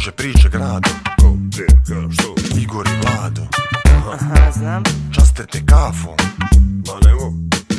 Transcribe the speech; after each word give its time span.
kruže 0.00 0.12
priče 0.12 0.48
grado 0.48 0.90
Ko, 1.20 1.32
gdje, 1.32 1.66
ka, 1.66 2.12
što? 2.12 2.58
Igor 2.60 2.86
i 2.86 2.96
Vlado 3.02 3.42
Aha, 4.12 4.52
znam. 4.52 4.82
Časte 5.14 5.46
te 5.46 5.58
kafom 5.66 6.16
Ma 6.86 6.94
nemo. 7.04 7.32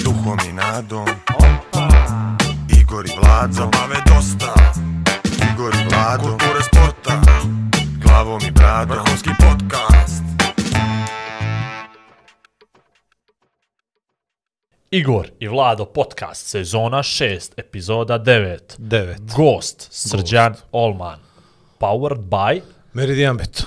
Duhom 0.03 0.39
i 0.49 0.53
nadom 0.53 1.05
Opa. 1.35 1.89
Igor 2.81 3.05
i 3.05 3.09
Vlado 3.21 3.53
Zabave 3.53 3.95
dosta. 4.07 4.53
Igor 5.53 5.73
i 5.73 5.85
Vlado 5.89 6.23
Kulture 6.23 6.63
sporta. 6.63 7.21
Glavom 8.03 8.41
i 8.47 8.51
bradom 8.51 8.97
Vrhunski 8.97 9.29
podcast. 9.39 10.23
Igor 14.91 15.27
i 15.39 15.47
Vlado 15.47 15.85
podcast 15.85 16.47
sezona 16.47 16.97
6 16.97 17.51
epizoda 17.57 18.19
9 18.19 18.57
9. 18.77 19.35
Gost 19.35 19.87
Srđan 19.91 20.55
Olman 20.71 21.30
Powered 21.81 22.29
by 22.29 22.61
Meridian 22.93 23.37
Bet. 23.37 23.65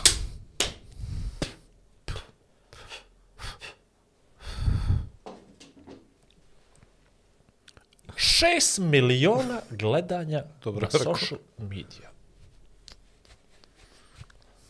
šest 8.16 8.78
miliona 8.78 9.60
gledanja 9.70 10.44
Dobro 10.64 10.80
na 10.80 10.98
rekao. 10.98 11.14
social 11.14 11.38
media. 11.58 12.10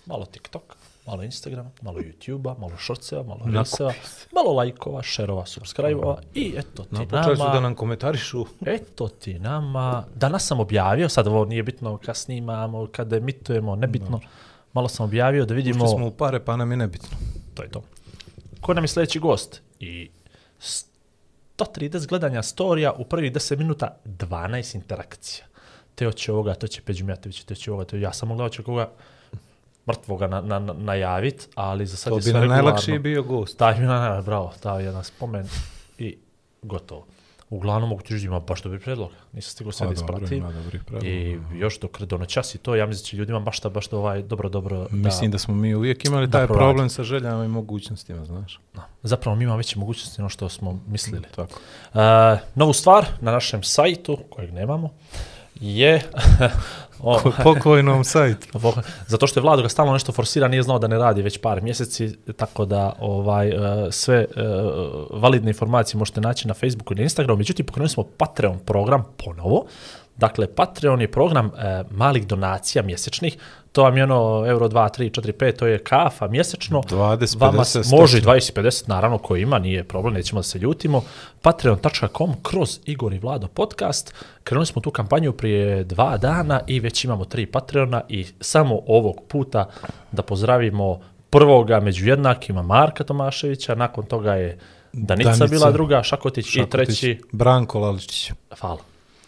Malo 0.06 0.26
TikTok, 0.26 0.76
malo 1.06 1.22
Instagram, 1.22 1.72
malo 1.82 1.98
YouTube-a, 1.98 2.54
malo 2.58 2.72
Shortseva, 2.78 3.22
malo 3.22 3.40
Reelseva, 3.46 3.92
malo 4.34 4.52
lajkova, 4.52 5.02
šerova, 5.02 5.46
subscribe-ova 5.46 6.18
i 6.34 6.54
eto 6.56 6.84
ti 6.84 6.96
su 6.96 7.16
nama... 7.42 7.52
da 7.52 7.60
nam 7.60 7.74
komentarišu. 7.74 8.46
Eto 8.66 9.09
ti 9.09 9.38
nama, 9.38 10.04
danas 10.14 10.46
sam 10.46 10.60
objavio, 10.60 11.09
sad 11.09 11.26
ovo 11.26 11.45
nije 11.45 11.62
bitno 11.62 11.98
kad 11.98 12.16
snimamo, 12.16 12.86
kad 12.86 13.12
emitujemo, 13.12 13.76
nebitno, 13.76 14.20
malo 14.73 14.88
sam 14.88 15.04
objavio 15.04 15.45
da 15.45 15.54
vidimo, 15.54 15.84
Ušli 15.84 15.96
smo 15.96 16.06
u 16.06 16.10
pare, 16.10 16.40
pa 16.40 16.56
nam 16.56 16.70
je 16.70 16.76
nebitno. 16.76 17.18
to 17.54 17.62
je 17.62 17.70
to. 17.70 17.82
Ko 18.60 18.74
nam 18.74 18.84
je 18.84 18.88
sljedeći 18.88 19.18
gost? 19.18 19.62
I 19.80 20.10
130 21.59 22.07
gledanja 22.09 22.42
storija 22.42 22.92
u 22.92 23.04
prvih 23.04 23.32
10 23.32 23.59
minuta, 23.59 23.96
12 24.04 24.74
interakcija. 24.74 25.46
Te 25.95 26.07
hoće 26.07 26.32
ovoga, 26.32 26.54
to 26.54 26.66
će 26.66 26.82
Peđu 26.82 27.04
Mijatović, 27.04 27.45
te 27.45 27.54
hoće 27.54 27.70
ovoga, 27.70 27.84
to 27.84 27.96
ja 27.96 28.12
sam 28.12 28.29
mogla 28.29 28.45
hoće 28.45 28.62
koga 28.62 28.90
mrtvoga 29.88 30.27
na, 30.27 30.40
na, 30.40 30.59
na, 30.59 30.73
najavit, 30.73 31.49
ali 31.54 31.87
za 31.87 31.96
sad 31.96 32.10
To 32.10 32.16
je 32.16 32.18
bi 32.18 32.23
sve 32.23 32.32
regularno. 32.32 32.63
najlakši 32.63 32.99
bio 32.99 33.23
gost. 33.23 33.59
Taj 33.59 33.79
mi 33.80 33.87
na 33.87 34.23
bravo, 34.23 34.52
dao 34.63 34.80
jedan 34.80 35.04
spomen 35.04 35.46
i 35.99 36.16
gotovo. 36.63 37.07
Uglavnom 37.51 37.88
mogu 37.88 38.02
ti 38.02 38.15
reći, 38.15 38.26
ima 38.26 38.41
baš 38.41 38.63
dobri 38.63 38.80
predlog. 38.80 39.10
Nisam 39.32 39.51
stigao 39.51 39.73
sve 39.73 39.87
da 39.87 39.88
Pa 39.88 39.95
ispratim. 39.95 40.38
ima 40.38 40.52
dobrih 40.52 40.85
predloga. 40.85 41.07
I 41.09 41.38
još 41.54 41.80
dok 41.80 42.01
do 42.01 42.18
noćas 42.18 42.54
i 42.54 42.59
to, 42.59 42.74
ja 42.74 42.87
mislim 42.87 43.02
da 43.02 43.07
će 43.07 43.16
ljudima 43.16 43.41
baš 43.41 43.60
da, 43.60 43.68
baš 43.68 43.88
da 43.88 43.96
ovaj 43.96 44.23
dobro, 44.23 44.49
dobro, 44.49 44.87
Mislim 44.91 45.30
da 45.30 45.38
smo 45.38 45.54
mi 45.54 45.74
uvijek 45.74 46.04
imali 46.04 46.26
da 46.26 46.38
taj 46.38 46.46
proradi. 46.46 46.65
problem 46.65 46.88
sa 46.88 47.02
željama 47.02 47.45
i 47.45 47.48
mogućnostima, 47.48 48.24
znaš. 48.24 48.60
da. 48.74 48.88
Zapravo 49.02 49.37
mi 49.37 49.45
imamo 49.45 49.57
veće 49.57 49.79
mogućnosti 49.79 50.23
no 50.23 50.29
što 50.29 50.48
smo 50.48 50.80
mislili. 50.87 51.24
Tako. 51.37 51.60
Uh, 51.95 52.01
novu 52.54 52.73
stvar 52.73 53.07
na 53.21 53.32
našem 53.32 53.63
sajtu, 53.63 54.19
kojeg 54.30 54.52
nemamo, 54.52 54.91
je... 55.54 56.02
o, 57.05 57.21
Po 57.23 57.33
pokojnom 57.43 58.05
sajtu. 58.05 58.59
Zato 59.13 59.27
što 59.27 59.41
je 59.41 59.43
Vlado 59.43 59.63
ga 59.63 59.69
stalno 59.69 59.93
nešto 59.93 60.13
forsira, 60.13 60.49
nije 60.49 60.63
znao 60.63 60.79
da 60.79 60.88
ne 60.88 60.99
radi 60.99 61.23
već 61.23 61.38
par 61.38 61.63
mjeseci, 61.63 62.16
tako 62.37 62.65
da 62.65 62.93
ovaj 63.01 63.49
uh, 63.49 63.63
sve 63.91 64.27
uh, 64.37 65.22
validne 65.22 65.50
informacije 65.50 65.99
možete 65.99 66.21
naći 66.21 66.49
na 66.49 66.55
Facebooku 66.55 66.93
i 66.93 66.97
na 66.97 67.03
Instagramu. 67.03 67.38
Međutim, 67.38 67.66
pokrenuli 67.66 67.88
smo 67.88 68.05
Patreon 68.19 68.59
program 68.59 69.05
ponovo. 69.25 69.65
Dakle, 70.16 70.47
Patreon 70.48 71.00
je 71.00 71.10
program 71.10 71.47
uh, 71.47 71.53
malih 71.91 72.26
donacija 72.26 72.82
mjesečnih. 72.82 73.37
To 73.72 73.82
vam 73.82 73.97
je 73.97 74.04
ono 74.04 74.44
euro 74.47 74.69
2, 74.69 74.88
3, 74.91 75.20
4, 75.20 75.32
5, 75.34 75.56
to 75.56 75.66
je 75.66 75.78
kafa 75.78 76.28
mjesečno. 76.28 76.82
20, 76.82 77.41
Vama 77.41 77.59
50, 77.59 77.82
s- 77.82 77.91
može 77.91 78.19
i 78.19 78.20
100. 78.20 78.25
20 78.26 78.50
i 78.50 78.62
50, 78.62 78.88
naravno 78.88 79.19
ko 79.19 79.36
ima, 79.36 79.58
nije 79.58 79.84
problem, 79.84 80.14
nećemo 80.14 80.38
da 80.38 80.42
se 80.42 80.58
ljutimo. 80.58 81.02
Patreon.com 81.42 82.32
kroz 82.42 82.78
Igor 82.84 83.12
i 83.12 83.19
Vlado 83.19 83.47
podcast. 83.48 84.14
Krenuli 84.44 84.66
smo 84.66 84.82
tu 84.82 84.91
kampanju 84.91 85.32
prije 85.32 85.84
dva 85.84 86.16
dana 86.16 86.60
i 86.66 86.81
već 86.81 87.04
imamo 87.04 87.25
tri 87.25 87.46
Patreona 87.46 88.02
i 88.08 88.26
samo 88.41 88.81
ovog 88.86 89.20
puta 89.28 89.69
da 90.12 90.22
pozdravimo 90.22 91.00
prvoga 91.31 91.81
među 91.81 92.06
jednakima 92.06 92.62
Marka 92.62 93.04
Tomaševića, 93.04 93.75
nakon 93.75 94.06
toga 94.06 94.34
je 94.34 94.58
Danica, 94.92 95.28
Danica. 95.28 95.46
bila 95.46 95.70
druga, 95.70 96.02
Šakotić, 96.02 96.46
i 96.46 96.50
Šakotić, 96.50 96.70
treći 96.86 97.20
Branko 97.32 97.78
Laličić. 97.78 98.32
Hvala. 98.60 98.78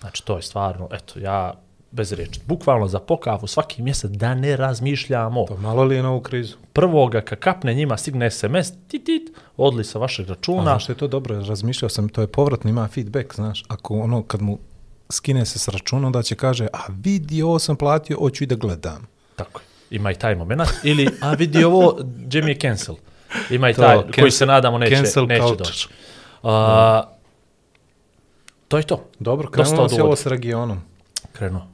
Znači, 0.06 0.24
to 0.24 0.36
je 0.36 0.42
stvarno, 0.42 0.88
eto, 0.92 1.18
ja 1.18 1.52
bez 1.90 2.12
riječi. 2.12 2.40
Bukvalno 2.46 2.88
za 2.88 2.98
pokavu 3.00 3.46
svaki 3.46 3.82
mjesec 3.82 4.10
da 4.10 4.34
ne 4.34 4.56
razmišljamo. 4.56 5.44
To 5.48 5.56
malo 5.56 5.84
li 5.84 5.96
je 5.96 6.02
na 6.02 6.10
ovu 6.10 6.20
krizu? 6.20 6.56
Prvoga, 6.72 7.20
kad 7.20 7.38
kapne 7.38 7.74
njima, 7.74 7.96
stigne 7.96 8.30
SMS, 8.30 8.72
tit, 8.88 9.04
tit, 9.04 9.22
odli 9.56 9.84
sa 9.84 9.98
vašeg 9.98 10.26
A 10.26 10.34
računa. 10.34 10.62
znaš 10.62 10.82
što 10.82 10.92
je 10.92 10.96
to 10.96 11.08
dobro? 11.08 11.42
Razmišljao 11.42 11.88
sam, 11.88 12.08
to 12.08 12.20
je 12.20 12.26
povratno, 12.26 12.70
ima 12.70 12.88
feedback, 12.88 13.34
znaš. 13.34 13.64
Ako 13.68 13.98
ono, 13.98 14.22
kad 14.22 14.42
mu 14.42 14.58
skine 15.10 15.46
se 15.46 15.58
s 15.58 15.68
računa, 15.68 16.06
onda 16.06 16.22
će 16.22 16.34
kaže, 16.34 16.66
a 16.72 16.78
vidi, 16.88 17.42
ovo 17.42 17.58
sam 17.58 17.76
platio, 17.76 18.16
hoću 18.18 18.44
i 18.44 18.46
da 18.46 18.54
gledam. 18.54 19.06
Tako 19.36 19.60
je. 19.60 19.96
Ima 19.96 20.10
i 20.10 20.14
taj 20.14 20.34
moment. 20.34 20.62
Ili, 20.84 21.08
a 21.20 21.32
vidi 21.32 21.64
ovo, 21.64 21.98
Jamie 22.32 22.54
je 22.54 22.58
cancel. 22.60 22.94
Ima 23.50 23.70
i 23.70 23.74
To, 23.74 23.82
taj, 23.82 23.96
koji 23.96 24.12
cancel- 24.12 24.30
se 24.30 24.46
nadamo 24.46 24.78
neće, 24.78 25.02
neće 25.28 25.56
doći. 25.58 25.88
A, 26.42 27.02
to 28.68 28.76
je 28.76 28.82
to. 28.82 29.04
Dobro, 29.18 29.50
krenulo 29.50 29.88
se 29.88 30.02
ovo 30.02 30.16
s 30.16 30.26
regionom. 30.26 30.80
Krenuo. 31.32 31.66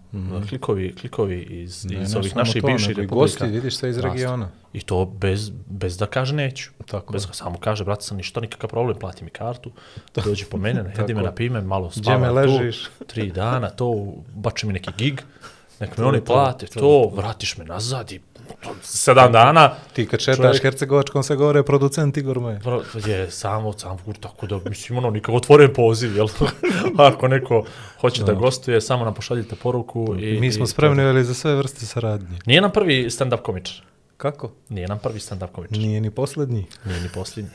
Klikovi, 0.49 0.95
klikovi 0.95 1.43
iz, 1.43 1.85
Ne, 1.85 2.03
iz 2.03 2.13
ne 2.15 2.19
ovih 2.19 2.37
naših 2.37 2.63
to, 2.63 2.67
bivših 2.67 2.89
republika. 2.89 3.15
gosti, 3.15 3.47
vidiš 3.47 3.77
sve 3.77 3.91
iz 3.91 3.99
regiona. 3.99 4.49
I 4.73 4.81
to 4.81 5.05
bez, 5.05 5.51
bez 5.67 5.97
da 5.99 6.07
kaže 6.07 6.35
neću. 6.35 6.71
Tako 6.87 7.13
bez 7.13 7.27
da 7.27 7.33
samo 7.33 7.59
kaže, 7.59 7.85
brate, 7.85 8.03
sam 8.03 8.17
ništa, 8.17 8.41
nikakav 8.41 8.71
problem, 8.71 8.99
plati 8.99 9.25
mi 9.25 9.31
kartu, 9.31 9.71
dođi 10.15 10.45
po 10.45 10.57
mene, 10.57 10.85
Tako 10.97 11.13
me 11.13 11.23
na 11.23 11.33
pime, 11.33 11.61
malo 11.61 11.91
spavam 11.91 12.29
tu, 12.29 12.35
ležiš? 12.35 12.91
tri 13.11 13.31
dana, 13.31 13.71
to, 13.71 14.15
bači 14.35 14.67
mi 14.67 14.73
neki 14.73 14.91
gig, 14.99 15.23
nek 15.81 15.91
me 15.91 15.97
To, 15.97 16.09
oni 16.09 16.19
to, 16.19 16.25
plate, 16.25 16.67
to. 16.67 16.81
to, 16.81 17.11
vratiš 17.17 17.57
me 17.57 17.65
nazad 17.65 18.13
i 18.13 18.21
sedam 18.83 19.33
dana, 19.33 19.71
Ti 19.93 20.07
kad 20.07 20.21
šetaš 20.21 20.37
Čovjek- 20.39 20.63
Hercegovačkom 20.63 21.23
se 21.23 21.37
govore 21.37 21.63
producent 21.63 22.17
Igor. 22.17 22.39
Bro, 22.61 22.83
je 22.97 23.31
samo 23.31 23.73
sam 23.73 23.99
kur, 23.99 24.17
tako 24.17 24.47
da, 24.47 24.61
mislim, 24.61 24.99
ono, 24.99 25.11
nikako 25.11 25.33
otvoren 25.33 25.73
poziv, 25.75 26.17
jel? 26.17 26.29
Ako 27.09 27.29
neko 27.29 27.65
hoće 28.01 28.23
da 28.25 28.33
gostuje, 28.35 28.81
samo 28.81 29.05
nam 29.05 29.15
pošaljite 29.15 29.57
poruku 29.57 30.17
i... 30.19 30.41
Mi 30.41 30.53
smo 30.53 30.65
i- 30.65 30.69
spremni 30.69 31.03
ali 31.03 31.25
za 31.25 31.35
sve 31.35 31.55
vrste 31.55 31.87
saradnje. 31.87 32.39
Nije 32.47 32.61
nam 32.61 32.71
prvi 32.71 33.05
stand-up 33.05 33.37
komičar. 33.37 33.83
Kako? 34.17 34.51
Nije 34.69 34.89
nam 34.89 34.99
prvi 34.99 35.19
stand-up 35.21 35.47
komičar. 35.47 35.79
Nije 35.79 36.01
ni 36.01 36.11
posljednji. 36.11 36.67
Nije 36.85 37.01
ni 37.01 37.09
posljednji. 37.09 37.51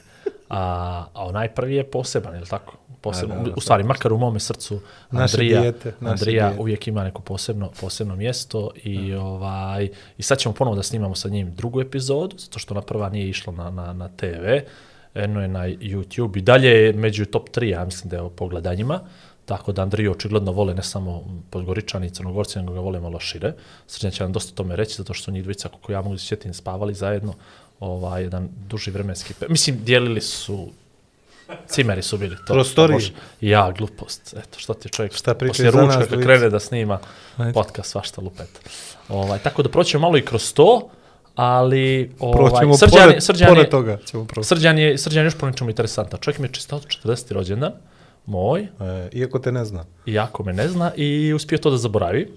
A, 0.49 1.05
a 1.13 1.25
onaj 1.25 1.53
prvi 1.53 1.75
je 1.75 1.83
poseban, 1.91 2.33
je 2.33 2.39
li 2.39 2.47
tako? 2.47 2.77
Posebno, 3.01 3.35
A, 3.35 3.43
da, 3.43 3.51
u 3.55 3.61
stvari, 3.61 3.83
makar 3.83 4.13
u 4.13 4.17
mome 4.17 4.39
srcu, 4.39 4.79
Naše 5.11 5.33
Andrija, 5.35 5.61
dijete, 5.61 5.93
naše 5.99 6.11
Andrija 6.11 6.47
dijete. 6.47 6.61
uvijek 6.61 6.87
ima 6.87 7.03
neko 7.03 7.21
posebno, 7.21 7.71
posebno 7.81 8.15
mjesto 8.15 8.69
i, 8.83 9.13
ovaj, 9.13 9.89
i 10.17 10.23
sad 10.23 10.37
ćemo 10.37 10.55
ponovo 10.55 10.75
da 10.75 10.83
snimamo 10.83 11.15
sa 11.15 11.29
njim 11.29 11.55
drugu 11.55 11.81
epizodu, 11.81 12.37
zato 12.37 12.59
što 12.59 12.73
ona 12.73 12.81
prva 12.81 13.09
nije 13.09 13.29
išla 13.29 13.53
na, 13.53 13.69
na, 13.69 13.93
na 13.93 14.09
TV, 14.09 14.45
eno 15.13 15.41
je 15.41 15.47
na 15.47 15.67
YouTube 15.67 16.37
i 16.37 16.41
dalje 16.41 16.69
je 16.69 16.93
među 16.93 17.25
top 17.25 17.49
3, 17.49 17.63
ja 17.63 17.85
mislim 17.85 18.09
da 18.09 18.17
je 18.17 18.29
po 18.35 18.47
gledanjima, 18.47 18.99
tako 19.45 19.71
da 19.71 19.81
Andriju 19.81 20.11
očigledno 20.11 20.51
vole 20.51 20.73
ne 20.73 20.83
samo 20.83 21.23
Podgoričani 21.49 22.07
i 22.07 22.09
Crnogorci, 22.09 22.59
nego 22.59 22.73
ga 22.73 22.79
vole 22.79 22.99
malo 22.99 23.19
šire. 23.19 23.53
Srđan 23.87 24.11
će 24.11 24.23
nam 24.23 24.31
dosta 24.31 24.55
tome 24.55 24.75
reći, 24.75 24.95
zato 24.95 25.13
što 25.13 25.23
su 25.23 25.31
njih 25.31 25.43
dvojica, 25.43 25.69
kako 25.69 25.91
ja 25.91 26.01
mogu 26.01 26.15
da 26.15 26.19
se 26.19 26.25
sjetim, 26.25 26.53
spavali 26.53 26.93
zajedno 26.93 27.33
ovaj, 27.79 28.23
jedan 28.23 28.49
duži 28.67 28.91
vremenski. 28.91 29.33
Mislim, 29.49 29.77
dijelili 29.83 30.21
su 30.21 30.67
Cimeri 31.67 32.01
su 32.01 32.17
bili 32.17 32.35
to. 32.37 32.53
Prostorije. 32.53 32.87
to 32.89 32.93
može- 32.93 33.13
Ja, 33.41 33.71
glupost. 33.71 34.33
Eto, 34.33 34.59
što 34.59 34.73
ti 34.73 34.89
čovjek 34.89 35.13
Šta 35.13 35.33
poslije 35.33 35.71
ručka 35.71 36.05
kad 36.05 36.23
krene 36.23 36.49
da 36.49 36.59
snima 36.59 36.99
Ajde. 37.37 37.53
podcast, 37.53 37.91
svašta 37.91 38.21
lupet. 38.21 38.49
Ovaj, 39.09 39.39
tako 39.39 39.63
da 39.63 39.69
proćemo 39.69 40.01
malo 40.01 40.17
i 40.17 40.21
kroz 40.21 40.53
to, 40.53 40.89
ali 41.35 42.11
ovaj, 42.19 42.37
Proćemo 42.39 42.77
Srđan, 42.77 43.03
pored, 43.03 43.23
Srđan, 43.23 43.47
pored 43.47 43.69
toga. 43.69 43.97
Ćemo 44.05 44.25
proći. 44.25 44.47
Srđan, 44.47 44.79
je, 44.79 44.97
Srđan 44.97 45.23
je 45.23 45.27
još 45.27 45.35
po 45.35 45.45
nečemu 45.45 45.69
interesantan. 45.69 46.19
Čovjek 46.19 46.39
mi 46.39 46.47
je 46.47 46.51
čistao 46.51 46.79
40. 46.79 47.31
rođendan, 47.31 47.71
moj, 48.25 48.61
E, 48.61 48.67
iako 49.13 49.39
te 49.39 49.51
ne 49.51 49.65
zna. 49.65 49.85
iako 50.05 50.43
me 50.43 50.53
ne 50.53 50.67
zna, 50.67 50.91
i 50.95 51.33
uspio 51.33 51.57
to 51.57 51.69
da 51.69 51.77
zaboravi. 51.77 52.33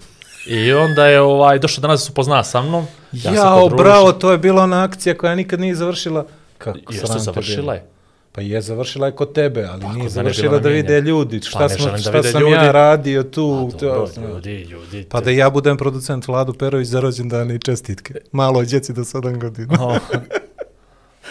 I 0.47 0.73
onda 0.73 1.07
je 1.07 1.21
ovaj 1.21 1.59
došao 1.59 1.83
danas 1.83 2.01
da 2.01 2.05
se 2.05 2.13
upozna 2.13 2.45
sa 2.45 2.63
mnom. 2.63 2.87
Ja 3.13 3.33
Jao, 3.33 3.69
bravo, 3.69 4.13
to 4.13 4.33
je 4.33 4.39
bila 4.39 4.63
ona 4.63 4.85
akcija 4.85 5.19
koja 5.19 5.35
nikad 5.35 5.61
nije 5.61 5.75
završila. 5.75 6.27
Kako 6.59 6.93
Jeste, 6.93 7.19
završila 7.19 7.75
je. 7.75 7.87
Pa 8.33 8.41
je, 8.41 8.61
završila 8.61 9.07
je 9.07 9.13
kod 9.13 9.33
tebe, 9.33 9.65
ali 9.65 9.83
Pa, 9.83 9.93
nije 9.93 10.09
završila 10.09 10.59
da 10.59 10.69
vide 10.69 11.01
ljudi. 11.01 11.41
Šta, 11.43 11.59
Pa, 11.59 11.69
ne 11.69 11.75
smo, 11.75 11.99
šta 11.99 12.23
sam 12.23 12.41
ljudi. 12.41 12.53
ja 12.53 12.73
radio 12.73 13.23
tu. 13.23 13.71
A, 13.75 13.79
to, 13.79 14.09
dobro, 14.17 14.35
ljudi, 14.35 14.57
ljudi. 14.63 15.07
Pa 15.09 15.21
da 15.21 15.31
ja 15.31 15.51
budem 15.51 15.77
producent 15.77 16.29
Vladu 16.29 16.53
Perović 16.53 16.89
za 16.89 17.01
rođendane 17.01 17.55
i 17.55 17.59
čestitke. 17.59 18.15
Maloj 18.33 18.67
djeci 18.67 18.93
do 18.93 19.03
7 19.03 19.41
godina. 19.41 19.87
O, 19.87 19.97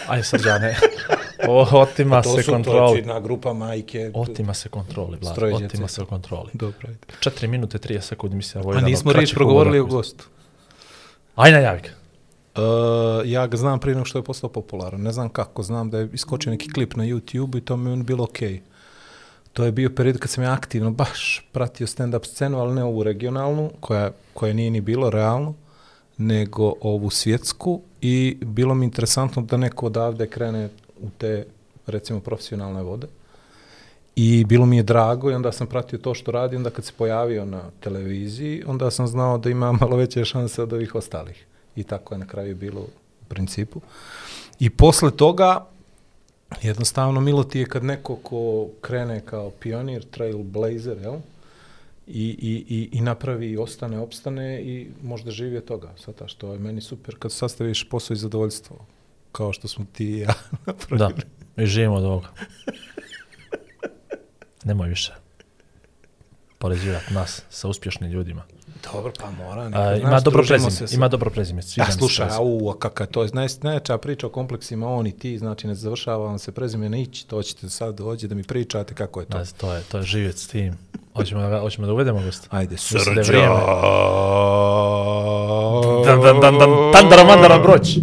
Aj, 0.08 0.22
Srđane. 0.22 0.76
O, 1.48 1.66
otima 1.72 2.22
se 2.22 2.42
kontroli. 2.42 3.04
grupa 3.22 3.52
majke. 3.52 4.10
Otima 4.14 4.54
se 4.54 4.68
kontroli, 4.68 5.18
Vlad. 5.20 5.38
Otima 5.52 5.88
se 5.88 6.04
kontroli. 6.04 6.50
Dobro, 6.52 6.88
ajde. 6.88 6.98
4 7.20 7.46
minute 7.46 7.78
30 7.78 8.00
sekundi, 8.00 8.36
mislim, 8.36 8.62
ovo 8.62 8.72
je 8.72 8.74
A 8.74 8.78
jedan 8.78 8.84
od 8.84 8.90
nismo 8.90 9.12
riječ 9.12 9.34
progovorili 9.34 9.78
o 9.78 9.86
gostu. 9.86 10.28
Aj 11.36 11.52
najavi 11.52 11.80
ga. 11.80 11.88
Uh, 12.62 13.30
ja 13.30 13.46
ga 13.46 13.56
znam 13.56 13.80
prije 13.80 13.94
nego 13.94 14.04
što 14.04 14.18
je 14.18 14.24
postao 14.24 14.50
popularan. 14.50 15.02
Ne 15.02 15.12
znam 15.12 15.28
kako, 15.28 15.62
znam 15.62 15.90
da 15.90 15.98
je 15.98 16.08
iskočio 16.12 16.50
neki 16.50 16.72
klip 16.72 16.94
na 16.94 17.04
YouTube 17.04 17.58
i 17.58 17.60
to 17.60 17.76
mi 17.76 17.90
je 17.90 17.92
on 17.92 18.04
bilo 18.04 18.24
okej. 18.24 18.52
Okay. 18.52 18.60
To 19.52 19.64
je 19.64 19.72
bio 19.72 19.90
period 19.90 20.18
kad 20.18 20.30
sam 20.30 20.44
ja 20.44 20.52
aktivno 20.52 20.90
baš 20.90 21.48
pratio 21.52 21.86
stand-up 21.86 22.26
scenu, 22.26 22.58
ali 22.58 22.74
ne 22.74 22.84
ovu 22.84 23.02
regionalnu, 23.02 23.70
koja, 23.80 24.10
koja 24.34 24.52
nije 24.52 24.70
ni 24.70 24.80
bilo 24.80 25.10
realno, 25.10 25.54
nego 26.18 26.74
ovu 26.80 27.10
svjetsku 27.10 27.82
i 28.00 28.38
bilo 28.40 28.74
mi 28.74 28.84
interesantno 28.84 29.42
da 29.42 29.56
neko 29.56 29.86
odavde 29.86 30.26
krene 30.26 30.68
u 31.00 31.08
te, 31.18 31.46
recimo, 31.86 32.20
profesionalne 32.20 32.82
vode. 32.82 33.06
I 34.16 34.44
bilo 34.44 34.66
mi 34.66 34.76
je 34.76 34.82
drago 34.82 35.30
i 35.30 35.34
onda 35.34 35.52
sam 35.52 35.66
pratio 35.66 35.98
to 35.98 36.14
što 36.14 36.30
radi, 36.30 36.56
onda 36.56 36.70
kad 36.70 36.84
se 36.84 36.92
pojavio 36.96 37.44
na 37.44 37.62
televiziji, 37.80 38.62
onda 38.66 38.90
sam 38.90 39.06
znao 39.06 39.38
da 39.38 39.50
ima 39.50 39.72
malo 39.80 39.96
veće 39.96 40.24
šanse 40.24 40.62
od 40.62 40.72
ovih 40.72 40.94
ostalih. 40.94 41.46
I 41.76 41.82
tako 41.82 42.14
je 42.14 42.18
na 42.18 42.26
kraju 42.26 42.56
bilo 42.56 42.80
u 42.80 43.24
principu. 43.28 43.80
I 44.58 44.70
posle 44.70 45.10
toga, 45.10 45.66
jednostavno, 46.62 47.20
milo 47.20 47.44
ti 47.44 47.58
je 47.58 47.66
kad 47.66 47.84
neko 47.84 48.16
ko 48.16 48.66
krene 48.80 49.20
kao 49.20 49.50
pionir, 49.50 50.04
trailblazer, 50.10 50.98
jel? 50.98 51.16
I, 52.12 52.36
i, 52.38 52.64
i, 52.68 52.88
i 52.92 53.00
napravi 53.00 53.50
i 53.50 53.58
ostane, 53.58 53.98
opstane 53.98 54.62
i 54.62 54.90
možda 55.02 55.30
živi 55.30 55.56
od 55.56 55.64
toga. 55.64 55.94
Sada 55.96 56.28
što 56.28 56.52
je 56.52 56.58
meni 56.58 56.80
super 56.80 57.18
kad 57.18 57.32
sastaviš 57.32 57.88
posao 57.88 58.14
i 58.14 58.18
zadovoljstvo, 58.18 58.86
kao 59.32 59.52
što 59.52 59.68
smo 59.68 59.86
ti 59.92 60.04
i 60.04 60.18
ja 60.18 60.34
Da, 60.98 61.10
i 61.56 61.66
živimo 61.66 61.94
od 61.94 62.04
ovoga. 62.04 62.28
Nemoj 64.64 64.88
više 64.88 65.12
poređivati 66.58 67.14
nas 67.14 67.42
sa 67.50 67.68
uspješnim 67.68 68.10
ljudima. 68.10 68.42
Dobro, 68.92 69.12
pa 69.20 69.30
mora. 69.30 69.62
A, 69.62 69.68
nekad, 69.68 69.98
ima 69.98 70.08
znaš, 70.08 70.22
dobro 70.22 70.44
prezime, 70.48 70.70
se 70.70 70.94
ima 70.94 71.08
dobro 71.08 71.30
prezime. 71.30 71.62
Sviđa 71.62 71.82
Ja, 71.88 71.92
slušaj, 71.92 72.26
a 72.26 72.78
kakav 72.78 73.06
je 73.06 73.12
to, 73.12 73.26
naj, 73.32 73.48
najjača 73.62 73.98
priča 73.98 74.26
o 74.26 74.30
kompleksima, 74.30 74.88
on 74.88 75.06
i 75.06 75.12
ti, 75.18 75.38
znači 75.38 75.66
ne 75.66 75.74
završava 75.74 76.26
vam 76.26 76.38
se 76.38 76.52
prezime 76.52 76.88
ne 76.88 77.02
ići, 77.02 77.26
to 77.26 77.42
ćete 77.42 77.68
sad 77.68 77.94
dođe 77.94 78.28
da 78.28 78.34
mi 78.34 78.42
pričate 78.42 78.94
kako 78.94 79.20
je 79.20 79.26
to. 79.26 79.38
Ne, 79.38 79.44
to 79.56 79.74
je, 79.74 79.82
to 79.82 79.96
je 79.98 80.02
živjet 80.02 80.38
s 80.38 80.48
tim. 80.48 80.78
Hoćemo 81.14 81.48
da, 81.48 81.60
hoćemo 81.60 81.86
da 81.86 81.92
uvedemo 81.92 82.22
gosta. 82.22 82.48
Ajde, 82.50 82.72
Mislim 82.72 83.14
da 83.14 83.20
je 83.20 83.26
vrijeme. 83.26 83.54
Dan, 86.06 86.20
dan, 86.20 86.40
dan, 86.40 86.58
dan, 86.58 86.70
tandara, 86.92 87.24
mandara, 87.24 87.58
broć. 87.58 87.98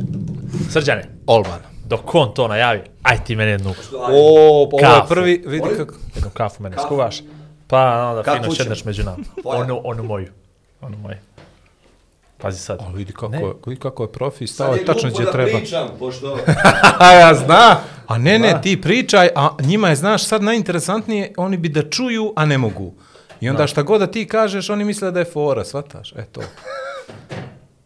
Srđane, 0.69 1.09
Olman. 1.27 1.59
dok 1.85 2.15
on 2.15 2.33
to 2.33 2.47
najavi, 2.47 2.81
aj 3.03 3.23
ti 3.23 3.35
mene 3.35 3.51
jednu, 3.51 3.73
O, 3.93 4.69
pa 4.71 4.87
ovo 4.87 4.95
je 4.95 5.01
prvi, 5.09 5.43
vidi 5.47 5.67
kako... 5.77 5.95
jednu 6.15 6.29
kafu 6.33 6.63
mene 6.63 6.75
skuvaš. 6.85 7.21
Pa 7.67 8.09
onda 8.09 8.23
Kafu 8.23 8.35
fino 8.37 8.43
ćemo. 8.43 8.55
šedneš 8.55 8.85
među 8.85 9.03
nama. 9.03 9.17
Onu, 9.43 9.81
onu 9.83 10.03
moju. 10.03 10.27
Onu 10.81 10.97
moju. 10.97 11.15
Pazi 12.37 12.59
sad. 12.59 12.79
A 12.81 12.91
vidi 12.93 13.13
kako, 13.13 13.27
Ne. 13.27 13.41
je, 13.41 13.53
vidi 13.65 13.79
kako 13.81 14.03
je 14.03 14.11
profi, 14.11 14.47
stao 14.47 14.73
je 14.73 14.85
tačno 14.85 15.09
gdje 15.09 15.31
treba. 15.31 15.57
pričam, 15.57 15.87
pošto... 15.99 16.37
A 16.99 17.11
ja 17.11 17.33
zna. 17.35 17.77
A 18.07 18.17
ne, 18.17 18.39
ne, 18.39 18.59
ti 18.61 18.81
pričaj, 18.81 19.29
a 19.35 19.49
njima 19.59 19.89
je, 19.89 19.95
znaš, 19.95 20.23
sad 20.25 20.43
najinteresantnije, 20.43 21.33
oni 21.37 21.57
bi 21.57 21.69
da 21.69 21.89
čuju, 21.89 22.33
a 22.35 22.45
ne 22.45 22.57
mogu. 22.57 22.93
I 23.39 23.49
onda 23.49 23.67
šta 23.67 23.81
god 23.81 23.99
da 23.99 24.07
ti 24.07 24.27
kažeš, 24.27 24.69
oni 24.69 24.83
misle 24.83 25.11
da 25.11 25.19
je 25.19 25.25
fora, 25.25 25.65
shvataš? 25.65 26.11
E 26.11 26.25
to. 26.31 26.41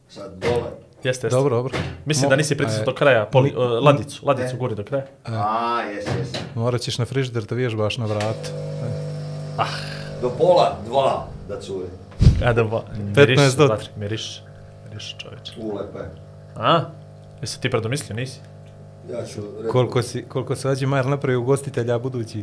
Sad 0.10 0.38
dole. 0.38 0.72
Jeste, 1.04 1.28
jeste. 1.28 1.30
Dobro, 1.30 1.56
dobro. 1.56 1.78
Mislim 2.06 2.26
Mo- 2.26 2.30
da 2.30 2.36
nisi 2.36 2.58
pritisao 2.58 2.82
e, 2.82 2.86
do 2.86 2.94
kraja 2.94 3.26
poli, 3.26 3.54
uh, 3.56 3.84
ladicu, 3.84 4.26
ladicu 4.26 4.58
guri 4.58 4.76
do 4.76 4.84
kraja. 4.84 5.06
A, 5.26 5.82
jes, 5.82 6.06
jes. 6.20 6.30
Morat 6.56 6.82
ćeš 6.82 6.98
na 6.98 7.06
frižider 7.06 7.44
da 7.44 7.56
vježbaš 7.56 7.98
na 7.98 8.06
vratu. 8.06 8.50
Do 10.22 10.30
pola, 10.30 10.78
dva, 10.86 11.28
da 11.50 11.62
cure. 11.62 11.88
Kada 12.42 12.64
ba, 12.66 12.82
15 13.16 13.18
miriš, 13.18 13.54
do- 13.54 13.68
Patrik, 13.68 13.90
miriš, 13.96 14.42
miriš 14.86 15.16
čovječe. 15.18 15.54
Ulepe. 15.58 16.00
A? 16.56 16.82
Jesi 17.42 17.62
ti 17.62 17.70
predomislio, 17.70 18.16
nisi? 18.16 18.40
Ja 19.10 19.26
ću... 19.26 19.42
Koliko 19.72 20.02
si, 20.02 20.24
koliko 20.24 20.56
se 20.56 20.70
Ađi 20.70 20.86
Majer 20.86 21.06
napravio 21.06 21.40
ugostitelja 21.40 22.00
budući. 22.00 22.42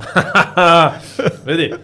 Vidi, 1.47 1.75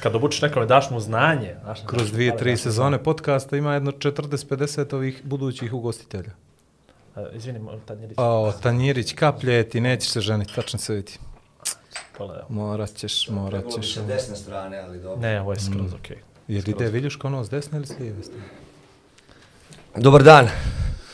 kad 0.00 0.14
obučiš 0.14 0.42
nekome, 0.42 0.66
daš 0.66 0.90
mu 0.90 1.00
znanje. 1.00 1.54
Znaš, 1.64 1.78
Kroz 1.80 2.02
daš 2.02 2.10
mu 2.10 2.14
dvije, 2.14 2.36
tri 2.36 2.50
daš 2.50 2.60
sezone 2.60 2.98
podcasta 2.98 3.56
ima 3.56 3.74
jedno 3.74 3.90
40-50 3.92 4.94
ovih 4.94 5.20
budućih 5.24 5.72
ugostitelja. 5.72 6.30
znanje. 7.12 7.28
A, 7.28 7.32
Izvini, 7.32 7.58
nije 7.58 8.14
O, 8.18 8.52
Tanjirić, 8.52 9.12
kaplje, 9.12 9.68
ti 9.68 9.80
nećeš 9.80 10.10
se 10.10 10.20
ženiti, 10.20 10.54
tačno 10.54 10.78
se 10.78 10.94
vidi. 10.94 11.12
Morat 12.48 12.90
ćeš, 12.90 13.28
morat 13.28 13.50
Trebalo 13.50 13.76
bi 13.76 13.82
ćeš. 13.82 13.94
sa 13.94 14.02
desne 14.02 14.36
strane, 14.36 14.78
ali 14.78 15.00
dobro. 15.00 15.20
Ne, 15.20 15.40
ovo 15.40 15.52
je 15.52 15.60
skroz 15.60 15.94
okej. 15.94 16.16
Jel 16.48 16.62
ide 16.66 16.88
Viljuška 16.90 17.26
ono 17.28 17.44
s 17.44 17.50
desne 17.50 17.78
ili 17.78 17.86
s 17.86 17.98
lijeve 17.98 18.22
strane? 18.22 18.44
Dobar 19.96 20.22
dan. 20.22 20.48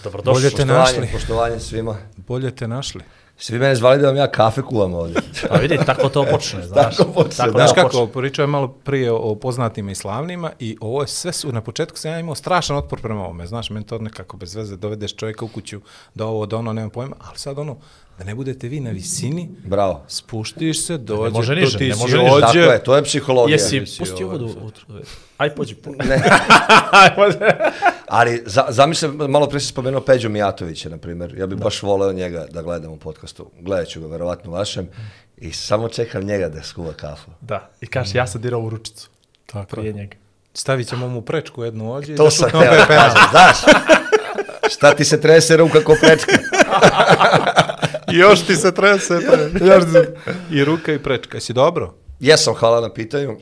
Dobrodošli. 0.05 0.43
Bolje 0.43 0.51
te 0.51 0.57
Poštovanje, 0.57 0.99
našli. 1.01 1.09
poštovanje 1.13 1.61
svima. 1.61 1.97
Bolje 2.17 2.51
te 2.57 2.69
našli. 2.69 3.03
Svi 3.37 3.59
mene 3.59 3.75
zvali 3.75 4.01
da 4.01 4.07
vam 4.07 4.17
ja 4.17 4.31
kafe 4.31 4.63
kuvam 4.63 4.95
ovdje. 4.95 5.23
Pa 5.49 5.57
vidi, 5.57 5.79
tako 5.87 6.09
to 6.09 6.25
počne, 6.25 6.63
znaš. 6.63 6.97
Tako 6.97 7.13
počne, 7.13 7.37
tako 7.37 7.51
da. 7.51 7.59
Znaš 7.59 7.73
kako, 7.73 7.89
počne. 7.91 8.13
pričao 8.13 8.43
je 8.43 8.47
malo 8.47 8.69
prije 8.69 9.13
o 9.13 9.35
poznatima 9.35 9.91
i 9.91 9.95
slavnima 9.95 10.53
i 10.59 10.77
ovo 10.81 11.01
je 11.01 11.09
sve 11.09 11.33
su, 11.33 11.53
na 11.53 11.61
početku 11.61 11.99
sam 11.99 12.11
ja 12.11 12.19
imao 12.19 12.35
strašan 12.35 12.77
otpor 12.77 13.01
prema 13.01 13.25
ovome, 13.25 13.47
znaš, 13.47 13.71
meni 13.71 13.87
to 13.87 13.99
nekako 13.99 14.37
bez 14.37 14.55
veze, 14.55 14.77
dovedeš 14.77 15.15
čovjeka 15.15 15.45
u 15.45 15.49
kuću, 15.49 15.81
da 16.15 16.27
ovo, 16.27 16.47
da 16.47 16.57
ono, 16.57 16.73
nemam 16.73 16.91
pojma, 16.91 17.17
ali 17.21 17.39
sad 17.39 17.59
ono, 17.59 17.77
da 18.19 18.25
ne 18.25 18.35
budete 18.35 18.69
vi 18.69 18.81
na 18.81 18.91
visini, 18.91 19.49
Bravo. 19.65 20.05
spuštiš 20.09 20.83
se, 20.83 20.99
dođe, 20.99 21.31
može 21.31 21.55
to 21.55 21.61
niže, 21.61 21.79
ti 21.79 21.89
ne 21.89 21.95
si 21.95 22.01
može 22.01 22.19
niže. 22.19 22.33
ođe. 22.33 22.41
Tako 22.43 22.59
je, 22.59 22.83
to 22.83 22.97
je 22.97 23.05
psihologija. 23.05 23.55
Jesi, 23.55 23.81
pusti 23.99 24.25
ovo, 24.25 24.37
u- 24.37 24.71
Aj, 25.39 25.55
pođi. 25.55 25.75
po- 25.75 25.91
Ne. 25.91 26.15
Aj, 26.93 27.15
pođi. 27.17 27.37
Ali 28.09 28.43
za, 28.47 28.65
zamislim, 28.69 29.11
malo 29.13 29.47
prije 29.47 29.61
si 29.61 29.67
spomenuo 29.67 30.01
Peđu 30.01 30.29
Mijatovića, 30.29 30.89
na 30.89 30.97
primjer. 30.97 31.35
Ja 31.39 31.47
bih 31.47 31.59
baš 31.59 31.83
voleo 31.83 32.13
njega 32.13 32.47
da 32.51 32.63
gledam 32.63 32.93
u 32.93 32.97
podcastu. 32.97 33.51
Gledat 33.61 33.89
ću 33.89 34.01
ga, 34.01 34.07
verovatno 34.07 34.51
vašem. 34.51 34.89
I 35.39 35.53
samo 35.53 35.89
čekam 35.89 36.23
njega 36.23 36.49
da 36.49 36.63
skuva 36.63 36.93
kafu. 36.93 37.31
Da, 37.41 37.71
i 37.81 37.87
kažeš, 37.87 38.15
ja 38.15 38.27
sam 38.27 38.41
dirao 38.41 38.61
u 38.61 38.71
ručicu. 38.71 39.09
Tako 39.47 39.67
Prije 39.67 39.87
je. 39.87 39.93
njega. 39.93 40.17
Stavit 40.55 40.89
ćemo 40.89 41.09
mu 41.09 41.23
prečku 41.23 41.65
jednu 41.65 41.93
ođe 41.93 42.17
To 42.17 42.25
da 42.25 42.31
sam 42.31 42.51
teo 42.51 42.61
da 42.61 42.67
penal. 42.67 42.87
kažem, 42.89 43.23
znaš. 43.31 43.57
Šta 44.71 44.95
ti 44.95 45.05
se 45.05 45.21
trese 45.21 45.57
ruka 45.57 45.81
ko 45.81 45.97
prečka? 46.01 46.33
Još 48.13 48.43
ti 48.43 48.57
se 48.57 48.75
trese. 48.75 49.19
I 50.51 50.65
ruka 50.65 50.93
i 50.93 50.99
prečka. 50.99 51.37
Jesi 51.37 51.53
dobro? 51.53 51.95
Jesam, 52.21 52.55
hvala 52.55 52.81
na 52.81 52.93
pitanju. 52.93 53.37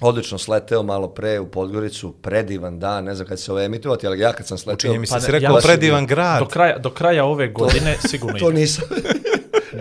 Odlično 0.00 0.38
sleteo 0.38 0.82
malo 0.82 1.08
pre 1.08 1.40
u 1.40 1.46
Podgoricu, 1.46 2.12
predivan 2.12 2.78
dan, 2.78 3.04
ne 3.04 3.14
znam 3.14 3.28
kad 3.28 3.38
će 3.38 3.44
se 3.44 3.52
ovo 3.52 3.60
emitovati, 3.60 4.06
ali 4.06 4.20
ja 4.20 4.32
kad 4.32 4.46
sam 4.46 4.58
sleteo... 4.58 4.74
Učinje 4.74 4.98
mi 4.98 5.06
se, 5.06 5.12
Pa 5.12 5.20
si 5.20 5.32
rekao 5.32 5.54
ja- 5.54 5.60
predivan 5.62 6.06
grad. 6.06 6.38
Do 6.38 6.46
kraja, 6.46 6.78
do 6.78 6.90
kraja 6.90 7.24
ove 7.24 7.48
godine 7.48 7.96
sigurno 8.00 8.38
To 8.38 8.50
ide. 8.50 8.60
nisam. 8.60 8.84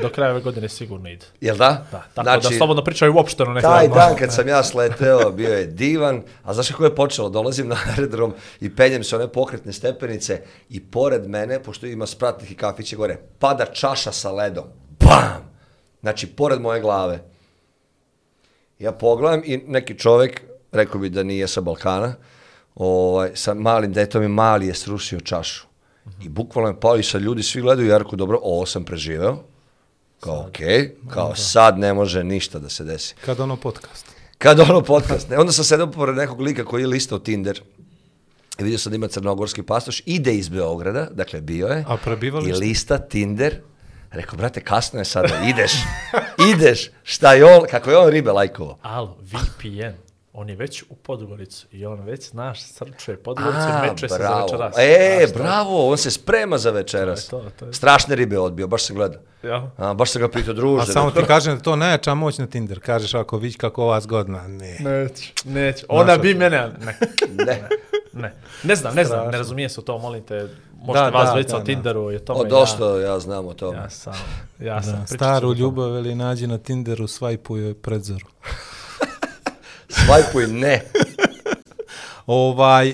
Do 0.02 0.10
kraja 0.10 0.32
ove 0.32 0.42
godine 0.42 0.70
sigurno 0.70 1.10
ide. 1.10 1.26
Jel 1.42 1.58
da? 1.58 1.86
Da, 1.92 2.04
tako 2.14 2.42
da 2.42 2.58
slobodno 2.58 2.84
pričaj 2.84 3.10
uopšteno. 3.10 3.62
Taj 3.62 3.88
dan 3.88 4.16
kad 4.16 4.34
sam 4.34 4.48
ja 4.48 4.64
sleteo 4.64 5.32
bio 5.32 5.54
je 5.54 5.66
divan, 5.66 6.24
a 6.44 6.54
znaš 6.54 6.70
kako 6.70 6.84
je 6.84 6.96
počelo? 6.96 7.30
Dolazim 7.30 7.68
na 7.68 7.78
aerodrom 7.98 8.34
i 8.62 8.76
penjem 8.76 9.04
se 9.04 9.16
one 9.16 9.28
pokretne 9.28 9.74
stepenice 9.74 10.42
i 10.70 10.80
pored 10.80 11.30
mene, 11.30 11.64
pošto 11.64 11.86
ima 11.86 12.06
spratnih 12.06 12.52
i 12.52 12.56
kafiće 12.56 12.96
gore, 12.96 13.18
pada 13.40 13.66
čaša 13.66 14.12
sa 14.12 14.32
ledom. 14.32 14.66
Bam! 15.00 15.54
Znači, 16.02 16.28
pored 16.28 16.62
moje 16.62 16.82
glave. 16.82 17.20
Ja 18.80 18.92
pogledam 18.92 19.42
i 19.46 19.58
neki 19.58 20.00
čovek, 20.00 20.42
rekao 20.72 21.02
bi 21.02 21.10
da 21.10 21.24
nije 21.24 21.48
sa 21.48 21.62
Balkana, 21.62 22.14
ovaj, 22.76 23.32
sa 23.34 23.54
malim 23.54 23.94
detom 23.94 24.24
i 24.24 24.28
mali 24.28 24.68
je 24.68 24.74
srušio 24.74 25.20
čašu. 25.20 25.66
I 26.24 26.30
bukvalno 26.30 26.70
je 26.70 26.80
pao 26.80 26.98
i 26.98 27.04
sad 27.04 27.22
ljudi 27.22 27.44
svi 27.44 27.62
gledaju, 27.62 27.88
ja 27.88 27.98
rekao, 27.98 28.16
dobro, 28.16 28.40
ovo 28.42 28.66
sam 28.66 28.86
preživeo. 28.86 29.38
Kao, 30.24 30.46
okej, 30.48 30.96
kao 31.10 31.36
sad 31.36 31.80
ne 31.80 31.94
može 31.94 32.24
ništa 32.24 32.60
da 32.60 32.70
se 32.70 32.84
desi. 32.84 33.16
Kad 33.26 33.40
ono 33.40 33.56
podcast. 33.56 34.06
Kad 34.38 34.60
ono 34.60 34.82
podcast, 34.82 35.30
ne, 35.30 35.38
onda 35.38 35.52
sam 35.52 35.66
sedao 35.66 35.92
pored 35.92 36.16
nekog 36.16 36.42
lika 36.42 36.66
koji 36.66 36.82
je 36.82 36.88
listao 36.88 37.20
Tinder 37.20 37.62
i 38.60 38.64
vidio 38.64 38.78
sam 38.80 38.90
da 38.90 38.96
ima 38.96 39.08
crnogorski 39.08 39.64
pasoš, 39.64 40.02
ide 40.06 40.36
iz 40.36 40.50
Beograda, 40.50 41.08
dakle 41.12 41.42
bio 41.42 41.68
je, 41.68 41.86
A 41.88 41.98
prebivalište? 41.98 42.58
i 42.58 42.68
lista 42.68 42.98
Tinder, 42.98 43.62
rekao, 44.12 44.38
brate, 44.38 44.62
kasno 44.62 45.00
je 45.00 45.06
sada, 45.06 45.44
ideš, 45.48 45.72
ideš, 46.54 46.90
šta 47.04 47.34
je 47.34 47.46
on, 47.46 47.66
kako 47.72 47.92
je 47.92 47.98
on 47.98 48.10
ribe 48.10 48.32
lajkovo. 48.32 48.78
Alo, 48.82 49.18
VPN. 49.22 50.03
On 50.36 50.50
je 50.50 50.56
već 50.56 50.84
u 50.84 50.96
Podgoricu 50.96 51.68
i 51.72 51.86
on 51.86 52.00
već, 52.02 52.30
znaš, 52.30 52.62
srčuje 52.64 53.18
Podgoricu 53.18 53.60
i 53.60 53.90
meče 53.90 54.08
se 54.10 54.14
za 54.14 54.18
bravo. 54.20 54.42
večeras. 54.44 54.76
E, 54.78 55.18
Znaš, 55.18 55.32
to- 55.34 55.40
bravo, 55.40 55.90
on 55.90 55.98
se 55.98 56.12
sprema 56.12 56.58
za 56.58 56.72
večeras. 56.72 57.28
To 57.28 57.38
je 57.38 57.44
to, 57.44 57.50
to 57.52 57.66
je. 57.66 57.74
Strašne 57.74 58.16
ribe 58.16 58.40
odbio, 58.40 58.68
baš 58.68 58.86
sam 58.86 58.96
gledao. 58.96 59.22
Ja. 59.44 59.72
A, 59.78 59.94
baš 59.94 60.12
sam 60.12 60.22
ga 60.22 60.28
pitao, 60.30 60.54
druže. 60.54 60.84
A 60.84 60.86
samo 60.86 61.12
ti 61.12 61.24
kažem 61.24 61.56
da 61.56 61.62
to 61.62 61.76
najjača 61.76 62.14
moć 62.14 62.38
na 62.38 62.48
Tinder. 62.48 62.80
Kažeš 62.80 63.14
ako 63.14 63.38
vidiš 63.38 63.56
kako 63.56 63.84
ova 63.84 64.02
zgodna. 64.02 64.48
Ne. 64.48 64.78
Neću, 64.80 65.32
neću. 65.46 65.86
Ona 65.90 66.18
bi 66.18 66.34
mene, 66.34 66.58
ali 66.58 66.74
ne. 66.86 66.98
Ne. 67.46 67.70
Ne, 68.14 68.34
ne 68.64 68.76
znam, 68.76 68.96
ne 68.96 69.06
znam, 69.06 69.26
ne 69.26 69.38
razumije 69.38 69.70
se 69.70 69.80
u 69.80 69.84
to, 69.84 69.98
molim 69.98 70.24
te, 70.24 70.48
možete 70.76 71.06
Da, 71.06 71.10
vas 71.12 71.30
dvojica 71.30 71.58
o. 71.58 71.60
Tinderu 71.60 72.12
i 72.12 72.16
o 72.16 72.20
tome. 72.20 72.40
O, 72.40 72.44
dosta 72.44 72.86
ja 72.98 73.20
znam 73.20 73.48
o 73.48 73.54
tome. 73.54 73.78
Ja, 73.78 73.84
ja 73.84 73.90
sam, 73.90 74.14
ja 74.60 74.84
sam. 74.84 75.00
Da, 75.02 75.08
staru 75.08 75.54
ljubav 75.54 75.90
ili 75.90 76.16
nađi 76.16 76.48
na 76.48 76.58
Tinderu, 76.58 77.08
svajpuj 77.08 77.62
joj 77.62 77.74
predzoru. 77.74 78.26
Svajpuj 79.96 80.48
ne. 80.50 80.84
Ovaj, 82.28 82.90
e, 82.90 82.94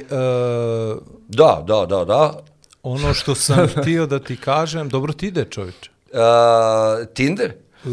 Da, 1.27 1.63
da, 1.63 1.85
da, 1.87 2.05
da. 2.05 2.33
Ono 2.83 3.13
što 3.13 3.35
sam 3.35 3.67
htio 3.75 4.05
da 4.05 4.19
ti 4.19 4.37
kažem, 4.37 4.89
dobro 4.89 5.13
ti 5.13 5.27
ide 5.27 5.45
čovječe. 5.45 5.89
Uh, 6.11 6.19
Tinder? 7.07 7.53
Mm, 7.85 7.91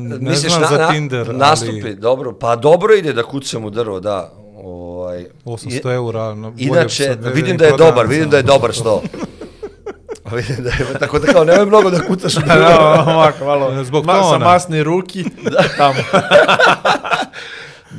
Ne 0.00 0.18
Misliš 0.20 0.50
znam 0.50 0.62
na- 0.62 0.68
za 0.68 0.78
na- 0.78 0.90
Tinder, 0.90 1.34
Nastupi, 1.34 1.82
ali 1.82 1.94
dobro. 1.96 2.32
Pa 2.32 2.56
dobro 2.56 2.94
ide 2.94 3.12
da 3.12 3.22
kucam 3.22 3.64
u 3.64 3.70
drvo, 3.70 4.00
da. 4.00 4.32
Ovaj, 4.56 5.26
800 5.44 5.92
eura. 5.92 6.34
na- 6.34 6.50
bolje 6.50 6.64
Inače, 6.64 7.16
vidim 7.24 7.56
da 7.56 7.64
je 7.64 7.72
dobar, 7.72 8.06
vidim 8.06 8.30
da 8.30 8.36
je 8.36 8.42
dobar 8.42 8.74
sto. 8.74 9.02
vidim 10.32 10.56
da 10.58 10.70
je, 10.70 10.98
tako 10.98 11.18
da 11.18 11.26
kao, 11.26 11.44
nemoj 11.44 11.66
mnogo 11.66 11.90
da 11.90 12.00
kucaš 12.00 12.36
u 12.36 12.40
Da, 12.40 12.46
drvo. 12.54 12.68
da, 12.68 13.04
ovako, 13.08 13.44
malo, 13.44 13.84
Zbog 13.84 14.06
ma, 14.06 14.12
sa 14.14 14.20
tona. 14.20 14.44
masni 14.44 14.82
ruki, 14.82 15.24
tamo. 15.76 15.94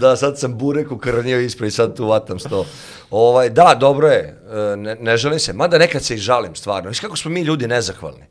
Da, 0.01 0.15
sad 0.15 0.39
sam 0.39 0.57
burek 0.57 0.91
ukrnio 0.91 1.39
ispred 1.39 1.67
i 1.67 1.71
sad 1.71 1.95
tu 1.95 2.07
vatam 2.07 2.39
sto. 2.39 2.65
Ovaj, 3.11 3.49
da, 3.49 3.77
dobro 3.79 4.07
je, 4.07 4.41
e, 4.51 4.75
ne, 4.75 4.95
ne 4.95 5.17
želim 5.17 5.39
se, 5.39 5.53
mada 5.53 5.77
nekad 5.77 6.03
se 6.03 6.15
i 6.15 6.17
žalim 6.17 6.55
stvarno. 6.55 6.89
Viš 6.89 6.99
kako 6.99 7.17
smo 7.17 7.31
mi 7.31 7.41
ljudi 7.41 7.67
nezahvalni. 7.67 8.25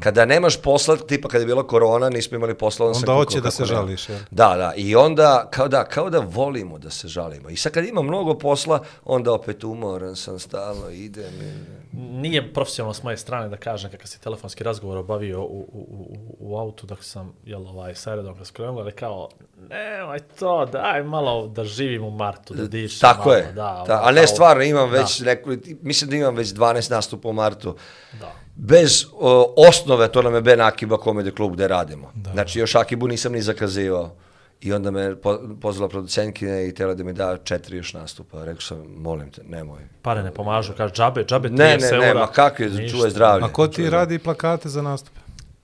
Kada 0.00 0.24
nemaš 0.24 0.56
posla, 0.56 0.96
tipa 0.98 1.28
kada 1.28 1.42
je 1.42 1.46
bila 1.46 1.62
korona, 1.64 2.08
nismo 2.08 2.36
imali 2.36 2.54
posla, 2.54 2.86
onda, 2.86 2.96
Onda 2.96 3.06
sam 3.06 3.14
hoće 3.16 3.40
da 3.40 3.50
se 3.50 3.62
nema. 3.62 3.74
žališ, 3.74 4.08
jel? 4.08 4.18
Da, 4.30 4.54
da, 4.56 4.72
i 4.76 4.96
onda, 4.96 5.48
kao 5.50 5.68
da, 5.68 5.84
kao 5.84 6.10
da 6.10 6.18
volimo 6.20 6.78
da 6.78 6.90
se 6.90 7.08
žalimo. 7.08 7.48
I 7.48 7.56
sad 7.56 7.72
kad 7.72 7.84
ima 7.84 8.02
mnogo 8.02 8.34
posla, 8.34 8.66
onda 9.04 9.32
opet 9.32 9.64
umoran 9.64 10.16
sam, 10.16 10.38
stalno 10.38 10.90
idem. 10.90 11.34
i- 11.34 11.76
Nije 11.92 12.52
profesionalno 12.54 12.94
s 12.94 13.02
moje 13.02 13.16
strane 13.16 13.48
da 13.48 13.56
kažem 13.56 13.90
kakav 13.90 14.06
si 14.06 14.20
telefonski 14.20 14.64
razgovor 14.64 14.96
obavio 14.98 15.40
u, 15.40 15.44
u, 15.44 15.86
u, 15.90 16.06
u 16.40 16.58
autu 16.58 16.86
dok 16.86 17.04
sam, 17.04 17.32
jel, 17.44 17.62
ovaj, 17.62 17.94
sa 17.94 18.12
Eredom 18.12 18.44
skrenula, 18.44 18.80
ali 18.80 18.92
kao, 18.92 19.28
nemoj 19.60 20.18
to, 20.30 20.66
daj 20.66 21.02
malo 21.02 21.46
da 21.46 21.64
živim 21.64 22.04
u 22.04 22.10
Martu, 22.10 22.54
da 22.54 22.66
dišem 22.66 23.00
Tako 23.00 23.20
malo, 23.20 23.32
je, 23.32 23.44
Da, 23.44 23.52
da, 23.86 23.94
ono, 23.94 24.02
a 24.02 24.12
ne 24.12 24.26
stvarno, 24.26 24.62
imam 24.62 24.90
Da. 24.90 24.98
već, 24.98 25.20
neku, 25.20 25.50
mislim 25.82 26.10
da 26.10 26.16
imam 26.16 26.34
već 26.34 26.48
12 26.48 26.90
nastupa 26.90 27.28
u 27.28 27.34
martu. 27.34 27.76
Da. 28.20 28.32
Bez 28.56 29.04
o, 29.12 29.54
osnove, 29.58 30.08
to 30.08 30.22
nam 30.22 30.34
je 30.34 30.40
Ben 30.40 30.60
Akiba 30.60 30.96
Comedy 30.96 31.36
Club 31.36 31.52
gde 31.52 31.68
radimo. 31.68 32.12
Da. 32.14 32.32
Znači, 32.32 32.58
još 32.58 32.74
Akibu 32.74 33.08
nisam 33.08 33.32
ni 33.32 33.42
zakazivao. 33.42 34.14
I 34.60 34.72
onda 34.72 34.90
me 34.90 35.16
po, 35.16 35.38
pozvala 35.60 35.88
producentkinja 35.88 36.60
i 36.60 36.74
tela 36.74 36.94
da 36.94 37.04
mi 37.04 37.12
da 37.12 37.36
četiri 37.36 37.76
još 37.76 37.94
nastupa. 37.94 38.44
Rekao 38.44 38.60
sam, 38.60 38.78
molim 38.96 39.30
te, 39.30 39.42
nemoj. 39.44 39.80
Pare 40.02 40.22
ne 40.22 40.30
pomažu, 40.30 40.72
kaže, 40.76 40.94
džabe, 40.94 41.24
džabe 41.24 41.48
30 41.48 41.52
Ne, 41.52 41.76
ne, 41.78 41.98
ne, 41.98 42.06
eura. 42.06 42.20
ma 42.20 42.26
kakvi, 42.26 42.66
Ništa. 42.66 42.88
čuvaj 42.88 43.10
zdravlje. 43.10 43.44
A 43.44 43.48
ko 43.48 43.68
ti 43.68 43.74
čuvaj 43.76 43.90
radi 43.90 44.18
plakate 44.18 44.68
za 44.68 44.82
nastupe? 44.82 45.20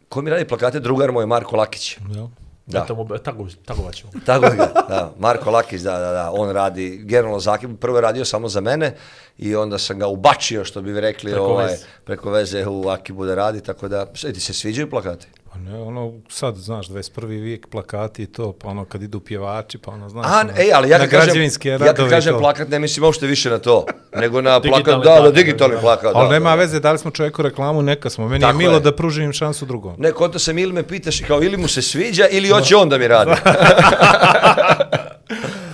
Ko 0.08 0.22
mi 0.22 0.30
radi 0.30 0.44
plakate? 0.44 0.80
Drugar 0.80 1.12
moj, 1.12 1.26
Marko 1.26 1.56
Lakić. 1.56 1.98
Jel? 2.10 2.26
Da. 2.66 2.82
Eto 2.84 2.94
mu, 2.94 3.18
tago, 3.18 3.46
tagovat 3.64 3.94
ćemo. 3.94 4.12
Tako 4.26 4.40
ga, 4.40 4.72
da, 4.88 5.12
Marko 5.18 5.50
Lakić, 5.50 5.80
da, 5.80 5.98
da, 5.98 6.12
da, 6.12 6.30
on 6.32 6.50
radi 6.50 6.96
generalno 7.04 7.40
za 7.40 7.52
Akibu, 7.52 7.76
prvo 7.76 7.96
je 7.96 8.00
radio 8.02 8.24
samo 8.24 8.48
za 8.48 8.60
mene 8.60 8.94
i 9.38 9.56
onda 9.56 9.78
sam 9.78 9.98
ga 9.98 10.06
ubačio, 10.06 10.64
što 10.64 10.82
bi 10.82 11.00
rekli, 11.00 11.30
Preko 11.30 11.44
ovaj, 11.46 11.66
veze. 11.66 11.84
preko 12.04 12.30
veze 12.30 12.66
u 12.66 12.88
Akibu 12.88 13.24
da 13.24 13.34
radi, 13.34 13.60
tako 13.60 13.88
da, 13.88 14.06
ti 14.06 14.40
se 14.40 14.52
sviđaju 14.52 14.90
plakati? 14.90 15.26
Pa 15.52 15.58
ne, 15.58 15.76
ono, 15.76 16.12
sad, 16.28 16.56
znaš, 16.56 16.88
21. 16.88 17.26
vijek 17.26 17.66
plakati 17.68 18.22
i 18.22 18.26
to, 18.26 18.52
pa 18.52 18.68
ono, 18.68 18.84
kad 18.84 19.02
idu 19.02 19.20
pjevači, 19.20 19.78
pa 19.78 19.90
ono, 19.90 20.08
znaš, 20.08 20.26
A, 20.26 20.40
ono, 20.40 20.50
ej, 20.58 20.72
ali 20.74 20.88
ja 20.88 20.98
na 20.98 21.06
kažem, 21.06 21.42
ja 21.82 21.94
kad 21.94 22.10
kažem 22.10 22.32
to. 22.32 22.38
plakat, 22.38 22.68
ne 22.68 22.78
mislim 22.78 23.04
uopšte 23.04 23.26
više 23.26 23.50
na 23.50 23.58
to, 23.58 23.84
nego 24.14 24.40
na 24.40 24.60
plakat, 24.60 25.02
da, 25.04 25.20
da, 25.20 25.30
digitalni 25.30 25.76
plakat, 25.80 26.12
Ali 26.14 26.28
da, 26.28 26.32
nema 26.32 26.50
da. 26.50 26.54
veze, 26.54 26.80
dali 26.80 26.98
smo 26.98 27.10
čovjeku 27.10 27.42
reklamu, 27.42 27.82
neka 27.82 28.10
smo. 28.10 28.28
Meni 28.28 28.40
Tako 28.40 28.52
je 28.52 28.58
milo 28.58 28.74
je. 28.74 28.80
da 28.80 28.96
pružim 28.96 29.24
im 29.24 29.32
šansu 29.32 29.66
drugom. 29.66 29.94
Ne, 29.98 30.12
konta 30.12 30.38
sam 30.38 30.58
ili 30.58 30.72
me 30.72 30.82
pitaš 30.82 31.20
kao 31.20 31.42
ili 31.42 31.56
mu 31.56 31.68
se 31.68 31.82
sviđa 31.82 32.26
ili 32.26 32.48
hoće 32.48 32.76
on 32.76 32.88
da 32.88 32.98
mi 32.98 33.08
radi. 33.08 33.30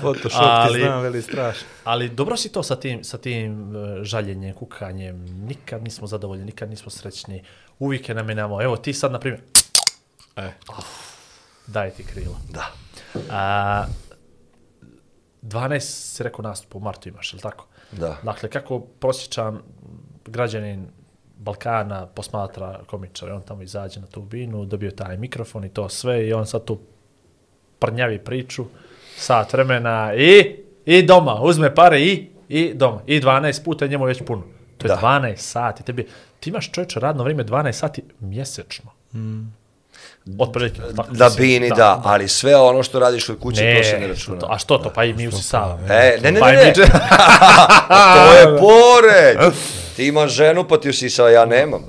Photoshop 0.00 0.40
Ali- 0.42 0.74
ti 0.74 0.80
znam, 0.80 1.02
veli 1.02 1.22
strašno. 1.22 1.66
Ali 1.84 2.08
dobro 2.08 2.36
si 2.36 2.48
to 2.48 2.62
sa 2.62 2.76
tim, 2.76 3.04
sa 3.04 3.18
tim 3.18 3.76
e, 3.76 4.04
žaljenjem, 4.04 4.54
kukanjem, 4.54 5.16
nikad 5.38 5.82
nismo 5.82 6.06
zadovoljni, 6.06 6.44
nikad 6.44 6.70
nismo 6.70 6.90
srećni, 6.90 7.42
uvijek 7.78 8.08
je 8.08 8.14
namenamo, 8.14 8.62
evo 8.62 8.76
ti 8.76 8.92
sad, 8.92 9.12
na 9.12 9.18
primjer, 9.18 9.40
E. 10.38 10.52
daj 11.66 11.90
ti 11.90 12.04
krilo. 12.04 12.36
da. 12.48 12.66
A, 13.30 13.86
12 15.42 15.80
si 15.80 16.22
rekao 16.22 16.42
nastupa 16.42 16.78
u 16.78 16.80
martu 16.80 17.08
imaš, 17.08 17.32
je 17.32 17.36
li 17.36 17.42
tako? 17.42 17.66
Da. 17.92 18.16
Dakle, 18.22 18.50
kako 18.50 18.80
prosječan 18.80 19.62
građanin 20.26 20.86
Balkana 21.36 22.06
posmatra 22.06 22.80
komičara, 22.86 23.34
on 23.34 23.42
tamo 23.42 23.62
izađe 23.62 24.00
na 24.00 24.06
tu 24.06 24.22
binu, 24.22 24.64
dobio 24.64 24.90
taj 24.90 25.16
mikrofon 25.16 25.64
i 25.64 25.68
to 25.68 25.88
sve 25.88 26.26
i 26.26 26.32
on 26.32 26.46
sad 26.46 26.64
tu 26.64 26.78
prnjavi 27.78 28.18
priču, 28.18 28.64
sat 29.16 29.52
vremena 29.52 30.14
i, 30.14 30.56
i 30.86 31.02
doma, 31.02 31.40
uzme 31.42 31.74
pare 31.74 32.00
i, 32.00 32.30
i 32.48 32.74
doma. 32.74 33.00
I 33.06 33.20
12 33.20 33.64
puta 33.64 33.86
njemu 33.86 34.04
je 34.04 34.08
već 34.08 34.22
puno. 34.26 34.42
To 34.78 34.86
je 34.86 34.88
Da. 34.88 35.00
12 35.02 35.36
sati. 35.36 35.82
Tebi, 35.82 36.08
ti 36.40 36.50
imaš 36.50 36.72
čovječe 36.72 37.00
radno 37.00 37.22
vrijeme 37.22 37.44
12 37.44 37.72
sati 37.72 38.02
mjesečno. 38.20 38.90
Mm. 39.14 39.57
Otprilike. 40.38 40.80
tako 40.96 41.08
Da 41.12 41.30
bini, 41.36 41.70
da, 41.76 42.00
ali 42.04 42.28
sve 42.28 42.56
ono 42.56 42.82
što 42.82 42.98
radiš 42.98 43.28
od 43.28 43.38
kuće, 43.38 43.76
to 43.76 43.84
se 43.84 43.98
ne 44.00 44.06
računa. 44.06 44.38
to, 44.38 44.46
a 44.50 44.58
što 44.58 44.78
to? 44.78 44.92
Pa 44.94 45.04
i 45.04 45.12
mi 45.12 45.28
usisavamo. 45.28 45.86
E, 45.90 46.18
ne, 46.22 46.32
ne, 46.32 46.40
ne, 46.40 46.52
ne. 46.52 46.72
to 48.14 48.32
je 48.34 48.58
pored. 48.58 49.52
Ti 49.96 50.06
imaš 50.06 50.30
ženu, 50.30 50.64
pa 50.68 50.80
ti 50.80 50.88
usisao, 50.88 51.28
ja 51.28 51.44
nemam. 51.44 51.80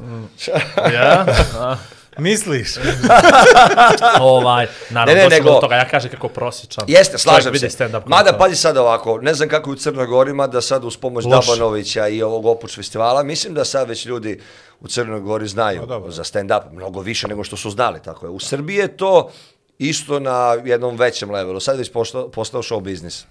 ja? 0.93 1.25
Misliš? 2.20 2.70
ovaj, 4.22 4.68
naravno, 4.90 5.14
Ne, 5.14 5.16
ne, 5.16 5.24
ne, 5.24 5.30
ne, 5.30 5.36
nego- 5.36 5.50
do 5.50 5.60
toga, 5.60 5.76
ja 5.76 5.88
kažem 5.88 6.12
kako 6.12 6.28
prosječan. 6.28 6.84
Jeste, 6.88 7.18
slažem 7.18 7.56
se. 7.56 7.70
stand-up 7.70 8.02
Mada, 8.06 8.34
pazi 8.34 8.56
sad 8.56 8.78
ovako, 8.78 9.18
ne 9.22 9.34
znam 9.34 9.50
kako 9.50 9.70
je 9.70 9.74
u 9.74 9.78
Crnoj 9.78 10.06
Gori, 10.06 10.34
mada 10.34 10.62
sad 10.62 10.84
uz 10.86 10.98
pomoć 10.98 11.26
Loše. 11.26 11.48
Dabanovića 11.48 12.08
i 12.08 12.22
ovog 12.24 12.46
Opuč 12.46 12.76
festivala, 12.76 13.24
mislim 13.24 13.54
da 13.54 13.66
sad 13.66 13.90
već 13.90 14.06
ljudi 14.06 14.40
u 14.80 14.88
Crnoj 14.88 15.20
Gori 15.20 15.48
znaju 15.48 15.86
dobro. 15.88 16.12
za 16.12 16.24
stand-up, 16.24 16.72
mnogo 16.72 17.02
više 17.02 17.28
nego 17.28 17.44
što 17.44 17.58
su 17.58 17.70
znali, 17.70 18.00
tako 18.02 18.26
je. 18.26 18.30
U 18.30 18.40
Srbiji 18.40 18.78
je 18.78 18.98
to 18.98 19.32
isto 19.78 20.20
na 20.20 20.58
jednom 20.66 20.96
većem 20.98 21.32
levelu, 21.32 21.60
sad 21.60 21.76
je 21.76 21.80
već 21.80 21.92
postao, 21.92 22.30
postao 22.30 22.62
show 22.62 22.82
biznis. 22.82 23.26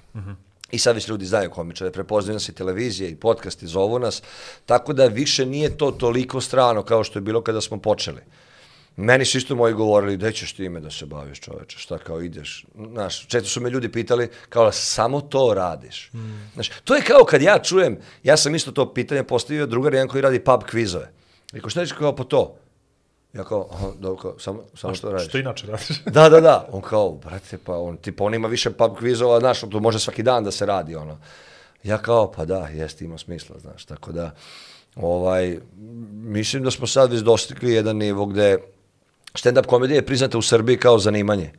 I 0.71 0.79
sad 0.79 0.95
već 0.95 1.09
ljudi 1.09 1.25
znaju 1.27 1.51
komičare, 1.51 1.91
prepoznaju 1.91 2.35
nas 2.35 2.49
i 2.49 2.55
televizije 2.55 3.11
i 3.11 3.17
podcasti, 3.17 3.67
zovu 3.67 3.99
nas, 3.99 4.23
tako 4.67 4.93
da 4.93 5.07
više 5.07 5.47
nije 5.47 5.77
to 5.77 5.91
toliko 5.91 6.41
strano 6.41 6.83
kao 6.83 7.05
što 7.05 7.19
je 7.19 7.23
bilo 7.23 7.41
kada 7.43 7.61
smo 7.61 7.79
počeli. 7.79 8.21
Meni 9.01 9.25
su 9.25 9.39
isto 9.39 9.55
moji 9.57 9.75
govorili, 9.75 10.17
gde 10.17 10.33
ćeš 10.33 10.53
ti 10.53 10.65
ime 10.65 10.81
da 10.81 10.91
se 10.91 11.07
baviš 11.07 11.41
čoveče, 11.41 11.79
šta 11.79 11.99
kao 11.99 12.21
ideš? 12.21 12.67
Znaš, 12.93 13.27
često 13.27 13.49
su 13.49 13.61
me 13.61 13.71
ljudi 13.71 13.93
pitali, 13.93 14.29
kao 14.49 14.73
samo 14.73 15.21
to 15.21 15.53
radiš. 15.55 16.11
Mm. 16.13 16.51
Znaš, 16.55 16.71
to 16.85 16.95
je 16.95 17.03
kao 17.03 17.25
kad 17.25 17.43
ja 17.43 17.59
čujem, 17.59 17.99
ja 18.23 18.37
sam 18.37 18.55
isto 18.55 18.73
to 18.73 18.95
pitanje 18.95 19.23
postavio 19.23 19.67
drugar 19.67 19.95
jedan 19.95 20.09
koji 20.09 20.23
radi 20.23 20.41
pub 20.41 20.63
kvizove. 20.71 21.11
Rekao, 21.53 21.71
šta 21.71 21.87
ćeš 21.87 21.93
kao 21.93 22.17
po 22.17 22.25
to? 22.25 22.57
Ja 23.33 23.45
kao, 23.45 23.69
dobro, 23.99 24.23
kao, 24.23 24.39
samo, 24.39 24.65
samo 24.75 24.95
što 24.95 25.13
radiš. 25.13 25.29
Što 25.29 25.39
inače 25.39 25.67
radiš? 25.67 26.03
Da, 26.07 26.29
da, 26.29 26.41
da. 26.41 26.69
On 26.73 26.83
kao, 26.83 27.13
brate, 27.13 27.59
pa 27.59 27.77
on, 27.79 27.97
tipa, 27.97 28.25
on 28.25 28.35
ima 28.35 28.49
više 28.49 28.71
pub 28.71 28.97
kvizova, 28.97 29.41
znaš, 29.41 29.61
to 29.61 29.81
može 29.81 29.99
svaki 29.99 30.23
dan 30.23 30.45
da 30.45 30.51
se 30.51 30.67
radi, 30.67 30.97
ono. 30.97 31.19
Ja 31.83 31.99
kao, 31.99 32.33
pa 32.33 32.45
da, 32.45 32.69
jeste, 32.69 33.05
ima 33.05 33.19
smisla, 33.19 33.59
znaš, 33.59 33.85
tako 33.85 34.13
da, 34.13 34.35
ovaj, 34.97 35.59
mislim 36.13 36.63
da 36.63 36.71
smo 36.71 36.87
sad 36.87 37.13
već 37.13 37.21
dostigli 37.21 37.73
jedan 37.73 37.97
nivo 37.97 38.27
gde 38.27 38.59
stand-up 39.35 39.67
komedija 39.67 39.97
je 39.97 40.07
priznata 40.07 40.39
u 40.39 40.43
Srbiji 40.43 40.77
kao 40.77 40.99
zanimanje. 40.99 41.51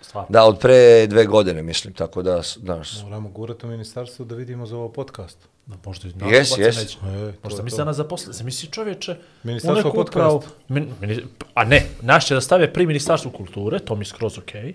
Stvarno. 0.00 0.28
Da, 0.30 0.44
od 0.44 0.58
pre 0.58 1.06
dve 1.06 1.26
godine, 1.26 1.62
mislim, 1.62 1.94
tako 1.94 2.22
da, 2.22 2.42
znaš, 2.42 3.02
Moramo 3.02 3.28
gurati 3.28 3.66
u 3.66 3.68
ministarstvu 3.68 4.24
da 4.24 4.34
vidimo 4.34 4.66
za 4.66 4.76
ovo 4.76 4.88
podcast. 4.88 5.38
Da, 5.66 5.76
možda 5.84 6.08
i 6.08 6.12
Jes, 6.32 6.50
nas 6.50 6.58
jes. 6.58 6.76
neće. 6.76 6.98
E, 6.98 7.32
to 7.32 7.38
Možda 7.42 7.62
to. 7.70 7.76
da 7.76 7.84
nas 7.84 7.96
zaposle. 7.96 8.32
Zamisli 8.32 8.68
čovječe. 8.68 9.16
Ministarstvo 9.42 9.92
podcast. 9.92 10.48
Min, 10.68 10.90
mini, 11.00 11.24
a 11.54 11.64
ne, 11.64 11.86
naš 12.02 12.26
će 12.26 12.34
da 12.34 12.40
stave 12.40 12.72
pri 12.72 12.86
ministarstvu 12.86 13.30
kulture, 13.30 13.78
to 13.78 13.94
mi 13.94 14.00
je 14.00 14.06
skroz 14.06 14.38
okej. 14.38 14.74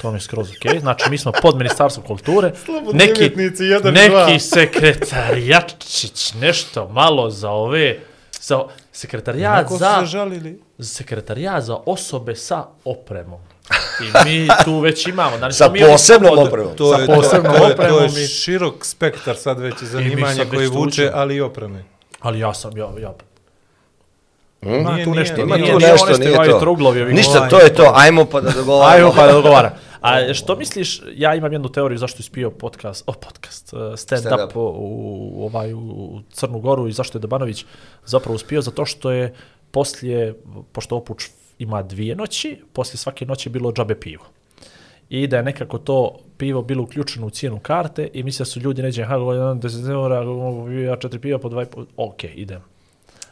To 0.00 0.10
mi 0.10 0.16
je 0.16 0.20
skroz 0.20 0.50
okej. 0.56 0.80
Znači, 0.80 1.10
mi 1.10 1.18
smo 1.18 1.32
pod 1.42 1.56
ministarstvom 1.56 2.06
kulture. 2.06 2.52
Slobodni 2.64 2.98
neki, 2.98 3.20
umjetnici, 3.20 3.64
jedan 3.64 3.96
i 3.96 3.98
neki 3.98 4.10
dva. 4.10 4.38
sekretarijatčić, 4.38 6.34
nešto 6.34 6.88
malo 6.88 7.30
za 7.30 7.50
ove... 7.50 7.98
Za 8.40 8.64
sekretarijat 8.92 9.66
za, 9.70 10.00
se 10.00 10.06
žalili. 10.06 10.60
sekretarijat 10.80 11.62
za 11.62 11.76
osobe 11.86 12.36
sa 12.36 12.64
opremom. 12.84 13.40
I 14.00 14.24
mi 14.24 14.48
tu 14.64 14.78
već 14.78 15.06
imamo. 15.06 15.38
Znači, 15.38 15.54
Sa 15.54 15.70
posebnom 15.82 16.38
opremom. 16.38 16.76
To 16.76 16.94
sa 16.94 17.00
je, 17.00 17.06
posebnom 17.08 17.52
to, 17.52 17.58
je- 17.58 17.72
opremom 17.72 17.98
to 18.10 18.18
je 18.18 18.24
i- 18.24 18.28
širok 18.28 18.84
spektar 18.84 19.36
sad 19.36 19.60
već 19.60 19.74
zanimanja 19.82 20.44
koji 20.46 20.68
tu 20.68 20.74
vuče, 20.74 21.10
ali 21.14 21.36
i 21.36 21.40
opreme. 21.40 21.84
Ali 22.20 22.38
ja 22.38 22.54
sam, 22.54 22.76
ja, 22.76 22.88
ja, 22.98 23.12
Nije, 24.60 24.80
Ima 24.80 24.90
tu 24.90 25.10
nije, 25.10 25.20
nešto, 25.20 25.36
ima 25.36 25.56
nije, 25.56 25.72
tu 25.72 25.78
nije. 25.78 25.90
nešto, 25.90 26.06
one 26.06 26.14
nije 26.14 26.28
stivaju 26.28 26.50
to. 26.50 26.60
truglovi 26.60 27.02
ovi 27.02 27.12
Ništa, 27.12 27.48
to 27.48 27.58
je 27.58 27.74
to, 27.74 27.92
ajmo 27.94 28.24
pa 28.24 28.40
da 28.40 28.50
dogovaramo. 28.50 28.96
Ajmo 28.96 29.12
pa 29.12 29.26
da 29.26 29.36
odgovara. 29.36 29.72
A 30.02 30.34
što 30.34 30.56
misliš, 30.56 31.02
ja 31.14 31.34
imam 31.34 31.52
jednu 31.52 31.68
teoriju 31.68 31.98
zašto 31.98 32.16
je 32.16 32.20
ispio 32.20 32.50
podcast, 32.50 33.04
o 33.06 33.12
podcast, 33.12 33.66
stand, 33.96 34.20
Stand 34.22 34.40
up, 34.44 34.50
up. 34.50 34.56
u, 34.56 34.60
u, 34.60 35.44
ovaj, 35.44 35.74
u 35.74 36.20
Crnu 36.32 36.60
Goru 36.60 36.88
i 36.88 36.92
zašto 36.92 37.18
je 37.18 37.20
Debanović 37.20 37.64
zapravo 38.06 38.34
uspio, 38.34 38.62
zato 38.62 38.84
što 38.84 39.10
je 39.10 39.34
poslije, 39.70 40.34
pošto 40.72 40.96
Opuč 40.96 41.28
ima 41.58 41.82
dvije 41.82 42.16
noći, 42.16 42.62
poslije 42.72 42.98
svake 42.98 43.26
noći 43.26 43.50
bilo 43.50 43.72
džabe 43.72 43.94
pivo. 43.94 44.24
I 45.08 45.26
da 45.26 45.36
je 45.36 45.42
nekako 45.42 45.78
to 45.78 46.18
pivo 46.38 46.62
bilo 46.62 46.82
uključeno 46.82 47.26
u 47.26 47.30
cijenu 47.30 47.58
karte 47.58 48.08
i 48.12 48.22
mislio 48.22 48.46
su 48.46 48.60
ljudi 48.60 48.82
neđe, 48.82 49.04
ha, 49.04 49.14
je 49.14 49.20
10 49.20 49.90
eura, 49.90 50.24
ja 50.90 50.96
četiri 50.96 51.18
piva 51.18 51.38
po 51.38 51.48
dva 51.48 51.62
i 51.62 51.66
po, 51.66 51.84
ok, 51.96 52.24
idem. 52.24 52.60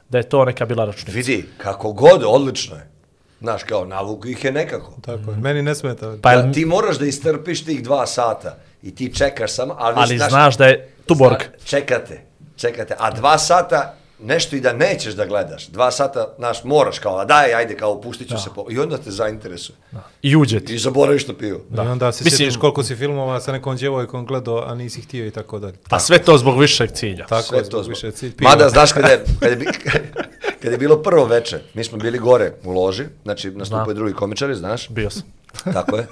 da 0.08 0.18
je 0.18 0.28
to 0.28 0.44
neka 0.44 0.66
bila 0.66 0.84
računica. 0.84 1.12
Vidi, 1.12 1.44
kako 1.56 1.92
god, 1.92 2.22
odlično 2.26 2.76
je. 2.76 2.90
Znaš, 3.40 3.62
kao, 3.62 3.84
navuku 3.84 4.28
ih 4.28 4.44
je 4.44 4.52
nekako. 4.52 4.92
Tako 5.00 5.30
je. 5.30 5.36
Meni 5.36 5.62
ne 5.62 5.74
smeta. 5.74 6.16
Pa 6.22 6.36
Da, 6.36 6.52
ti 6.52 6.64
moraš 6.64 6.98
da 6.98 7.06
istrpiš 7.06 7.64
tih 7.64 7.82
dva 7.82 8.06
sata 8.06 8.56
i 8.82 8.94
ti 8.94 9.14
čekaš 9.14 9.52
samo, 9.52 9.74
ali, 9.78 9.94
Ali 9.98 10.18
znaš 10.20 10.56
da 10.56 10.66
je 10.66 10.88
Tuborg. 11.06 11.36
Zna- 11.38 11.64
čekate, 11.64 12.20
čekate, 12.56 12.94
a 12.98 13.10
dva 13.10 13.38
sata 13.38 13.94
nešto 14.18 14.56
i 14.56 14.60
da 14.60 14.72
nećeš 14.72 15.14
da 15.14 15.26
gledaš. 15.26 15.66
Dva 15.66 15.90
sata, 15.90 16.34
znaš, 16.38 16.64
moraš 16.64 16.98
kao, 16.98 17.18
a 17.18 17.24
daj, 17.24 17.54
ajde, 17.54 17.76
kao, 17.76 18.00
pustit 18.00 18.28
ću 18.28 18.38
se 18.38 18.50
po... 18.54 18.66
I 18.70 18.78
onda 18.78 18.98
te 18.98 19.10
zainteresuje. 19.10 19.76
I 20.22 20.36
uđe 20.36 20.60
ti. 20.60 20.74
I 20.74 20.78
zaboraviš 20.78 21.22
što 21.22 21.34
piju. 21.34 21.60
Da. 21.68 21.82
I 21.84 21.86
onda 21.86 22.12
se 22.12 22.24
Mislim- 22.24 22.38
sjetiš 22.38 22.56
koliko 22.56 22.82
si 22.82 22.96
filmova 22.96 23.40
sa 23.40 23.52
nekom 23.52 23.76
djevojkom 23.76 24.26
gledao, 24.26 24.64
a 24.66 24.74
nisi 24.74 25.00
htio 25.00 25.26
i 25.26 25.30
tako 25.30 25.58
dalje. 25.58 25.74
A 25.90 26.00
sve 26.00 26.18
to 26.18 26.38
zbog 26.38 26.60
višeg 26.60 26.90
cilja. 26.90 27.26
Tako 27.26 27.42
Sve 27.42 27.58
je, 27.58 27.62
to 27.62 27.68
zbog 27.68 27.82
zbog. 27.84 27.90
više 27.90 28.10
cilj. 28.10 28.32
piva. 28.32 28.50
Mada, 28.50 28.68
znaš, 28.68 28.92
kada 28.92 29.08
je, 29.08 29.24
kada 29.40 29.52
je, 29.54 29.58
kada 30.62 30.74
je 30.74 30.78
bilo 30.78 31.02
prvo 31.02 31.24
veče, 31.24 31.60
mi 31.74 31.84
smo 31.84 31.98
bili 31.98 32.18
gore 32.18 32.52
u 32.64 32.70
loži, 32.70 33.04
znači 33.22 33.50
nastupaju 33.50 33.94
drugi 33.94 34.14
komičari, 34.14 34.54
znaš, 34.54 34.88
Bio 34.88 35.10
sam. 35.10 35.22
tako 35.76 35.96
je. 35.96 36.06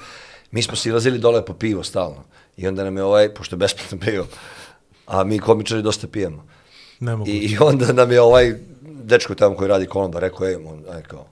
Mi 0.51 0.63
smo 0.63 0.77
silazili 0.77 1.19
dole 1.19 1.45
po 1.45 1.55
pivo 1.55 1.85
stalno. 1.85 2.25
I 2.57 2.69
onda 2.69 2.85
nam 2.85 2.97
je 2.97 3.03
ovaj, 3.03 3.35
pošto 3.35 3.57
je 3.57 3.59
besplatno 3.59 3.99
pivo, 4.07 4.27
a 5.07 5.25
mi 5.25 5.39
komičari 5.39 5.83
dosta 5.83 6.07
pijemo. 6.07 6.47
Ne 7.01 7.17
mogu. 7.17 7.31
I, 7.31 7.33
I 7.33 7.59
onda 7.61 7.93
nam 7.93 8.13
je 8.13 8.21
ovaj 8.21 8.55
dečko 8.83 9.35
tamo 9.35 9.57
koji 9.57 9.69
radi 9.69 9.87
Kolomba 9.87 10.21
rekao, 10.21 10.49
ej, 10.49 10.55
on, 10.55 10.85
aj, 10.93 11.03
kao, 11.03 11.27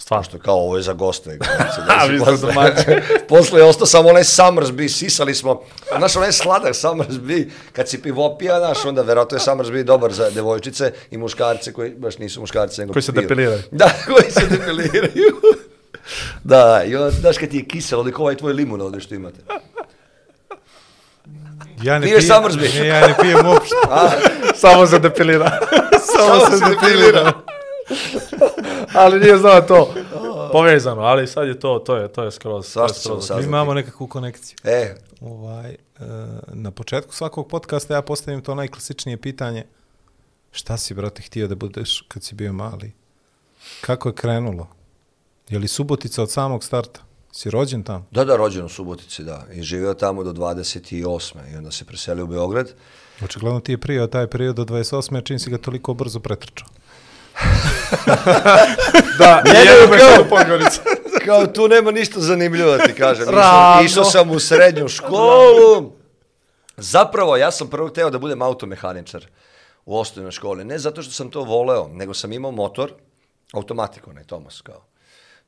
Stvarno. 0.00 0.24
što 0.24 0.38
kao 0.38 0.54
ovo 0.54 0.76
je 0.76 0.82
za 0.82 0.92
goste. 0.92 1.38
A, 2.00 2.04
vi 2.06 2.20
ste 2.20 2.46
domaćini. 2.46 2.96
Posle 3.28 3.60
je 3.60 3.64
ostao 3.64 3.86
samo 3.86 4.08
onaj 4.08 4.22
Summersby, 4.22 4.88
sisali 4.88 5.34
smo, 5.34 5.62
znaš 5.98 6.16
onaj 6.16 6.32
sladak 6.32 6.74
Summersby, 6.74 7.50
kad 7.72 7.88
si 7.88 8.02
pivopija, 8.02 8.58
znaš, 8.58 8.84
onda 8.84 9.02
verovatno 9.02 9.36
je 9.36 9.40
Summersby 9.40 9.82
dobar 9.82 10.12
za 10.12 10.30
devojčice 10.30 10.92
i 11.10 11.18
muškarce 11.18 11.72
koji 11.72 11.90
baš 11.90 12.18
nisu 12.18 12.40
muškarci, 12.40 12.80
nego 12.80 12.92
Koji 12.92 13.02
se 13.02 13.12
depiliraju. 13.12 13.62
Da, 13.70 13.90
koji 14.06 14.30
se 14.30 14.46
depiliraju. 14.50 15.40
da, 16.44 16.82
i 16.86 16.96
onda, 16.96 17.10
znaš 17.10 17.38
kad 17.38 17.48
ti 17.48 17.56
je 17.56 17.64
kiselo, 17.68 18.02
liko 18.02 18.22
ovaj 18.22 18.36
tvoj 18.36 18.52
limun 18.52 18.80
ovdje 18.80 19.00
što 19.00 19.14
imate. 19.14 19.40
Ja 21.82 21.98
ne 21.98 22.06
Piješ 22.06 22.24
Summersby? 22.24 22.80
ne, 22.80 22.86
ja 22.86 23.06
ne 23.06 23.14
pijem 23.22 23.46
uopšte. 23.46 23.76
Samo 24.54 24.86
se 24.86 24.98
depilira. 24.98 25.58
Samo 26.16 26.58
se 26.58 26.64
depilira. 26.68 27.32
ali 29.00 29.20
nije 29.20 29.38
znao 29.38 29.60
to 29.60 29.94
povezano, 30.52 31.00
ali 31.00 31.26
sad 31.26 31.48
je 31.48 31.60
to, 31.60 31.78
to 31.78 31.96
je, 31.96 32.08
to 32.08 32.24
je 32.24 32.30
skroz, 32.30 32.74
to 32.74 32.84
je 32.84 32.94
skroz. 32.94 33.30
Mi 33.30 33.44
imamo 33.44 33.74
nekakvu 33.74 34.06
konekciju. 34.06 34.56
E, 34.64 34.94
Ovaj, 35.20 35.70
e, 35.70 35.76
na 36.52 36.70
početku 36.70 37.14
svakog 37.14 37.48
podcasta 37.48 37.94
ja 37.94 38.02
postavim 38.02 38.42
to 38.42 38.54
najklasičnije 38.54 39.16
pitanje. 39.16 39.64
Šta 40.52 40.76
si, 40.76 40.94
brate, 40.94 41.22
htio 41.22 41.48
da 41.48 41.54
budeš 41.54 42.04
kad 42.08 42.22
si 42.22 42.34
bio 42.34 42.52
mali? 42.52 42.92
Kako 43.80 44.08
je 44.08 44.14
krenulo? 44.14 44.68
Je 45.48 45.58
li 45.58 45.68
Subotica 45.68 46.22
od 46.22 46.30
samog 46.30 46.64
starta? 46.64 47.00
Si 47.32 47.50
rođen 47.50 47.82
tamo? 47.82 48.06
da, 48.10 48.24
da, 48.24 48.36
rođen 48.36 48.64
u 48.64 48.68
Subotici, 48.68 49.24
da. 49.24 49.46
I 49.52 49.62
živio 49.62 49.94
tamo 49.94 50.24
do 50.24 50.32
28. 50.32 51.52
I 51.52 51.56
onda 51.56 51.70
se 51.70 51.84
preselio 51.84 52.24
u 52.24 52.28
Beograd. 52.28 52.72
Očigledno 53.24 53.60
ti 53.60 53.72
je 53.72 53.78
prijao 53.78 54.06
taj 54.06 54.26
period 54.26 54.56
do 54.56 54.64
28. 54.64 55.24
čim 55.24 55.38
si 55.38 55.50
ga 55.50 55.58
toliko 55.58 55.94
brzo 55.94 56.20
pretrčao. 56.20 56.68
Da, 59.18 59.42
me 59.90 59.98
kao- 59.98 60.24
Podgorica. 60.28 60.80
Kao 61.26 61.46
tu 61.46 61.68
nema 61.68 61.90
ništa 61.90 62.20
zanimljivo 62.20 62.78
ti 62.78 62.94
kažem. 62.94 63.26
Išao, 63.84 64.04
sam 64.04 64.30
u 64.30 64.38
srednju 64.38 64.88
školu. 64.88 65.92
Zapravo, 66.76 67.36
ja 67.36 67.50
sam 67.50 67.68
prvo 67.68 67.88
teo 67.88 68.10
da 68.10 68.18
budem 68.18 68.42
automehaničar 68.42 69.26
u 69.84 69.98
osnovnoj 69.98 70.32
školi. 70.32 70.64
Ne 70.64 70.78
zato 70.78 71.02
što 71.02 71.12
sam 71.12 71.30
to 71.30 71.42
voleo, 71.42 71.88
nego 71.88 72.14
sam 72.14 72.32
imao 72.32 72.50
motor, 72.50 72.92
automatik 73.52 74.08
onaj 74.08 74.24
Tomas 74.24 74.60
kao. 74.60 74.84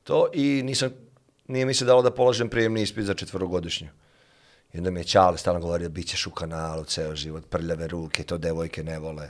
To 0.03 0.27
i 0.33 0.61
nisam, 0.63 0.89
nije 1.47 1.65
mi 1.65 1.73
se 1.73 1.85
dalo 1.85 2.01
da 2.01 2.11
polažem 2.11 2.49
prijemni 2.49 2.81
ispit 2.81 3.05
za 3.05 3.13
četvorogodišnju. 3.13 3.87
I 4.73 4.77
onda 4.77 4.91
mi 4.91 4.99
je 4.99 5.03
Ćale 5.03 5.37
stalno 5.37 5.59
govorio, 5.59 5.89
bit 5.89 6.07
ćeš 6.07 6.27
u 6.27 6.31
kanalu 6.31 6.83
ceo 6.83 7.15
život, 7.15 7.43
prljave 7.49 7.87
ruke, 7.87 8.23
to 8.23 8.37
devojke 8.37 8.83
ne 8.83 8.99
vole. 8.99 9.29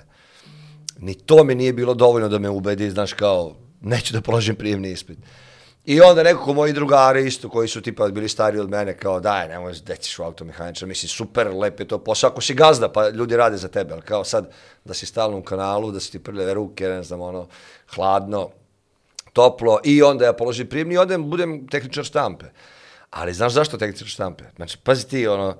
Ni 0.99 1.13
to 1.15 1.43
mi 1.43 1.55
nije 1.55 1.73
bilo 1.73 1.93
dovoljno 1.93 2.29
da 2.29 2.39
me 2.39 2.49
ubedi, 2.49 2.89
znaš, 2.89 3.13
kao, 3.13 3.55
neću 3.81 4.13
da 4.13 4.21
položim 4.21 4.55
prijemni 4.55 4.91
ispit. 4.91 5.17
I 5.85 6.01
onda 6.01 6.23
nekako 6.23 6.53
moji 6.53 6.73
drugari 6.73 7.27
isto, 7.27 7.49
koji 7.49 7.67
su 7.67 7.81
tipa 7.81 8.07
bili 8.07 8.29
stariji 8.29 8.61
od 8.61 8.69
mene, 8.69 8.97
kao, 8.97 9.19
daj, 9.19 9.47
nemoj, 9.47 9.73
da 9.85 9.95
ćeš 9.95 10.19
u 10.19 10.23
automehaničar, 10.23 10.87
mislim, 10.87 11.09
super, 11.09 11.47
lep 11.47 11.79
je 11.79 11.87
to 11.87 11.97
posao, 11.97 12.29
ako 12.29 12.41
si 12.41 12.53
gazda, 12.53 12.89
pa 12.89 13.09
ljudi 13.09 13.37
rade 13.37 13.57
za 13.57 13.67
tebe, 13.67 13.93
ali 13.93 14.01
kao 14.01 14.23
sad, 14.23 14.51
da 14.85 14.93
si 14.93 15.05
stalno 15.05 15.37
u 15.37 15.43
kanalu, 15.43 15.91
da 15.91 15.99
si 15.99 16.11
ti 16.11 16.19
prljave 16.19 16.53
ruke, 16.53 16.87
ne 16.87 17.03
znam, 17.03 17.21
ono, 17.21 17.47
hladno, 17.95 18.49
toplo, 19.33 19.79
i 19.83 20.01
onda 20.03 20.25
ja 20.25 20.33
položim 20.33 20.67
prijemni 20.67 20.95
i 20.95 20.97
onda 20.97 21.17
budem 21.17 21.67
tehničar 21.67 22.03
štampe. 22.03 22.45
Ali 23.09 23.33
znaš 23.33 23.53
zašto 23.53 23.77
tehničar 23.77 24.07
štampe? 24.07 24.43
Znači, 24.55 24.77
pazi 24.83 25.07
ti, 25.07 25.27
ono, 25.27 25.55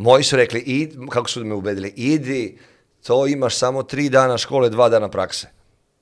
Moji 0.00 0.24
su 0.24 0.36
rekli, 0.36 0.60
id, 0.60 0.94
kako 1.10 1.30
su 1.30 1.44
me 1.44 1.54
ubedili, 1.54 1.88
idi, 1.96 2.58
to 3.06 3.26
imaš 3.26 3.56
samo 3.56 3.82
tri 3.82 4.08
dana 4.08 4.38
škole, 4.38 4.70
dva 4.70 4.88
dana 4.88 5.08
prakse. 5.08 5.48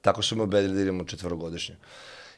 Tako 0.01 0.23
su 0.23 0.37
me 0.37 0.43
ubedili 0.43 0.75
da 0.75 0.81
idemo 0.81 1.03
u 1.03 1.07
četvorogodišnju. 1.07 1.77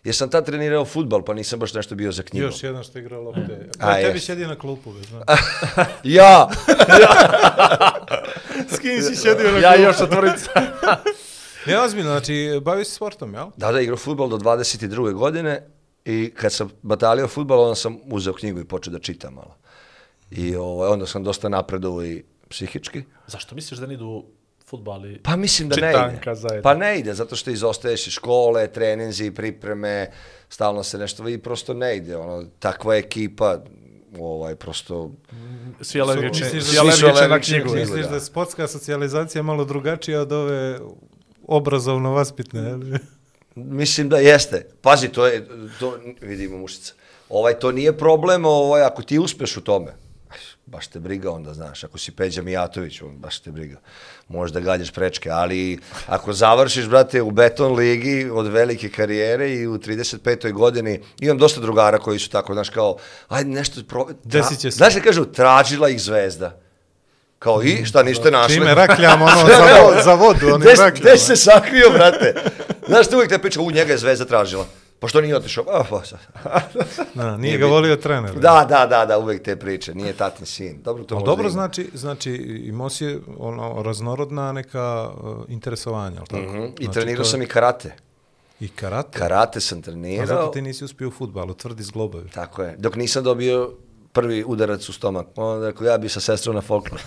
Jer 0.04 0.14
sam 0.14 0.30
tad 0.30 0.46
trenirao 0.46 0.84
futbal, 0.84 1.22
pa 1.24 1.34
nisam 1.34 1.58
baš 1.58 1.74
nešto 1.74 1.94
bio 1.94 2.12
za 2.12 2.22
knjigu. 2.22 2.46
Još 2.46 2.62
jedan 2.62 2.84
što 2.84 2.98
igra 2.98 3.18
lopte. 3.18 3.68
A, 3.78 3.90
A, 3.90 3.94
tebi 3.94 4.16
jest. 4.16 4.26
sjedio 4.26 4.48
na 4.48 4.58
klupu, 4.58 4.90
već, 4.90 5.06
znaš. 5.06 5.24
Ja! 6.04 6.48
S 8.68 8.78
kim 8.78 9.02
si 9.02 9.16
sjedio 9.16 9.52
na 9.52 9.58
Ja 9.58 9.76
i 9.76 9.82
još 9.82 9.98
četvorica. 9.98 10.50
Ne, 11.66 11.80
ozbiljno, 11.80 12.10
znači, 12.10 12.60
bavi 12.62 12.84
se 12.84 12.94
sportom, 12.94 13.34
jel? 13.34 13.46
Da, 13.56 13.72
da, 13.72 13.80
igrao 13.80 13.96
futbal 13.96 14.28
do 14.28 14.36
22. 14.38 15.12
godine 15.12 15.66
i 16.04 16.32
kad 16.36 16.52
sam 16.52 16.70
batalio 16.82 17.28
futbal, 17.28 17.60
onda 17.60 17.74
sam 17.74 17.98
uzeo 18.04 18.32
knjigu 18.32 18.60
i 18.60 18.64
počeo 18.64 18.92
da 18.92 18.98
čitam 18.98 19.34
malo. 19.34 19.56
I 20.30 20.56
ovaj, 20.56 20.88
onda 20.88 21.06
sam 21.06 21.24
dosta 21.24 21.48
napredovao 21.48 22.04
i 22.04 22.24
psihički. 22.48 23.02
Zašto 23.26 23.54
misliš 23.54 23.80
da 23.80 23.86
ne 23.86 23.94
idu 23.94 24.24
futbali? 24.70 25.18
Pa 25.22 25.36
mislim 25.36 25.68
da 25.68 25.76
ne 25.76 25.90
ide. 25.90 26.34
zajedno. 26.34 26.62
Pa 26.62 26.74
ne 26.74 26.98
ide, 26.98 27.14
zato 27.14 27.36
što 27.36 27.50
izostaješ 27.50 28.06
iz 28.06 28.12
škole, 28.12 28.68
treninzi, 28.72 29.30
pripreme, 29.30 30.10
stalno 30.48 30.82
se 30.82 30.98
nešto 30.98 31.28
i 31.28 31.38
prosto 31.38 31.74
ne 31.74 31.96
ide. 31.96 32.16
Ono, 32.16 32.44
takva 32.58 32.96
ekipa, 32.96 33.58
ovaj, 34.18 34.54
prosto... 34.56 35.10
Svi 35.80 36.00
alergični, 36.00 36.60
svi 36.60 36.78
alergični 36.78 37.28
na 37.28 37.40
knjigu. 37.40 37.74
Misliš 37.74 38.02
da. 38.02 38.08
da 38.08 38.14
je 38.14 38.20
sportska 38.20 38.68
socijalizacija 38.68 39.42
malo 39.42 39.64
drugačija 39.64 40.20
od 40.20 40.32
ove 40.32 40.78
obrazovno 41.46 42.12
vaspitne, 42.12 42.60
jel? 42.60 42.80
Mislim 43.54 44.08
da 44.08 44.18
jeste. 44.18 44.66
Pazi, 44.82 45.08
to 45.08 45.26
je, 45.26 45.48
to, 45.78 45.98
vidimo 46.20 46.58
mušica. 46.58 46.94
Ovaj, 47.28 47.58
to 47.58 47.72
nije 47.72 47.98
problem, 47.98 48.44
ovaj, 48.44 48.82
ako 48.82 49.02
ti 49.02 49.18
uspeš 49.18 49.56
u 49.56 49.60
tome, 49.60 49.94
baš 50.70 50.86
te 50.86 51.00
briga 51.00 51.30
onda, 51.30 51.54
znaš, 51.54 51.84
ako 51.84 51.98
si 51.98 52.12
Peđa 52.12 52.42
Mijatović, 52.42 53.02
on, 53.02 53.16
baš 53.18 53.38
te 53.38 53.50
briga. 53.50 53.76
Možeš 54.28 54.52
da 54.52 54.60
gađaš 54.60 54.90
prečke, 54.90 55.30
ali 55.30 55.78
ako 56.06 56.32
završiš, 56.32 56.86
brate, 56.88 57.22
u 57.22 57.30
beton 57.30 57.74
ligi 57.74 58.30
od 58.32 58.46
velike 58.46 58.88
karijere 58.88 59.50
i 59.54 59.66
u 59.66 59.78
35. 59.78 60.52
godini, 60.52 61.00
imam 61.20 61.38
dosta 61.38 61.60
drugara 61.60 61.98
koji 61.98 62.18
su 62.18 62.30
tako, 62.30 62.54
znaš, 62.54 62.70
kao, 62.70 62.96
ajde 63.28 63.50
nešto, 63.50 63.80
pro... 63.88 64.06
Desit 64.24 64.58
će 64.58 64.70
se. 64.70 64.76
Znaš 64.76 64.94
kažu, 65.04 65.24
tražila 65.24 65.88
ih 65.88 66.02
zvezda. 66.02 66.60
Kao, 67.38 67.62
i 67.62 67.84
šta, 67.84 68.02
ništa 68.02 68.30
našli? 68.30 68.54
Čime 68.54 68.74
rakljamo 68.74 69.24
ono 69.24 69.46
za, 69.48 70.02
za 70.04 70.14
vodu, 70.14 70.46
onim 70.46 70.60
Gde, 70.60 70.70
rakljama. 70.70 71.00
gde 71.00 71.18
se 71.18 71.36
sakrio, 71.36 71.90
brate? 71.90 72.34
Znaš, 72.88 73.06
uvijek 73.12 73.30
te 73.30 73.38
priča, 73.38 73.60
u 73.60 73.70
njega 73.70 73.92
je 73.92 73.98
zvezda 73.98 74.24
tražila. 74.24 74.66
Pa 75.00 75.08
što 75.08 75.20
nije 75.20 75.36
otišao? 75.36 75.64
Pa, 75.90 76.04
sad. 76.04 76.18
Da, 77.14 77.24
nije, 77.26 77.38
Nije 77.38 77.52
ga 77.52 77.58
bitno. 77.58 77.68
volio 77.68 77.96
trener. 77.96 78.34
Da, 78.34 78.66
da, 78.68 78.86
da, 78.86 79.06
da, 79.06 79.18
uvijek 79.18 79.42
te 79.42 79.56
priče. 79.56 79.94
Nije 79.94 80.12
tatin 80.12 80.46
sin. 80.46 80.82
Dobro, 80.82 81.04
to 81.04 81.14
dobro, 81.16 81.42
ima. 81.42 81.50
znači, 81.50 81.90
znači 81.94 82.32
imao 82.64 82.90
si 82.90 83.18
ono, 83.38 83.82
raznorodna 83.82 84.52
neka 84.52 85.10
uh, 85.10 85.44
interesovanja, 85.48 86.16
ali 86.18 86.26
tako? 86.28 86.42
Mhm. 86.52 86.64
I 86.78 86.84
Znači, 86.84 86.90
trenirao 86.92 87.24
to- 87.24 87.30
sam 87.30 87.42
i 87.42 87.46
karate. 87.46 87.94
I 88.60 88.68
karate? 88.68 89.18
Karate 89.18 89.60
sam 89.60 89.78
A 89.78 89.80
zato 89.80 89.90
trenirao. 89.90 90.46
ti 90.46 90.62
nisi 90.62 90.84
uspio 90.84 91.08
u 91.08 91.12
futbalu, 91.12 91.54
tvrdi 91.54 91.82
zglobovi. 91.82 92.30
Tako 92.30 92.62
je. 92.62 92.74
Dok 92.78 92.96
nisam 92.96 93.24
dobio 93.24 93.72
prvi 94.12 94.44
udarac 94.46 94.88
u 94.88 94.92
stomak. 94.92 95.26
Onda 95.36 95.66
rekao, 95.66 95.86
ja 95.86 95.98
bi 95.98 96.08
sa 96.08 96.20
sestrom 96.20 96.54
na 96.54 96.60
folklor. 96.60 97.00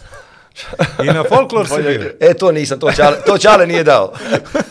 I 1.01 1.07
na 1.07 1.23
folklor 1.25 1.67
si 1.67 1.75
bio. 1.77 2.11
E, 2.21 2.33
to 2.33 2.51
nisam, 2.51 2.79
to 2.79 2.91
Ćale, 2.91 3.17
to 3.25 3.37
Ćale 3.37 3.67
nije 3.67 3.83
dao. 3.83 4.13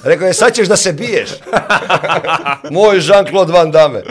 Rekao 0.05 0.27
je, 0.27 0.35
sad 0.35 0.55
ćeš 0.55 0.69
da 0.69 0.77
se 0.77 0.93
biješ. 0.93 1.31
Moj 2.71 2.97
Jean-Claude 2.99 3.53
Van 3.53 3.71
Damme. 3.71 4.03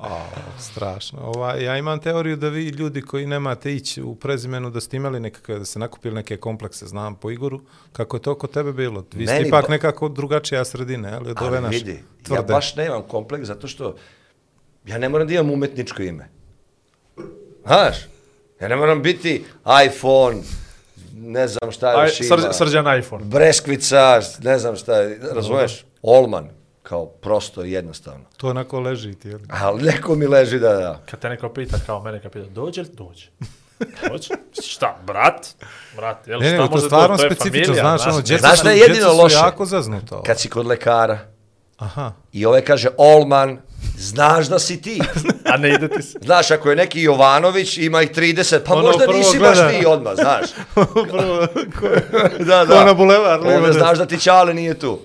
A, 0.00 0.26
strašno. 0.60 1.18
Ova, 1.20 1.54
ja 1.54 1.76
imam 1.76 1.98
teoriju 2.00 2.36
da 2.36 2.48
vi 2.48 2.64
ljudi 2.64 3.02
koji 3.02 3.26
nemate 3.26 3.72
ići 3.72 4.02
u 4.02 4.14
prezimenu 4.14 4.70
da 4.70 4.80
ste 4.80 4.96
imali 4.96 5.20
nekakve, 5.20 5.58
da 5.58 5.64
se 5.64 5.78
nakupili 5.78 6.14
neke 6.14 6.36
komplekse, 6.36 6.86
znam 6.86 7.14
po 7.14 7.30
Igoru, 7.30 7.60
kako 7.92 8.16
je 8.16 8.22
to 8.22 8.34
kod 8.34 8.50
tebe 8.50 8.72
bilo? 8.72 9.04
Vi 9.12 9.26
ste 9.26 9.34
Meni 9.34 9.48
ipak 9.48 9.64
ba- 9.64 9.70
nekako 9.70 10.08
drugačija 10.08 10.64
sredina, 10.64 11.12
ali 11.14 11.30
od 11.30 11.36
ove 11.40 11.56
Ali 11.56 11.60
naše. 11.60 11.78
vidi, 11.78 11.92
ja 11.92 11.98
tvrde. 12.24 12.52
baš 12.52 12.76
nemam 12.76 13.02
kompleks 13.02 13.46
zato 13.46 13.68
što 13.68 13.96
ja 14.86 14.98
ne 14.98 15.08
moram 15.08 15.26
da 15.28 15.34
imam 15.34 15.50
umetničko 15.50 16.02
ime. 16.02 16.28
Znaš, 17.66 17.96
ja 18.60 18.68
ne 18.68 18.76
moram 18.76 19.02
biti 19.02 19.44
iPhone, 19.86 20.36
ne 21.18 21.48
znam 21.48 21.72
šta 21.72 21.86
Aj, 21.88 22.06
još 22.06 22.20
ima. 22.20 22.28
srđ, 22.28 22.44
srđan 22.52 22.98
iPhone. 22.98 23.24
Breskvica, 23.24 24.20
ne 24.42 24.58
znam 24.58 24.76
šta 24.76 24.96
je, 24.96 25.18
razumeš? 25.34 25.84
Olman, 26.02 26.48
kao 26.82 27.06
prosto 27.06 27.64
i 27.64 27.72
jednostavno. 27.72 28.24
To 28.36 28.48
onako 28.48 28.80
leži 28.80 29.14
ti. 29.14 29.28
jel? 29.28 29.38
Ali 29.48 29.82
neko 29.82 30.14
mi 30.14 30.26
leži 30.26 30.58
da, 30.58 30.72
da. 30.72 31.00
Kad 31.10 31.20
te 31.20 31.28
neko 31.28 31.48
pita, 31.48 31.76
kao 31.86 32.02
mene 32.02 32.22
kad 32.22 32.32
pita, 32.32 32.46
dođe 32.50 32.82
li? 32.82 32.88
Dođe. 32.92 33.26
Dođe. 34.10 34.28
Šta, 34.62 34.96
brat? 35.06 35.46
Brat, 35.96 36.28
jel, 36.28 36.40
Ne, 36.40 36.48
šta 36.48 36.56
ne, 36.58 36.64
to 36.64 36.70
može 36.70 36.86
stvarno 36.86 37.08
doći? 37.08 37.22
To 37.22 37.26
je 37.26 37.34
specifično, 37.34 37.74
familija, 37.74 37.82
znaš, 37.98 38.06
ono, 38.06 38.20
djeca 38.22 38.40
Znaš 38.40 38.52
su, 38.52 38.60
šta 38.60 38.70
je 38.70 38.78
jedino 38.78 39.12
loše? 39.12 39.36
jako 39.36 39.66
zaznuta. 39.66 40.22
Kad 40.22 40.40
si 40.40 40.48
kod 40.48 40.66
lekara 40.66 41.18
Aha. 41.78 42.12
i 42.32 42.46
ovaj 42.46 42.60
kaže 42.60 42.88
Olman, 42.96 43.58
znaš 43.96 44.46
da 44.46 44.58
si 44.58 44.82
ti. 44.82 45.00
A 45.52 45.56
ne 45.56 45.74
ide 45.74 45.88
ti 45.88 46.02
se. 46.02 46.18
Znaš, 46.22 46.50
ako 46.50 46.70
je 46.70 46.76
neki 46.76 47.02
Jovanović, 47.02 47.78
ima 47.78 48.02
ih 48.02 48.10
30, 48.10 48.58
pa 48.66 48.74
Ono 48.74 48.82
možda 48.82 49.04
prvo 49.04 49.18
nisi 49.18 49.38
gleda. 49.38 49.62
baš 49.62 49.78
ti 49.78 49.86
odmah, 49.86 50.14
znaš. 50.14 50.50
Prvo, 51.10 51.46
ko, 51.80 51.88
da, 52.48 52.66
ko 52.66 52.84
na 52.84 52.94
bulevar. 52.94 53.40
Onda 53.40 53.66
desno. 53.66 53.72
znaš 53.72 53.98
da 53.98 54.06
ti 54.06 54.20
Čale 54.20 54.54
nije 54.54 54.78
tu. 54.78 54.98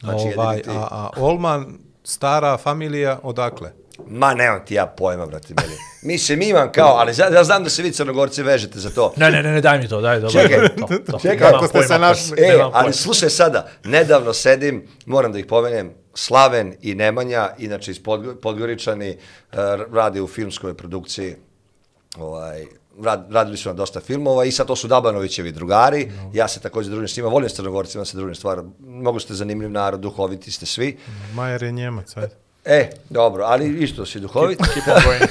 Znači, 0.00 0.34
ovaj, 0.36 0.62
a, 0.68 0.88
a 0.90 1.10
Olman, 1.16 1.78
stara 2.04 2.56
familija, 2.56 3.18
odakle? 3.22 3.72
Ma 4.06 4.34
nemam 4.34 4.64
ti 4.66 4.74
ja 4.74 4.86
pojma, 4.86 5.26
brate, 5.26 5.54
meni. 5.56 5.74
Mislim, 6.02 6.42
imam 6.42 6.72
kao, 6.72 6.96
ali 6.96 7.12
ja, 7.18 7.34
ja 7.34 7.44
znam 7.44 7.64
da 7.64 7.70
se 7.70 7.82
vi 7.82 7.92
crnogorci 7.92 8.42
vežete 8.42 8.78
za 8.78 8.90
to. 8.90 9.12
Ne, 9.16 9.30
ne, 9.30 9.42
ne, 9.42 9.52
ne, 9.52 9.60
daj 9.60 9.78
mi 9.78 9.88
to, 9.88 10.00
daj, 10.00 10.20
dobro. 10.20 10.40
Čekaj, 10.42 10.68
to, 10.68 10.86
to. 11.12 11.18
čekaj, 11.18 11.48
ako 11.48 11.66
ste 11.66 11.82
se 11.82 11.98
našli. 11.98 12.38
E, 12.38 12.48
nemam 12.48 12.70
ali 12.74 12.82
pojma. 12.82 12.92
slušaj 12.92 13.30
sada, 13.30 13.68
nedavno 13.84 14.32
sedim, 14.32 14.86
moram 15.06 15.32
da 15.32 15.38
ih 15.38 15.46
pomenem, 15.46 15.90
Slaven 16.14 16.74
i 16.80 16.94
Nemanja, 16.94 17.50
inače 17.58 17.90
iz 17.90 18.02
Podgo- 18.02 18.34
Podgoričani, 18.34 19.10
uh, 19.52 19.58
radi 19.92 20.20
u 20.20 20.26
filmskoj 20.26 20.74
produkciji, 20.74 21.34
ovaj, 22.16 22.64
rad, 23.02 23.26
radili 23.30 23.56
su 23.56 23.68
na 23.68 23.74
dosta 23.74 24.00
filmova 24.00 24.44
i 24.44 24.52
sad 24.52 24.66
to 24.66 24.76
su 24.76 24.88
Dabanovićevi 24.88 25.52
drugari, 25.52 26.12
ja 26.32 26.48
se 26.48 26.60
također 26.60 26.90
družim 26.90 27.08
s 27.08 27.16
njima, 27.16 27.28
volim 27.28 27.48
s 27.48 27.54
Crnogorcima 27.54 28.04
se 28.04 28.16
družim 28.16 28.34
stvar, 28.34 28.62
mnogo 28.78 29.20
ste 29.20 29.34
zanimljiv 29.34 29.70
narod, 29.70 30.00
duhoviti 30.00 30.50
ste 30.50 30.66
svi. 30.66 30.98
Majer 31.34 31.62
je 31.62 31.72
Njemac, 31.72 32.16
ajde. 32.16 32.47
E, 32.64 32.90
dobro, 33.10 33.44
ali 33.44 33.84
isto 33.84 34.06
si 34.06 34.20
duhovit. 34.20 34.58
Keep 34.74 34.86
on 34.96 35.02
going. 35.04 35.22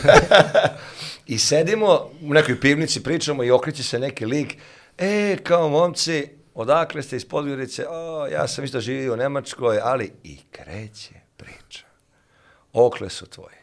I 1.28 1.38
sedimo 1.40 2.10
u 2.22 2.34
nekoj 2.34 2.60
pivnici, 2.60 3.04
pričamo 3.04 3.44
i 3.44 3.52
okreće 3.52 3.84
se 3.84 4.00
neki 4.00 4.26
lik. 4.26 4.56
E, 4.98 5.38
kao 5.44 5.70
momci, 5.70 6.30
odakle 6.54 7.04
ste 7.04 7.16
iz 7.16 7.26
Podgorice? 7.26 7.86
O, 7.90 8.28
ja 8.28 8.48
sam 8.48 8.64
isto 8.64 8.80
živio 8.80 9.14
u 9.14 9.18
Nemačkoj, 9.18 9.80
ali 9.84 10.12
i 10.24 10.38
kreće 10.52 11.14
priča. 11.38 11.86
Okle 12.74 13.10
su 13.10 13.26
tvoji. 13.26 13.56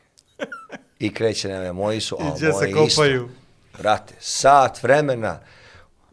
I 0.98 1.14
kreće, 1.14 1.48
ne, 1.48 1.72
moji 1.72 2.00
su, 2.00 2.16
a 2.20 2.32
Iđe 2.36 2.52
se 2.52 2.52
moji 2.52 2.72
kopaju. 2.72 3.24
isto. 3.24 3.78
Brate, 3.78 4.14
sat 4.20 4.82
vremena, 4.82 5.40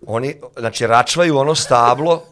oni, 0.07 0.35
znači, 0.57 0.87
račvaju 0.87 1.37
ono 1.37 1.55
stablo 1.55 2.23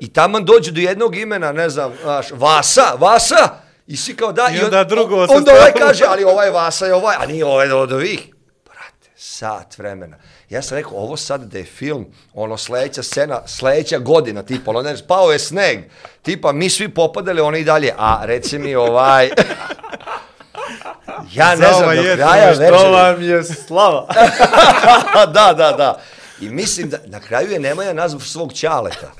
i 0.00 0.12
taman 0.12 0.44
dođu 0.44 0.72
do 0.72 0.80
jednog 0.80 1.16
imena, 1.16 1.52
ne 1.52 1.68
znam, 1.70 1.92
znaš, 2.02 2.30
Vasa, 2.30 2.94
Vasa, 2.98 3.63
i 3.86 3.96
svi 3.96 4.16
kao 4.16 4.32
da, 4.32 4.48
I 4.54 4.64
onda 4.64 4.84
drugo 4.84 5.22
on, 5.22 5.28
sa 5.28 5.34
onda 5.34 5.52
ovaj 5.52 5.72
kaže, 5.72 6.04
ali 6.08 6.24
ovaj 6.24 6.50
Vasa 6.50 6.86
je 6.86 6.94
ovaj, 6.94 7.16
a 7.18 7.26
nije 7.26 7.44
ovaj 7.44 7.72
od 7.72 7.92
ovih. 7.92 8.20
Brate, 8.64 9.10
sat 9.16 9.78
vremena. 9.78 10.16
Ja 10.48 10.62
sam 10.62 10.78
rekao, 10.78 10.92
ovo 10.92 11.16
sad 11.16 11.40
da 11.40 11.58
je 11.58 11.64
film, 11.64 12.06
ono 12.34 12.56
sledeća 12.56 13.02
scena, 13.02 13.40
sledeća 13.46 13.98
godina, 13.98 14.42
tipa, 14.42 14.70
ono, 14.70 14.82
ne, 14.82 14.94
pao 15.08 15.32
je 15.32 15.38
sneg, 15.38 15.78
tipa, 16.22 16.52
mi 16.52 16.70
svi 16.70 16.88
popadali, 16.88 17.40
oni 17.40 17.58
i 17.58 17.64
dalje, 17.64 17.94
a 17.98 18.20
reci 18.24 18.58
mi 18.58 18.74
ovaj... 18.74 19.30
ja 21.32 21.50
ne 21.50 21.72
znam, 21.72 21.84
ovaj 21.84 21.96
do 21.96 22.02
kraja 22.02 22.50
večeri... 22.50 22.76
To 22.76 22.90
vam 22.90 23.22
je 23.22 23.44
slava. 23.44 24.06
da, 25.34 25.52
da, 25.52 25.72
da. 25.72 26.00
I 26.40 26.48
mislim 26.48 26.90
da 26.90 26.98
na 27.06 27.20
kraju 27.20 27.50
je 27.50 27.58
Nemanja 27.58 27.92
nazvao 27.92 28.20
svog 28.20 28.52
Ćaleta. 28.52 29.12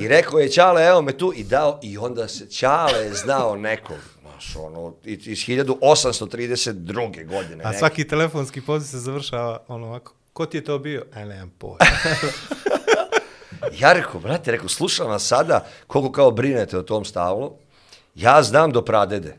I 0.00 0.08
rekao 0.08 0.38
je 0.38 0.48
Ćale, 0.48 0.84
evo 0.86 1.02
me 1.02 1.18
tu 1.18 1.32
i 1.36 1.44
dao, 1.44 1.78
i 1.82 1.98
onda 1.98 2.28
se 2.28 2.50
Ćale 2.50 2.98
je 2.98 3.14
znao 3.14 3.56
nekog, 3.56 3.98
znaš, 4.20 4.56
ono, 4.56 4.94
iz 5.04 5.26
iz 5.28 5.38
1832. 5.38 7.26
godine. 7.26 7.64
A 7.64 7.68
neki. 7.68 7.78
svaki 7.78 8.08
telefonski 8.08 8.60
poziv 8.60 8.86
se 8.86 8.98
završava 8.98 9.62
ono 9.68 9.86
ovako. 9.86 10.14
Ko 10.32 10.46
ti 10.46 10.56
je 10.56 10.64
to 10.64 10.78
bio? 10.78 11.04
E, 11.14 11.24
nemam 11.24 11.52
pojma. 11.58 11.78
Ja 13.78 13.92
rekao, 13.92 14.20
brate, 14.20 14.50
rekao, 14.50 14.68
slušam 14.68 15.06
vas 15.06 15.26
sada 15.26 15.66
koliko 15.86 16.12
kao 16.12 16.30
brinete 16.30 16.78
o 16.78 16.82
tom 16.82 17.04
stavlu. 17.04 17.52
Ja 18.14 18.42
znam 18.42 18.72
do 18.72 18.84
pradede. 18.84 19.36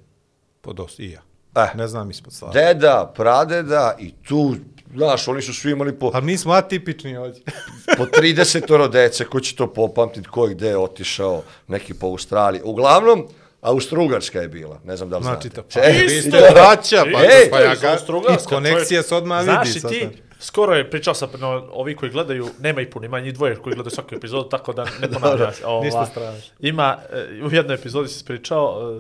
Po 0.61 0.73
dosta, 0.73 1.03
i 1.03 1.11
ja. 1.11 1.21
Eh. 1.55 1.77
Ne 1.77 1.87
znam 1.87 2.09
ispod 2.09 2.33
stvari. 2.33 2.53
Deda, 2.53 3.13
pradeda 3.15 3.95
i 3.99 4.11
tu, 4.27 4.55
znaš, 4.95 5.27
oni 5.27 5.41
su 5.41 5.53
svi 5.53 5.71
imali 5.71 5.93
po, 5.93 6.11
Ali 6.13 6.25
mi 6.25 6.37
smo 6.37 6.53
atipični 6.53 7.17
ovdje. 7.17 7.41
po 7.97 8.05
30 8.05 8.61
dece, 8.89 9.25
ko 9.25 9.39
će 9.39 9.55
to 9.55 9.67
popamtiti, 9.67 10.27
ko 10.27 10.45
je 10.45 10.53
gde 10.53 10.67
je 10.67 10.77
otišao, 10.77 11.43
neki 11.67 11.93
po 11.93 12.07
Australiji. 12.07 12.61
Uglavnom, 12.63 13.27
Austrougarska 13.61 14.41
je 14.41 14.47
bila, 14.47 14.79
ne 14.83 14.97
znam 14.97 15.09
da 15.09 15.17
li 15.17 15.23
Znači, 15.23 15.49
znate. 15.49 15.61
to, 15.63 15.63
pa, 15.73 15.87
vi 15.87 16.05
isto- 16.07 16.29
ste 16.29 16.51
braća, 16.51 17.03
pa, 17.13 17.19
Ej, 17.21 17.49
pa 17.51 17.59
ja 17.59 17.75
ga, 17.75 17.87
Austro-Ugarska, 17.89 18.43
i 18.43 18.47
konekcija 18.47 19.03
se 19.03 19.15
odmah 19.15 19.43
Znaš 19.43 19.67
vidi. 19.67 19.77
i 19.77 19.81
sad. 19.81 19.91
ti, 19.91 20.07
skoro 20.41 20.75
je 20.75 20.89
pričao 20.89 21.13
sam, 21.13 21.29
no, 21.39 21.67
ovi 21.71 21.95
koji 21.95 22.11
gledaju, 22.11 22.49
nema 22.59 22.81
ih 22.81 22.87
puno, 22.87 23.05
ima 23.05 23.19
njih 23.19 23.33
dvoje 23.33 23.55
koji 23.55 23.75
gledaju 23.75 23.91
svaku 23.91 24.15
epizodu, 24.15 24.49
tako 24.49 24.73
da 24.73 24.85
ne 25.01 25.07
ponavljam 25.13 25.53
se. 25.53 25.65
Ova, 25.65 25.83
ništa 25.83 26.05
strašno. 26.05 26.53
Ima, 26.59 26.97
e, 27.13 27.43
u 27.43 27.51
jednoj 27.51 27.75
epizodi 27.75 28.09
si 28.09 28.25
pričao, 28.25 28.93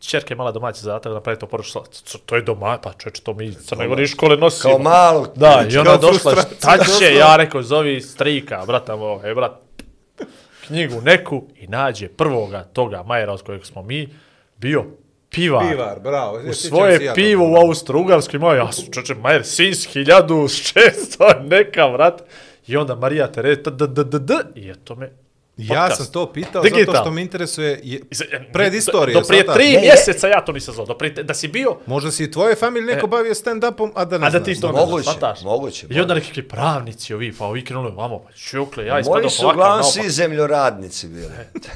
čerke 0.00 0.32
je 0.32 0.36
mala 0.36 0.52
domaća 0.52 0.80
zadatak 0.80 1.12
da 1.12 1.20
pravi 1.20 1.38
to 1.38 1.46
poručila, 1.46 1.84
to 2.26 2.36
je 2.36 2.42
doma, 2.42 2.78
pa 2.82 2.92
čoveč, 2.92 3.20
to 3.20 3.34
mi 3.34 3.54
Crne 3.54 4.06
škole 4.06 4.36
nosimo. 4.36 4.74
Kao 4.74 4.82
malo. 4.82 5.26
Da, 5.36 5.64
i 5.70 5.78
ona 5.78 5.96
došla, 5.96 6.32
šta 6.32 6.78
će, 6.98 7.14
ja 7.14 7.36
rekao, 7.36 7.62
zovi 7.62 8.00
strika, 8.00 8.64
brata 8.66 8.96
moj, 8.96 9.30
e, 9.30 9.34
brat, 9.34 9.52
knjigu 10.66 11.00
neku 11.00 11.44
i 11.56 11.66
nađe 11.66 12.08
prvoga 12.08 12.64
toga 12.64 13.02
Majera 13.02 13.32
od 13.32 13.42
kojeg 13.42 13.64
smo 13.64 13.82
mi, 13.82 14.08
bio 14.56 14.84
pivar. 15.32 15.70
Pivar, 15.70 16.00
bravo. 16.00 16.40
U 16.48 16.52
svoje 16.52 17.14
pivo 17.14 17.50
u 17.50 17.54
Austro-Ugarskoj 17.56 18.36
imao, 18.36 18.54
ja 18.54 18.72
sam 18.72 18.92
čoče, 18.92 19.14
Majer, 19.14 19.44
Sins, 19.44 19.88
1600, 19.94 21.48
neka, 21.50 21.86
vrat. 21.86 22.22
I 22.66 22.76
onda 22.76 22.94
Marija 22.94 23.32
Tereta, 23.32 23.70
d, 23.70 23.86
d, 23.86 24.04
d, 24.04 24.18
d, 24.18 24.34
i 24.54 24.70
eto 24.70 24.94
me 24.94 25.10
Ja 25.58 25.90
sam 25.90 26.06
to 26.06 26.26
pitao 26.28 26.62
Digital. 26.62 26.84
zato 26.86 26.98
što 26.98 27.10
me 27.10 27.22
interesuje 27.22 27.80
je, 27.82 28.00
se- 28.12 28.24
pred 28.52 28.74
istorije. 28.74 29.14
Do 29.14 29.22
prije 29.22 29.44
tri 29.46 29.64
Ne, 29.64 29.72
ne. 29.72 29.80
mjeseca 29.80 30.28
ja 30.28 30.40
to 30.40 30.52
nisam 30.52 30.74
znao. 30.74 30.86
Do 30.86 30.94
prije, 30.94 31.12
da 31.14 31.34
si 31.34 31.48
bio, 31.48 31.76
Možda 31.86 32.10
si 32.10 32.24
i 32.24 32.30
tvoje 32.30 32.54
familije 32.56 32.86
neko 32.86 33.06
E. 33.06 33.08
bavio 33.08 33.34
stand-upom, 33.34 33.90
a 33.94 34.04
da 34.04 34.18
ne 34.18 34.26
a 34.26 34.30
da 34.30 34.38
znaš. 34.38 34.44
ti 34.46 34.60
to 34.60 34.66
ne 34.66 34.72
Moguće, 34.74 35.02
znaš, 35.02 35.16
shvataš? 35.16 35.42
moguće, 35.42 35.86
I 35.90 36.00
onda 36.00 36.14
nekakvi 36.14 36.42
pravnici 36.44 37.14
ovi, 37.14 37.32
pa 37.32 37.46
ovi 37.46 37.64
krenuli 37.64 37.92
vamo, 37.92 38.18
pa 38.18 38.32
čukle, 38.32 38.86
ja 38.86 38.98
ispadao 38.98 39.20
Moji 39.20 39.30
su 39.30 39.42
ovakav 39.42 39.56
uglavnom 39.56 39.84
svi 39.84 40.10
zemljoradnici 40.10 41.08
bili. 41.08 41.28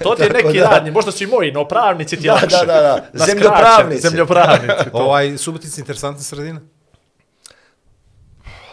To 0.03 0.15
ti 0.15 0.23
je 0.23 0.31
neki 0.43 0.59
da- 0.59 0.65
radni, 0.67 0.91
možda 0.91 1.13
su 1.13 1.25
i 1.25 1.29
moji, 1.29 1.53
no 1.53 1.65
pravnici 1.65 2.17
ti 2.17 2.27
Da, 2.27 2.33
lakše. 2.33 2.47
da, 2.49 2.65
da, 2.65 2.81
da. 3.13 3.25
Zemljopravnici. 3.27 4.01
Zemljopravnici. 4.01 4.75
Ovaj, 4.93 5.39
Subotica 5.39 5.81
interesantna 5.81 6.23
sredina? 6.23 6.61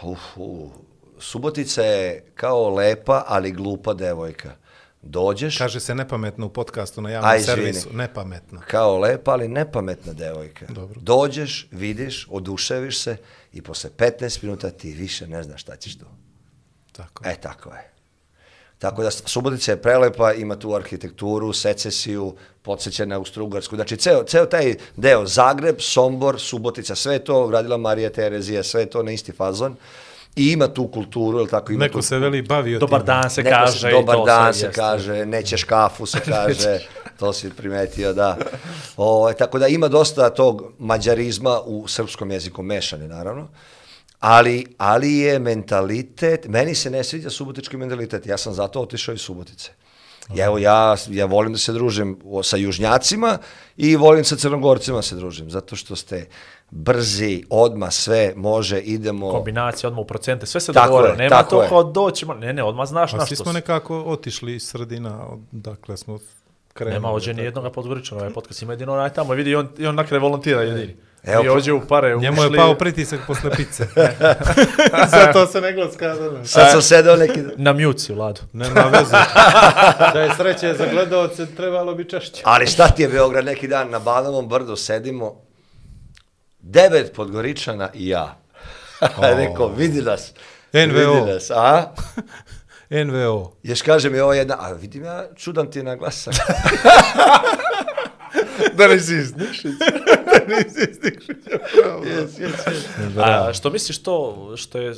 Uf, 0.02 0.18
uf. 0.36 0.72
Subotica 1.18 1.82
je 1.82 2.24
kao 2.34 2.70
lepa, 2.70 3.24
ali 3.26 3.52
glupa 3.52 3.94
devojka. 3.94 4.50
Dođeš, 5.06 5.58
Kaže 5.58 5.80
se 5.80 5.94
nepametno 5.94 6.46
u 6.46 6.48
podcastu 6.48 7.02
na 7.02 7.10
javnom 7.10 7.30
Aj, 7.30 7.40
servisu. 7.40 7.88
Nepametno. 7.92 8.60
kao 8.66 8.98
lepa, 8.98 9.30
ali 9.30 9.48
nepametna 9.48 10.12
devojka. 10.12 10.66
Dobro. 10.68 11.00
Dođeš, 11.00 11.68
vidiš, 11.70 12.26
oduševiš 12.30 12.98
se 12.98 13.16
i 13.52 13.62
posle 13.62 13.90
15 13.98 14.42
minuta 14.42 14.70
ti 14.70 14.92
više 14.92 15.26
ne 15.26 15.42
znaš 15.42 15.60
šta 15.60 15.76
ćeš 15.76 15.98
tu. 15.98 16.06
Tako. 16.92 17.28
E, 17.28 17.34
tako 17.40 17.70
je. 17.70 17.90
Tako 18.78 19.02
da 19.02 19.10
Subotica 19.10 19.72
je 19.72 19.82
prelepa, 19.82 20.32
ima 20.32 20.56
tu 20.58 20.74
arhitekturu, 20.74 21.52
secesiju, 21.52 22.34
podsjeća 22.62 23.06
na 23.06 23.16
Austrougarsku. 23.16 23.76
Znači, 23.76 23.96
ceo, 23.96 24.24
ceo 24.24 24.46
taj 24.46 24.74
deo, 24.96 25.26
Zagreb, 25.26 25.76
Sombor, 25.78 26.40
Subotica, 26.40 26.94
sve 26.94 27.14
je 27.14 27.24
to 27.24 27.46
gradila 27.46 27.76
Marija 27.76 28.10
Terezija, 28.10 28.62
sve 28.62 28.80
je 28.82 28.90
to 28.90 29.02
na 29.02 29.12
isti 29.12 29.32
fazon. 29.32 29.76
I 30.36 30.52
ima 30.52 30.68
tu 30.68 30.88
kulturu, 30.88 31.38
ili 31.38 31.48
tako 31.48 31.72
ima 31.72 31.84
Neko 31.84 31.98
tu... 31.98 32.02
se 32.02 32.18
veli 32.18 32.42
bavio 32.42 32.78
Dobar 32.78 33.00
tim. 33.00 33.06
dan 33.06 33.30
se 33.30 33.42
Neko 33.42 33.56
kaže. 33.56 33.78
se, 33.78 33.90
dobar 33.90 34.16
to 34.16 34.24
dan 34.24 34.54
se 34.54 34.66
jeste. 34.66 34.80
kaže, 34.80 35.26
nećeš 35.26 35.64
kafu 35.64 36.06
se 36.06 36.20
kaže, 36.30 36.78
to 37.18 37.32
si 37.32 37.50
primetio, 37.50 38.12
da. 38.12 38.38
O, 38.96 39.32
tako 39.32 39.58
da 39.58 39.66
ima 39.66 39.88
dosta 39.88 40.30
tog 40.30 40.72
mađarizma 40.78 41.60
u 41.60 41.88
srpskom 41.88 42.30
jeziku, 42.30 42.62
mešani 42.62 43.08
naravno, 43.08 43.48
ali, 44.20 44.66
ali 44.78 45.12
je 45.12 45.38
mentalitet, 45.38 46.46
meni 46.48 46.74
se 46.74 46.90
ne 46.90 47.04
sviđa 47.04 47.30
subotički 47.30 47.76
mentalitet, 47.76 48.26
ja 48.26 48.38
sam 48.38 48.54
zato 48.54 48.80
otišao 48.80 49.14
iz 49.14 49.20
Subotice. 49.20 49.70
Ja, 50.34 50.44
evo, 50.44 50.58
ja, 50.58 50.96
ja 51.10 51.26
volim 51.26 51.52
da 51.52 51.58
se 51.58 51.72
družim 51.72 52.18
sa 52.42 52.56
južnjacima 52.56 53.38
i 53.76 53.96
volim 53.96 54.24
sa 54.24 54.36
crnogorcima 54.36 54.96
da 54.98 55.02
se 55.02 55.14
družim, 55.16 55.50
zato 55.50 55.76
što 55.76 55.96
ste 55.96 56.26
brzi, 56.70 57.44
odma 57.50 57.90
sve, 57.90 58.32
može, 58.36 58.80
idemo... 58.80 59.30
Kombinacija 59.30 59.88
odmah 59.88 60.02
u 60.02 60.06
procente, 60.06 60.46
sve 60.46 60.60
se 60.60 60.72
je, 60.72 61.16
Nema 61.16 61.36
tako 61.36 61.50
to 61.50 61.62
je. 61.62 61.68
kao 61.68 61.84
doćemo, 61.84 62.34
ne, 62.34 62.52
ne, 62.52 62.62
odmah 62.62 62.88
znaš 62.88 63.14
A 63.14 63.16
na 63.16 63.26
svi 63.26 63.34
što 63.34 63.44
smo 63.44 63.52
si. 63.52 63.54
nekako 63.56 64.02
otišli 64.02 64.54
iz 64.54 64.62
sredina, 64.62 65.26
dakle 65.52 65.96
smo 65.96 66.18
krenuo. 66.72 66.92
Nema 66.94 67.12
ođe 67.12 67.34
ni 67.34 67.42
jednoga 67.42 67.70
podgoričana, 67.70 68.20
ovaj 68.20 68.32
podcast 68.32 68.62
ima 68.62 68.72
jedino 68.72 68.92
onaj 68.92 69.10
tamo, 69.10 69.34
vidi 69.34 69.50
i 69.50 69.54
on, 69.54 69.68
i 69.78 69.86
on 69.86 69.94
nakre 69.94 70.18
volontira 70.18 70.62
jedini. 70.62 70.96
Evo, 71.24 71.44
I 71.44 71.48
ođe 71.48 71.72
u 71.72 71.80
pare, 71.88 72.16
Njemu 72.16 72.42
je 72.42 72.48
ušli- 72.48 72.56
pao 72.56 72.74
pritisak 72.74 73.20
posle 73.26 73.50
pice. 73.50 73.86
Zato 75.16 75.46
se 75.46 75.60
ne 75.60 75.72
gleda 75.72 75.92
Sad 76.44 76.70
sam 76.70 76.82
sedao 76.82 77.16
neki... 77.16 77.40
Na 77.56 77.72
mute 77.72 77.98
si, 77.98 78.12
Vlado. 78.12 78.40
Nema 78.52 78.80
veze. 78.80 79.16
Da 80.14 80.20
je 80.20 80.30
sreće 80.36 80.74
za 80.78 80.86
gledalce, 80.92 81.46
trebalo 81.46 81.94
bi 81.94 82.08
češće. 82.08 82.42
Ali 82.44 82.66
šta 82.66 82.88
ti 82.88 83.02
je 83.02 83.08
Beograd 83.08 83.44
neki 83.44 83.68
dan 83.68 83.90
na 83.90 83.98
Banovom 83.98 84.48
brdu 84.48 84.76
sedimo, 84.76 85.43
devet 86.64 87.12
Podgoričana 87.12 87.90
i 87.94 88.08
ja. 88.08 88.38
Rekao, 89.36 89.68
vidi 89.68 90.02
nas. 90.02 90.32
NVO. 90.72 91.14
Vidi 91.14 91.32
nas, 91.32 91.50
a? 91.50 91.94
NVO. 93.04 93.52
Još 93.62 93.82
kaže 93.82 94.10
mi 94.10 94.20
ovo 94.20 94.34
jedna, 94.34 94.56
a 94.58 94.72
vidim 94.72 95.04
ja, 95.04 95.24
čudan 95.36 95.70
ti 95.70 95.78
je 95.78 95.82
na 95.82 95.96
glasak. 95.96 96.34
Da 98.74 98.88
nisi 98.88 99.14
iznišica. 99.14 99.84
da 100.26 100.54
nisi 100.56 100.90
iznišica. 100.90 101.50
yes, 102.02 102.28
yes, 102.38 102.70
yes. 103.16 103.48
A 103.48 103.52
što 103.52 103.70
misliš 103.70 104.02
to 104.02 104.52
što 104.56 104.78
je 104.78 104.94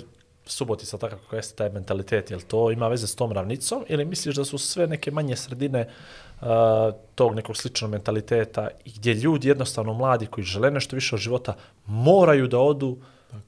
Subotica 0.47 0.99
takav 0.99 1.19
kako 1.19 1.37
jeste 1.37 1.57
taj 1.57 1.69
mentalitet, 1.69 2.31
jel 2.31 2.41
to 2.41 2.71
ima 2.71 2.89
veze 2.89 3.07
s 3.07 3.15
tom 3.15 3.33
ravnicom 3.33 3.85
ili 3.89 4.05
misliš 4.05 4.37
da 4.37 4.45
su 4.45 4.59
sve 4.59 4.87
neke 4.87 5.11
manje 5.11 5.37
sredine 5.37 5.81
uh, 5.81 5.93
tog 7.15 7.35
nekog 7.35 7.57
sličnog 7.57 7.91
mentaliteta 7.91 8.69
i 8.85 8.93
gdje 8.97 9.15
ljudi 9.15 9.49
jednostavno 9.49 9.95
mladi 9.95 10.27
koji 10.27 10.45
žele 10.45 10.71
nešto 10.71 10.97
više 10.97 11.15
od 11.15 11.21
života 11.21 11.57
moraju 11.87 12.47
da 12.47 12.59
odu 12.59 12.99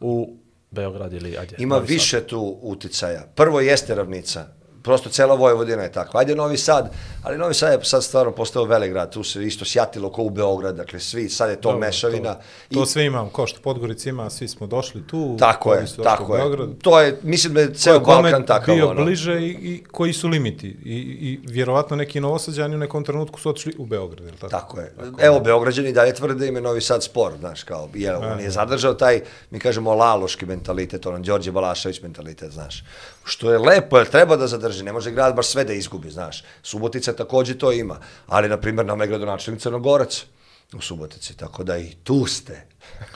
u 0.01 0.37
Beograd 0.71 1.13
ili 1.13 1.39
ajde. 1.39 1.57
Ima 1.59 1.75
Novi 1.75 1.87
Sad. 1.87 1.95
više 1.95 2.27
tu 2.27 2.59
uticaja. 2.63 3.27
Prvo 3.35 3.61
jeste 3.61 3.95
ravnica. 3.95 4.47
Prosto 4.89 5.11
cela 5.11 5.35
Vojvodina 5.35 5.83
je 5.83 5.93
tako. 5.93 6.19
Ajde 6.19 6.35
Novi 6.35 6.57
Sad, 6.57 6.91
ali 7.23 7.39
Novi 7.39 7.55
Sad 7.55 7.73
je 7.73 7.85
sad 7.85 8.05
stvarno 8.05 8.33
postao 8.33 8.65
velegrad. 8.65 9.13
Tu 9.13 9.23
se 9.23 9.45
isto 9.45 9.65
sjatilo 9.65 10.13
ko 10.13 10.23
u 10.23 10.31
Beograd. 10.31 10.77
Dakle, 10.77 11.01
svi, 11.01 11.29
sad 11.29 11.51
je 11.51 11.57
to 11.57 11.73
Dobro, 11.73 11.87
mešavina. 11.87 12.35
To, 12.35 12.41
to 12.75 12.87
sve 12.87 13.05
imam, 13.05 13.29
ko 13.29 13.47
što 13.47 13.61
Podgorica 13.61 14.09
ima, 14.09 14.31
svi 14.31 14.49
smo 14.49 14.67
došli 14.67 15.07
tu. 15.07 15.37
Tako 15.39 15.75
je, 15.75 15.87
tako 16.03 16.37
je. 16.37 16.43
Beograd. 16.43 16.69
To 16.83 17.01
je, 17.01 17.19
mislim 17.23 17.55
da 17.55 17.61
je 17.61 17.75
ceo 17.75 17.95
je 17.95 18.01
Balkan 18.01 18.47
takav. 18.47 18.75
bio 18.75 18.91
ono. 18.91 19.05
bliže 19.05 19.41
i, 19.41 19.49
i 19.49 19.85
koji 19.85 20.13
su 20.13 20.29
limiti. 20.29 20.69
I, 20.85 20.97
I 21.21 21.41
vjerovatno 21.43 21.97
neki 21.97 22.21
novosađani 22.21 22.75
u 22.75 22.79
nekom 22.79 23.05
trenutku 23.05 23.41
su 23.41 23.51
otišli 23.51 23.75
u 23.79 23.87
Beograd, 23.87 24.27
je 24.27 24.33
tako? 24.33 24.49
Tako 24.49 24.81
je. 24.81 24.93
Evo, 25.19 25.41
Beograđani 25.41 25.93
dalje 25.93 26.15
tvrde 26.15 26.35
da 26.35 26.47
im 26.47 26.55
je 26.55 26.61
Novi 26.61 26.81
Sad 26.81 27.05
spor, 27.05 27.33
znaš, 27.39 27.63
kao, 27.63 27.89
jer 27.95 28.15
on 28.15 28.41
je 28.41 28.51
zadržao 28.51 28.95
taj, 28.95 29.21
mi 29.51 29.59
kažemo, 29.59 29.95
laloški 29.95 30.47
mentalitet, 30.47 31.07
ono, 31.07 31.19
Đorđe 31.19 31.53
Balašević 31.53 32.03
mentalitet, 32.03 32.53
znaš. 32.53 32.85
Što 33.25 33.53
je 33.53 33.59
lepo, 33.59 34.05
treba 34.05 34.37
da 34.37 34.47
zadrži, 34.47 34.78
ne 34.85 34.93
može 34.93 35.11
grad 35.11 35.35
baš 35.35 35.47
sve 35.47 35.65
da 35.65 35.73
izgubi, 35.73 36.11
znaš. 36.11 36.45
Subotica 36.63 37.13
također 37.13 37.59
to 37.59 37.73
ima, 37.73 38.01
ali, 38.27 38.49
na 38.49 38.57
primjer, 38.57 38.87
nam 38.87 39.01
je 39.01 39.07
gradonačelnik 39.07 39.63
Crnogorac 39.63 40.25
u 40.73 40.81
Subotici, 40.81 41.37
tako 41.37 41.65
da 41.65 41.79
i 41.79 41.95
tu 42.05 42.27
ste. 42.27 42.67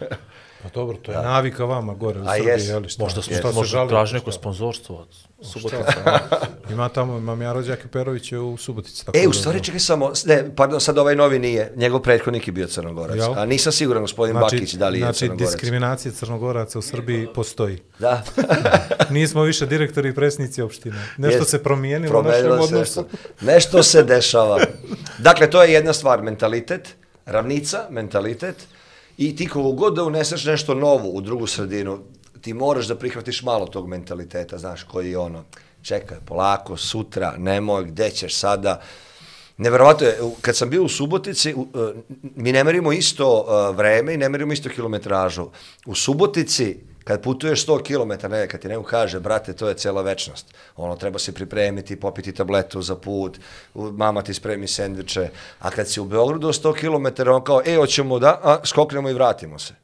Pa 0.63 0.69
dobro, 0.69 0.97
to 0.97 1.13
je 1.13 1.19
navika 1.19 1.65
vama 1.65 1.95
gore 1.95 2.21
u 2.21 2.23
A 2.23 2.33
Srbiji, 2.33 2.49
jes. 2.49 2.69
je 2.69 2.79
li 2.79 2.89
šta? 2.89 3.03
Možda, 3.03 3.23
šta 3.23 3.35
smo, 3.35 3.51
se 3.51 3.55
možda 3.55 3.65
žali? 3.69 3.89
traži 3.89 4.15
neko 4.15 4.33
sponzorstvo 4.33 4.97
od 4.97 5.09
Subotica. 5.43 6.19
Ima 6.73 6.89
tamo, 6.89 7.19
imam 7.19 7.43
ja 7.43 7.53
rođake 7.53 7.89
Perović 7.89 8.33
je 8.33 8.39
u 8.39 8.57
Subotici. 8.57 9.07
Tako 9.07 9.19
E, 9.19 9.27
u 9.27 9.31
da, 9.31 9.33
stvari, 9.33 9.59
da. 9.59 9.65
čekaj 9.65 9.81
samo, 9.81 10.13
ne, 10.25 10.51
pardon, 10.57 10.81
sad 10.81 10.99
ovaj 10.99 11.17
novi 11.17 11.39
nije, 11.39 11.73
njegov 11.77 12.01
prethodnik 12.01 12.47
je 12.47 12.53
bio 12.53 12.67
Crnogorac, 12.67 13.17
Jel? 13.17 13.35
a 13.35 13.47
nisam 13.47 13.73
siguran, 13.73 14.03
gospodin 14.03 14.37
Bakić, 14.37 14.73
da 14.73 14.89
li 14.89 14.99
je 14.99 15.03
znači, 15.03 15.19
Crnogorac. 15.19 15.51
diskriminacija 15.51 16.13
crnogoraca 16.13 16.79
u 16.79 16.83
Srbiji 16.83 17.29
postoji. 17.35 17.79
Da. 17.99 18.23
Nismo 19.11 19.43
više 19.43 19.67
direktori 19.67 20.09
i 20.09 20.15
presnici 20.15 20.63
opštine. 20.63 20.97
Nešto 21.17 21.39
Jest. 21.39 21.51
se 21.51 21.63
promijenilo 21.63 22.21
u 22.21 22.23
našem 22.23 22.43
se 22.43 22.49
odnosu. 22.49 22.79
nešto. 22.79 23.05
Nešto 23.53 23.83
se 23.83 24.03
dešava. 24.03 24.61
Dakle, 25.19 25.51
to 25.51 25.63
je 25.63 25.73
jedna 25.73 25.93
stvar, 25.93 26.23
mentalitet, 26.23 26.95
ravnica, 27.27 27.87
mentalitet, 27.91 28.57
i 29.29 29.37
ti 29.37 29.49
kogu 29.49 29.73
god 29.73 29.95
da 29.95 30.05
uneseš 30.05 30.45
nešto 30.45 30.75
novo 30.75 31.09
u 31.09 31.21
drugu 31.21 31.47
sredinu, 31.47 31.99
ti 32.41 32.55
moraš 32.55 32.87
da 32.87 32.97
prihvatiš 32.97 33.43
malo 33.43 33.67
tog 33.67 33.89
mentaliteta, 33.89 34.59
znaš, 34.59 34.83
koji 34.83 35.11
je 35.11 35.19
ono, 35.19 35.45
čekaj, 35.83 36.19
polako, 36.25 36.77
sutra, 36.77 37.35
nemoj, 37.39 37.85
gde 37.85 38.11
ćeš 38.11 38.35
sada, 38.35 38.81
Neverovatno 39.57 40.07
je, 40.07 40.19
kad 40.41 40.57
sam 40.57 40.71
bio 40.71 40.83
u 40.83 40.89
Subotici, 40.89 41.51
e, 41.51 41.55
mi 42.35 42.53
ne 42.53 42.65
merimo 42.65 42.93
isto 42.93 43.47
e, 43.47 43.77
vreme 43.77 44.15
i 44.15 44.17
ne 44.17 44.29
merimo 44.29 44.53
isto 44.53 44.69
kilometražu. 44.69 45.47
U 45.87 45.95
Subotici, 45.95 46.77
kad 47.05 47.23
putuješ 47.23 47.67
100 47.67 47.83
km, 47.83 48.29
ne, 48.29 48.49
kad 48.49 48.61
ti 48.61 48.69
neko 48.69 48.83
kaže, 48.83 49.21
brate, 49.21 49.53
to 49.53 49.69
je 49.69 49.75
cela 49.75 50.03
večnost. 50.03 50.55
Ono, 50.77 50.97
treba 50.97 51.19
se 51.19 51.33
pripremiti, 51.35 52.01
popiti 52.01 52.33
tabletu 52.33 52.83
za 52.83 52.97
put, 52.97 53.39
mama 53.75 54.23
ti 54.23 54.35
spremi 54.35 54.69
sendviče. 54.69 55.29
A 55.59 55.71
kad 55.71 55.89
si 55.89 56.01
u 56.01 56.05
Beogradu 56.05 56.49
100 56.49 56.75
km, 56.75 57.31
on 57.31 57.45
kao, 57.45 57.63
e, 57.67 57.77
hoćemo 57.77 58.19
da, 58.19 58.41
a, 58.43 58.61
skoknemo 58.65 59.11
i 59.11 59.15
vratimo 59.15 59.59
se. 59.59 59.75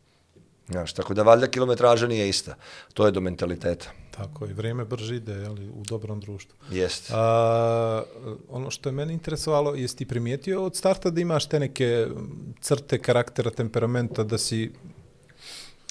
Znaš, 0.68 0.92
tako 0.92 1.14
da 1.14 1.22
valjda 1.22 1.46
kilometraža 1.46 2.06
nije 2.06 2.28
ista. 2.28 2.54
To 2.94 3.06
je 3.06 3.12
do 3.12 3.20
mentaliteta. 3.20 3.90
Tako 4.10 4.46
i 4.46 4.52
vrijeme 4.52 4.84
brže 4.84 5.16
ide 5.16 5.32
jeli, 5.32 5.68
u 5.68 5.82
dobrom 5.88 6.20
društvu. 6.20 6.56
Jeste. 6.70 7.12
A, 7.16 8.02
ono 8.48 8.70
što 8.70 8.88
je 8.88 8.92
mene 8.92 9.12
interesovalo, 9.12 9.74
jesi 9.74 9.96
ti 9.96 10.06
primijetio 10.06 10.64
od 10.64 10.76
starta 10.76 11.10
da 11.10 11.20
imaš 11.20 11.46
te 11.46 11.60
neke 11.60 12.06
crte 12.60 12.98
karaktera, 12.98 13.50
temperamenta, 13.50 14.22
da 14.24 14.38
si 14.38 14.72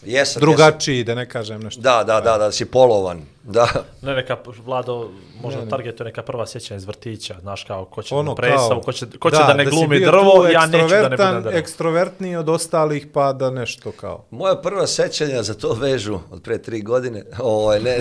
Jesam, 0.04 0.20
jesam. 0.20 0.42
drugačiji, 0.42 1.04
da 1.04 1.16
ne 1.16 1.30
kažem 1.30 1.62
nešto. 1.62 1.82
Da, 1.82 2.04
da, 2.04 2.22
da, 2.22 2.38
da 2.38 2.52
si 2.52 2.66
polovan. 2.66 3.22
Da. 3.44 3.68
Ne, 4.02 4.16
neka, 4.16 4.38
Vlado, 4.66 5.10
možda 5.42 5.60
Ne, 5.60 5.66
ne. 5.66 5.70
targetuje 5.70 6.06
neka 6.06 6.22
prva 6.24 6.48
sjećanja 6.48 6.78
iz 6.78 6.86
vrtića, 6.86 7.36
znaš 7.42 7.64
kao, 7.64 7.86
ko 7.86 8.04
će 8.04 8.16
Ono 8.16 8.36
predstavu, 8.36 8.70
kao, 8.70 8.82
ko 8.82 8.92
će, 8.92 9.06
ko 9.20 9.32
će 9.32 9.38
da, 9.38 9.54
ne 9.54 9.66
si 9.66 9.72
glumi 9.72 10.00
drvo, 10.00 10.48
ja 10.48 10.66
neću 10.66 10.88
da 10.88 11.10
ne 11.10 11.18
budem 11.18 11.44
drvo. 11.44 11.58
Ekstrovertniji 11.58 12.36
od 12.36 12.50
ostalih, 12.50 13.08
pa 13.14 13.34
da 13.34 13.50
nešto 13.50 13.92
kao. 13.92 14.26
Moja 14.32 14.56
prva 14.56 14.88
sećanja 14.88 15.44
za 15.44 15.54
to 15.54 15.74
vežu 15.74 16.20
od 16.32 16.42
pre 16.42 16.58
tri 16.58 16.82
godine, 16.82 17.24
ovaj, 17.40 17.80
ne, 17.80 17.98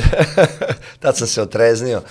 tad 1.02 1.16
sam 1.16 1.26
se 1.26 1.42
otreznio. 1.42 2.02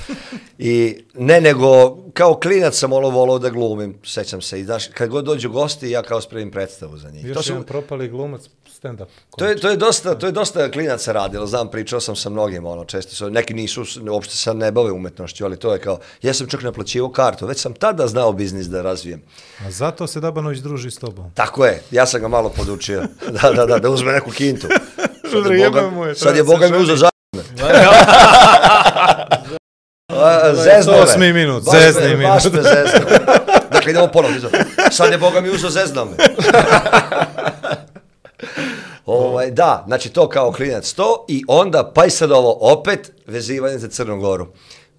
I 0.57 1.03
ne 1.13 1.41
nego, 1.41 1.97
kao 2.13 2.39
klinac 2.39 2.75
sam 2.75 2.93
ono 2.93 3.09
volao 3.09 3.39
da 3.39 3.49
glumim, 3.49 3.97
sećam 4.03 4.41
se. 4.41 4.59
I 4.59 4.63
znaš, 4.63 4.87
kad 4.87 5.09
god 5.09 5.25
dođu 5.25 5.49
gosti, 5.49 5.89
ja 5.89 6.03
kao 6.03 6.21
spremim 6.21 6.51
predstavu 6.51 6.97
za 6.97 7.09
njih. 7.09 7.25
Još 7.25 7.37
To, 7.37 7.43
su, 7.43 7.51
jedan 7.51 7.63
propali 7.63 8.09
glumac, 8.09 8.49
stand-up. 8.81 9.05
to, 9.37 9.45
je, 9.45 9.55
to, 9.55 9.69
je 9.69 9.77
dosta, 9.77 10.15
to 10.15 10.25
je 10.25 10.31
dosta 10.31 10.71
klinaca 10.71 11.11
radilo, 11.11 11.47
znam, 11.47 11.71
pričao 11.71 11.99
sam 11.99 12.15
sa 12.15 12.29
mnogim, 12.29 12.65
ono, 12.65 12.85
često 12.85 13.15
su, 13.15 13.29
neki 13.29 13.53
nisu, 13.53 13.85
uopšte 14.11 14.35
sad 14.35 14.57
ne 14.57 14.71
bave 14.71 14.91
umetnošću, 14.91 15.45
ali 15.45 15.59
to 15.59 15.73
je 15.73 15.79
kao, 15.79 15.99
ja 16.21 16.33
sam 16.33 16.47
čak 16.47 16.61
naplaćivao 16.63 17.11
kartu, 17.11 17.45
već 17.45 17.61
sam 17.61 17.73
tada 17.73 18.07
znao 18.07 18.33
biznis 18.33 18.67
da 18.67 18.81
razvijem. 18.81 19.21
A 19.67 19.71
zato 19.71 20.07
se 20.07 20.19
Dabanović 20.19 20.59
druži 20.59 20.91
s 20.91 20.97
tobom. 20.97 21.31
Tako 21.33 21.65
je, 21.65 21.81
ja 21.91 22.05
sam 22.05 22.21
ga 22.21 22.27
malo 22.27 22.49
podučio, 22.49 23.01
da, 23.41 23.51
da, 23.51 23.65
da, 23.65 23.79
da 23.79 23.89
uzme 23.89 24.11
neku 24.11 24.31
kintu. 24.31 24.67
Sad 25.31 25.51
je 25.51 25.69
Boga, 25.69 26.15
sad 26.15 26.35
je 26.35 26.43
Boga 26.43 26.69
mi 26.69 26.77
uzeo 26.77 26.95
za... 26.95 27.09
Zezno. 30.53 30.93
Osmi 30.93 31.33
minut, 31.33 31.63
Baš 31.63 31.73
zezni 31.79 32.01
Baš 32.01 32.43
minut. 32.43 32.53
me 32.53 32.61
zezno. 32.61 32.99
Dakle, 33.73 33.91
idemo 33.91 34.07
ponovno. 34.07 34.37
Sad 34.91 35.11
je 35.11 35.17
Boga 35.17 35.41
mi 35.41 35.49
uzeo 35.49 35.69
zezno 35.69 36.05
me. 36.05 36.11
Ovaj, 39.05 39.51
da, 39.51 39.83
znači 39.87 40.09
to 40.09 40.29
kao 40.29 40.51
klinac 40.51 40.93
to 40.93 41.25
i 41.27 41.43
onda, 41.47 41.91
pa 41.91 42.05
i 42.05 42.09
sad 42.09 42.31
ovo, 42.31 42.57
opet 42.61 43.11
vezivanje 43.27 43.77
za 43.77 43.87
Crnu 43.87 44.19
Goru. 44.19 44.47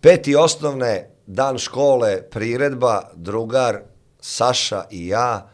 Peti 0.00 0.36
osnovne, 0.36 1.10
dan 1.26 1.58
škole, 1.58 2.22
priredba, 2.22 3.02
drugar, 3.14 3.78
Saša 4.20 4.84
i 4.90 5.08
ja 5.08 5.48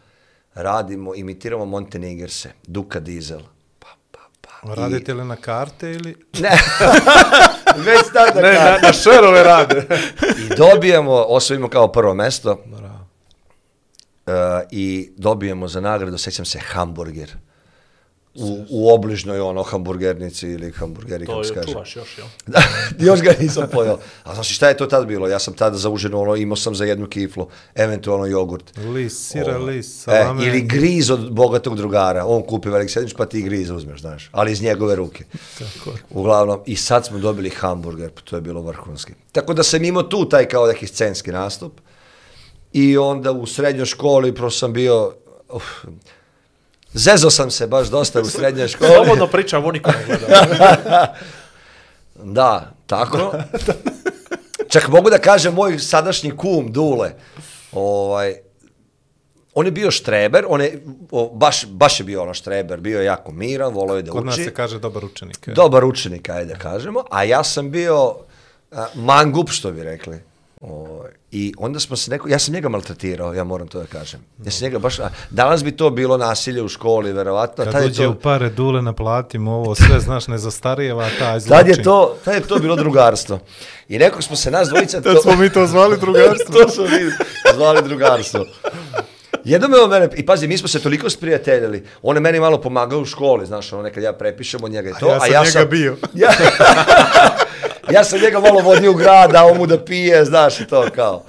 radimo, 0.55 1.15
imitiramo 1.15 1.65
Montenegerse, 1.65 2.51
Duka 2.63 3.01
Diesel. 3.01 3.41
Pa, 3.79 3.87
pa, 4.11 4.19
pa. 4.41 4.73
I- 4.73 4.75
Radite 4.75 5.15
li 5.15 5.25
na 5.25 5.37
karte 5.37 5.91
ili... 5.91 6.17
Ne, 6.35 6.51
već 7.87 8.01
tada 8.15 8.41
Ne, 8.41 8.55
kad- 8.55 8.65
na, 8.73 8.79
na 8.83 8.93
šerove 8.95 9.43
rade. 9.43 9.87
I 10.39 10.55
dobijemo, 10.57 11.13
osvojimo 11.13 11.69
kao 11.69 11.89
prvo 11.89 12.15
mesto 12.15 12.59
Bravo. 12.67 13.07
uh, 14.27 14.33
i 14.71 15.13
dobijemo 15.17 15.69
za 15.69 15.81
nagradu, 15.81 16.19
sećam 16.19 16.45
se, 16.45 16.59
hamburger. 16.61 17.37
U, 18.35 18.65
u 18.71 18.91
obližnoj 18.91 19.41
ono 19.41 19.63
hamburgernici 19.63 20.49
ili 20.49 20.73
hamburgeri, 20.73 21.27
To 21.27 21.33
kako 21.33 21.45
se 21.45 21.55
kaže. 21.55 21.73
čuvaš 21.73 21.97
još, 21.97 22.19
jel? 22.19 22.27
Da, 22.47 22.63
još 23.07 23.21
ga 23.21 23.35
nisam 23.41 23.69
pojao. 23.73 23.99
A 24.25 24.35
znaš 24.35 24.55
šta 24.57 24.69
je 24.69 24.77
to 24.77 24.87
tad 24.87 25.07
bilo? 25.07 25.29
Ja 25.29 25.39
sam 25.39 25.55
tada 25.55 25.77
za 25.77 25.91
užinu, 25.91 26.21
ono, 26.21 26.37
imao 26.37 26.57
sam 26.57 26.75
za 26.75 26.85
jednu 26.85 27.07
kiflu, 27.07 27.47
eventualno 27.75 28.27
jogurt. 28.27 28.79
Lis, 28.79 29.29
sira, 29.29 29.57
Ovo. 29.57 29.65
lis, 29.67 29.87
E, 29.89 30.01
salame. 30.01 30.47
ili 30.47 30.61
griz 30.61 31.11
od 31.11 31.33
bogatog 31.33 31.77
drugara. 31.77 32.27
On 32.27 32.43
kupi 32.43 32.69
velik 32.69 32.91
sandvič, 32.91 33.15
pa 33.15 33.27
ti 33.27 33.43
griz 33.43 33.71
uzmeš, 33.71 34.01
znaš. 34.01 34.29
Ali 34.33 34.53
iz 34.53 34.63
njegove 34.63 34.97
ruke. 34.97 35.25
Tako. 35.59 35.97
Uglavnom, 36.11 36.61
i 36.67 36.77
sad 36.77 37.07
smo 37.07 37.19
dobili 37.19 37.51
hamburger, 37.51 38.11
pa 38.11 38.21
to 38.21 38.37
je 38.37 38.43
bilo 38.43 38.63
vrhunski. 38.63 39.13
Tako 39.33 39.55
da 39.55 39.63
sam 39.63 39.85
imao 39.85 40.03
tu 40.03 40.29
taj 40.29 40.45
kao 40.47 40.67
neki 40.67 40.87
scenski 40.87 41.31
nastup. 41.31 41.81
I 42.73 42.99
onda 42.99 43.33
u 43.33 43.47
srednjoj 43.47 43.87
školi, 43.87 44.35
prosto 44.35 44.59
sam 44.59 44.73
bio... 44.73 45.15
Uf, 45.51 45.65
zezo 46.95 47.31
sam 47.31 47.51
se 47.51 47.67
baš 47.67 47.89
dosta 47.89 48.21
u 48.21 48.25
srednjoj 48.25 48.69
školi. 48.69 48.91
Slobodno 48.95 49.27
pričam, 49.27 49.65
oni 49.65 49.83
ko 49.83 49.91
ne 49.91 50.05
gleda. 50.07 51.15
Da, 52.25 52.73
tako. 52.87 53.33
Čak 54.69 54.89
mogu 54.89 55.11
da 55.11 55.19
kažem 55.19 55.55
moj 55.55 55.79
sadašnji 55.79 56.37
kum 56.37 56.73
Dule. 56.73 57.13
Ovaj 57.73 58.35
on 59.55 59.67
je 59.67 59.73
bio 59.73 59.91
štreber, 59.91 60.45
on 60.49 60.61
je, 60.61 60.83
o, 61.11 61.31
baš, 61.35 61.67
baš 61.67 62.01
je 62.01 62.05
bio 62.05 62.23
ono 62.23 62.35
štreber, 62.35 62.81
bio 62.81 62.99
je 62.99 63.05
jako 63.05 63.33
miran, 63.33 63.75
volio 63.75 63.97
je 63.97 64.03
da 64.03 64.13
Kod 64.13 64.25
nas 64.27 64.35
uči. 64.35 64.45
se 64.45 64.55
kaže 64.55 64.79
dobar 64.79 65.05
učenik. 65.05 65.47
je. 65.47 65.55
Dobar 65.55 65.85
učenik, 65.85 66.29
ajde 66.29 66.53
da 66.55 66.59
kažemo, 66.59 67.05
a 67.11 67.25
ja 67.25 67.45
sam 67.45 67.71
bio 67.71 68.17
a, 68.73 68.87
mangup, 68.95 69.51
što 69.51 69.73
bi 69.73 69.83
rekli. 69.85 70.21
O, 70.65 71.05
I 71.31 71.55
onda 71.59 71.81
smo 71.81 71.97
se 71.97 72.11
neko, 72.11 72.29
ja 72.29 72.39
sam 72.39 72.55
njega 72.55 72.69
maltretirao, 72.69 73.35
ja 73.35 73.45
moram 73.45 73.69
to 73.69 73.79
da 73.79 73.87
kažem. 73.87 74.21
Ja 74.45 74.51
sam 74.51 74.65
njega 74.65 74.79
baš, 74.79 74.99
a, 74.99 75.09
danas 75.31 75.65
bi 75.65 75.73
to 75.73 75.91
bilo 75.91 76.17
nasilje 76.17 76.63
u 76.63 76.69
školi, 76.69 77.13
verovatno. 77.13 77.65
Kad 77.65 77.83
dođe 77.83 78.03
to- 78.03 78.11
u 78.11 78.15
pare 78.15 78.51
dule 78.51 78.83
naplatimo 78.83 79.53
ovo, 79.53 79.75
sve 79.75 80.01
znaš 80.01 80.29
ne 80.29 80.39
zastarijeva 80.39 81.09
taj 81.19 81.41
zločin. 81.41 81.59
Tad 81.59 81.69
je 81.69 81.83
to, 81.83 82.17
tad 82.25 82.35
je 82.35 82.41
to 82.41 82.59
bilo 82.59 82.77
drugarstvo. 82.77 83.39
I 83.89 83.99
nekog 83.99 84.23
smo 84.23 84.37
se 84.37 84.51
nas 84.51 84.69
dvojica... 84.69 85.01
Tad 85.01 85.17
smo 85.23 85.37
mi 85.37 85.51
to 85.51 85.67
zvali 85.67 85.99
drugarstvo. 86.05 86.55
to 86.55 86.69
smo 86.69 86.85
mi 86.85 87.11
zvali 87.55 87.83
drugarstvo. 87.85 88.45
Jednom 89.45 89.73
je 89.73 89.81
on 89.81 89.91
mene, 89.91 90.09
i 90.17 90.27
pazi, 90.27 90.49
mi 90.49 90.59
smo 90.59 90.69
se 90.69 90.81
toliko 90.81 91.11
sprijateljili, 91.11 91.85
on 92.03 92.17
je 92.17 92.21
meni 92.21 92.41
malo 92.41 92.61
pomagao 92.61 93.01
u 93.01 93.05
školi, 93.05 93.47
znaš, 93.47 93.73
ono 93.73 93.83
nekad 93.83 94.03
ja 94.03 94.13
prepišem 94.13 94.65
od 94.65 94.71
njega 94.71 94.91
i 94.91 94.93
to, 95.01 95.09
ja 95.09 95.45
sam 95.45 95.61
njega 95.61 95.71
bio. 95.71 95.97
Ja, 96.15 96.31
ja 97.91 98.05
sam 98.05 98.21
njega 98.21 98.41
malo 98.41 98.61
vodio 98.61 98.91
u 98.91 98.95
grad, 98.95 99.31
dao 99.31 99.55
mu 99.55 99.67
da 99.67 99.85
pije, 99.85 100.25
znaš, 100.25 100.61
i 100.61 100.67
to 100.67 100.87
kao. 100.95 101.25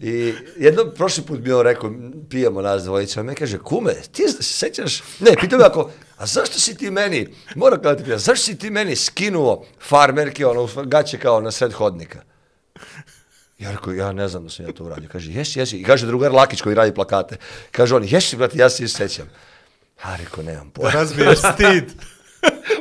I 0.00 0.34
jednom, 0.56 0.90
prošli 0.96 1.22
put 1.24 1.40
mi 1.44 1.52
on 1.52 1.62
rekao, 1.62 1.92
pijemo 2.30 2.62
nas 2.62 2.82
dvojica, 2.84 3.22
me 3.22 3.34
kaže, 3.34 3.58
kume, 3.58 3.94
ti 4.12 4.22
se 4.28 4.42
sećaš, 4.42 5.02
ne, 5.20 5.30
pitao 5.40 5.58
me 5.58 5.64
ako, 5.64 5.90
a 6.18 6.26
zašto 6.26 6.58
si 6.58 6.76
ti 6.76 6.90
meni, 6.90 7.34
moram 7.54 7.82
kada 7.82 7.96
ti 7.96 8.04
pitam, 8.04 8.18
zašto 8.18 8.44
si 8.44 8.58
ti 8.58 8.70
meni 8.70 8.96
skinuo 8.96 9.64
farmerke, 9.80 10.46
ono, 10.46 10.68
gaće 10.84 11.18
kao 11.18 11.40
na 11.40 11.50
sred 11.50 11.72
hodnika? 11.72 12.18
Ja 13.58 13.70
rekao, 13.70 13.92
ja 13.92 14.12
ne 14.12 14.28
znam 14.28 14.44
da 14.44 14.50
sam 14.50 14.66
ja 14.66 14.72
to 14.72 14.84
uradio. 14.84 15.08
Kaže, 15.12 15.32
jesi, 15.32 15.58
jesi. 15.58 15.76
I 15.76 15.84
kaže 15.84 16.06
drugar 16.06 16.32
Lakić 16.32 16.60
koji 16.60 16.74
radi 16.74 16.94
plakate. 16.94 17.36
Kaže 17.70 17.94
on, 17.94 18.04
jesi, 18.04 18.36
brate, 18.36 18.58
ja 18.58 18.70
se 18.70 18.88
sećam. 18.88 19.30
Ja 20.04 20.16
rekao, 20.16 20.44
nemam 20.44 20.66
Da 20.66 20.72
pojma. 20.72 20.90
razbiješ 20.90 21.38
stid. 21.38 21.84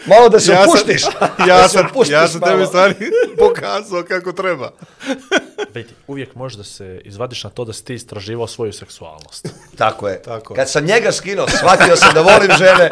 Malo 0.05 0.29
da 0.29 0.39
se 0.39 0.51
ja 0.51 0.61
opuštiš. 0.61 1.01
Sam, 1.37 1.47
ja, 1.47 1.67
sam, 1.69 1.85
opuštiš 1.85 2.13
ja 2.13 2.27
sam 2.27 2.39
malo. 2.41 2.53
tebi 2.53 2.65
stvari 2.65 2.93
pokazao 3.39 4.03
kako 4.03 4.31
treba. 4.31 4.71
Vidi, 5.73 5.93
uvijek 6.07 6.35
možeš 6.35 6.57
da 6.57 6.63
se 6.63 7.01
izvadiš 7.03 7.43
na 7.43 7.49
to 7.49 7.65
da 7.65 7.73
si 7.73 7.85
ti 7.85 7.93
istraživao 7.93 8.47
svoju 8.47 8.73
seksualnost. 8.73 9.47
Tako 9.77 10.07
je. 10.07 10.21
Tako. 10.21 10.53
Kad 10.53 10.69
sam 10.69 10.85
njega 10.85 11.11
skinuo, 11.11 11.47
shvatio 11.49 11.95
sam 11.95 12.13
da 12.13 12.21
volim 12.21 12.51
žene. 12.57 12.89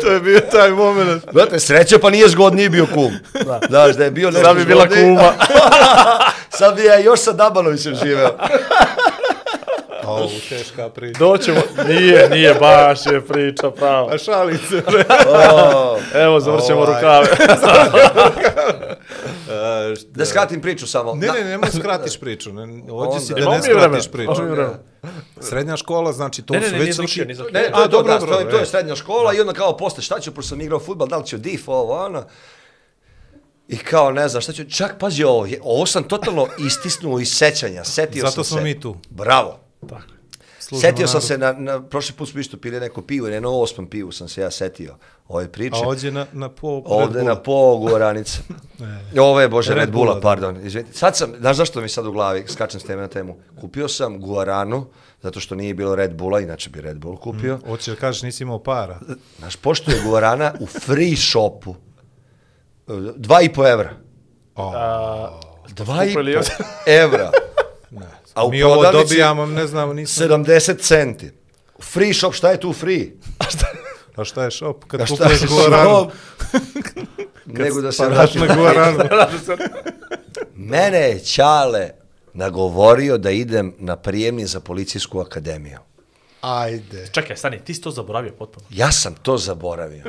To 0.00 0.10
je 0.10 0.20
bio 0.20 0.40
taj 0.40 0.70
moment. 0.70 1.24
Brate, 1.32 1.60
sreće 1.60 1.98
pa 1.98 2.10
nije 2.10 2.28
zgodniji 2.28 2.68
bio 2.68 2.86
kum. 2.86 3.12
Da. 3.44 3.60
Znaš, 3.68 3.96
da 3.96 4.04
je 4.04 4.10
bio 4.10 4.30
nešto 4.30 4.46
Sad 4.46 4.56
bi 4.56 4.64
bila 4.64 4.84
zgodniji. 4.84 5.04
kuma. 5.04 5.32
Sad 6.50 6.76
bi 6.76 6.84
ja 6.84 6.98
još 6.98 7.20
sa 7.20 7.32
Dabanovićem 7.32 7.94
živeo. 7.94 8.30
Au, 10.12 10.28
teška 10.48 10.88
priča. 10.88 11.18
Doćemo, 11.18 11.58
nije, 11.88 12.28
nije 12.30 12.54
baš 12.54 13.06
je 13.06 13.20
priča 13.22 13.70
prava. 13.70 14.14
A 14.14 14.18
šalim 14.18 14.58
se, 14.60 14.82
bre. 14.82 15.04
O, 15.28 15.98
Evo, 16.14 16.40
zavrćemo 16.40 16.80
Ovaj. 16.80 16.94
rukave. 16.94 17.28
Da 20.06 20.26
skratim 20.26 20.60
priču 20.60 20.86
samo. 20.86 21.14
Ne, 21.14 21.26
ne, 21.28 21.44
nemoj 21.44 21.68
skratiš 21.70 22.18
priču. 22.18 22.52
Ne, 22.52 22.82
hoće 22.90 23.20
si 23.20 23.34
da 23.34 23.48
ne 23.48 23.62
skratiš 23.62 24.08
priču. 24.08 24.32
Srednja 25.40 25.76
škola, 25.76 26.12
znači 26.12 26.42
to 26.42 26.54
Ne, 26.54 26.60
ne, 26.60 26.66
su 26.66 26.72
ne, 26.72 26.78
već 26.78 26.96
završio, 26.96 27.24
završio. 27.26 27.52
Ne, 27.52 27.66
A, 27.66 27.72
to 27.72 27.82
je 27.82 27.88
dobro, 27.88 28.04
da, 28.04 28.12
dobro, 28.18 28.34
to, 28.34 28.40
je- 28.40 28.50
to 28.50 28.56
je 28.56 28.66
srednja 28.66 28.96
škola 28.96 29.34
i 29.34 29.40
onda 29.40 29.52
kao 29.52 29.76
posle, 29.76 30.02
šta 30.02 30.20
ću, 30.20 30.32
pošto 30.32 30.48
sam 30.48 30.60
igrao 30.60 30.80
futbal, 30.80 31.08
da 31.08 31.16
li 31.16 31.26
ću 31.26 31.38
DIF, 31.38 31.68
ovo, 31.68 31.94
ono. 31.96 32.24
I 33.68 33.78
kao, 33.78 34.10
ne 34.10 34.28
znam, 34.28 34.42
šta 34.42 34.52
ću, 34.52 34.64
čak, 34.66 34.94
pazi 34.98 35.24
ovo, 35.24 35.46
je- 35.46 35.60
ovo 35.62 35.86
sam 35.86 36.04
totalno 36.04 36.46
istisnuo 36.58 37.20
iz 37.20 37.28
sećanja, 37.28 37.84
setio 37.84 38.20
Zato 38.20 38.32
sam 38.34 38.44
smo 38.44 38.56
se. 38.56 38.62
mi 38.62 38.80
tu. 38.80 38.96
Bravo. 39.10 39.58
Tako. 39.88 40.20
Služimo 40.58 40.90
setio 40.90 41.06
sam 41.06 41.14
narod. 41.14 41.26
se, 41.26 41.38
na, 41.38 41.52
na, 41.52 41.82
prošli 41.82 42.14
put 42.14 42.28
smo 42.28 42.40
isto 42.40 42.56
pili 42.56 42.80
neko 42.80 43.02
pivo, 43.02 43.28
i 43.28 43.40
na 43.40 43.48
osmom 43.48 43.86
pivu 43.86 44.12
sam 44.12 44.28
se 44.28 44.40
ja 44.40 44.50
setio 44.50 44.96
ove 45.28 45.48
priče. 45.48 45.76
A 45.84 45.88
ovdje 45.88 46.10
na, 46.10 46.26
na 46.32 46.48
po... 46.48 46.82
Red 47.00 47.14
na 47.14 47.20
Bulla. 47.22 47.42
pogu 47.42 47.94
oranica. 47.94 48.38
Ovo 49.20 49.40
je, 49.40 49.48
bože, 49.48 49.74
Red 49.74 49.78
Red 49.78 49.90
Bulla, 49.90 50.20
pardon. 50.20 50.66
Izvinite. 50.66 50.92
Sad 50.98 51.16
sam, 51.16 51.32
znaš 51.40 51.56
zašto 51.56 51.80
mi 51.80 51.88
sad 51.88 52.06
u 52.06 52.12
glavi, 52.12 52.44
skačem 52.48 52.80
s 52.80 52.84
teme 52.84 53.02
na 53.02 53.08
temu, 53.08 53.36
kupio 53.60 53.88
sam 53.88 54.20
Guaranu, 54.20 54.86
zato 55.22 55.40
što 55.40 55.54
nije 55.54 55.74
bilo 55.74 55.94
Red 55.94 56.14
Bulla, 56.14 56.40
inače 56.40 56.70
bi 56.70 56.80
Red 56.80 56.98
Bull 56.98 57.16
kupio. 57.16 57.58
Hoćeš 57.66 57.94
da 57.94 58.00
kažeš 58.00 58.22
nisi 58.22 58.42
imao 58.42 58.58
para. 58.58 59.00
Znaš, 59.38 59.56
pošto 59.56 59.90
je 59.90 60.02
Guarana 60.04 60.54
u 60.60 60.66
free 60.66 61.16
shopu, 61.16 61.74
e, 62.88 62.92
dva 63.16 63.42
i 63.42 63.52
po 63.52 63.66
evra. 63.66 63.90
A, 64.56 65.40
Dva 65.68 66.04
i 66.04 66.14
po 66.14 66.20
evra. 66.86 67.30
Ne. 67.90 68.06
A 68.34 68.46
u 68.46 68.50
Mi 68.50 68.62
ovo 68.62 68.74
prodavnici- 68.74 68.92
dobijamo, 68.92 69.46
ne 69.46 69.66
znam, 69.66 69.96
nisam... 69.96 70.28
70 70.28 70.80
centi. 70.80 71.30
Free 71.82 72.14
shop, 72.14 72.34
šta 72.34 72.50
je 72.50 72.60
tu 72.60 72.72
free? 72.72 73.06
A 74.16 74.24
šta 74.24 74.44
je 74.44 74.50
shop? 74.50 74.84
Kad 74.84 75.00
A 75.00 75.06
šta 75.06 75.16
kupuješ 75.16 75.42
je 75.42 75.46
guaranu, 75.48 76.10
shop? 76.10 76.12
Nego 77.58 77.80
da 77.80 77.92
se 77.92 78.06
vratim. 78.06 78.40
na 78.40 78.54
guaranu. 78.54 78.98
Mene 80.70 80.98
je 80.98 81.18
Ćale 81.18 81.90
nagovorio 82.32 83.18
da 83.18 83.30
idem 83.30 83.74
na 83.78 83.96
prijemni 83.96 84.46
za 84.46 84.60
policijsku 84.60 85.20
akademiju. 85.20 85.78
Ajde. 86.40 87.06
Čekaj, 87.12 87.36
stani, 87.36 87.58
ti 87.64 87.74
si 87.74 87.80
to 87.80 87.90
zaboravio 87.90 88.32
potpuno. 88.32 88.66
Ja 88.70 88.92
sam 88.92 89.14
to 89.14 89.38
zaboravio. 89.38 90.02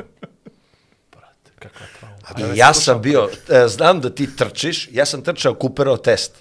Brate, 1.12 1.50
kakva 1.58 1.86
trauma. 2.00 2.52
I 2.54 2.58
ja 2.58 2.74
sam 2.74 3.02
bio, 3.02 3.28
e, 3.48 3.68
znam 3.68 4.00
da 4.00 4.10
ti 4.10 4.36
trčiš, 4.36 4.88
ja 4.92 5.06
sam 5.06 5.22
trčao 5.22 5.56
Cooperov 5.62 5.96
test. 5.96 6.32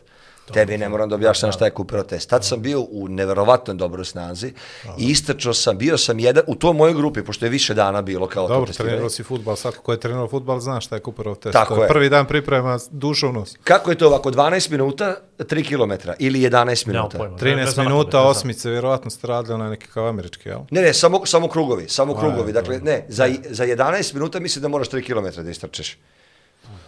Tebi 0.46 0.78
ne 0.78 0.90
moram 0.90 1.10
da 1.10 1.16
objašnjam 1.16 1.52
šta 1.52 1.66
je 1.66 1.72
Cooperov 1.72 2.04
test. 2.04 2.30
Tad 2.30 2.46
sam 2.46 2.62
bio 2.62 2.82
u 2.82 3.08
neverovatno 3.08 3.74
dobroj 3.74 4.06
snazi 4.06 4.54
i 4.98 5.06
istrčao 5.06 5.54
sam, 5.54 5.78
bio 5.78 5.98
sam 5.98 6.20
jedan, 6.20 6.44
u 6.48 6.56
toj 6.56 6.74
mojoj 6.74 6.94
grupi, 6.94 7.24
pošto 7.24 7.46
je 7.46 7.50
više 7.50 7.74
dana 7.74 8.02
bilo 8.02 8.28
kao 8.28 8.48
to 8.48 8.54
Dobro, 8.54 8.68
testiranje. 8.68 8.90
trenirao 8.90 9.10
si 9.10 9.24
futbal, 9.24 9.56
svako 9.56 9.82
ko 9.82 9.92
je 9.92 10.00
trenirao 10.00 10.28
futbal 10.28 10.60
zna 10.60 10.82
šta 10.82 10.96
je 10.96 11.02
Cooperov 11.02 11.36
test. 11.36 11.54
Tako 11.54 11.76
To 11.76 11.82
je. 11.84 11.88
Prvi 11.88 12.10
dan 12.10 12.26
priprema 12.26 12.80
dušovnost. 12.92 13.58
Kako 13.64 13.90
je 13.90 13.98
to 13.98 14.08
ovako, 14.08 14.32
12 14.32 14.72
minuta, 14.72 15.16
3 15.40 15.64
km 15.66 16.10
ili 16.20 16.40
11 16.42 16.52
Nemam 16.88 17.00
minuta? 17.02 17.18
pojma. 17.18 17.36
Ne- 17.36 17.42
13 17.42 17.56
ne 17.56 17.66
znam 17.66 17.86
na 17.86 17.92
minuta, 17.92 18.22
osmice, 18.22 18.70
vjerovatno 18.70 19.10
ste 19.12 19.28
radili 19.28 19.60
na 19.60 19.70
neki 19.70 19.88
kao 19.88 20.08
američki, 20.08 20.50
jel? 20.50 20.60
Ne, 20.72 20.82
ne, 20.82 20.94
samo, 20.94 21.26
samo 21.26 21.48
krugovi, 21.48 21.90
samo 21.90 22.16
krugovi. 22.16 22.54
Dakle, 22.54 22.80
ne, 22.80 23.06
za, 23.08 23.30
za 23.50 23.66
11 23.66 24.14
minuta 24.14 24.40
mislim 24.40 24.62
da 24.62 24.68
moraš 24.68 24.90
3 24.90 25.06
km 25.34 25.44
da 25.44 25.50
istrčeš. 25.50 25.98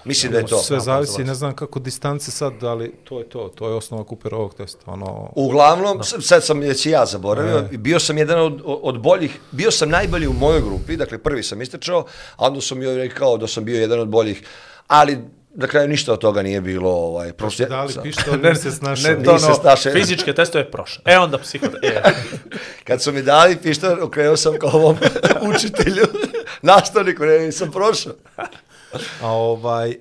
Mislim 0.05 0.31
da 0.31 0.37
je 0.37 0.45
to. 0.45 0.57
Sve 0.57 0.79
zavisi, 0.79 1.23
ne 1.23 1.33
znam 1.33 1.55
kako 1.55 1.79
distance 1.79 2.31
sad, 2.31 2.63
ali 2.63 2.93
to 3.03 3.19
je 3.19 3.25
to, 3.25 3.49
to 3.49 3.67
je 3.67 3.75
osnova 3.75 4.03
Cooperovog 4.03 4.53
testa. 4.55 4.79
Ono, 4.85 5.31
Uglavnom, 5.35 6.03
s- 6.03 6.15
sad 6.19 6.43
sam 6.43 6.59
već 6.59 6.85
i 6.85 6.89
ja 6.89 7.05
zaboravio, 7.05 7.61
Ne. 7.61 7.77
bio 7.77 7.99
sam 7.99 8.17
jedan 8.17 8.39
od, 8.39 8.61
od 8.65 8.99
boljih, 8.99 9.39
bio 9.51 9.71
sam 9.71 9.89
najbolji 9.89 10.27
u 10.27 10.33
mojoj 10.33 10.61
grupi, 10.61 10.97
dakle 10.97 11.17
prvi 11.17 11.43
sam 11.43 11.61
istrčao, 11.61 12.05
a 12.35 12.47
onda 12.47 12.61
sam 12.61 12.81
joj 12.81 12.97
rekao 12.97 13.37
da 13.37 13.47
sam 13.47 13.65
bio 13.65 13.79
jedan 13.79 13.99
od 13.99 14.07
boljih, 14.07 14.43
ali 14.87 15.17
na 15.55 15.67
kraju 15.67 15.87
ništa 15.87 16.13
od 16.13 16.19
toga 16.19 16.41
nije 16.41 16.61
bilo, 16.61 16.91
ovaj, 16.91 17.33
prosto... 17.33 17.65
da 17.65 17.83
li 17.83 17.91
sa- 17.91 18.01
pištol, 18.01 18.33
ne 18.43 18.55
se 18.55 18.71
snašao. 18.71 19.11
Ne, 19.11 19.23
to 19.23 19.31
ono, 19.31 19.53
snašao. 19.53 19.93
fizičke 19.93 20.33
testove 20.33 20.71
prošle. 20.71 21.01
E 21.05 21.17
onda 21.17 21.37
psiho... 21.37 21.65
E, 21.83 22.01
Kad 22.87 23.01
su 23.01 23.11
mi 23.11 23.21
dali 23.21 23.57
pištolj, 23.57 23.99
okrenuo 24.01 24.37
sam 24.37 24.53
kao 24.55 24.69
ovom 24.71 24.97
učitelju, 25.49 26.05
nastavniku, 26.61 27.23
ne, 27.23 27.39
nisam 27.39 27.71
prošao. 27.71 28.13
A 29.21 29.27
ovaj, 29.27 29.89
uh, 29.89 29.95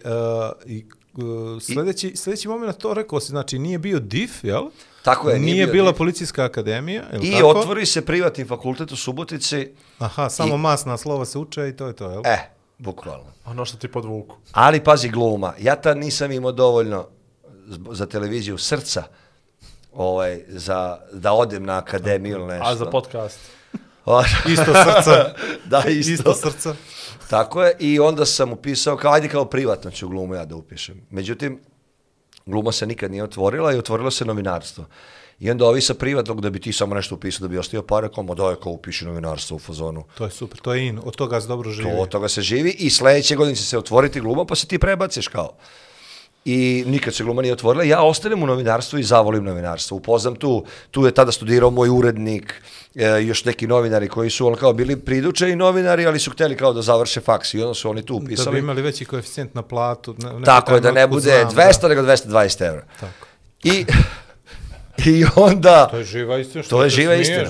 i, 0.66 0.84
uh, 1.14 1.62
sljedeći, 1.62 2.16
sljedeći 2.16 2.48
moment 2.48 2.78
to 2.78 2.94
rekao 2.94 3.20
si, 3.20 3.26
znači 3.26 3.58
nije 3.58 3.78
bio 3.78 3.98
DIF, 4.00 4.44
jel? 4.44 4.62
Tako 5.02 5.30
je, 5.30 5.38
nije 5.38 5.54
Nije, 5.54 5.66
bio 5.66 5.72
bila 5.72 5.90
DIF. 5.90 5.98
policijska 5.98 6.44
akademija, 6.44 7.02
jel 7.12 7.24
I 7.24 7.32
tako? 7.32 7.46
otvori 7.48 7.86
se 7.86 8.04
privatni 8.04 8.44
fakultet 8.44 8.92
u 8.92 8.96
Subotici, 8.96 9.68
Aha, 9.98 10.30
samo 10.30 10.56
masna 10.56 10.96
slova 10.96 11.24
se 11.24 11.38
uče 11.38 11.68
i 11.68 11.76
to 11.76 11.86
je 11.86 11.92
to, 11.92 12.10
jel? 12.10 12.22
e, 12.24 12.38
bukvalno. 12.78 13.24
ono 13.46 13.64
što 13.64 13.76
ti 13.76 13.88
podvuku. 13.88 14.36
Ali 14.52 14.84
pazi 14.84 15.08
gluma, 15.08 15.54
ja 15.60 15.76
tad 15.76 15.98
nisam 15.98 16.32
imao 16.32 16.52
dovoljno 16.52 17.06
za 17.90 18.06
televiziju 18.06 18.58
srca 18.58 19.02
ovaj, 19.92 20.40
za, 20.48 20.98
da 21.12 21.32
odem 21.32 21.64
na 21.64 21.78
akademiju 21.78 22.36
ili 22.36 22.46
nešto. 22.46 22.64
A 22.68 22.74
za 22.74 22.86
podcast? 22.86 23.38
Isto 24.52 24.72
srca. 24.84 25.34
da, 25.70 25.82
isto. 25.88 26.12
Isto 26.12 26.34
srca. 26.34 26.74
Tako 27.30 27.62
je, 27.62 27.76
i 27.78 28.00
onda 28.00 28.26
sam 28.26 28.52
upisao, 28.52 28.96
kao 28.96 29.12
ajde 29.12 29.28
kao 29.28 29.44
privatno 29.44 29.90
ću 29.90 30.08
glumu 30.08 30.34
ja 30.34 30.44
da 30.44 30.56
upišem. 30.56 31.06
Međutim, 31.10 31.60
gluma 32.46 32.72
se 32.72 32.86
nikad 32.86 33.10
nije 33.10 33.24
otvorila 33.24 33.72
i 33.72 33.78
otvorilo 33.78 34.10
se 34.10 34.24
novinarstvo. 34.24 34.84
I 35.40 35.50
onda 35.50 35.66
ovi 35.66 35.80
sa 35.80 35.94
privatnog, 35.94 36.40
da 36.40 36.50
bi 36.50 36.60
ti 36.60 36.72
samo 36.72 36.94
nešto 36.94 37.14
upisao, 37.14 37.42
da 37.42 37.48
bi 37.48 37.58
ostio 37.58 37.82
pare, 37.82 38.08
kao, 38.14 38.24
ma 38.24 38.34
daj, 38.34 38.54
kao 38.62 38.72
upiši 38.72 39.04
novinarstvo 39.04 39.56
u 39.56 39.58
fazonu. 39.58 40.04
To 40.14 40.24
je 40.24 40.30
super, 40.30 40.58
to 40.60 40.74
je 40.74 40.86
in, 40.86 41.00
od 41.04 41.16
toga 41.16 41.40
se 41.40 41.48
dobro 41.48 41.70
živi. 41.70 41.90
To, 41.90 41.96
od 41.96 42.08
toga 42.08 42.28
se 42.28 42.42
živi 42.42 42.70
i 42.78 42.90
sledeće 42.90 43.36
godine 43.36 43.56
će 43.56 43.62
se 43.62 43.78
otvoriti 43.78 44.20
gluma, 44.20 44.44
pa 44.44 44.54
se 44.54 44.66
ti 44.66 44.78
prebaciš 44.78 45.28
kao. 45.28 45.56
I 46.44 46.84
nikad 46.86 47.14
se 47.14 47.24
gluma 47.24 47.42
nije 47.42 47.52
otvorila. 47.52 47.84
Ja 47.84 48.02
ostanem 48.02 48.42
u 48.42 48.46
novinarstvu 48.46 48.98
i 48.98 49.02
zavolim 49.02 49.44
novinarstvo. 49.44 49.96
Upoznam 49.96 50.36
tu, 50.36 50.64
tu 50.90 51.06
je 51.06 51.14
tada 51.14 51.32
studirao 51.32 51.70
moj 51.70 51.88
urednik, 51.88 52.62
e, 52.94 53.22
još 53.22 53.44
neki 53.44 53.66
novinari 53.66 54.08
koji 54.08 54.30
su 54.30 54.46
ono 54.46 54.56
kao 54.56 54.72
bili 54.72 54.96
pridučeni 54.96 55.56
novinari, 55.56 56.06
ali 56.06 56.18
su 56.18 56.30
hteli 56.30 56.56
kao 56.56 56.72
da 56.72 56.82
završe 56.82 57.20
faks 57.20 57.54
i 57.54 57.60
onda 57.60 57.74
su 57.74 57.90
oni 57.90 58.06
tu 58.06 58.14
Da 58.14 58.20
bi 58.20 58.24
upisali. 58.24 58.58
imali 58.58 58.82
veći 58.82 59.04
koeficijent 59.04 59.54
na 59.54 59.62
platu. 59.62 60.14
Ne, 60.18 60.32
ne 60.32 60.44
Tako 60.44 60.74
je, 60.74 60.80
da 60.80 60.92
ne 60.92 61.06
bude 61.06 61.46
znam, 61.50 61.66
200, 61.66 61.88
nego 61.88 62.02
220 62.02 62.66
evra. 62.66 62.84
Tako. 63.00 63.26
I, 63.62 63.86
I 65.10 65.24
onda... 65.36 65.88
To 65.90 65.96
je 65.96 66.04
živa 66.04 66.38
istina. 66.38 66.64
To 66.64 66.84
je 66.84 66.90
živa 66.90 67.14
istina. 67.14 67.48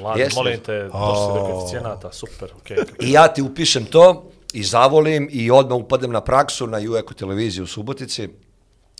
Vlad, 0.00 0.18
molim 0.34 0.60
te, 0.60 0.82
došli 0.82 1.34
do 1.34 1.46
koeficijenata, 1.50 2.12
super, 2.12 2.52
okej. 2.60 2.76
I 3.00 3.12
ja 3.12 3.28
ti 3.28 3.42
upišem 3.42 3.84
to 3.84 4.31
i 4.52 4.64
zavolim 4.64 5.28
i 5.32 5.50
odmah 5.50 5.78
upadem 5.78 6.10
na 6.12 6.20
praksu 6.20 6.66
na 6.66 6.78
UEKO 6.78 7.14
televiziji 7.14 7.62
u 7.62 7.66
Subotici, 7.66 8.28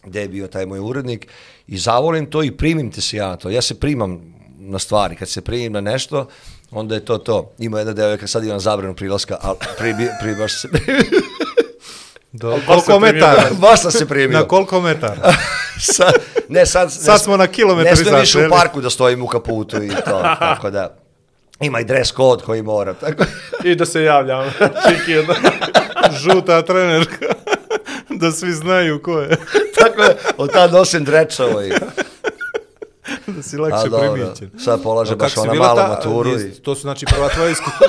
gde 0.04 0.20
je 0.20 0.28
bio 0.28 0.48
taj 0.48 0.66
moj 0.66 0.78
urednik, 0.78 1.26
i 1.66 1.78
zavolim 1.78 2.30
to 2.30 2.42
i 2.42 2.50
primim 2.50 2.90
te 2.90 3.00
se 3.00 3.16
ja 3.16 3.28
na 3.28 3.36
to. 3.36 3.50
Ja 3.50 3.62
se 3.62 3.80
primam 3.80 4.34
na 4.58 4.78
stvari, 4.78 5.16
kad 5.16 5.28
se 5.28 5.40
primim 5.40 5.72
na 5.72 5.80
nešto, 5.80 6.26
onda 6.70 6.94
je 6.94 7.04
to 7.04 7.18
to. 7.18 7.52
Ima 7.58 7.78
jedna 7.78 7.92
devojka, 7.92 8.26
sad 8.26 8.44
imam 8.44 8.60
zabranu 8.60 8.96
prilaska, 8.96 9.36
ali 9.40 9.56
pribi, 9.78 10.08
pri, 10.20 10.34
baš 10.34 10.60
se, 10.60 10.68
Do, 12.32 12.56
se 12.56 12.66
koliko 12.66 13.00
metara? 13.00 13.50
baš 13.58 13.82
sam 13.82 13.90
se 13.90 14.08
primio. 14.08 14.38
Na 14.38 14.48
koliko 14.48 14.80
metara? 14.80 15.32
sad, 15.96 16.14
ne, 16.48 16.66
sad, 16.66 16.84
ne, 16.84 16.90
Sad 16.90 17.22
smo 17.22 17.36
na 17.36 17.46
kilometar 17.46 17.90
Ne 17.90 17.96
smijem 17.96 18.14
iza, 18.14 18.20
više 18.20 18.46
u 18.46 18.50
parku 18.50 18.80
da 18.80 18.90
stojim 18.90 19.22
u 19.22 19.26
kaputu 19.26 19.82
i 19.82 19.88
to, 19.88 20.22
tako 20.38 20.70
da. 20.70 21.01
Ima 21.62 21.80
i 21.80 21.84
dress 21.84 22.12
code 22.12 22.42
koji 22.44 22.62
mora, 22.62 22.94
tako 22.94 23.24
I 23.64 23.74
da 23.74 23.86
se 23.86 24.02
javljam, 24.02 24.52
čiki 24.88 25.12
jedna. 25.12 25.34
Žuta 26.20 26.62
trenerka. 26.62 27.26
da 28.20 28.32
svi 28.32 28.52
znaju 28.52 29.02
ko 29.02 29.20
je. 29.20 29.36
tako 29.78 30.02
da, 30.02 30.14
od 30.36 30.52
tada 30.52 30.78
nosim 30.78 31.04
drečavo 31.04 31.62
i... 31.62 31.72
da 33.26 33.42
si 33.42 33.56
lakše 33.56 33.88
dobro, 33.88 34.12
primijećen. 34.12 34.50
sad 34.58 34.82
polaže 34.82 35.12
A 35.12 35.16
baš 35.16 35.36
ona 35.36 35.54
malu 35.54 35.76
ta- 35.76 35.88
maturu. 35.88 36.30
I... 36.30 36.32
jest, 36.32 36.62
To 36.62 36.74
su 36.74 36.80
znači 36.80 37.06
prva 37.06 37.28
tvoja 37.28 37.50
iskustva. 37.50 37.86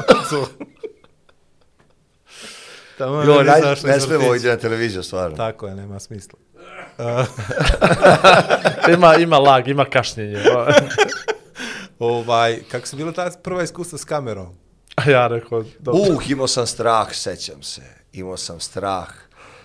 Tamo 2.98 3.22
Jo, 3.22 3.38
ne 3.38 3.44
naj, 3.44 3.62
ne 3.84 4.00
smemo 4.00 4.36
ići 4.36 4.48
na 4.48 4.58
televiziju, 4.58 5.04
stvarno. 5.04 5.38
Tako 5.38 5.68
je, 5.68 5.76
nema 5.76 6.00
smisla. 6.00 6.40
ima, 8.94 9.16
ima 9.16 9.38
lag, 9.38 9.68
ima 9.68 9.86
kašnjenje. 9.86 10.38
Ovaj, 12.00 12.60
kako 12.72 12.88
su 12.88 12.96
bila 12.96 13.12
ta 13.12 13.32
prva 13.44 13.64
iskustva 13.64 13.98
s 13.98 14.04
kamerom? 14.06 14.56
A 14.96 15.10
ja 15.10 15.28
rekao, 15.28 15.64
dobro. 15.80 16.02
Uh, 16.16 16.30
imao 16.30 16.48
sam 16.48 16.68
strah, 16.68 17.08
sećam 17.14 17.64
se. 17.64 17.82
Imao 18.14 18.38
sam 18.38 18.60
strah 18.60 19.08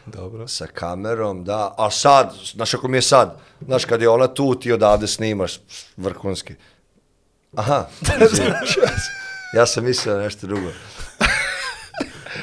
Dobro. 0.06 0.48
sa 0.48 0.66
kamerom, 0.66 1.44
da. 1.44 1.74
A 1.78 1.90
sad, 1.90 2.32
znaš 2.54 2.70
kako 2.70 2.88
mi 2.88 2.96
je 2.96 3.02
sad? 3.02 3.38
Znaš, 3.66 3.84
kad 3.84 4.02
je 4.02 4.08
ona 4.08 4.26
tu, 4.26 4.54
ti 4.54 4.72
odavde 4.72 5.06
snimaš 5.06 5.60
vrhunski. 5.96 6.54
Aha. 7.56 7.86
ja 9.56 9.66
sam 9.66 9.84
mislio 9.84 10.16
na 10.16 10.22
nešto 10.22 10.46
drugo. 10.46 10.68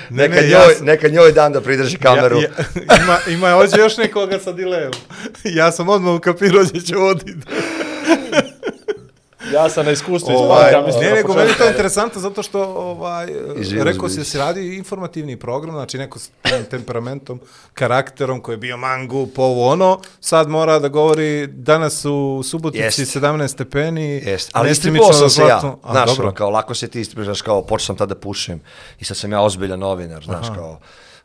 Ne, 0.10 0.28
neka, 0.28 0.42
ne, 0.42 0.42
njoj, 0.42 0.52
ja 0.52 0.70
sam- 0.76 0.86
neka 0.86 1.08
njoj 1.08 1.32
dan 1.32 1.54
da 1.54 1.62
pridrži 1.62 1.98
kameru. 1.98 2.38
Ja, 2.38 2.50
ja, 2.76 3.04
ima, 3.04 3.18
ima 3.28 3.52
hoće 3.52 3.80
još 3.80 3.98
nekoga 3.98 4.40
sa 4.40 4.52
dilejom. 4.52 4.94
ja 5.44 5.72
sam 5.72 5.90
odmah 5.90 6.16
ukapirao 6.16 6.64
gdje 6.64 6.82
će 6.82 6.96
voditi. 6.96 7.34
Ja 9.54 9.70
sam 9.70 9.86
na 9.86 9.91
iskustvu 9.91 10.32
iz 10.32 10.39
Ovaj, 10.39 10.64
parka, 10.64 10.86
mislim, 10.86 11.04
ne, 11.04 11.16
nego 11.16 11.34
meni 11.34 11.50
je 11.50 11.58
to 11.58 11.68
interesantno 11.68 12.22
zato 12.22 12.43
što 12.43 12.64
ovaj, 12.64 13.28
Izvini, 13.58 13.84
rekao 13.84 14.10
si 14.10 14.18
da 14.18 14.24
si 14.24 14.38
radi 14.38 14.76
informativni 14.76 15.38
program, 15.38 15.76
znači 15.76 15.98
neko 15.98 16.20
s 16.20 16.30
temperamentom, 16.70 17.39
karakterom 17.74 18.41
koji 18.41 18.54
je 18.54 18.58
bio 18.58 18.78
mangu, 18.78 19.28
po 19.28 19.41
ovo 19.41 19.68
ono, 19.68 20.00
sad 20.20 20.50
mora 20.50 20.80
da 20.80 20.88
govori 20.88 21.48
danas 21.48 22.06
u 22.06 22.41
Subotici 22.43 23.02
Jest. 23.02 23.16
17 23.16 23.48
stepeni, 23.48 24.22
Jest, 24.26 24.50
ali 24.54 24.72
istripao 24.72 25.14
sam 25.14 25.30
se 25.30 25.41
ja. 25.41 25.76
A, 25.84 25.91
Znaš, 25.91 26.10
dobro. 26.10 26.24
ono, 26.24 26.34
kao 26.34 26.50
lako 26.50 26.76
se 26.76 26.88
ti 26.88 27.02
istripaš, 27.02 27.26
znaš, 27.26 27.41
kao 27.41 27.62
počeo 27.62 27.86
sam 27.86 27.96
tada 27.96 28.14
da 28.14 28.20
pušim 28.20 28.62
i 29.00 29.06
sad 29.06 29.18
sam 29.18 29.32
ja 29.32 29.41
ozbiljan 29.41 29.80
novinar, 29.80 30.24
znaš, 30.24 30.48
kao 30.56 30.80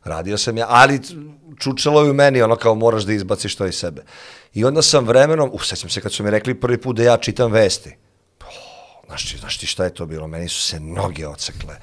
radio 0.04 0.38
sam 0.38 0.56
ja, 0.56 0.66
ali 0.68 1.00
čučalo 1.58 2.02
je 2.02 2.10
u 2.10 2.14
meni, 2.14 2.42
ono 2.42 2.56
kao 2.56 2.74
moraš 2.74 3.02
da 3.02 3.12
izbaciš 3.12 3.56
to 3.56 3.66
iz 3.66 3.74
sebe. 3.74 4.02
I 4.54 4.64
onda 4.64 4.82
sam 4.82 5.04
vremenom, 5.04 5.50
sećam 5.62 5.90
se 5.90 6.00
kad 6.00 6.12
su 6.12 6.24
mi 6.24 6.30
rekli 6.30 6.60
prvi 6.60 6.80
put 6.80 6.96
da 6.96 7.02
ja 7.02 7.16
čitam 7.16 7.52
vesti. 7.52 7.96
Znaš, 9.10 9.24
ti, 9.24 9.38
znaš 9.38 9.58
ti 9.58 9.66
šta 9.66 9.84
je 9.84 9.94
to 9.94 10.06
bilo? 10.06 10.26
Meni 10.26 10.48
su 10.48 10.62
se 10.62 10.80
noge 10.80 11.26
ocekle. 11.26 11.74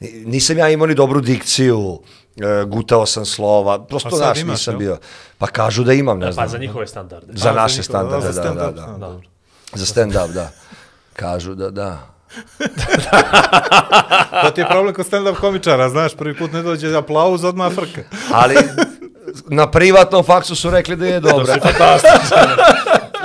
Ni- 0.00 0.12
Nisam 0.12 0.58
ja 0.58 0.68
imao 0.68 0.86
ni 0.86 0.94
dobru 0.94 1.20
dikciju, 1.20 2.00
e, 2.36 2.64
gutao 2.64 3.06
sam 3.06 3.26
slova, 3.26 3.78
prosto, 3.80 4.08
A 4.08 4.10
sad 4.10 4.18
znaš, 4.18 4.38
imaš, 4.38 4.52
nisam 4.52 4.78
bio. 4.78 4.98
Pa 5.38 5.46
kažu 5.46 5.84
da 5.84 5.92
imam, 5.92 6.18
ne 6.18 6.32
znam. 6.32 6.44
Pa 6.44 6.48
za 6.48 6.58
njihove 6.58 6.86
standarde. 6.86 7.26
Za 7.28 7.32
A, 7.40 7.44
za 7.44 7.52
naše 7.52 7.72
njihove, 7.72 7.84
standarde, 7.84 8.26
da, 8.26 8.32
za 8.32 8.42
da, 8.42 8.44
da, 8.44 8.50
stand-up, 8.54 8.74
da. 8.74 8.86
da. 8.98 9.20
Za 9.74 9.86
stand-up, 9.86 10.28
da. 10.28 10.50
Kažu 11.12 11.54
da, 11.54 11.70
da. 11.70 11.98
To 14.42 14.50
ti 14.50 14.60
je 14.60 14.68
problem 14.68 14.94
kod 14.94 15.06
stand-up 15.06 15.36
komičara, 15.36 15.88
znaš, 15.88 16.14
prvi 16.14 16.36
put 16.36 16.52
ne 16.52 16.62
dođe 16.62 16.96
aplauz, 16.96 17.44
odmah 17.44 17.72
frka. 17.72 18.00
Ali 18.32 18.56
na 19.46 19.70
privatnom 19.70 20.24
faksu 20.24 20.56
su 20.56 20.70
rekli 20.70 20.96
da 20.96 21.06
je 21.06 21.20
dobro. 21.30 21.46
Si 21.46 21.60
fantastičan. 21.60 22.48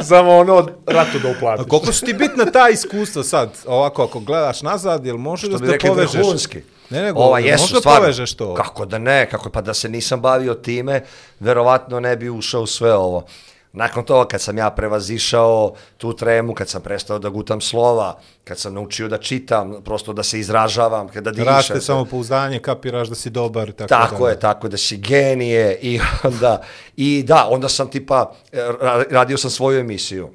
Samo 0.02 0.32
ono 0.32 0.56
ratu 0.88 1.20
da 1.20 1.28
A 1.28 1.32
uplatiš. 1.32 1.66
koliko 1.70 1.94
su 1.94 2.06
ti 2.06 2.14
bitna 2.14 2.46
ta 2.46 2.70
iskustva 2.70 3.24
sad, 3.24 3.50
ovako, 3.66 4.04
ako 4.04 4.20
gledaš 4.20 4.62
nazad, 4.62 5.06
jel 5.06 5.18
možeš 5.18 5.50
Što 5.50 5.58
da 5.58 5.66
se 5.66 5.72
rekli 5.72 5.90
povežeš? 5.90 6.14
vrhunski. 6.14 6.62
Ne, 6.90 7.02
nego, 7.02 7.20
Ova, 7.20 7.40
jel 7.40 7.48
jesu, 7.50 7.76
stvarno. 7.76 8.02
povežeš 8.02 8.34
to? 8.34 8.54
Kako 8.54 8.86
da 8.86 8.98
ne, 8.98 9.30
kako 9.30 9.50
pa 9.50 9.62
da 9.62 9.74
se 9.74 9.90
nisam 9.90 10.22
bavio 10.22 10.54
time, 10.54 11.02
verovatno 11.40 12.00
ne 12.00 12.16
bi 12.16 12.30
ušao 12.30 12.62
u 12.62 12.68
sve 12.68 12.94
ovo. 12.94 13.26
Nakon 13.74 14.06
toga, 14.06 14.28
kad 14.28 14.42
sam 14.42 14.58
ja 14.58 14.70
prevazišao 14.70 15.74
tu 15.98 16.16
tremu, 16.16 16.54
kad 16.54 16.70
sam 16.70 16.82
prestao 16.82 17.20
da 17.20 17.30
gutam 17.30 17.62
slova, 17.62 18.16
kad 18.44 18.60
sam 18.60 18.74
naučio 18.74 19.08
da 19.08 19.18
čitam, 19.18 19.82
prosto 19.84 20.14
da 20.14 20.24
se 20.24 20.40
izražavam, 20.40 21.08
kada 21.08 21.32
dišem. 21.32 21.46
Raste 21.46 21.82
samo 21.82 22.06
pouzdanje, 22.06 22.60
kapiraš 22.60 23.08
da 23.08 23.16
si 23.16 23.30
dobar 23.30 23.72
tako, 23.72 23.88
Tako 23.88 24.16
dalje. 24.18 24.32
je, 24.32 24.40
tako 24.40 24.68
da 24.68 24.78
si 24.78 24.98
genije 24.98 25.80
i 25.82 26.00
onda, 26.24 26.62
i 26.96 27.24
da, 27.24 27.48
onda 27.50 27.70
sam 27.70 27.88
tipa, 27.90 28.32
e, 28.52 28.58
ra- 28.58 29.06
radio 29.12 29.38
sam 29.38 29.50
svoju 29.52 29.80
emisiju. 29.80 30.30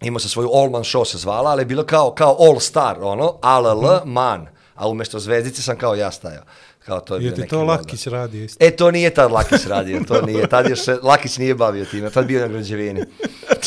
Imao 0.00 0.20
sam 0.20 0.28
svoju 0.28 0.50
All 0.52 0.70
Man 0.70 0.82
Show 0.82 1.04
se 1.04 1.18
zvala, 1.18 1.50
ali 1.50 1.62
je 1.62 1.66
bilo 1.66 1.84
kao, 1.84 2.10
kao 2.10 2.36
All 2.40 2.60
Star, 2.60 2.96
ono, 3.02 3.38
ALL, 3.42 4.00
man. 4.04 4.46
A 4.74 4.88
umjesto 4.88 5.18
zvezdice 5.18 5.62
sam 5.62 5.76
kao 5.76 5.94
ja 5.94 6.10
stajao. 6.10 6.42
Kao 6.84 7.00
to 7.00 7.14
je 7.14 7.24
Je 7.24 7.30
bio 7.30 7.44
ti 7.44 7.50
to. 7.50 7.64
Lakić 7.64 8.06
radio 8.06 8.44
isto? 8.44 8.64
E, 8.64 8.70
to 8.70 8.90
nije 8.90 9.14
tad 9.14 9.32
Lakić 9.32 9.66
radio, 9.66 10.00
to 10.08 10.22
nije. 10.22 10.46
Tad 10.48 10.68
još 10.70 10.80
Lakić 11.02 11.38
nije 11.38 11.54
bavio 11.54 11.84
time, 11.84 12.10
tad 12.10 12.26
bio 12.26 12.40
na 12.40 12.48
građevini. 12.48 13.04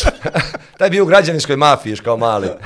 Taj 0.78 0.86
je 0.86 0.90
bio 0.90 1.04
u 1.04 1.08
građevinskoj 1.08 1.56
mafiji 1.56 1.92
još 1.92 2.00
kao 2.02 2.18
mali. 2.18 2.48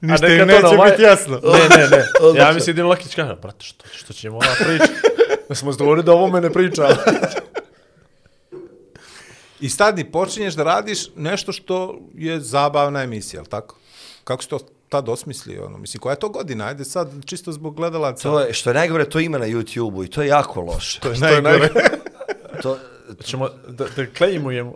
Ništa 0.00 0.26
im 0.26 0.46
neće 0.46 0.62
na 0.62 0.68
ovaj- 0.68 0.90
biti 0.90 1.02
jasno. 1.02 1.40
Ne, 1.44 1.76
ne, 1.76 1.88
ne. 1.88 1.96
Ja 2.20 2.26
Odlično. 2.26 2.52
mislim 2.52 2.76
da 2.76 2.86
Lakić 2.86 3.14
kaže, 3.14 3.34
brate, 3.42 3.64
što, 3.64 3.84
što 3.92 4.12
ćemo 4.12 4.36
ona 4.38 4.54
priča? 4.64 4.92
Da 5.48 5.54
smo 5.54 5.72
zdovoljili 5.72 6.04
da 6.04 6.12
ovo 6.12 6.40
ne 6.40 6.52
priča. 6.52 6.96
I 9.60 9.68
sad 9.68 9.96
ni 9.96 10.10
počinješ 10.12 10.54
da 10.54 10.62
radiš 10.62 10.98
nešto 11.16 11.52
što 11.52 11.98
je 12.14 12.40
zabavna 12.40 13.02
emisija, 13.02 13.38
jel 13.38 13.46
tako? 13.46 13.76
Kako 14.24 14.42
si 14.42 14.48
to 14.48 14.58
tad 14.88 15.08
osmislio? 15.08 15.66
Ono? 15.66 15.78
Mislim, 15.78 16.00
koja 16.00 16.12
je 16.12 16.18
to 16.18 16.28
godina? 16.28 16.66
Ajde 16.66 16.84
sad, 16.84 17.10
čisto 17.24 17.52
zbog 17.52 17.74
gledalaca. 17.76 18.22
To 18.22 18.40
je, 18.40 18.52
što 18.52 18.70
je 18.70 18.74
najgore, 18.74 19.04
to 19.04 19.20
ima 19.20 19.38
na 19.38 19.46
YouTube-u 19.46 20.04
i 20.04 20.08
to 20.08 20.22
je 20.22 20.28
jako 20.28 20.60
loše. 20.60 21.00
to 21.00 21.08
je 21.08 21.18
To 21.18 21.26
je 21.26 21.42
najgore. 21.42 21.70
To, 22.62 22.78
Ćemo 23.24 23.48
da, 23.68 23.86
da 23.96 24.06
klejmujemo. 24.06 24.74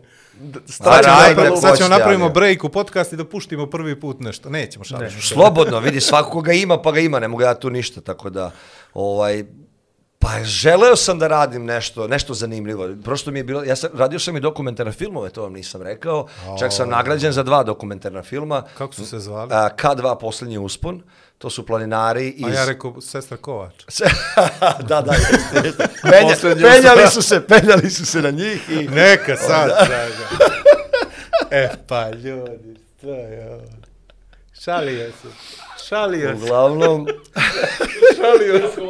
Ajde, 0.80 1.50
Sad 1.60 1.76
ćemo 1.76 1.88
napravimo 1.88 2.24
ali- 2.24 2.34
break 2.34 2.64
u 2.64 2.68
podcast 2.68 3.12
i 3.12 3.16
da 3.16 3.24
puštimo 3.24 3.66
prvi 3.66 4.00
put 4.00 4.20
nešto. 4.20 4.50
Nećemo 4.50 4.84
šaliti. 4.84 5.22
Slobodno, 5.22 5.80
vidi, 5.80 6.00
svako 6.00 6.30
koga 6.30 6.52
ima, 6.52 6.82
pa 6.82 6.92
ga 6.92 7.00
ima, 7.00 7.20
ne 7.20 7.28
mogu 7.28 7.42
ja 7.42 7.54
tu 7.54 7.70
ništa, 7.70 8.00
tako 8.00 8.30
da, 8.30 8.50
ovaj, 8.94 9.44
pa 10.22 10.44
želeo 10.44 10.96
sam 10.96 11.18
da 11.18 11.28
radim 11.28 11.64
nešto, 11.64 12.08
nešto 12.08 12.34
zanimljivo. 12.34 12.88
Prosto 13.04 13.30
mi 13.30 13.38
je 13.38 13.44
bilo, 13.44 13.64
ja 13.64 13.76
sam, 13.76 13.90
radio 13.94 14.18
sam 14.18 14.36
i 14.36 14.40
dokumentarne 14.40 14.92
filmove, 14.92 15.30
to 15.30 15.42
vam 15.42 15.52
nisam 15.52 15.82
rekao, 15.82 16.28
čak 16.58 16.72
sam 16.72 16.88
nagrađen 16.88 17.32
za 17.32 17.42
dva 17.42 17.62
dokumentarna 17.62 18.22
filma. 18.22 18.62
Kako 18.78 18.94
su 18.94 19.06
se 19.06 19.18
zvali? 19.18 19.50
A, 19.52 19.68
K2 19.76 20.20
Posljednji 20.20 20.58
uspon, 20.58 21.02
to 21.38 21.50
su 21.50 21.66
planinari 21.66 22.28
iz... 22.28 22.46
A 22.46 22.50
ja 22.50 22.64
rekao, 22.64 23.00
sestra 23.00 23.36
Kovač. 23.36 23.84
da, 24.88 25.00
da, 25.00 25.12
jeste, 25.12 25.60
jeste. 25.64 25.88
Penja, 26.10 26.36
penjali 26.70 27.08
su 27.10 27.22
se, 27.22 27.46
penjali 27.46 27.90
su 27.90 28.06
se 28.06 28.22
na 28.22 28.30
njih 28.30 28.70
i... 28.70 28.88
Neka 28.88 29.36
sad, 29.36 29.68
draga. 29.68 30.28
E 31.50 31.68
pa, 31.88 32.10
ljudi, 32.10 32.76
to 33.00 33.14
je 33.14 33.50
ovo. 33.54 33.62
Šalio 34.64 35.10
se. 35.10 35.28
Šalio 35.88 36.28
se. 36.28 36.34
Uglavnom, 36.44 37.06
Šalio 38.16 38.58
se. 38.58 38.80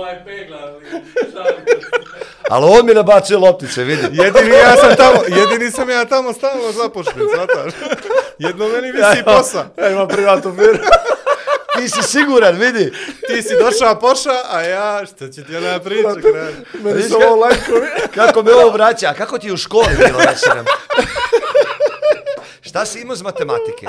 ali 2.49 2.67
on 2.79 2.87
mi 2.87 2.95
nabacio 2.95 3.39
loptice, 3.39 3.85
vidi. 3.85 4.03
Jedini 4.13 4.51
ja 4.51 4.77
sam 4.77 4.97
tamo, 4.97 5.21
jedini 5.41 5.71
sam 5.71 5.91
ja 5.91 6.05
tamo 6.05 6.33
stalno 6.33 6.73
zapošljen, 6.73 7.27
znataš? 7.35 7.73
Jedno 8.39 8.69
meni 8.69 8.93
visi 8.93 9.25
posa. 9.25 9.65
Ja 9.79 9.91
imam 9.91 10.09
privatnu 10.09 10.55
firmu. 10.57 10.79
Ti 11.79 11.89
si 11.89 12.03
siguran, 12.03 12.57
vidi. 12.57 12.93
Ti 13.27 13.43
si 13.43 13.55
došao 13.61 13.99
poša, 14.01 14.35
a 14.51 14.63
ja, 14.63 15.07
šta 15.07 15.31
će 15.31 15.45
ti 15.45 15.57
ona 15.57 15.79
priča, 15.81 16.15
kraj? 16.33 16.53
Meni 16.83 17.03
su 17.03 17.17
ovo 17.17 17.37
lajkovi. 17.37 17.87
Kako 18.15 18.43
me 18.43 18.53
ovo 18.53 18.71
vraća? 18.71 19.09
A 19.09 19.15
kako 19.15 19.39
ti 19.39 19.47
je 19.47 19.53
u 19.53 19.57
školi 19.57 19.89
bilo, 19.97 20.19
reći 20.19 20.49
nam? 20.55 20.65
Šta 22.73 22.87
si 22.87 23.01
imao 23.01 23.15
iz 23.15 23.23
matematike? 23.23 23.87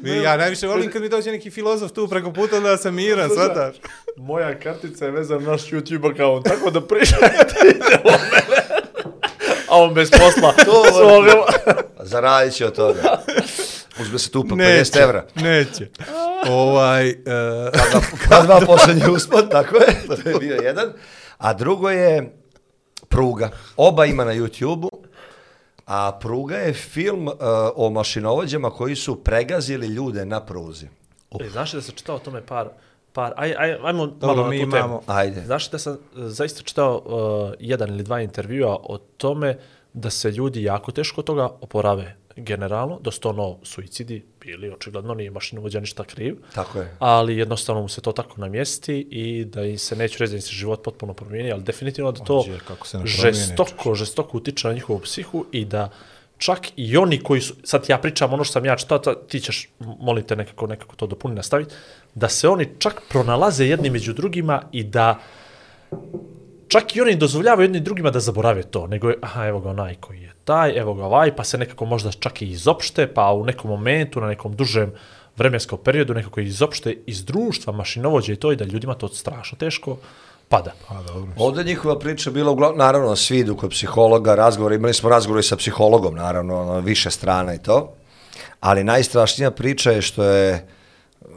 Mi, 0.00 0.10
ja 0.12 0.36
najviše 0.36 0.66
volim 0.66 0.90
kad 0.90 1.02
mi 1.02 1.08
dođe 1.08 1.30
neki 1.30 1.50
filozof 1.50 1.92
tu 1.92 2.08
preko 2.08 2.32
puta 2.32 2.60
da 2.60 2.76
sam 2.76 2.94
miran, 2.94 3.30
svataš? 3.30 3.76
Moja 4.16 4.60
kartica 4.60 5.04
je 5.04 5.10
vezana 5.10 5.40
na 5.40 5.50
naš 5.50 5.62
YouTube 5.62 6.12
account, 6.12 6.44
tako 6.44 6.70
da 6.70 6.80
pričajte 6.80 7.26
ide 7.64 7.98
o 8.04 8.10
mene. 8.10 8.62
a 9.68 9.78
on 9.78 9.94
bez 9.94 10.10
posla. 10.10 10.52
To 10.64 10.84
Svoga- 10.92 11.44
Zaradit 12.00 12.54
će 12.54 12.66
od 12.66 12.74
toga. 12.74 13.20
Uzme 14.00 14.18
se 14.18 14.30
tu 14.30 14.44
pa 14.44 14.54
50 14.54 14.58
Neće, 14.58 14.98
evra. 14.98 15.24
neće. 15.34 15.86
ovaj, 16.48 17.08
e, 17.08 17.14
Kad, 17.72 18.02
kad 18.28 18.44
dva 18.44 18.60
posljednji 18.60 19.08
uspod, 19.08 19.50
tako 19.50 19.76
je, 19.76 19.86
to 20.22 20.28
je 20.28 20.38
bio 20.38 20.56
jedan. 20.56 20.92
A 21.38 21.52
drugo 21.52 21.90
je 21.90 22.36
Pruga. 23.08 23.50
Oba 23.76 24.04
ima 24.06 24.24
na 24.24 24.32
YouTube-u. 24.32 24.89
A 25.92 26.12
Pruga 26.12 26.56
je 26.56 26.72
film 26.72 27.26
uh, 27.28 27.34
o 27.76 27.90
mašinovođama 27.90 28.70
koji 28.70 28.96
su 28.96 29.24
pregazili 29.24 29.86
ljude 29.86 30.24
na 30.24 30.40
pruzi. 30.40 30.86
E, 31.40 31.48
znaš 31.48 31.72
da 31.72 31.82
sam 31.82 31.94
čitao 31.94 32.16
o 32.16 32.18
tome 32.18 32.46
par, 32.46 32.68
par, 33.12 33.32
aj, 33.36 33.54
aj, 33.58 33.76
ajmo 33.82 34.06
Dobro, 34.06 34.26
malo 34.36 34.42
na 34.42 34.48
mi 34.48 34.58
tu 34.58 34.62
imamo- 34.62 34.82
temu. 34.82 35.02
Ajde. 35.06 35.40
Znaš 35.40 35.70
da 35.70 35.78
sam 35.78 35.92
e, 35.94 35.96
zaista 36.14 36.62
čitao 36.62 37.02
uh, 37.04 37.54
jedan 37.60 37.88
ili 37.88 38.02
dva 38.02 38.20
intervjua 38.20 38.78
o 38.82 38.98
tome 38.98 39.58
da 39.92 40.10
se 40.10 40.30
ljudi 40.30 40.62
jako 40.62 40.92
teško 40.92 41.22
toga 41.22 41.48
oporave 41.60 42.16
generalno, 42.36 42.98
da 43.00 43.10
su 43.10 43.20
to 43.20 43.28
ono 43.28 43.58
suicidi 43.62 44.24
bili, 44.40 44.70
očigledno 44.70 45.14
nije 45.14 45.30
mašinovođa 45.30 45.80
ništa 45.80 46.04
kriv, 46.04 46.36
Tako 46.54 46.78
je. 46.78 46.96
ali 46.98 47.36
jednostavno 47.36 47.82
mu 47.82 47.88
se 47.88 48.00
to 48.00 48.12
tako 48.12 48.40
namjesti 48.40 48.94
i 49.00 49.44
da 49.44 49.64
im 49.64 49.78
se 49.78 49.96
neće 49.96 50.18
reći 50.18 50.30
da 50.30 50.36
im 50.36 50.42
se 50.42 50.52
život 50.52 50.82
potpuno 50.84 51.14
promijeni, 51.14 51.52
ali 51.52 51.62
definitivno 51.62 52.12
da 52.12 52.24
to 52.24 52.38
Ođe, 52.38 52.58
kako 52.68 52.86
se 52.86 52.98
žestoko, 53.04 53.94
žestoko 53.94 54.36
utiče 54.36 54.68
na 54.68 54.74
njihovu 54.74 54.98
psihu 55.00 55.44
i 55.52 55.64
da 55.64 55.90
čak 56.38 56.58
i 56.76 56.96
oni 56.96 57.20
koji 57.20 57.40
su, 57.40 57.54
sad 57.64 57.84
ja 57.88 57.98
pričam 57.98 58.32
ono 58.32 58.44
što 58.44 58.52
sam 58.52 58.64
ja 58.64 58.76
čitao, 58.76 58.98
ta- 58.98 59.14
ti 59.28 59.40
ćeš, 59.40 59.68
molim 59.78 60.24
te 60.24 60.36
nekako, 60.36 60.66
nekako 60.66 60.96
to 60.96 61.06
dopuni 61.06 61.34
nastaviti, 61.34 61.74
da 62.14 62.28
se 62.28 62.48
oni 62.48 62.68
čak 62.78 63.02
pronalaze 63.08 63.66
jedni 63.66 63.90
među 63.90 64.12
drugima 64.12 64.62
i 64.72 64.84
da 64.84 65.18
čak 66.68 66.96
i 66.96 67.00
oni 67.00 67.16
dozvoljavaju 67.16 67.64
jedni 67.64 67.80
drugima 67.80 68.10
da 68.10 68.20
zaborave 68.20 68.62
to, 68.62 68.86
nego 68.86 69.08
je, 69.08 69.16
aha, 69.22 69.46
evo 69.46 69.60
ga 69.60 69.70
onaj 69.70 69.94
koji 69.94 70.20
je 70.22 70.32
taj, 70.50 70.72
evo 70.78 70.94
ga 70.94 71.04
ovaj, 71.04 71.30
pa 71.36 71.44
se 71.44 71.58
nekako 71.58 71.84
možda 71.84 72.10
čak 72.12 72.42
i 72.42 72.48
izopšte, 72.50 73.06
pa 73.14 73.32
u 73.32 73.44
nekom 73.46 73.70
momentu, 73.70 74.20
na 74.20 74.32
nekom 74.34 74.56
dužem 74.56 74.90
vremenskom 75.36 75.78
periodu, 75.84 76.14
nekako 76.14 76.40
izopšte 76.40 76.96
iz 77.06 77.24
društva 77.24 77.72
mašinovođe 77.72 78.32
i 78.32 78.36
to 78.36 78.52
i 78.52 78.56
da 78.56 78.64
ljudima 78.64 78.94
to 78.94 79.08
strašno 79.08 79.58
teško 79.58 79.96
pada. 80.48 80.72
pa 80.88 81.02
dobro. 81.02 81.30
Ovdje 81.36 81.64
njihova 81.64 81.98
priča 81.98 82.30
bila, 82.30 82.50
uglavnom, 82.50 82.78
naravno, 82.78 83.16
svi 83.16 83.38
idu 83.38 83.56
kod 83.56 83.70
psihologa, 83.70 84.34
razgovor, 84.34 84.72
imali 84.72 84.94
smo 84.94 85.10
razgovor 85.10 85.40
i 85.40 85.46
sa 85.46 85.56
psihologom, 85.56 86.14
naravno, 86.14 86.60
ono, 86.60 86.80
više 86.80 87.10
strana 87.10 87.54
i 87.54 87.62
to. 87.62 87.92
Ali 88.60 88.84
najstrašnija 88.84 89.50
priča 89.50 89.90
je 89.90 90.02
što 90.02 90.24
je, 90.24 90.66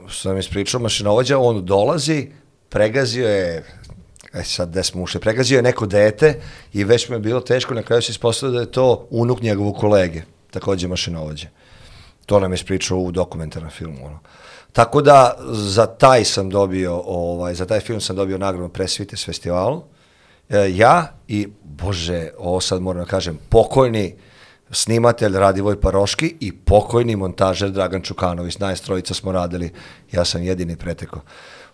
što 0.07 0.29
sam 0.29 0.37
ispričao, 0.37 0.81
mašinovođa, 0.81 1.39
on 1.39 1.65
dolazi, 1.65 2.31
pregazio 2.69 3.29
je, 3.29 3.63
e 4.33 4.43
sad 4.43 4.69
gde 4.69 4.83
smo 4.83 5.03
ušli, 5.03 5.19
pregazio 5.19 5.55
je 5.55 5.61
neko 5.61 5.85
dete 5.85 6.39
i 6.73 6.83
već 6.83 7.09
mu 7.09 7.15
je 7.15 7.19
bilo 7.19 7.41
teško, 7.41 7.73
na 7.73 7.83
kraju 7.83 8.01
se 8.01 8.11
ispostavio 8.11 8.53
da 8.53 8.59
je 8.59 8.71
to 8.71 9.07
unuk 9.09 9.41
njegovog 9.41 9.75
kolege, 9.77 10.21
takođe 10.51 10.87
mašinovođe. 10.87 11.47
To 12.25 12.39
nam 12.39 12.51
je 12.51 12.55
ispričao 12.55 12.97
u 12.97 13.11
dokumentarnom 13.11 13.71
filmu. 13.71 14.05
Ono. 14.05 14.19
Tako 14.71 15.01
da 15.01 15.35
za 15.51 15.85
taj 15.85 16.25
sam 16.25 16.49
dobio, 16.49 17.01
ovaj, 17.05 17.53
za 17.53 17.65
taj 17.65 17.79
film 17.79 18.01
sam 18.01 18.15
dobio 18.15 18.37
nagradu 18.37 18.69
presvite 18.69 19.17
s 19.17 19.25
festivalu. 19.25 19.83
E, 20.49 20.71
ja 20.75 21.13
i, 21.27 21.47
bože, 21.63 22.29
ovo 22.37 22.61
sad 22.61 22.81
moram 22.81 23.03
da 23.03 23.09
kažem, 23.09 23.39
pokojni 23.49 24.15
snimatelj 24.71 25.37
Radivoj 25.37 25.81
Paroški 25.81 26.35
i 26.39 26.51
pokojni 26.51 27.15
montažer 27.15 27.71
Dragan 27.71 28.01
Čukanović. 28.01 28.57
Najstrojica 28.57 29.13
smo 29.13 29.31
radili, 29.31 29.71
ja 30.11 30.25
sam 30.25 30.43
jedini 30.43 30.75
preteko. 30.75 31.21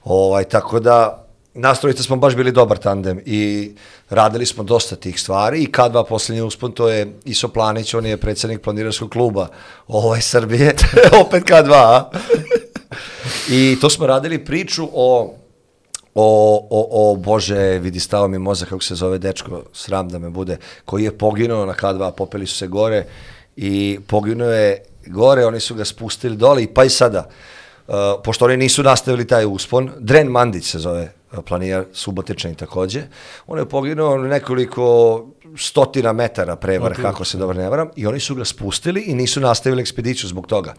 Ovaj, 0.03 0.43
tako 0.43 0.79
da, 0.79 1.28
nastrojica 1.53 2.03
smo 2.03 2.15
baš 2.15 2.35
bili 2.35 2.51
dobar 2.51 2.77
tandem 2.77 3.21
i 3.25 3.71
radili 4.09 4.45
smo 4.45 4.63
dosta 4.63 4.95
tih 4.95 5.21
stvari 5.21 5.63
i 5.63 5.67
K2 5.67 6.05
posljednji 6.07 6.41
uspon, 6.41 6.71
to 6.71 6.89
je 6.89 7.13
Iso 7.25 7.47
Planić, 7.47 7.93
on 7.93 8.05
je 8.05 8.17
predsjednik 8.17 8.61
planirarskog 8.61 9.09
kluba 9.09 9.47
ovaj 9.87 10.21
Srbije, 10.21 10.75
opet 11.25 11.43
K2. 11.43 12.03
I 13.49 13.77
to 13.81 13.89
smo 13.89 14.07
radili 14.07 14.45
priču 14.45 14.89
o 14.93 15.35
o, 16.15 16.67
o, 16.69 17.11
o 17.11 17.15
Bože, 17.15 17.79
vidi 17.79 17.99
stao 17.99 18.27
mi 18.27 18.39
mozak, 18.39 18.69
kako 18.69 18.83
se 18.83 18.95
zove 18.95 19.17
dečko, 19.17 19.63
sram 19.73 20.09
da 20.09 20.19
me 20.19 20.29
bude, 20.29 20.57
koji 20.85 21.03
je 21.03 21.17
poginuo 21.17 21.65
na 21.65 21.73
K2, 21.73 22.11
popeli 22.11 22.47
su 22.47 22.55
se 22.55 22.67
gore 22.67 23.05
i 23.55 23.99
poginuo 24.07 24.49
je 24.49 24.83
gore, 25.07 25.45
oni 25.45 25.59
su 25.59 25.75
ga 25.75 25.85
spustili 25.85 26.35
dole 26.35 26.63
i 26.63 26.67
pa 26.67 26.83
i 26.83 26.89
sada, 26.89 27.29
uh, 27.89 28.21
pošto 28.23 28.45
oni 28.45 28.57
nisu 28.57 28.83
nastavili 28.83 29.27
taj 29.27 29.45
uspon, 29.45 29.91
Dren 29.99 30.27
Mandić 30.27 30.65
se 30.65 30.79
zove 30.79 31.11
uh, 31.31 31.39
planijar, 31.43 31.85
subotičan 31.93 32.55
takođe, 32.55 33.03
on 33.47 33.59
je 33.59 33.65
poginuo 33.69 34.17
nekoliko 34.17 35.25
stotina 35.57 36.13
metara 36.13 36.55
prevar, 36.55 37.01
kako 37.01 37.25
se 37.25 37.37
dobro 37.37 37.57
ne 37.57 37.69
varam, 37.69 37.89
i 37.95 38.07
oni 38.07 38.19
su 38.19 38.35
ga 38.35 38.45
spustili 38.45 39.01
i 39.01 39.13
nisu 39.13 39.39
nastavili 39.39 39.81
ekspediciju 39.81 40.29
zbog 40.29 40.47
toga. 40.47 40.73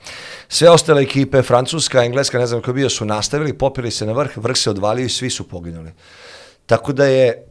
Sve 0.48 0.70
ostale 0.70 1.02
ekipe, 1.02 1.42
Francuska, 1.42 2.04
Engleska, 2.04 2.38
ne 2.38 2.46
znam 2.46 2.62
ko 2.62 2.72
bio, 2.72 2.90
su 2.90 3.04
nastavili, 3.04 3.58
popili 3.58 3.90
se 3.90 4.06
na 4.06 4.12
vrh, 4.12 4.36
vrh 4.36 4.56
se 4.56 4.70
odvalio 4.70 5.04
i 5.04 5.08
svi 5.08 5.30
su 5.30 5.48
poginuli. 5.48 5.90
Tako 6.66 6.92
da 6.92 7.04
je 7.04 7.46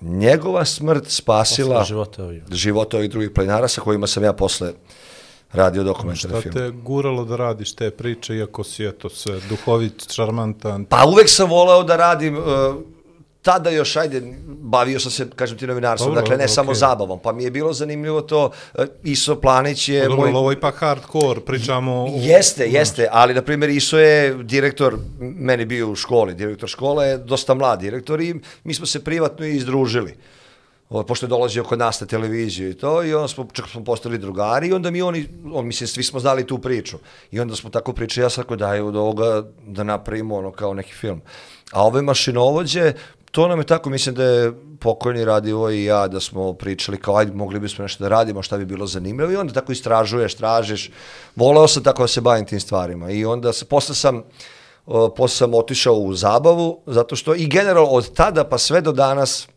njegova 0.00 0.64
smrt 0.64 1.04
spasila 1.08 1.84
života 2.50 2.96
ovih. 2.96 3.10
drugih 3.10 3.30
planinara 3.30 3.68
sa 3.68 3.80
kojima 3.80 4.06
sam 4.06 4.24
ja 4.24 4.32
posle 4.32 4.72
radio 5.52 5.82
dokumentarni 5.82 6.40
Šta 6.40 6.40
film. 6.40 6.54
te 6.54 6.70
guralo 6.70 7.24
da 7.24 7.36
radiš 7.36 7.74
te 7.74 7.90
priče, 7.90 8.36
iako 8.36 8.64
si 8.64 8.84
eto 8.86 9.08
sve 9.08 9.40
duhovit, 9.48 10.12
šarmantan, 10.12 10.84
Pa 10.84 11.04
uvek 11.06 11.28
sam 11.28 11.50
voleo 11.50 11.82
da 11.82 11.96
radim, 11.96 12.36
uh, 12.36 12.44
tada 13.42 13.70
još, 13.70 13.96
ajde, 13.96 14.22
bavio 14.46 15.00
sam 15.00 15.10
se, 15.10 15.30
kažem 15.36 15.58
ti, 15.58 15.66
novinarstvom, 15.66 16.10
Dobro, 16.10 16.20
dakle 16.20 16.36
ne 16.36 16.42
dobro, 16.42 16.54
samo 16.54 16.74
zabavom, 16.74 17.18
pa 17.22 17.32
mi 17.32 17.44
je 17.44 17.50
bilo 17.50 17.72
zanimljivo 17.72 18.20
to, 18.20 18.50
uh, 18.74 18.84
Iso 19.02 19.40
Planić 19.40 19.88
je 19.88 20.02
Pa 20.02 20.08
dobro, 20.08 20.30
moj... 20.30 20.38
ovo 20.38 20.50
je 20.50 20.56
ipak 20.56 20.74
hardcore, 20.74 21.40
pričamo... 21.40 22.06
Jeste, 22.16 22.66
jeste, 22.68 23.08
ali 23.10 23.34
na 23.34 23.42
primjer 23.42 23.70
Iso 23.70 23.98
je 23.98 24.34
direktor, 24.34 24.96
meni 25.20 25.64
bio 25.64 25.90
u 25.90 25.96
školi, 25.96 26.34
direktor 26.34 26.68
škole 26.68 27.18
dosta 27.18 27.54
mlad 27.54 27.80
direktor 27.80 28.20
i 28.20 28.34
mi 28.64 28.74
smo 28.74 28.86
se 28.86 29.04
privatno 29.04 29.46
i 29.46 29.56
izdružili 29.56 30.16
ovaj, 30.92 31.06
pošto 31.06 31.26
je 31.26 31.28
dolazio 31.28 31.64
kod 31.64 31.78
nas 31.78 32.00
na 32.00 32.06
televiziju 32.06 32.70
i 32.70 32.74
to, 32.74 33.04
i 33.04 33.14
onda 33.14 33.28
smo, 33.28 33.46
čak 33.52 33.68
smo 33.68 33.84
postali 33.84 34.18
drugari, 34.18 34.68
i 34.68 34.72
onda 34.72 34.90
mi 34.90 35.02
oni, 35.02 35.28
on, 35.52 35.66
mislim, 35.66 35.88
svi 35.88 36.02
smo 36.02 36.20
znali 36.20 36.46
tu 36.46 36.58
priču. 36.58 36.96
I 37.30 37.40
onda 37.40 37.56
smo 37.56 37.70
tako 37.70 37.92
pričali, 37.92 38.24
ja 38.24 38.30
sam 38.30 38.42
rekao, 38.42 38.56
daj 38.56 38.80
od 38.80 38.96
ovoga 38.96 39.44
da 39.66 39.82
napravimo 39.82 40.36
ono 40.36 40.52
kao 40.52 40.74
neki 40.74 40.92
film. 40.92 41.20
A 41.72 41.86
ove 41.86 42.02
mašinovođe, 42.02 42.92
to 43.30 43.48
nam 43.48 43.58
je 43.58 43.66
tako, 43.66 43.90
mislim 43.90 44.14
da 44.14 44.24
je 44.24 44.52
pokojni 44.80 45.24
Radivo 45.24 45.70
i 45.70 45.84
ja, 45.84 46.08
da 46.08 46.20
smo 46.20 46.52
pričali 46.52 47.00
kao, 47.00 47.16
ajde, 47.16 47.32
mogli 47.32 47.60
bismo 47.60 47.82
nešto 47.82 48.04
da 48.04 48.08
radimo, 48.08 48.42
šta 48.42 48.58
bi 48.58 48.64
bilo 48.64 48.86
zanimljivo, 48.86 49.32
i 49.32 49.36
onda 49.36 49.52
tako 49.52 49.72
istražuješ, 49.72 50.34
tražiš. 50.34 50.90
Voleo 51.36 51.68
sam 51.68 51.82
tako 51.82 52.02
da 52.02 52.08
se 52.08 52.20
bavim 52.20 52.46
tim 52.46 52.60
stvarima. 52.60 53.10
I 53.10 53.24
onda, 53.24 53.52
se, 53.52 53.64
posle 53.64 53.94
sam, 53.94 54.22
posle 55.16 55.36
sam 55.36 55.54
otišao 55.54 55.94
u 55.94 56.14
zabavu, 56.14 56.80
zato 56.86 57.16
što 57.16 57.34
i 57.34 57.46
general 57.46 57.86
od 57.90 58.14
tada 58.14 58.44
pa 58.44 58.58
sve 58.58 58.80
do 58.80 58.92
danas, 58.92 59.48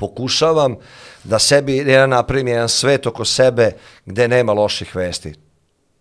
pokušavam 0.00 0.76
da 1.24 1.38
sebi 1.38 1.76
jedan 1.76 2.10
napravim 2.10 2.48
jedan 2.48 2.68
svet 2.68 3.06
oko 3.06 3.24
sebe 3.24 3.72
gde 4.06 4.28
nema 4.28 4.52
loših 4.52 4.96
vesti. 4.96 5.34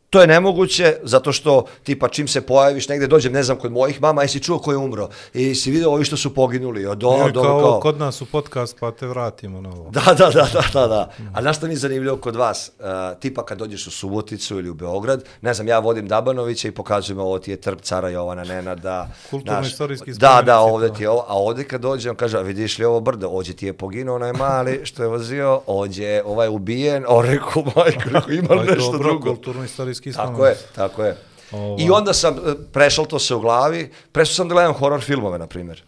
To 0.09 0.21
je 0.21 0.27
nemoguće, 0.27 0.95
zato 1.03 1.33
što 1.33 1.65
tipa 1.83 2.07
čim 2.07 2.27
se 2.27 2.41
pojaviš 2.41 2.87
negde, 2.87 3.07
dođem, 3.07 3.33
ne 3.33 3.43
znam, 3.43 3.57
kod 3.57 3.71
mojih 3.71 4.01
mama, 4.01 4.21
jesi 4.21 4.39
čuo 4.39 4.59
ko 4.59 4.71
je 4.71 4.77
umro? 4.77 5.09
I 5.33 5.55
si 5.55 5.71
vidio 5.71 5.91
ovi 5.91 6.05
što 6.05 6.17
su 6.17 6.33
poginuli? 6.33 6.85
Od, 6.85 7.03
od, 7.03 7.13
Nije 7.13 7.23
od, 7.23 7.33
kao, 7.33 7.59
kao, 7.59 7.79
kod 7.79 7.99
nas 7.99 8.21
u 8.21 8.25
podcast, 8.25 8.77
pa 8.79 8.91
te 8.91 9.07
vratimo 9.07 9.61
na 9.61 9.69
ovo. 9.69 9.89
Da, 9.89 10.01
da, 10.17 10.29
da, 10.29 10.47
da, 10.53 10.63
da, 10.73 10.87
da. 10.87 11.11
A 11.33 11.41
znaš 11.41 11.57
što 11.57 11.67
mi 11.67 11.73
je 11.73 11.77
zanimljivo 11.77 12.17
kod 12.17 12.35
vas? 12.35 12.71
Uh, 12.79 12.85
tipa 13.19 13.45
kad 13.45 13.57
dođeš 13.57 13.87
u 13.87 13.91
Suboticu 13.91 14.59
ili 14.59 14.69
u 14.69 14.73
Beograd, 14.73 15.23
ne 15.41 15.53
znam, 15.53 15.67
ja 15.67 15.79
vodim 15.79 16.07
Dabanovića 16.07 16.67
i 16.67 16.71
pokazujem 16.71 17.19
ovo 17.19 17.39
ti 17.39 17.51
je 17.51 17.57
trp 17.57 17.81
cara 17.81 18.09
Jovana 18.09 18.43
Nenada. 18.43 19.09
Kulturno-istorijski 19.29 20.11
Da, 20.13 20.41
da, 20.45 20.57
spomenici, 20.57 20.73
ovde 20.73 20.97
ti 20.97 21.03
je 21.03 21.09
ovo. 21.09 21.25
A 21.27 21.37
ovde 21.37 21.63
kad 21.63 21.81
dođem, 21.81 22.15
kaže, 22.15 22.37
a 22.37 22.41
vidiš 22.41 22.77
li 22.79 22.85
ovo 22.85 22.99
brdo? 22.99 23.29
Ođe 23.29 23.53
ti 23.53 23.65
je 23.65 23.73
poginuo 23.73 24.15
onaj 24.15 24.33
mali 24.33 24.81
što 24.83 25.03
je 25.03 25.09
vozio, 25.09 25.61
ođe 25.67 26.21
ovaj 26.25 26.47
ubijen, 26.47 27.05
o 27.07 27.21
reku, 27.21 27.63
majko, 27.75 28.31
ima 28.39 28.63
nešto 28.63 28.97
drugo. 28.97 29.29
kulturno-istorijski 29.29 29.98
Tako 30.03 30.33
spomenik. 30.33 30.57
je, 30.57 30.67
tako 30.75 31.03
je. 31.03 31.17
Ova. 31.51 31.77
I 31.79 31.89
onda 31.89 32.13
sam, 32.13 32.33
e, 32.33 32.53
prešao 32.73 33.05
to 33.05 33.19
se 33.19 33.35
u 33.35 33.39
glavi, 33.39 33.91
prešao 34.11 34.33
sam 34.33 34.47
da 34.47 34.53
gledam 34.53 34.73
horor 34.73 35.01
filmove, 35.01 35.39
na 35.39 35.47
primjer. 35.47 35.83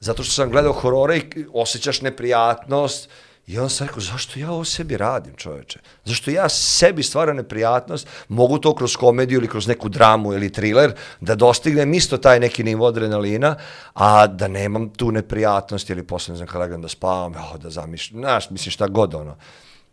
Zato 0.00 0.22
što 0.22 0.32
sam 0.32 0.50
gledao 0.50 0.72
horore 0.72 1.16
i 1.16 1.46
osjećaš 1.52 2.00
neprijatnost 2.00 3.08
i 3.46 3.58
onda 3.58 3.68
sam 3.68 3.86
rekao, 3.86 4.00
zašto 4.00 4.40
ja 4.40 4.50
ovo 4.50 4.64
sebi 4.64 4.96
radim, 4.96 5.34
čoveče? 5.36 5.78
Zašto 6.04 6.30
ja 6.30 6.48
sebi 6.48 7.02
stvaram 7.02 7.36
neprijatnost, 7.36 8.06
mogu 8.28 8.58
to 8.58 8.74
kroz 8.74 8.96
komediju 8.96 9.38
ili 9.38 9.48
kroz 9.48 9.66
neku 9.66 9.88
dramu 9.88 10.32
ili 10.32 10.52
thriller, 10.52 10.94
da 11.20 11.34
dostignem 11.34 11.94
isto 11.94 12.18
taj 12.18 12.40
neki 12.40 12.64
nivo 12.64 12.86
adrenalina, 12.86 13.56
a 13.94 14.26
da 14.26 14.48
nemam 14.48 14.88
tu 14.88 15.12
neprijatnost 15.12 15.90
ili 15.90 16.06
posle, 16.06 16.32
ne 16.32 16.36
znam, 16.36 16.48
kada 16.48 16.58
legam 16.58 16.82
da 16.82 16.88
spavam, 16.88 17.34
oh, 17.34 17.56
da 17.58 17.70
zamišljam, 17.70 18.20
znaš, 18.20 18.50
mislim 18.50 18.70
šta 18.70 18.86
god, 18.86 19.14
ono, 19.14 19.36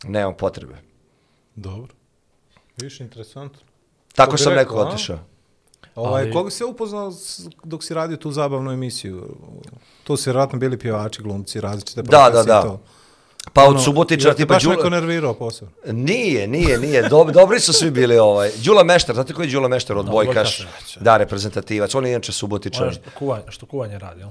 nemam 0.04 0.34
potrebe. 0.38 0.76
Dobro. 1.56 1.97
Viš, 2.78 3.00
interesantno. 3.00 3.60
Tako 4.16 4.38
sam 4.38 4.54
rekao, 4.54 4.76
neko 4.76 4.88
a? 4.88 4.90
otišao. 4.90 5.20
Ovaj, 5.96 6.24
Ali- 6.24 6.34
Koga 6.34 6.50
si 6.50 6.64
upoznao 6.64 7.12
dok 7.64 7.84
si 7.84 7.94
radio 7.94 8.18
tu 8.18 8.32
zabavnu 8.32 8.72
emisiju? 8.72 9.36
To 10.04 10.18
su 10.18 10.30
vjerojatno 10.30 10.60
bili 10.60 10.80
pjevači, 10.80 11.22
glumci, 11.22 11.62
različite 11.62 12.02
Da, 12.02 12.18
da, 12.18 12.30
profesije, 12.32 12.54
da. 12.54 12.62
To. 12.62 12.80
Pa 13.54 13.64
od 13.64 13.70
Ono, 13.70 13.80
Subotičara 13.80 14.30
jel 14.30 14.34
te 14.34 14.38
tipa 14.38 14.54
baš 14.54 14.64
Đula... 14.64 14.76
neko 14.76 14.90
nervirao 14.90 15.34
posebno. 15.34 15.74
Nije, 15.86 16.48
nije, 16.48 16.78
nije. 16.78 17.02
Dob, 17.04 17.32
dobri 17.32 17.60
su 17.60 17.74
svi 17.74 17.92
bili 17.92 18.18
ovaj. 18.18 18.52
Đula 18.56 18.84
Meštar, 18.84 19.16
znate 19.16 19.34
ko 19.34 19.42
je 19.42 19.48
Đula 19.48 19.68
Meštar? 19.68 19.98
Odbojkaš. 19.98 20.60
odbojkaš, 20.60 20.96
Da, 20.96 21.18
reprezentativac. 21.18 21.96
On 21.96 22.06
je 22.06 22.12
inače 22.12 22.30
Ono 22.30 22.34
Subotičar. 22.34 22.92
što 22.94 23.10
kuvanje, 23.12 23.44
što 23.50 23.66
kuvanje 23.66 24.00
radi, 24.00 24.20
jel? 24.20 24.30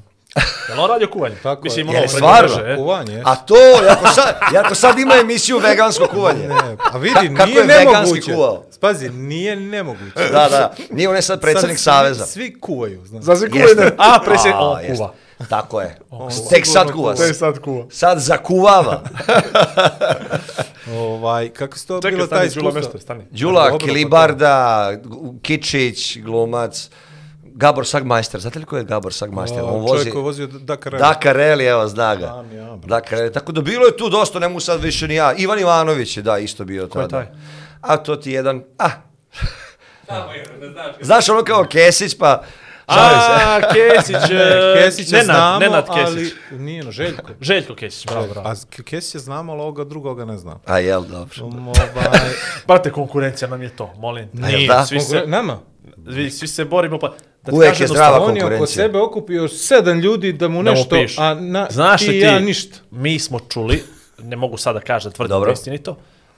Jel 0.69 0.81
on 0.81 0.91
radio 0.91 1.09
kuvanje? 1.09 1.35
Tako 1.37 1.61
je. 1.61 1.65
Mislim, 1.65 1.89
Je, 1.89 1.99
ono, 1.99 2.09
stvarno? 2.09 2.57
mreže, 2.57 2.73
e? 2.73 2.77
Kuvanje. 2.77 3.23
A 3.25 3.37
to, 3.37 3.55
jako 3.87 4.09
sad, 4.09 4.35
jako 4.55 4.75
sad 4.75 4.99
ima 4.99 5.15
emisiju 5.15 5.59
vegansko 5.59 6.07
kuvanje. 6.07 6.49
Ne, 6.49 6.55
a 6.93 6.99
vidi, 6.99 7.15
Ka- 7.17 7.37
kako 7.37 7.47
nije 7.47 7.59
je 7.59 7.65
veganski 7.65 7.93
nemoguće. 7.95 8.33
kuvao? 8.35 8.65
Pazi, 8.81 9.09
nije 9.11 9.57
nemoguće. 9.57 10.29
Da, 10.33 10.49
da. 10.51 10.75
Nije 10.91 11.09
on 11.09 11.17
je 11.17 11.23
sad 11.23 11.41
predsjednik 11.41 11.79
Sad 11.79 11.95
Saveza. 11.95 12.27
Svi, 12.27 12.33
svi 12.43 12.61
kuvaju, 12.61 13.03
znaš. 13.07 13.25
Za 13.25 13.37
se 13.37 13.49
kuvanje. 13.49 13.91
A, 13.99 14.19
A, 14.55 14.61
on 14.61 14.79
kuva. 14.89 15.13
Tako 15.49 15.81
je. 15.81 15.99
On 16.11 16.31
Tek 16.51 16.67
sad 16.67 16.93
kuva. 16.93 17.15
je 17.19 17.35
sad 17.35 17.59
kuva. 17.59 17.85
Sad 17.91 18.19
zakuvava. 18.19 19.03
Ovaj, 20.97 21.49
kako 21.49 21.79
se 21.79 21.87
to 21.87 22.01
Čekaj, 22.03 22.11
bilo 22.11 22.27
taj 22.27 22.51
stani, 22.51 22.63
Đula 22.63 22.69
iskustvo? 22.81 22.81
Meštar, 22.81 23.01
stani. 23.01 23.25
Đula, 23.31 23.79
Kilibarda, 23.79 24.93
Kičić, 25.43 26.19
glumac, 26.19 26.91
Gabor 27.43 27.87
Sagmajster. 27.87 28.41
Znate 28.41 28.59
li 28.59 28.65
ko 28.65 28.77
je 28.77 28.85
Gabor 28.85 29.13
Sagmajster? 29.13 29.63
On 29.63 29.69
Čovjek 29.71 29.89
vozi... 29.89 30.11
koji 30.11 30.21
je 30.21 30.25
vozio 30.25 30.47
Dakar 30.47 30.93
Rally. 30.93 30.99
Dakar 30.99 31.37
Rally, 31.37 31.71
evo, 31.71 31.89
zna 31.89 32.15
ga. 32.15 32.27
Znam 32.27 32.53
ja. 32.53 32.77
Dakar 32.87 33.19
Rally. 33.19 33.33
Tako 33.33 33.53
da 33.53 33.61
bilo 33.61 33.87
je 33.87 33.97
tu 33.97 34.09
dosta, 34.09 34.39
ne 34.39 34.49
mogu 34.49 34.61
sad 34.61 34.83
više 34.83 35.09
ni 35.09 35.15
ja. 35.15 35.35
Ivan 35.37 35.59
Ivanović 35.59 36.17
je, 36.17 36.23
da, 36.23 36.39
isto 36.39 36.65
bio 36.65 36.89
Ko 36.89 37.01
je 37.01 37.09
tada. 37.09 37.25
taj? 37.25 37.35
A 37.81 37.97
to 37.97 38.17
ti 38.17 38.31
jedan, 38.33 38.63
a. 38.79 38.89
Znaš 41.01 41.29
ono 41.29 41.45
kao 41.45 41.65
Kesić, 41.71 42.19
pa... 42.19 42.43
A, 42.87 43.61
Kesić, 43.73 44.17
e, 44.31 44.75
Kesića 44.79 45.17
Nenad, 45.17 45.25
znamo, 45.27 45.59
Nenad 45.59 45.85
Kesić. 45.87 46.33
ali 46.51 46.61
nije 46.63 46.85
no, 46.85 46.91
Željko. 46.91 47.31
Željko 47.41 47.75
Kesić, 47.75 48.07
bravo, 48.07 48.27
bravo. 48.27 48.49
A 48.49 48.55
Kesića 48.85 49.19
znamo, 49.19 49.53
ali 49.53 49.61
ovoga 49.61 49.85
drugoga 49.85 50.25
ne 50.25 50.39
znam. 50.39 50.61
A 50.67 50.79
jel, 50.79 51.03
dobro. 51.03 51.47
Um, 51.47 51.69
ovaj, 51.69 51.85
Brate, 52.67 52.91
konkurencija 52.91 53.49
nam 53.49 53.63
je 53.63 53.69
to, 53.69 53.93
molim. 53.99 54.29
te. 54.29 54.39
Nije. 54.39 54.69
da? 54.69 54.87
Svi, 54.87 55.01
se, 55.01 55.23
nama? 55.27 55.59
vi, 55.97 56.31
svi 56.31 56.49
se 56.49 56.65
borimo, 56.65 56.99
pa... 56.99 57.15
Da 57.43 57.53
Uvijek 57.53 57.73
kažem 57.73 57.85
je 57.85 57.89
zdrava 57.89 58.07
jednostavno, 58.07 58.27
On 58.27 58.37
je 58.37 58.43
oko 58.43 58.51
konkurencija. 58.51 58.85
sebe 58.85 58.99
okupio 58.99 59.49
sedam 59.49 60.01
ljudi 60.01 60.33
da 60.33 60.49
mu 60.49 60.63
da 60.63 60.71
mu 60.71 60.75
nešto, 60.77 60.97
a 61.19 61.35
na, 61.35 61.67
Znaš 61.71 62.01
ti 62.01 62.07
ti, 62.07 62.19
ja 62.19 62.39
ništa. 62.39 62.79
mi 62.91 63.19
smo 63.19 63.39
čuli, 63.41 63.83
ne 64.19 64.37
mogu 64.37 64.57
sada 64.57 64.81
kažem 64.81 65.13
tvrdim 65.13 65.29
Dobro. 65.29 65.47
da 65.47 65.51
je 65.51 65.55
istinito, 65.55 65.97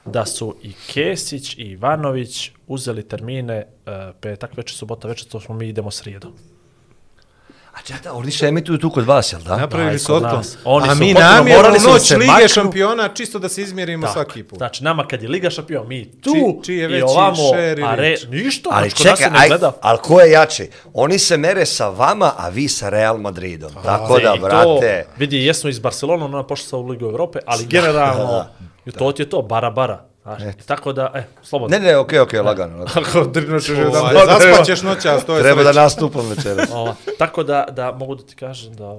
da 0.09 0.27
su 0.27 0.57
i 0.63 0.73
Kesić 0.87 1.55
i 1.55 1.63
Ivanović 1.63 2.51
uzeli 2.67 3.03
termine 3.03 3.65
uh, 3.87 3.93
petak 4.21 4.57
večer, 4.57 4.77
subota 4.77 5.09
večer, 5.09 5.29
to 5.29 5.41
smo 5.41 5.55
mi 5.55 5.69
idemo 5.69 5.91
srijedom. 5.91 6.33
A 7.73 7.83
četa, 7.83 8.13
oni 8.13 8.31
se 8.31 8.47
emituju 8.47 8.79
tu 8.79 8.91
kod 8.91 9.05
vas, 9.05 9.33
jel 9.33 9.41
da? 9.41 9.57
Napravili 9.57 9.99
su 9.99 10.21
nas. 10.21 10.57
Oni 10.65 10.89
A 10.89 10.95
su 10.95 10.99
mi 10.99 11.13
namjerno 11.13 11.79
su 11.79 11.87
da 11.87 11.93
noć 11.93 12.11
Lige 12.11 12.27
maknu. 12.27 12.49
šampiona 12.49 13.09
čisto 13.09 13.39
da 13.39 13.49
se 13.49 13.63
izmjerimo 13.63 14.07
Tako. 14.07 14.13
svaki 14.15 14.43
put. 14.43 14.59
Znači, 14.59 14.85
nama 14.85 15.07
kad 15.07 15.23
je 15.23 15.29
Liga 15.29 15.51
šampion, 15.51 15.89
mi 15.89 16.11
tu 16.13 16.31
Či- 16.31 16.65
čiji 16.65 16.77
je 16.77 16.99
i 16.99 17.03
ovamo, 17.03 17.43
a 17.87 17.95
re, 17.95 18.15
ništa, 18.31 18.71
Ali 18.73 18.89
znači, 18.91 19.05
nas 19.05 19.19
čekaj, 19.19 19.27
se 19.27 19.33
ne 19.33 19.39
aj, 19.39 19.49
gleda. 19.49 19.73
ali 19.81 19.99
ko 20.03 20.21
je 20.21 20.31
jači? 20.31 20.71
Oni 20.95 21.19
se 21.19 21.37
mere 21.37 21.67
sa 21.67 21.89
vama, 21.89 22.33
a 22.37 22.49
vi 22.49 22.69
sa 22.69 22.89
Real 22.89 23.19
Madridom. 23.19 23.71
Tako 23.85 24.19
da, 24.19 24.35
I 24.37 24.41
to, 24.41 24.45
brate... 24.45 25.07
vidi, 25.19 25.45
jesmo 25.45 25.71
iz 25.71 25.79
Barcelona, 25.79 26.25
ona 26.25 26.43
pošla 26.43 26.67
sa 26.67 26.77
u 26.77 26.87
Ligu 26.87 27.05
Evrope, 27.05 27.39
ali 27.47 27.67
generalno, 27.67 28.45
i 28.89 28.93
to 28.93 29.13
ti 29.13 29.23
je 29.23 29.31
to, 29.31 29.43
bara, 29.43 29.71
bara. 29.71 30.05
Znaš, 30.23 30.43
i 30.43 30.67
tako 30.67 30.93
da, 30.93 31.13
e, 31.15 31.25
slobodno. 31.43 31.79
Ne, 31.79 31.85
ne, 31.85 31.97
okej, 31.97 32.21
okej, 32.21 32.41
lagano. 32.41 32.79
lagano. 32.79 33.01
Ako 33.07 33.25
drneš 33.25 33.69
još 33.69 33.79
jedan 33.79 33.93
zaspaćeš 34.27 34.83
noćas, 34.83 35.25
to 35.25 35.37
je 35.37 35.43
Treba 35.43 35.63
da 35.63 35.73
nastupam 35.73 36.29
večeras. 36.29 36.71
Ova, 36.73 36.95
tako 37.19 37.43
da, 37.43 37.67
da 37.71 37.93
mogu 37.93 38.15
da 38.15 38.23
ti 38.23 38.37
kažem 38.37 38.75
da... 38.75 38.97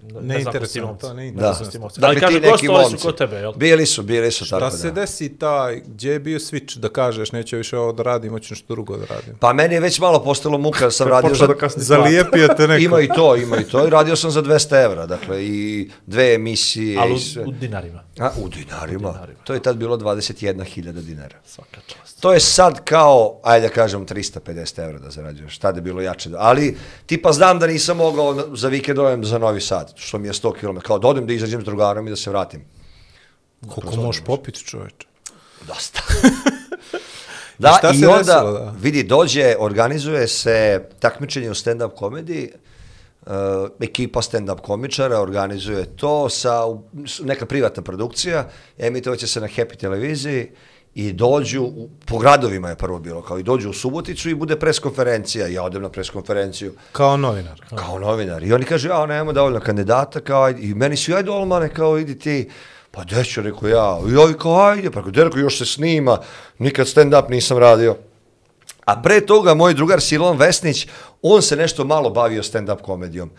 da 0.00 0.20
Ne 0.20 0.44
momci. 0.44 0.80
to 1.00 1.14
ne 1.14 1.24
Ne 1.24 1.32
Da. 1.32 1.52
Dakle, 1.52 2.08
Ali 2.08 2.20
kaže, 2.20 2.40
gostovali 2.40 2.98
su 2.98 3.06
kod 3.06 3.18
tebe, 3.18 3.36
jel? 3.36 3.52
Bili 3.52 3.86
su, 3.86 4.02
bili 4.02 4.32
su, 4.32 4.50
tako 4.50 4.60
Da 4.64 4.70
da. 4.70 4.76
se 4.76 4.90
desi 4.90 5.38
taj, 5.38 5.80
gdje 5.86 6.12
je 6.12 6.18
bio 6.18 6.38
switch 6.38 6.78
da 6.78 6.88
kažeš 6.88 7.32
neće 7.32 7.56
više 7.56 7.78
ovo 7.78 7.92
da 7.92 8.02
radim, 8.02 8.30
hoću 8.30 8.54
nešto 8.54 8.74
drugo 8.74 8.96
da 8.96 9.06
radim. 9.06 9.34
Pa 9.40 9.52
meni 9.52 9.74
je 9.74 9.80
već 9.80 10.00
malo 10.00 10.24
postalo 10.24 10.58
muka, 10.58 10.84
jer 10.84 10.92
sam 10.92 11.08
radio 11.08 11.34
za... 11.34 11.48
Zalijepio 11.76 12.48
te 12.56 12.68
neko. 12.68 12.82
Ima 12.82 13.00
i 13.00 13.08
to, 13.08 13.36
ima 13.36 13.56
i 13.56 13.64
to. 13.64 13.86
I 13.86 13.90
radio 13.90 14.16
sam 14.16 14.30
za 14.30 14.42
200 14.42 14.84
evra, 14.84 15.06
dakle, 15.06 15.44
i 15.44 15.90
dve 16.06 16.34
emisije 16.34 16.98
Ali 17.00 17.12
i 17.12 17.14
u, 17.14 17.18
sve. 17.18 17.44
u 17.44 17.52
dinarima. 17.52 18.02
A, 18.18 18.30
u 18.42 18.48
dinarima. 18.48 19.26
To 19.44 19.54
je 19.54 19.62
tad 19.62 19.76
bilo 19.76 19.96
21.000 19.96 20.92
dinara. 20.92 21.36
Svaka 21.46 21.80
čast. 21.86 22.20
To 22.20 22.32
je 22.32 22.40
sad 22.40 22.84
kao, 22.84 23.40
ajde 23.42 23.68
da 23.68 23.74
kažem, 23.74 24.06
350 24.06 24.84
evra 24.84 24.98
da 24.98 25.10
zarađuješ. 25.10 25.58
Tad 25.58 25.76
je 25.76 25.82
bilo 25.82 26.00
jače. 26.00 26.30
Ali, 26.36 26.76
tipa 27.06 27.32
znam 27.32 27.58
da 27.58 27.66
nisam 27.66 27.96
mogao 27.96 28.56
za 28.56 28.68
vikend 28.68 28.98
za 29.22 29.38
Novi 29.38 29.60
Sad, 29.60 29.87
što 29.96 30.18
mi 30.18 30.28
je 30.28 30.32
100 30.32 30.52
km. 30.60 30.78
Kao 30.78 30.98
da 30.98 31.08
odem 31.08 31.26
da 31.26 31.32
izađem 31.32 31.60
s 31.60 31.64
drugarom 31.64 32.06
i 32.06 32.10
da 32.10 32.16
se 32.16 32.30
vratim. 32.30 32.64
Koliko 33.74 33.96
možeš 33.96 34.24
popiti 34.24 34.64
čoveče? 34.64 35.06
Dosta. 35.66 36.02
da, 37.58 37.76
šta 37.78 37.90
i 37.90 37.98
se 37.98 38.08
onda, 38.08 38.18
desilo, 38.18 38.52
da? 38.52 38.74
vidi, 38.80 39.02
dođe, 39.02 39.56
organizuje 39.58 40.28
se 40.28 40.84
takmičenje 40.98 41.50
u 41.50 41.54
stand-up 41.54 41.94
komediji, 41.94 42.50
uh, 43.26 43.32
ekipa 43.80 44.20
stand-up 44.20 44.60
komičara 44.60 45.20
organizuje 45.20 45.96
to 45.96 46.28
sa 46.28 46.62
neka 47.22 47.46
privatna 47.46 47.82
produkcija, 47.82 48.48
emitovaće 48.78 49.26
se 49.26 49.40
na 49.40 49.48
Happy 49.48 49.76
televiziji 49.76 50.50
i 50.98 51.12
dođu, 51.12 51.62
u, 51.62 51.88
po 52.06 52.18
gradovima 52.18 52.68
je 52.68 52.76
prvo 52.76 52.98
bilo, 52.98 53.22
kao 53.22 53.38
i 53.38 53.42
dođu 53.42 53.70
u 53.70 53.72
Suboticu 53.72 54.30
i 54.30 54.34
bude 54.34 54.56
preskonferencija, 54.56 55.46
ja 55.46 55.62
odem 55.62 55.82
na 55.82 55.88
preskonferenciju 55.88 56.72
Kao 56.92 57.16
novinar. 57.16 57.60
kao 57.74 57.98
novinar. 57.98 58.42
I 58.42 58.52
oni 58.52 58.64
kažu, 58.64 58.88
ja, 58.88 59.06
nemamo 59.06 59.32
dovoljno 59.32 59.60
kandidata, 59.60 60.20
kao, 60.20 60.42
ajde. 60.42 60.62
i 60.62 60.74
meni 60.74 60.96
su, 60.96 61.14
ajde, 61.14 61.30
Olmane, 61.30 61.68
kao, 61.68 61.98
idi 61.98 62.18
ti, 62.18 62.48
pa 62.90 63.04
gde 63.04 63.24
ću, 63.24 63.42
rekao 63.42 63.68
ja, 63.68 64.00
i 64.10 64.16
ovi 64.16 64.34
kao, 64.38 64.60
ajde, 64.60 64.90
pa 64.90 65.02
rekao, 65.14 65.38
još 65.38 65.58
se 65.58 65.66
snima, 65.66 66.18
nikad 66.58 66.86
stand-up 66.86 67.30
nisam 67.30 67.58
radio. 67.58 67.96
A 68.84 69.02
pre 69.02 69.20
toga, 69.20 69.54
moj 69.54 69.74
drugar 69.74 70.00
Silon 70.00 70.36
Vesnić, 70.36 70.88
on 71.22 71.42
se 71.42 71.56
nešto 71.56 71.84
malo 71.84 72.10
bavio 72.10 72.42
stand-up 72.42 72.82
komedijom. 72.82 73.30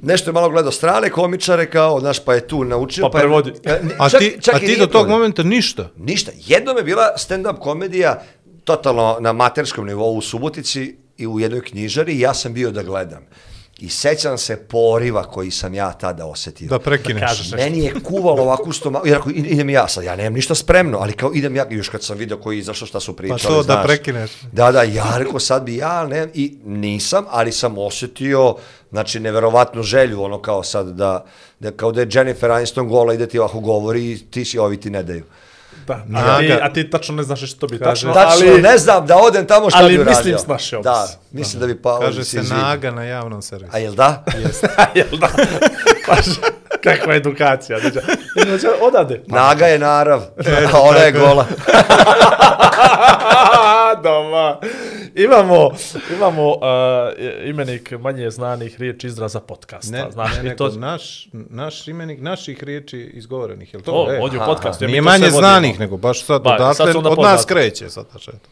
Nešto 0.00 0.30
je 0.30 0.34
malo 0.34 0.50
gledao 0.50 0.72
strane 0.72 1.10
komičare, 1.10 1.66
kao, 1.66 2.00
znaš, 2.00 2.18
pa 2.18 2.34
je 2.34 2.48
tu 2.48 2.64
naučio. 2.64 3.08
Pa 3.10 3.18
je- 3.18 3.22
prevodi. 3.22 3.50
Ni- 3.82 3.94
A 3.98 4.08
čak- 4.08 4.18
ti, 4.20 4.36
čak 4.40 4.54
a 4.54 4.58
ti 4.58 4.76
do 4.78 4.86
tog 4.86 5.08
momenta 5.08 5.42
ništa. 5.42 5.88
Ništa. 5.96 6.32
Jednom 6.36 6.76
je 6.76 6.82
bila 6.82 7.08
stand-up 7.18 7.58
komedija 7.58 8.22
totalno 8.64 9.16
na 9.20 9.32
materskom 9.32 9.86
nivou 9.86 10.14
u 10.14 10.20
Subotici 10.20 10.96
i 11.16 11.26
u 11.26 11.40
jednoj 11.40 11.60
knjižari 11.60 12.20
ja 12.20 12.34
sam 12.34 12.54
bio 12.54 12.70
da 12.70 12.82
gledam. 12.82 13.26
I 13.78 13.88
sećam 13.88 14.38
se 14.38 14.56
poriva 14.56 15.22
koji 15.22 15.50
sam 15.50 15.74
ja 15.74 15.92
tada 15.92 16.26
osetio. 16.26 16.68
Da 16.68 16.78
prekineš. 16.78 17.20
Da 17.20 17.26
kažeš. 17.26 17.50
nešto. 17.50 17.56
Meni 17.56 17.84
je 17.84 17.94
kuvalo 18.04 18.42
ovako 18.42 18.70
u 18.70 18.72
stomaku, 18.72 19.06
i 19.06 19.10
rekao, 19.10 19.30
idem 19.34 19.70
ja 19.70 19.88
sad, 19.88 20.04
ja 20.04 20.16
nemam 20.16 20.32
ništa 20.32 20.54
spremno, 20.54 20.98
ali 20.98 21.12
kao 21.12 21.30
idem 21.34 21.56
ja, 21.56 21.66
još 21.70 21.88
kad 21.88 22.02
sam 22.02 22.18
video 22.18 22.38
koji 22.38 22.56
je 22.56 22.58
izašao 22.58 22.86
šta 22.86 23.00
su 23.00 23.16
pričali, 23.16 23.40
Pa 23.42 23.48
to 23.48 23.56
da 23.56 23.62
znaš. 23.62 23.86
prekineš. 23.86 24.30
Da, 24.52 24.72
da, 24.72 24.82
ja 24.82 25.14
rekao 25.18 25.40
sad 25.40 25.62
bi 25.62 25.76
ja, 25.76 26.06
ne, 26.06 26.28
i 26.34 26.58
nisam, 26.64 27.24
ali 27.30 27.52
sam 27.52 27.78
osjetio, 27.78 28.54
znači, 28.90 29.20
neverovatnu 29.20 29.82
želju, 29.82 30.22
ono 30.22 30.42
kao 30.42 30.62
sad 30.62 30.86
da, 30.86 31.24
da 31.60 31.70
kao 31.70 31.92
da 31.92 32.00
je 32.00 32.08
Jennifer 32.12 32.50
Aniston 32.50 32.88
gola, 32.88 33.14
ide 33.14 33.26
ti 33.26 33.38
ovako 33.38 33.60
govori 33.60 34.12
i 34.12 34.18
ti 34.30 34.44
si, 34.44 34.58
ovi 34.58 34.80
ti 34.80 34.90
ne 34.90 35.02
daju. 35.02 35.24
Da. 35.88 35.94
A, 35.94 36.38
ti, 36.38 36.48
Naga. 36.48 36.58
a 36.62 36.72
ti 36.72 36.90
tačno 36.90 37.14
ne 37.14 37.22
znaš 37.22 37.42
što 37.46 37.66
bi 37.66 37.78
Kaže- 37.78 37.90
tačno, 37.90 38.12
Tačno, 38.14 38.46
ali... 38.46 38.62
ne 38.62 38.78
znam, 38.78 39.06
da 39.06 39.16
odem 39.18 39.46
tamo 39.46 39.70
šta 39.70 39.78
ali 39.78 39.88
bi 39.88 39.94
uradio. 39.94 40.16
mislim 40.16 40.38
snaš 40.38 40.72
je 40.72 40.78
opis. 40.78 40.84
Da, 40.84 41.06
mislim 41.32 41.60
da 41.60 41.66
bi 41.66 41.82
pa... 41.82 41.98
Kaže 42.00 42.24
si 42.24 42.30
se 42.30 42.36
izvidio. 42.36 42.64
naga 42.64 42.90
na 42.90 43.04
javnom 43.04 43.42
servisu. 43.42 43.70
A 43.74 43.78
jel 43.78 43.94
da? 43.94 44.24
Jel 44.94 45.06
da? 45.12 45.28
Baš, 46.08 46.26
kakva 46.82 47.14
edukacija. 47.14 47.78
Znači, 47.80 47.98
znači, 48.46 48.66
odade. 48.80 49.22
Naga 49.38 49.66
je 49.66 49.78
narav, 49.78 50.20
E, 50.38 50.66
a 50.72 50.80
ona 50.80 50.98
je 50.98 51.12
gola. 51.12 51.46
Doma. 54.02 54.58
Imamo, 55.18 55.70
imamo 56.16 56.48
uh, 56.48 56.58
imenik 57.44 57.90
manje 57.90 58.30
znanih 58.30 58.80
riječi 58.80 59.06
izraza 59.06 59.40
podcasta. 59.40 59.92
Ne, 59.96 60.10
znaš, 60.10 60.30
ne, 60.42 60.56
to, 60.56 60.68
naš, 60.68 61.28
naš 61.32 61.88
imenik 61.88 62.20
naših 62.20 62.64
riječi 62.64 63.10
izgovorenih, 63.14 63.74
jel 63.74 63.82
to? 63.82 63.92
to, 63.92 64.12
E, 64.12 64.20
ovdje 64.22 64.40
u 64.40 64.44
podcastu. 64.46 64.86
Nije 64.86 65.02
manje 65.02 65.24
vodimo. 65.24 65.38
znanih, 65.38 65.80
nego 65.80 65.96
baš 65.96 66.24
sad 66.24 66.42
Ba, 66.42 66.54
odatle, 66.54 66.92
sad 66.92 67.06
od 67.06 67.18
nas 67.18 67.44
kreće 67.44 67.88
sad, 67.88 68.06
znači, 68.10 68.30
eto. 68.30 68.48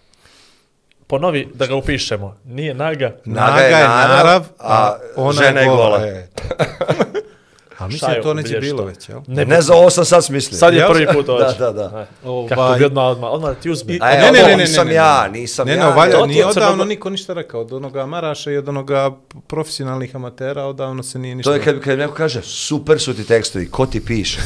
Ponovi 1.07 1.49
da 1.55 1.67
ga 1.67 1.75
upišemo. 1.75 2.37
Nije 2.45 2.75
naga. 2.75 3.17
Naga 3.25 3.61
je 3.61 3.89
narav, 3.89 4.45
a 4.59 4.97
ona 5.17 5.33
žena 5.33 5.61
je 5.61 5.69
gola. 5.69 5.99
gola. 5.99 6.01
A 7.79 7.87
mislim 7.87 8.11
da 8.11 8.23
to 8.23 8.35
neće 8.35 8.59
bilo 8.59 8.85
već, 8.85 9.09
jel? 9.09 9.21
Ne, 9.27 9.45
Ne 9.45 9.63
znam, 9.63 9.79
ovo 9.79 9.91
sam 9.91 10.05
sad 10.05 10.25
smislio. 10.25 10.59
Sad 10.59 10.75
je 10.75 10.87
prvi 10.89 11.07
put 11.15 11.27
dođe. 11.27 11.59
Da, 11.59 11.73
da, 11.73 11.89
da. 11.89 12.07
Kako 12.23 12.31
Ovaj- 12.31 12.79
bi 12.79 12.85
odmah, 12.85 13.05
odmah, 13.05 13.31
odmah 13.31 13.57
ti 13.57 13.71
uzme. 13.71 13.93
I- 13.93 13.99
A 14.03 14.11
je, 14.11 14.17
Ne, 14.17 14.33
ne, 14.33 14.39
ovo 14.39 14.49
ne, 14.49 14.57
ne, 14.57 14.63
nisam 14.63 14.87
ne, 14.87 14.91
ne, 14.91 14.97
ja, 14.97 15.23
ne. 15.25 15.41
nisam 15.41 15.67
Ne, 15.67 15.75
ja. 15.75 15.89
ne, 15.89 15.95
valja, 15.95 16.13
To 16.13 16.23
ti 16.23 16.29
nije 16.29 16.39
je 16.39 16.47
odavno 16.47 16.85
niko 16.85 17.11
ništa 17.11 17.33
rekao. 17.33 17.61
Od 17.61 17.73
onoga 17.73 18.07
Maraša 18.07 18.51
i 18.51 18.57
od 18.57 18.69
onoga 18.69 19.11
profesionalnih 19.47 20.17
amatera 20.17 20.65
odavno 20.65 21.03
se 21.03 21.19
nije 21.19 21.35
ništa 21.35 21.51
To 21.51 21.55
je 21.55 21.63
kad, 21.63 21.81
kad 21.81 21.99
neko 21.99 22.15
kaže, 22.15 22.43
super 22.43 23.01
su 23.01 23.15
ti 23.15 23.25
tekstovi, 23.25 23.71
ko 23.71 23.87
ti 23.87 24.05
piše? 24.05 24.41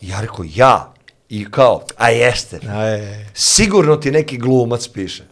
Ja 0.00 0.20
rekao, 0.20 0.44
ja. 0.48 0.89
I 1.30 1.50
kao, 1.50 1.82
a 1.96 2.08
jeste. 2.08 2.60
Aj, 2.68 3.24
Sigurno 3.34 3.96
ti 3.96 4.10
neki 4.10 4.38
glumac 4.38 4.88
piše. 4.88 5.24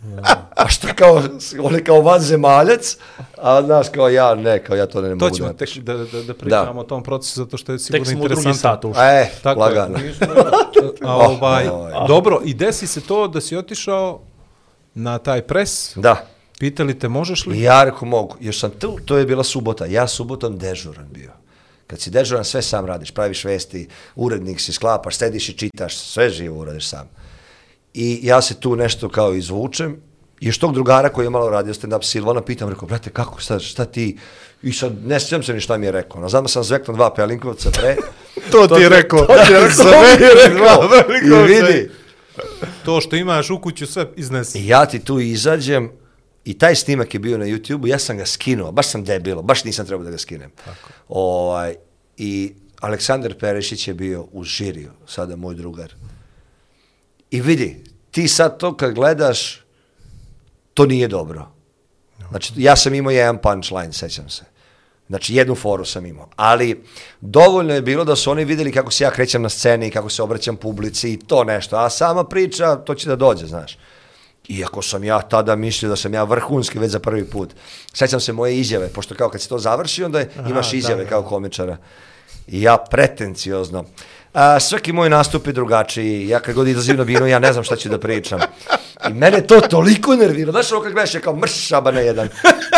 A 0.57 0.69
što 0.69 0.89
kao, 0.95 1.23
on 1.63 1.75
je 1.75 1.85
kao 1.85 2.01
vanzemaljac, 2.01 2.97
a 3.37 3.63
znaš 3.63 3.87
kao 3.89 4.09
ja, 4.09 4.35
ne, 4.35 4.65
kao 4.65 4.77
ja 4.77 4.87
to 4.87 5.01
ne, 5.01 5.09
to 5.09 5.15
mogu 5.17 5.37
ćemo 5.37 5.49
da 5.49 5.55
tek 5.55 5.77
da, 5.77 5.95
da, 5.95 6.23
da 6.23 6.35
pričamo 6.35 6.81
o 6.81 6.85
tom 6.85 7.03
procesu, 7.03 7.41
zato 7.41 7.57
što 7.57 7.73
je 7.73 7.79
sigurno 7.79 8.05
Tek 8.05 8.13
smo 8.13 8.19
u 8.19 8.29
drugi 8.29 8.41
interesantno. 8.41 8.71
sat 8.71 8.85
ušli. 8.85 9.03
E, 9.03 9.31
Tako 9.43 9.61
lagano. 9.61 9.99
je. 9.99 10.15
A, 11.03 11.17
ovaj, 11.17 11.69
ovaj. 11.69 11.93
dobro, 12.09 12.41
i 12.45 12.55
desi 12.55 12.87
se 12.87 13.01
to 13.01 13.29
da 13.29 13.41
si 13.41 13.57
otišao 13.57 14.21
na 14.95 15.19
taj 15.19 15.43
pres, 15.43 15.93
Da. 15.97 16.27
pitali 16.59 16.99
te 16.99 17.09
možeš 17.09 17.47
li? 17.47 17.61
Ja 17.63 17.85
rekao 17.85 18.09
mogu, 18.09 18.37
još 18.41 18.61
sam 18.61 18.71
tu, 18.71 18.99
to 19.05 19.17
je 19.17 19.27
bila 19.27 19.45
subota, 19.45 19.87
ja 19.87 20.09
subotom 20.09 20.59
dežuran 20.59 21.07
bio. 21.11 21.31
Kad 21.89 22.01
si 22.01 22.11
dežuran, 22.11 22.45
sve 22.45 22.63
sam 22.63 22.87
radiš, 22.87 23.11
praviš 23.11 23.45
vesti, 23.45 23.89
urednik 24.17 24.61
si, 24.61 24.73
sklapaš, 24.73 25.17
sediš 25.17 25.49
i 25.49 25.53
čitaš, 25.53 25.97
sve 25.97 26.31
živo 26.31 26.61
uradiš 26.61 26.89
sam. 26.89 27.09
I 27.95 28.21
ja 28.23 28.43
se 28.43 28.61
tu 28.61 28.77
nešto 28.77 29.09
kao 29.09 29.35
izvučem, 29.35 29.97
i 30.41 30.47
još 30.47 30.59
tog 30.59 30.75
drugara 30.75 31.09
koji 31.09 31.27
je 31.27 31.31
malo 31.31 31.51
radio 31.51 31.75
stand-up 31.75 32.03
Silvana, 32.03 32.43
pitam, 32.43 32.69
rekao, 32.69 32.89
brate, 32.89 33.11
kako, 33.11 33.41
šta, 33.41 33.59
šta 33.59 33.85
ti, 33.85 34.19
i 34.63 34.73
sad 34.73 34.93
ne 35.07 35.21
sjećam 35.21 35.43
se 35.43 35.53
ni 35.53 35.61
šta 35.61 35.77
mi 35.77 35.87
je 35.87 35.93
rekao, 35.93 36.21
no 36.21 36.29
znam 36.29 36.45
da 36.45 36.49
sam 36.49 36.65
zveknuo 36.65 36.97
dva 36.97 37.15
pelinkovca 37.15 37.71
pre, 37.71 37.97
To 38.51 38.67
ti 38.67 38.83
je 38.83 38.89
rekao. 38.89 39.27
to 39.27 39.35
ti 39.47 39.53
je 39.53 39.61
rekao, 39.61 39.85
to 39.85 39.91
mi 40.01 40.25
je 40.25 40.35
rekao, 41.21 41.47
i 41.47 41.53
vidi, 41.53 41.91
To 42.85 43.01
što 43.01 43.17
imaš 43.17 43.51
u 43.51 43.61
kuću 43.61 43.87
sve 43.87 44.07
iznesi. 44.17 44.59
I 44.59 44.67
ja 44.69 44.87
ti 44.87 44.99
tu 44.99 45.21
izađem 45.21 45.91
i 46.49 46.59
taj 46.59 46.75
snimak 46.75 47.15
je 47.15 47.21
bio 47.21 47.39
na 47.39 47.45
YouTube-u, 47.45 47.87
ja 47.87 47.99
sam 47.99 48.17
ga 48.17 48.27
skinuo, 48.27 48.73
baš 48.73 48.89
sam 48.89 49.05
debilo, 49.05 49.43
baš 49.43 49.65
nisam 49.65 49.87
trebao 49.87 50.05
da 50.05 50.11
ga 50.11 50.19
skinem. 50.19 50.51
Tako. 50.65 50.89
Ovaj, 51.09 51.75
I 52.17 52.55
Aleksandar 52.81 53.35
Perešić 53.39 53.89
je 53.89 53.95
bio 53.95 54.27
u 54.33 54.45
žiriju, 54.45 54.91
sada 55.07 55.37
moj 55.37 55.55
drugar. 55.55 55.95
I 57.31 57.41
vidi, 57.41 57.85
ti 58.11 58.29
sad 58.29 58.59
to 58.59 58.77
kad 58.77 58.95
gledaš, 58.95 59.65
to 60.75 60.87
nije 60.87 61.09
dobro. 61.09 61.49
Znači, 62.31 62.53
ja 62.57 62.77
sam 62.77 62.95
imao 62.95 63.11
jedan 63.11 63.39
punchline, 63.39 63.93
sećam 63.93 64.31
se. 64.31 64.45
Znači, 65.09 65.35
jednu 65.35 65.55
foru 65.55 65.85
sam 65.85 66.07
imao. 66.07 66.29
Ali, 66.37 66.85
dovoljno 67.21 67.75
je 67.75 67.83
bilo 67.83 68.05
da 68.05 68.17
su 68.17 68.31
oni 68.31 68.45
vidjeli 68.45 68.73
kako 68.73 68.91
se 68.91 69.05
ja 69.05 69.11
krećem 69.11 69.43
na 69.43 69.49
sceni, 69.49 69.91
kako 69.91 70.09
se 70.09 70.23
obraćam 70.23 70.57
publici 70.57 71.13
i 71.13 71.19
to 71.19 71.45
nešto. 71.45 71.77
A 71.77 71.91
sama 71.91 72.25
priča, 72.25 72.77
to 72.77 72.95
će 72.95 73.09
da 73.09 73.17
dođe, 73.17 73.47
znaš. 73.47 73.79
Iako 74.49 74.83
sam 74.83 75.05
ja 75.05 75.21
tada 75.21 75.57
mislio 75.57 75.89
da 75.89 75.97
sam 75.97 76.15
ja 76.15 76.25
vrhunski 76.25 76.79
već 76.79 76.91
za 76.91 76.99
prvi 76.99 77.25
put. 77.25 77.51
Sećam 77.93 78.21
se 78.21 78.33
moje 78.33 78.59
izjave, 78.59 78.89
pošto 78.89 79.15
kao 79.15 79.29
kad 79.29 79.41
se 79.43 79.49
to 79.49 79.59
završi, 79.59 80.05
onda 80.05 80.19
je- 80.19 80.31
imaš 80.49 80.73
izjave 80.73 81.07
kao 81.07 81.23
komičara. 81.23 81.77
I 82.47 82.63
ja 82.63 82.77
pretenciozno. 82.81 83.85
A, 84.35 84.61
svaki 84.61 84.93
moj 84.93 85.11
nastup 85.11 85.47
je 85.47 85.53
drugačiji. 85.53 86.29
Ja 86.29 86.41
kad 86.41 86.55
god 86.55 86.69
izlazim 86.69 86.97
na 86.97 87.05
binu, 87.05 87.27
ja 87.27 87.39
ne 87.39 87.53
znam 87.53 87.65
šta 87.65 87.77
ću 87.77 87.89
da 87.89 87.99
pričam. 87.99 88.41
I 89.11 89.13
mene 89.13 89.41
to 89.43 89.61
toliko 89.61 90.17
nervira. 90.17 90.53
Znaš 90.53 90.73
ovo 90.73 90.83
kad 90.83 90.93
gledaš 90.93 91.15
je 91.15 91.21
kao 91.21 91.37
mrš 91.37 91.67
šabana 91.67 92.01
jedan. 92.01 92.29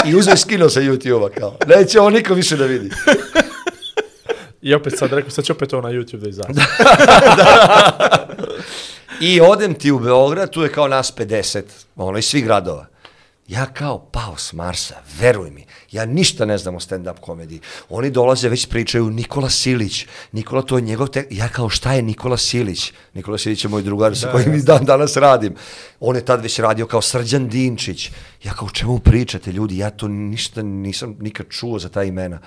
I 0.07 0.14
uzeo 0.14 0.35
i 0.35 0.39
skinuo 0.39 0.68
sa 0.68 0.81
YouTube-a 0.81 1.31
kao. 1.31 1.57
Neće 1.68 2.01
ovo 2.01 2.11
niko 2.11 2.35
više 2.35 2.57
da 2.57 2.64
vidi. 2.64 2.91
I 4.62 4.75
opet 4.75 4.99
sad 4.99 5.12
rekao, 5.12 5.31
sad 5.31 5.45
će 5.45 5.53
opet 5.53 5.68
to 5.68 5.81
na 5.81 5.89
YouTube 5.89 6.16
da 6.16 6.29
izađe. 6.29 6.61
I 9.21 9.41
odem 9.41 9.75
ti 9.75 9.91
u 9.91 9.99
Beograd, 9.99 10.51
tu 10.51 10.62
je 10.62 10.73
kao 10.73 10.89
nas 10.89 11.14
50, 11.16 11.62
ono 11.97 12.18
iz 12.18 12.25
svih 12.25 12.45
gradova. 12.45 12.87
Ja 13.49 13.66
kao 13.66 13.99
pao 13.99 14.37
s 14.37 14.53
Marsa, 14.53 14.95
veruj 15.21 15.51
mi, 15.51 15.66
ja 15.93 16.07
ništa 16.07 16.45
ne 16.45 16.59
znam 16.59 16.77
o 16.77 16.81
stand-up 16.81 17.21
komediji. 17.21 17.61
Oni 17.89 18.11
dolaze, 18.11 18.49
već 18.49 18.66
pričaju 18.66 19.11
Nikola 19.11 19.51
Silić, 19.51 20.07
Nikola 20.33 20.62
to 20.62 20.77
je 20.77 20.83
njegov 20.83 21.09
tek, 21.09 21.27
ja 21.31 21.49
kao 21.49 21.68
šta 21.68 21.93
je 21.93 22.03
Nikola 22.03 22.37
Silić? 22.37 22.93
Nikola 23.14 23.39
Silić 23.39 23.64
je 23.64 23.68
moj 23.68 23.83
drugar 23.83 24.16
sa 24.16 24.33
kojim 24.33 24.55
i 24.55 24.62
dan 24.62 24.85
danas 24.85 25.16
radim. 25.16 25.55
On 26.01 26.16
je 26.16 26.25
tad 26.25 26.43
već 26.43 26.59
radio 26.59 26.87
kao 26.87 27.03
Srđan 27.03 27.49
Dinčić. 27.49 28.11
Ja 28.45 28.53
kao 28.53 28.68
čemu 28.71 28.99
pričate 28.99 29.53
ljudi, 29.53 29.79
ja 29.79 29.91
to 29.91 30.09
ništa 30.09 30.62
nisam 30.62 31.16
nikad 31.21 31.47
čuo 31.49 31.79
za 31.79 31.89
ta 31.89 32.03
imena. 32.03 32.39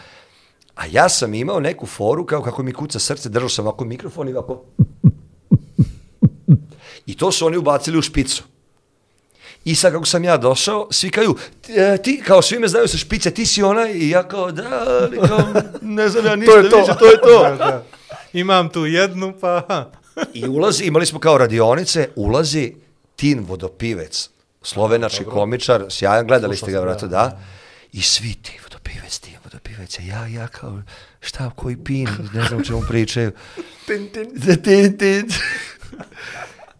A 0.75 0.85
ja 0.91 1.09
sam 1.09 1.33
imao 1.33 1.59
neku 1.59 1.85
foru 1.85 2.25
kao 2.25 2.41
kako 2.41 2.63
mi 2.63 2.73
kuca 2.73 2.99
srce, 2.99 3.29
držao 3.29 3.49
sam 3.49 3.67
ovako 3.67 3.85
mikrofon 3.85 4.29
i 4.29 4.33
ovako 4.33 4.63
I 7.05 7.17
to 7.17 7.31
su 7.31 7.45
oni 7.45 7.57
ubacili 7.57 7.97
u 7.97 8.01
špicu. 8.01 8.43
I 9.65 9.75
sad 9.75 9.93
kako 9.93 10.05
sam 10.05 10.23
ja 10.23 10.37
došao, 10.37 10.87
svi 10.91 11.09
kaju, 11.09 11.35
"Ti, 11.61 11.73
e, 11.73 11.97
ti, 11.97 12.21
kao 12.27 12.41
svi 12.41 12.59
me 12.59 12.67
znaju 12.67 12.87
sa 12.87 12.97
špice, 12.97 13.31
ti 13.31 13.45
si 13.45 13.63
onaj, 13.63 13.91
i 13.91 14.09
ja 14.09 14.27
kao, 14.27 14.51
da, 14.51 14.85
ali 15.01 15.17
kao, 15.27 15.39
ne 15.81 16.09
znam 16.09 16.25
ja 16.25 16.35
ništa 16.39 16.53
je 16.57 16.69
to. 16.69 16.77
više, 16.77 16.93
to 16.99 17.05
je 17.05 17.21
to. 17.21 17.43
Da, 17.49 17.55
da. 17.55 17.83
Imam 18.33 18.69
tu 18.69 18.85
jednu, 18.85 19.33
pa... 19.41 19.89
I 20.33 20.47
ulazi, 20.47 20.83
imali 20.83 21.05
smo 21.05 21.19
kao 21.19 21.37
radionice, 21.37 22.09
ulazi 22.15 22.73
Tin 23.15 23.39
Vodopivec, 23.39 24.29
slovenački 24.61 25.23
komičar, 25.23 25.85
sjajan, 25.89 26.27
gledali 26.27 26.57
ste 26.57 26.71
ga, 26.71 26.79
vrata, 26.79 27.07
da. 27.07 27.39
I 27.93 28.01
svi 28.01 28.33
ti 28.33 28.59
Vodopivec, 28.63 29.19
ti 29.19 29.37
Vodopivec, 29.43 29.99
ja, 29.99 30.27
ja 30.27 30.47
kao, 30.47 30.81
šta, 31.19 31.49
koji 31.55 31.77
pin, 31.77 32.07
ne 32.33 32.43
znam 32.47 32.63
čemu 32.63 32.81
pričaju. 32.89 33.31
tin, 33.87 34.09
tin. 34.13 34.61
tin, 34.63 34.97
tin. 34.97 35.29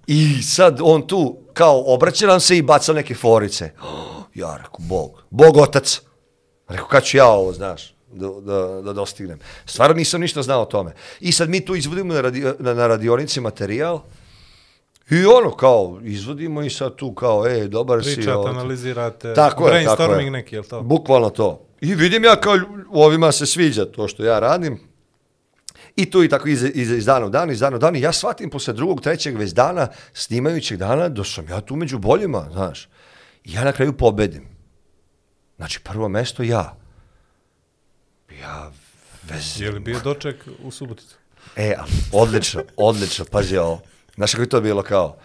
I 0.08 0.42
sad 0.42 0.80
on 0.82 1.08
tu, 1.08 1.38
kao, 1.54 1.84
obraća 1.88 2.28
nam 2.28 2.40
se 2.40 2.58
i 2.58 2.62
baca 2.62 2.94
neke 2.94 3.16
forice. 3.16 3.72
Ja 4.36 4.58
rekao, 4.58 4.80
Bog, 4.80 5.24
Bog 5.30 5.58
otac. 5.58 6.02
Rekao, 6.68 6.88
kad 6.88 7.04
ću 7.04 7.18
ja 7.18 7.28
ovo, 7.28 7.54
znaš, 7.54 7.96
da, 8.12 8.28
da, 8.28 8.82
da 8.82 8.94
dostignem. 8.94 9.40
Stvarno 9.66 9.96
nisam 9.96 10.22
ništa 10.22 10.42
znao 10.42 10.62
o 10.62 10.66
tome. 10.66 10.94
I 11.20 11.32
sad 11.32 11.50
mi 11.50 11.66
tu 11.66 11.76
izvodimo 11.76 12.14
na, 12.14 12.22
radio, 12.22 12.56
na, 12.60 12.74
na 12.74 12.88
radionici 12.88 13.42
materijal 13.42 14.02
i 15.10 15.26
ono, 15.26 15.52
kao, 15.52 16.00
izvodimo 16.04 16.62
i 16.62 16.70
sad 16.70 16.96
tu 16.96 17.14
kao, 17.14 17.48
e, 17.48 17.68
dobar 17.68 18.04
si. 18.04 18.16
Pričate, 18.16 18.50
analizirate, 18.50 19.34
Tako 19.34 19.34
je, 19.34 19.36
tako 19.36 19.64
brainstorming 19.64 20.28
je. 20.28 20.32
neki, 20.32 20.56
jel 20.56 20.64
to? 20.64 20.82
Bukvalno 20.82 21.30
to. 21.30 21.66
I 21.82 21.96
vidim 21.96 22.24
ja 22.24 22.36
kao 22.36 22.58
ovima 22.92 23.32
se 23.32 23.46
sviđa 23.46 23.86
to 23.86 24.08
što 24.08 24.24
ja 24.24 24.40
radim. 24.40 24.80
I 25.96 26.12
tu 26.12 26.24
i 26.24 26.30
tako 26.30 26.48
iz, 26.48 26.64
iz, 26.64 26.92
iz 26.92 27.06
dana 27.06 27.26
u 27.26 27.30
dan, 27.30 27.52
iz 27.52 27.60
dana 27.60 27.76
u 27.76 27.80
dan. 27.80 27.96
I 27.96 28.02
ja 28.02 28.14
shvatim 28.14 28.50
posle 28.50 28.74
drugog, 28.74 29.02
trećeg 29.02 29.38
već 29.38 29.52
dana, 29.52 29.88
snimajućeg 30.14 30.78
dana, 30.78 31.10
da 31.10 31.24
sam 31.24 31.50
ja 31.50 31.62
tu 31.62 31.76
među 31.76 32.00
boljima, 32.00 32.48
znaš. 32.52 32.90
I 33.44 33.54
ja 33.54 33.64
na 33.64 33.72
kraju 33.72 33.98
pobedim. 33.98 34.48
Znači, 35.58 35.80
prvo 35.80 36.10
mesto 36.10 36.44
ja. 36.44 36.78
Ja 38.42 38.72
vez... 39.30 39.62
Je 39.62 39.72
li 39.72 39.80
bio 39.80 40.00
doček 40.00 40.48
u 40.64 40.72
Suboticu? 40.72 41.16
E, 41.56 41.76
odlično, 42.12 42.64
odlično, 42.78 43.26
pazi 43.26 43.58
ovo. 43.58 43.82
Znaš 44.16 44.32
kako 44.32 44.42
je 44.42 44.50
to 44.50 44.62
bilo 44.62 44.84
kao? 44.84 45.18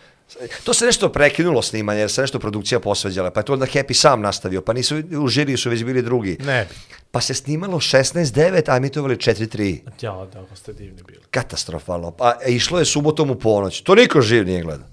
To 0.64 0.74
se 0.74 0.87
nešto 0.87 1.12
prekinulo 1.12 1.62
snimanje, 1.62 2.01
jer 2.01 2.11
se 2.11 2.20
nešto 2.20 2.39
produkcija 2.39 2.81
posveđala, 2.81 3.31
pa 3.31 3.41
je 3.41 3.45
to 3.45 3.53
onda 3.53 3.66
Happy 3.66 3.93
sam 3.93 4.20
nastavio, 4.20 4.62
pa 4.62 4.72
nisu, 4.72 5.03
u 5.20 5.29
žiriju 5.29 5.59
su 5.59 5.70
već 5.70 5.85
bili 5.85 6.03
drugi. 6.03 6.37
Ne. 6.41 6.68
Pa 7.11 7.20
se 7.20 7.35
snimalo 7.35 7.79
16.9, 7.79 8.62
a 8.72 8.76
emitovali 8.76 9.16
4.3. 9.16 9.79
Ja, 10.01 10.26
da, 10.33 10.41
ako 10.41 10.57
ste 10.57 10.72
divni 10.72 11.03
bili. 11.03 11.20
Katastrofalno. 11.31 12.11
Pa 12.11 12.35
išlo 12.47 12.79
je 12.79 12.85
subotom 12.85 13.31
u 13.31 13.35
ponoć. 13.35 13.81
To 13.81 13.95
niko 13.95 14.20
živ 14.20 14.47
nije 14.47 14.62
gledao. 14.62 14.87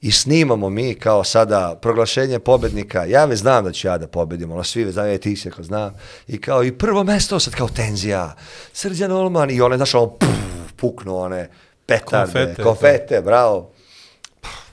I 0.00 0.12
snimamo 0.12 0.70
mi 0.70 0.94
kao 0.94 1.24
sada 1.24 1.78
proglašenje 1.82 2.38
pobednika. 2.38 3.04
Ja 3.04 3.24
već 3.24 3.38
znam 3.38 3.64
da 3.64 3.72
ću 3.72 3.88
ja 3.88 3.98
da 3.98 4.06
pobedim, 4.06 4.52
ono 4.52 4.64
svi 4.64 4.84
već 4.84 4.92
znaju, 4.94 5.14
e, 5.14 5.18
ti 5.18 5.36
se 5.36 5.50
ko 5.50 5.62
znam. 5.62 5.94
I 6.28 6.40
kao 6.40 6.64
i 6.64 6.72
prvo 6.72 7.04
mesto, 7.04 7.40
sad 7.40 7.54
kao 7.54 7.68
tenzija. 7.68 8.36
Srđan 8.72 9.12
Olman 9.12 9.50
i 9.50 9.60
one, 9.60 9.76
znaš, 9.76 9.94
ono, 9.94 10.10
puf, 10.10 10.72
puknu 10.76 11.16
one 11.16 11.48
petarde, 11.86 12.32
Konfete, 12.32 12.62
konfete, 12.62 13.20
bravo. 13.20 13.70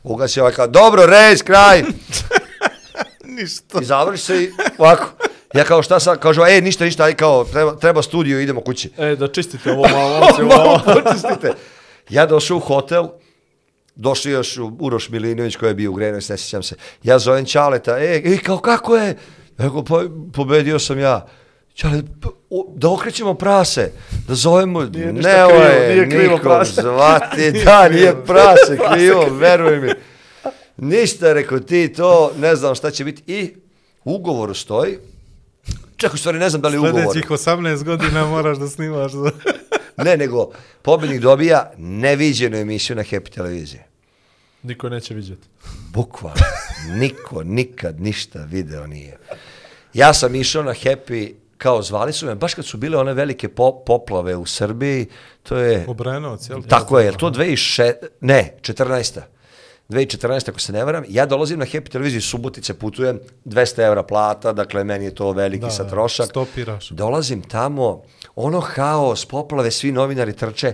Ugasi 0.03 0.39
ovaj 0.39 0.53
kao, 0.53 0.67
dobro, 0.67 1.05
rejs, 1.05 1.41
kraj. 1.41 1.83
Ništa. 3.37 3.81
I 3.81 3.85
završi 3.85 4.23
se 4.23 4.35
i 4.37 4.49
ovako. 4.77 5.05
Ja 5.53 5.63
kao 5.63 5.83
šta 5.83 5.99
sad, 5.99 6.19
kažu, 6.19 6.41
e, 6.43 6.61
ništa, 6.61 6.85
ništa, 6.85 7.03
aj 7.03 7.13
kao, 7.13 7.43
treba, 7.43 7.75
treba 7.75 8.01
studio, 8.01 8.39
idemo 8.39 8.61
kući. 8.61 8.89
E, 8.97 9.15
da 9.15 9.27
čistite 9.27 9.71
ovo 9.71 9.87
malo, 9.87 10.09
momci, 10.19 10.41
Malo 10.41 10.63
ovo. 10.63 10.79
počistite. 10.95 11.53
Ja 12.09 12.25
došao 12.25 12.57
u 12.57 12.61
hotel, 12.61 13.07
došli 13.95 14.31
još 14.31 14.57
u- 14.57 14.77
Uroš 14.79 15.09
Milinović 15.09 15.55
koji 15.55 15.69
je 15.69 15.75
bio 15.75 15.91
u 15.91 15.93
Grenović, 15.93 16.29
ne 16.29 16.37
sjećam 16.37 16.63
se. 16.63 16.75
Ja 17.03 17.19
zovem 17.19 17.45
Čaleta, 17.45 17.97
e, 17.97 18.21
e 18.25 18.37
kao 18.37 18.57
kako 18.57 18.95
je? 18.95 19.17
Ego, 19.59 19.83
pa, 19.83 20.01
pobedio 20.33 20.79
sam 20.79 20.99
ja. 20.99 21.27
Čale, 21.73 22.01
da 22.75 22.89
okrećemo 22.89 23.33
prase, 23.33 23.91
da 24.27 24.35
zovemo, 24.35 24.83
Nije 24.83 25.13
ne, 25.13 25.21
krivo, 25.21 25.45
ovo 25.45 25.63
je 25.63 25.95
nije 25.95 26.09
krivo 26.09 26.23
nikom 26.23 26.39
prase. 26.39 26.81
zvati, 26.81 27.51
da, 27.65 27.89
nije 27.89 28.25
prase, 28.25 28.77
krivo, 28.93 29.25
veruj 29.31 29.79
mi. 29.79 29.89
Ništa, 30.77 31.33
rekao 31.33 31.59
ti 31.59 31.93
to, 31.93 32.31
ne 32.39 32.55
znam 32.55 32.75
šta 32.75 32.91
će 32.91 33.03
biti. 33.03 33.23
I 33.27 33.53
u 34.03 34.13
ugovoru 34.13 34.53
stoji, 34.53 34.97
čak 35.97 36.13
u 36.13 36.17
stvari 36.17 36.39
ne 36.39 36.49
znam 36.49 36.61
da 36.61 36.67
li 36.67 36.75
je 36.75 36.79
ugovor. 36.79 37.01
Sljedećih 37.13 37.31
18 37.31 37.83
godina 37.83 38.25
moraš 38.25 38.57
da 38.57 38.67
snimaš 38.67 39.11
za... 39.11 39.31
Ne, 39.97 40.17
nego 40.17 40.51
pobednik 40.81 41.21
dobija 41.21 41.71
neviđenu 41.77 42.57
emisiju 42.57 42.95
na 42.95 43.03
Happy 43.03 43.29
televiziji. 43.29 43.81
Niko 44.63 44.89
neće 44.89 45.13
vidjeti. 45.13 45.47
Bukvalno. 45.93 46.41
Niko 46.89 47.43
nikad 47.43 48.01
ništa 48.01 48.43
video 48.43 48.87
nije. 48.87 49.17
Ja 49.93 50.13
sam 50.13 50.35
išao 50.35 50.63
na 50.63 50.73
Happy 50.73 51.33
kao 51.63 51.81
zvali 51.81 52.13
su 52.13 52.25
me, 52.25 52.35
baš 52.35 52.53
kad 52.53 52.65
su 52.65 52.77
bile 52.77 52.97
one 52.97 53.13
velike 53.13 53.47
po, 53.49 53.83
poplave 53.85 54.35
u 54.35 54.45
Srbiji, 54.47 55.05
to 55.43 55.57
je... 55.57 55.85
Obrenovac, 55.87 56.49
jel? 56.49 56.61
Tako 56.63 56.99
je, 56.99 57.05
jel 57.05 57.15
to 57.15 57.31
2006... 57.31 57.93
Ne, 58.21 58.57
14. 58.61 59.19
2014. 59.89 60.49
ako 60.49 60.59
se 60.59 60.73
ne 60.73 60.83
varam, 60.83 61.03
ja 61.09 61.25
dolazim 61.25 61.59
na 61.59 61.65
Happy 61.65 61.89
televiziju 61.89 62.17
iz 62.17 62.25
Subotice, 62.25 62.73
putujem, 62.73 63.19
200 63.45 63.81
evra 63.81 64.03
plata, 64.03 64.53
dakle 64.53 64.83
meni 64.83 65.05
je 65.05 65.15
to 65.15 65.31
veliki 65.31 65.61
Da, 65.61 65.69
sad 65.69 65.85
da, 65.85 65.89
trošak. 65.89 66.25
stopiraš. 66.25 66.89
Dolazim 66.89 67.41
tamo, 67.41 68.01
ono 68.35 68.59
haos, 68.61 69.25
poplave, 69.25 69.71
svi 69.71 69.91
novinari 69.91 70.33
trče. 70.33 70.73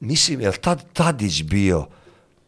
Mislim, 0.00 0.40
je 0.40 0.48
li 0.48 0.56
tad 0.56 0.82
Tadić 0.92 1.42
bio 1.42 1.86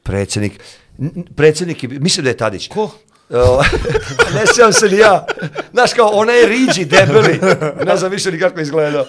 predsjednik? 0.02 0.60
N- 0.98 1.24
Predsjednik 1.36 1.82
je 1.82 1.88
mislim 1.90 2.24
da 2.24 2.30
je 2.30 2.36
Tadić. 2.36 2.68
Ko? 2.68 2.90
O, 3.30 3.62
ne 4.34 4.46
sjećam 4.46 4.72
se 4.72 4.88
ni 4.88 4.98
ja. 4.98 5.26
Znaš 5.72 5.92
kao, 5.92 6.08
ona 6.08 6.32
je 6.32 6.46
riđi, 6.46 6.84
debeli. 6.84 7.40
Ne 7.84 7.96
znam 7.96 8.10
više 8.10 8.32
ni 8.32 8.40
kako 8.40 8.60
izgleda. 8.60 9.04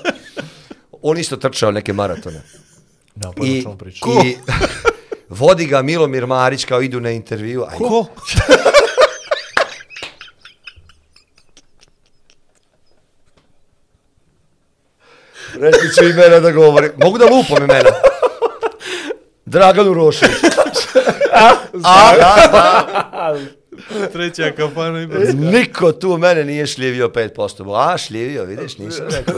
On 1.01 1.17
isto 1.17 1.35
trčao 1.35 1.71
neke 1.71 1.93
maratone. 1.93 2.41
Ne, 3.15 3.29
pa 3.37 3.45
I, 3.45 3.65
pričam. 3.79 4.09
I 4.09 4.37
vodi 5.39 5.65
ga 5.65 5.81
Milomir 5.81 6.25
Marić 6.25 6.65
kao 6.65 6.81
idu 6.81 6.99
na 6.99 7.11
intervju. 7.11 7.65
Aj, 7.69 7.77
Ko? 7.77 8.05
Reći 15.59 15.95
ću 15.99 16.03
imena 16.03 16.39
da 16.39 16.51
govori. 16.51 16.89
Mogu 16.97 17.17
da 17.17 17.25
lupam 17.25 17.63
imena. 17.63 17.89
Dragan 19.45 19.87
Urošević. 19.87 20.35
Treća 24.13 24.51
kafana 24.51 25.01
i 25.01 25.07
brzo. 25.07 25.31
Niko 25.33 25.91
tu 25.91 26.17
mene 26.17 26.43
nije 26.43 26.67
šljivio 26.67 27.07
5%. 27.07 27.93
A, 27.93 27.97
šljivio, 27.97 28.43
vidiš, 28.43 28.77
nisam 28.77 29.05
rekao. 29.09 29.35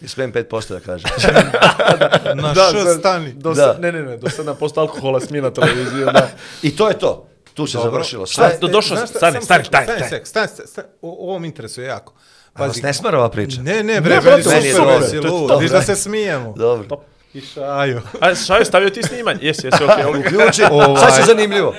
I 0.00 0.08
smijem 0.08 0.32
5% 0.32 0.68
da 0.70 0.80
kažem. 0.80 1.10
Na 2.34 2.52
Da, 2.54 2.60
š 2.64 2.84
sad- 2.84 2.98
stani. 2.98 3.32
Do 3.32 3.48
Da. 3.50 3.54
sad, 3.56 3.80
ne, 3.80 3.92
ne, 3.92 4.02
ne, 4.02 4.16
do 4.16 4.30
sada 4.30 4.54
posto 4.54 4.80
alkohola 4.80 5.20
smije 5.20 5.42
na 5.42 5.50
televiziju, 5.50 6.06
da. 6.06 6.28
I 6.62 6.76
to 6.76 6.88
je 6.88 6.98
to. 6.98 7.28
Tu 7.54 7.66
se 7.66 7.76
Dobro. 7.76 7.90
završilo 7.90 8.26
Šta? 8.26 8.48
sve. 8.48 8.58
do- 8.58 8.68
došao 8.68 8.96
sam, 8.96 9.06
šta, 9.06 9.18
stani, 9.18 9.42
stani, 9.42 9.64
stani, 9.64 9.84
stani, 9.86 9.98
stani. 9.98 10.24
stani, 10.24 10.48
stani, 10.48 10.68
stani, 10.68 10.88
o- 11.02 11.16
ovo 11.22 11.38
mi 11.38 11.46
interesuje 11.46 11.86
jako. 11.86 12.12
A 12.54 12.66
vas 12.66 12.82
ne 12.82 12.94
smara 12.94 13.18
ova 13.18 13.28
priča? 13.28 13.62
Ne, 13.62 13.74
ne, 13.74 13.82
Ne, 13.84 14.00
bre, 14.00 14.20
brate, 14.20 14.30
meni 14.38 14.48
meni 14.48 14.66
je 14.66 14.74
super, 14.74 14.88
dobro. 14.88 15.08
si 15.08 15.18
lud, 15.18 15.60
viš 15.60 15.70
da 15.70 15.76
bre. 15.76 15.86
se 15.86 15.96
smijemo. 15.96 16.54
Dobro. 16.54 17.00
I 17.36 17.40
šaju. 17.42 18.00
A 18.20 18.34
Šajo, 18.36 18.64
stavio 18.64 18.90
ti 18.90 19.02
snimanje? 19.02 19.38
Jesi, 19.42 19.66
jesi, 19.66 19.84
okej, 19.84 20.04
okej. 20.10 20.20
Uključi. 20.20 20.62
Ovaj. 20.70 21.00
Sad 21.02 21.16
će 21.16 21.22
zanimljivo. 21.24 21.74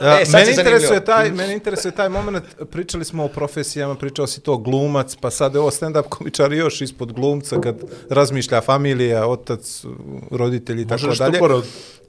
Ja, 0.00 0.20
E, 0.20 0.24
sad 0.24 0.34
mene 0.34 0.44
će 0.46 0.50
interesuje 0.52 0.80
zanimljivo. 0.80 1.06
taj, 1.06 1.30
mene 1.30 1.52
interesuje 1.54 1.92
taj 1.92 2.08
moment, 2.08 2.44
pričali 2.66 3.04
smo 3.04 3.24
o 3.24 3.28
profesijama, 3.28 3.94
pričao 3.94 4.26
si 4.26 4.40
to 4.40 4.56
glumac, 4.56 5.16
pa 5.16 5.30
sad 5.30 5.54
je 5.54 5.60
ovo 5.60 5.70
stand-up 5.70 6.08
komičar 6.08 6.52
još 6.52 6.80
ispod 6.80 7.12
glumca 7.12 7.60
kad 7.60 7.76
razmišlja 8.10 8.60
familija, 8.60 9.26
otac, 9.26 9.84
roditelji 10.30 10.82
i 10.82 10.86
tako 10.86 11.02
Možeš 11.02 11.18
dalje. 11.18 11.32
to 11.32 11.38
pored 11.38 11.62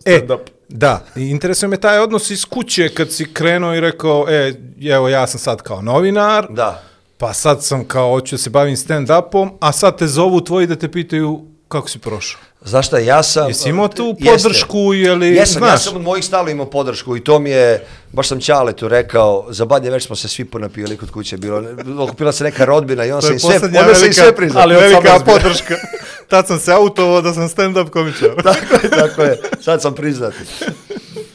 E, 0.06 0.12
stand-up. 0.12 0.40
da, 0.70 1.06
i 1.16 1.22
interesuje 1.24 1.70
me 1.70 1.78
taj 1.78 2.00
odnos 2.00 2.30
iz 2.30 2.46
kuće 2.46 2.90
kad 2.90 3.12
si 3.12 3.34
krenuo 3.34 3.74
i 3.74 3.80
rekao, 3.80 4.26
e, 4.30 4.54
evo 4.86 5.10
ja 5.10 5.28
sam 5.28 5.40
sad 5.40 5.62
kao 5.62 5.82
novinar, 5.82 6.48
Da. 6.50 6.84
pa 7.18 7.34
sad 7.34 7.64
sam 7.64 7.86
kao, 7.86 8.10
hoću 8.10 8.34
da 8.34 8.40
se 8.40 8.50
bavim 8.50 8.76
stand-upom, 8.76 9.50
a 9.60 9.72
sad 9.72 9.98
te 9.98 10.08
zovu 10.08 10.42
tvoji 10.42 10.68
da 10.68 10.76
te 10.76 10.92
pitaju 10.92 11.42
kako 11.74 11.90
si 11.90 12.00
prošao. 12.00 12.40
Znaš 12.62 12.88
šta, 12.88 13.00
ja 13.00 13.24
sam... 13.24 13.48
Jesi 13.48 13.70
imao 13.70 13.88
tu 13.88 14.16
Jeste. 14.20 14.48
podršku 14.50 14.94
ili, 14.94 15.28
Jesam, 15.28 15.64
ja 15.64 15.68
znaš? 15.68 15.84
sam 15.84 15.96
od 15.96 16.02
mojih 16.02 16.26
stala 16.26 16.50
imao 16.50 16.66
podršku 16.66 17.18
i 17.18 17.24
to 17.24 17.40
mi 17.40 17.50
je, 17.50 17.86
baš 18.14 18.28
sam 18.28 18.40
Ćaletu 18.40 18.88
rekao, 18.88 19.46
za 19.50 19.66
badnje 19.66 19.90
već 19.90 20.06
smo 20.06 20.16
se 20.16 20.28
svi 20.28 20.46
ponapili 20.46 20.98
kod 20.98 21.12
kuće, 21.12 21.38
bilo, 21.38 21.64
okupila 22.00 22.32
se 22.32 22.44
neka 22.44 22.66
rodbina 22.66 23.06
i 23.06 23.12
on 23.12 23.22
se 23.22 23.34
im 23.34 23.40
sve, 23.40 23.54
posljednja 23.54 23.80
onda 23.80 23.96
se 23.96 24.00
im 24.00 24.04
velika, 24.04 24.22
sve 24.22 24.36
priznao. 24.36 24.64
ali 24.64 24.76
velika 24.76 25.20
Sam 25.20 25.26
podrška. 25.26 25.76
Tad 26.30 26.48
sam 26.48 26.60
se 26.60 26.74
autovao 26.74 27.22
da 27.22 27.34
sam 27.34 27.50
stand-up 27.50 27.90
komičar. 27.90 28.30
tako 28.44 28.74
je, 28.84 28.90
tako 28.90 29.22
je, 29.22 29.40
sad 29.62 29.82
sam 29.82 29.96
priznati. 29.96 30.38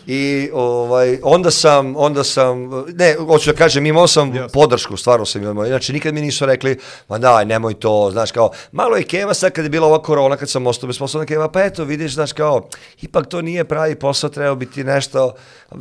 I 0.07 0.51
ovaj, 0.53 1.18
onda 1.22 1.51
sam, 1.51 1.95
onda 1.97 2.24
sam, 2.24 2.70
ne, 2.95 3.16
hoću 3.26 3.53
da 3.53 3.57
kažem, 3.57 3.87
imao 3.87 4.07
sam 4.07 4.35
Jasno. 4.35 4.49
podršku, 4.49 4.97
stvarno 4.97 5.26
sam 5.26 5.43
imao. 5.43 5.66
Znači, 5.66 5.93
nikad 5.93 6.14
mi 6.14 6.20
nisu 6.20 6.47
rekli, 6.47 6.79
ma 7.09 7.18
daj, 7.18 7.45
nemoj 7.45 7.74
to, 7.74 8.09
znaš, 8.12 8.33
kao, 8.33 8.51
malo 8.72 8.97
je 8.97 9.03
keva 9.03 9.35
sad 9.35 9.53
kad 9.53 9.64
je 9.64 9.70
bila 9.70 9.87
ova 9.87 10.03
korona, 10.03 10.37
kad 10.37 10.51
sam 10.51 10.66
ostao 10.66 10.87
bez 10.87 10.99
posla, 10.99 11.24
keva, 11.24 11.49
pa 11.49 11.64
eto, 11.64 11.85
vidiš, 11.85 12.14
znaš, 12.14 12.33
kao, 12.33 12.68
ipak 13.03 13.26
to 13.26 13.43
nije 13.43 13.64
pravi 13.64 13.95
posao, 13.95 14.31
treba 14.31 14.55
biti 14.55 14.85
nešto, 14.85 15.35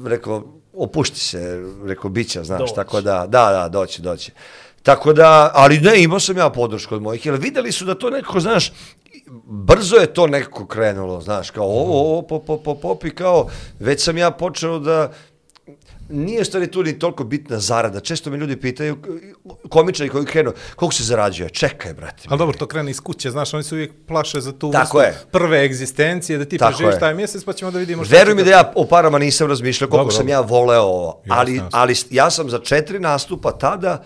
rekao, 0.05 0.43
opušti 0.77 1.19
se, 1.19 1.63
rekao, 1.85 2.09
bit 2.09 2.29
će, 2.29 2.43
znaš, 2.43 2.59
Doći. 2.59 2.75
tako 2.75 3.01
da, 3.01 3.27
da, 3.27 3.51
da, 3.51 3.69
doći, 3.69 4.01
doći. 4.01 4.31
Tako 4.83 5.13
da, 5.13 5.51
ali 5.53 5.79
ne, 5.79 6.03
imao 6.03 6.19
sam 6.19 6.37
ja 6.37 6.49
podršku 6.49 6.95
od 6.95 7.01
mojih, 7.01 7.25
jer 7.25 7.35
videli 7.35 7.71
su 7.71 7.85
da 7.85 7.95
to 7.95 8.09
nekako, 8.09 8.39
znaš, 8.39 8.71
brzo 9.45 9.95
je 9.95 10.13
to 10.13 10.27
nekako 10.27 10.65
krenulo, 10.65 11.21
znaš, 11.21 11.51
kao 11.51 11.65
ovo, 11.65 12.11
ovo, 12.11 12.21
pop, 12.21 12.45
pop, 12.45 12.63
pop, 12.63 12.81
pop, 12.81 13.05
i 13.05 13.15
kao, 13.15 13.47
već 13.79 14.03
sam 14.03 14.17
ja 14.17 14.31
počeo 14.31 14.79
da, 14.79 15.11
nije 16.09 16.45
stvari 16.45 16.71
tu 16.71 16.83
ni 16.83 16.99
toliko 16.99 17.23
bitna 17.23 17.59
zarada. 17.59 17.99
Često 17.99 18.29
me 18.29 18.37
ljudi 18.37 18.55
pitaju, 18.57 18.97
komičari 19.69 20.09
koji 20.09 20.25
krenu, 20.25 20.51
koliko 20.75 20.93
se 20.93 21.03
zarađuje? 21.03 21.49
Čekaj, 21.49 21.93
brate. 21.93 22.23
Ali 22.29 22.37
dobro, 22.37 22.57
to 22.57 22.67
krene 22.67 22.91
iz 22.91 22.99
kuće, 22.99 23.31
znaš, 23.31 23.53
oni 23.53 23.63
se 23.63 23.75
uvijek 23.75 23.91
plaše 24.07 24.41
za 24.41 24.51
tu 24.51 24.71
Tako 24.71 25.01
je. 25.01 25.17
prve 25.31 25.65
egzistencije, 25.65 26.37
da 26.37 26.45
ti 26.45 26.57
Tako 26.57 26.69
preživiš 26.71 26.95
je. 26.95 26.99
taj 26.99 27.13
mjesec, 27.13 27.43
pa 27.43 27.53
ćemo 27.53 27.71
da 27.71 27.79
vidimo 27.79 28.05
šta 28.05 28.15
Veruj 28.15 28.35
mi 28.35 28.43
da 28.43 28.49
ja 28.51 28.71
o 28.75 28.85
parama 28.85 29.19
nisam 29.19 29.47
razmišljao 29.47 29.89
koliko 29.89 30.03
Dobro, 30.03 30.15
sam 30.15 30.25
dobro. 30.27 30.33
ja 30.33 30.41
voleo 30.41 30.81
ovo. 30.81 31.21
Ali, 31.29 31.61
ali 31.71 31.95
ja 32.09 32.29
sam 32.29 32.49
za 32.49 32.59
četiri 32.59 32.99
nastupa 32.99 33.51
tada, 33.51 34.03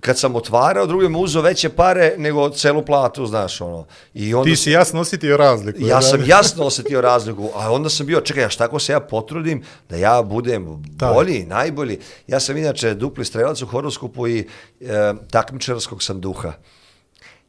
kad 0.00 0.18
sam 0.18 0.36
otvarao, 0.36 0.86
drugim 0.86 1.16
uzeo 1.16 1.42
veće 1.42 1.68
pare 1.68 2.14
nego 2.18 2.50
celu 2.50 2.84
platu, 2.84 3.26
znaš, 3.26 3.60
ono. 3.60 3.86
I 4.14 4.34
onda 4.34 4.50
Ti 4.50 4.56
si 4.56 4.70
jasno 4.70 5.00
osjetio 5.00 5.36
razliku. 5.36 5.78
Ja 5.82 5.94
da? 5.94 6.02
sam 6.02 6.24
jasno 6.26 6.64
osjetio 6.64 7.00
razliku, 7.00 7.48
a 7.54 7.72
onda 7.72 7.88
sam 7.88 8.06
bio, 8.06 8.20
čekaj, 8.20 8.44
a 8.44 8.48
šta 8.48 8.64
ako 8.64 8.78
se 8.78 8.92
ja 8.92 9.00
potrudim 9.00 9.62
da 9.88 9.96
ja 9.96 10.22
budem 10.22 10.82
Taj. 10.98 11.14
bolji, 11.14 11.46
najbolji. 11.46 11.98
Ja 12.26 12.40
sam 12.40 12.56
inače 12.56 12.94
dupli 12.94 13.24
strelac 13.24 13.62
u 13.62 13.66
horoskopu 13.66 14.28
i 14.28 14.48
e, 14.80 15.14
takmičarskog 15.30 16.02
sam 16.02 16.20
duha. 16.20 16.52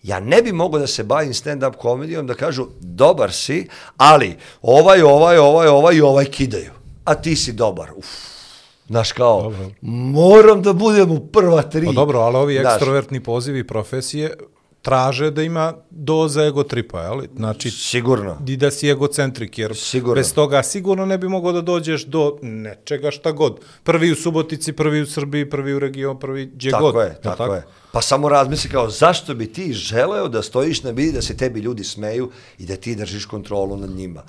Ja 0.03 0.19
ne 0.19 0.41
bi 0.41 0.51
mogao 0.51 0.79
da 0.79 0.87
se 0.87 1.03
bavim 1.03 1.33
stand-up 1.33 1.75
komedijom 1.77 2.27
da 2.27 2.33
kažu 2.33 2.67
dobar 2.79 3.33
si, 3.33 3.67
ali 3.97 4.37
ovaj, 4.61 5.01
ovaj, 5.01 5.37
ovaj, 5.37 5.67
ovaj 5.67 5.95
i 5.95 6.01
ovaj 6.01 6.25
kidaju. 6.25 6.71
A 7.05 7.15
ti 7.15 7.35
si 7.35 7.53
dobar. 7.53 7.91
Uf. 7.95 8.34
Znaš 8.87 9.11
kao, 9.11 9.41
Dobro. 9.41 9.69
moram 9.81 10.61
da 10.61 10.73
budem 10.73 11.11
u 11.11 11.19
prva 11.19 11.61
tri. 11.61 11.85
Pa 11.85 11.91
dobro, 11.91 12.19
ali 12.19 12.37
ovi 12.37 12.57
Znaš, 12.61 12.73
ekstrovertni 12.73 13.23
pozivi 13.23 13.67
profesije 13.67 14.33
traže 14.85 15.31
da 15.31 15.43
ima 15.43 15.73
doza 15.89 16.43
egotripa, 16.43 17.01
je 17.01 17.09
li? 17.11 17.29
Znači, 17.35 17.71
Sigurno. 17.71 18.37
i 18.47 18.57
da 18.57 18.71
si 18.71 18.89
egocentrik, 18.89 19.59
jer 19.59 19.75
Sigurno. 19.75 20.15
bez 20.15 20.33
toga 20.33 20.63
sigurno 20.63 21.05
ne 21.05 21.17
bi 21.17 21.27
mogao 21.29 21.51
da 21.51 21.61
dođeš 21.63 22.05
do 22.05 22.37
nečega 22.41 23.11
šta 23.11 23.31
god. 23.31 23.59
Prvi 23.83 24.11
u 24.11 24.15
Subotici, 24.15 24.73
prvi 24.73 25.01
u 25.01 25.07
Srbiji, 25.07 25.49
prvi 25.49 25.73
u 25.73 25.79
regionu, 25.79 26.19
prvi 26.19 26.45
gdje 26.45 26.71
Tako 26.71 26.83
god. 26.83 26.95
je, 26.97 27.07
Jel 27.07 27.35
tako, 27.35 27.53
je. 27.53 27.63
Pa 27.91 28.01
samo 28.01 28.29
razmisli 28.29 28.69
kao, 28.69 28.89
zašto 28.89 29.33
bi 29.33 29.47
ti 29.47 29.73
želeo 29.73 30.27
da 30.27 30.41
stojiš 30.41 30.83
na 30.83 30.91
vidi 30.91 31.11
da 31.11 31.21
se 31.21 31.37
tebi 31.37 31.59
ljudi 31.59 31.83
smeju 31.83 32.29
i 32.57 32.65
da 32.65 32.75
ti 32.75 32.95
držiš 32.95 33.25
kontrolu 33.25 33.77
nad 33.77 33.89
njima. 33.89 34.23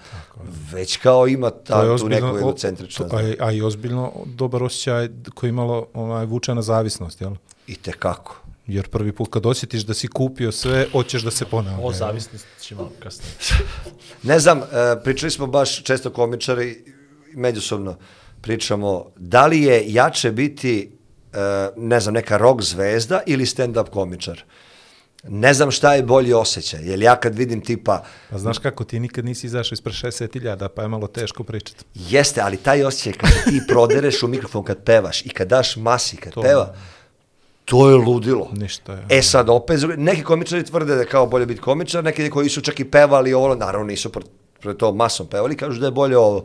Već 0.72 0.96
kao 0.96 1.26
ima 1.28 1.50
To 1.50 1.82
je 1.82 1.88
ta, 1.88 1.98
tu 1.98 2.08
neku 2.08 2.26
egocentričnost. 2.28 3.10
to- 3.10 3.16
a, 3.16 3.22
i- 3.22 3.36
a 3.40 3.52
i 3.52 3.62
ozbiljno 3.62 4.12
dobar 4.26 4.62
osjećaj 4.62 5.08
koji 5.30 5.48
je 5.48 5.52
imalo 5.52 5.86
onaj, 5.94 6.26
vučena 6.26 6.62
zavisnost, 6.62 7.20
jel? 7.20 7.32
I 7.66 7.74
te 7.76 7.92
kako. 7.92 8.36
Jer 8.66 8.88
prvi 8.88 9.12
put 9.12 9.28
kad 9.32 9.46
osjetiš 9.46 9.82
da 9.82 9.94
si 9.94 10.08
kupio 10.08 10.52
sve, 10.52 10.86
hoćeš 10.92 11.22
da 11.22 11.30
se 11.30 11.44
ponavlja. 11.44 11.86
O 11.86 11.92
zavisnosti 11.92 12.48
će 12.60 12.74
malo 12.74 12.92
kasnije. 12.98 13.32
Ne 14.22 14.38
znam, 14.38 14.58
e, 14.58 14.64
pričali 15.04 15.30
smo 15.30 15.46
baš 15.46 15.82
često 15.82 16.10
komičari, 16.10 16.84
međusobno 17.34 17.96
pričamo, 18.40 19.06
da 19.16 19.46
li 19.46 19.62
je 19.62 19.84
jače 19.92 20.32
biti, 20.32 20.90
e, 21.32 21.38
ne 21.76 22.00
znam, 22.00 22.14
neka 22.14 22.36
rock 22.36 22.62
zvezda 22.62 23.20
ili 23.26 23.44
stand-up 23.46 23.90
komičar? 23.90 24.44
Ne 25.28 25.54
znam 25.54 25.70
šta 25.70 25.94
je 25.94 26.02
bolji 26.02 26.32
osjećaj, 26.32 26.80
jer 26.88 27.02
ja 27.02 27.16
kad 27.16 27.34
vidim 27.34 27.60
tipa, 27.60 28.04
Pa 28.30 28.38
znaš 28.38 28.58
kako, 28.58 28.84
ti 28.84 29.00
nikad 29.00 29.24
nisi 29.24 29.46
izašao 29.46 29.74
ispred 29.74 29.94
60.000, 29.94 30.68
pa 30.68 30.82
je 30.82 30.88
malo 30.88 31.06
teško 31.06 31.44
pričati. 31.44 31.84
Jeste, 31.94 32.40
ali 32.40 32.56
taj 32.56 32.84
osjećaj 32.84 33.12
kad 33.12 33.30
ti 33.44 33.60
prodereš 33.68 34.22
u 34.22 34.28
mikrofon 34.28 34.64
kad 34.64 34.82
pevaš 34.84 35.26
i 35.26 35.28
kad 35.28 35.48
daš 35.48 35.76
masi 35.76 36.16
kad 36.16 36.32
To- 36.32 36.42
peva, 36.42 36.74
to 37.66 37.90
je 37.90 37.96
ludilo. 37.96 38.48
Ništa 38.52 38.92
je. 38.92 39.06
E 39.10 39.22
sad, 39.22 39.50
opet, 39.50 39.80
neki 39.96 40.22
komičari 40.22 40.64
tvrde 40.64 40.94
da 40.94 41.00
je 41.00 41.06
kao 41.06 41.26
bolje 41.26 41.46
biti 41.46 41.60
komičar, 41.60 42.04
neki 42.04 42.30
koji 42.30 42.48
su 42.48 42.60
čak 42.60 42.80
i 42.80 42.90
pevali 42.90 43.34
ovo, 43.34 43.54
naravno 43.54 43.86
nisu 43.86 44.12
pred, 44.12 44.26
pred 44.60 44.76
to 44.76 44.92
masom 44.92 45.26
pevali, 45.26 45.56
kažu 45.56 45.80
da 45.80 45.86
je 45.86 45.92
bolje 45.92 46.18
ovo. 46.18 46.44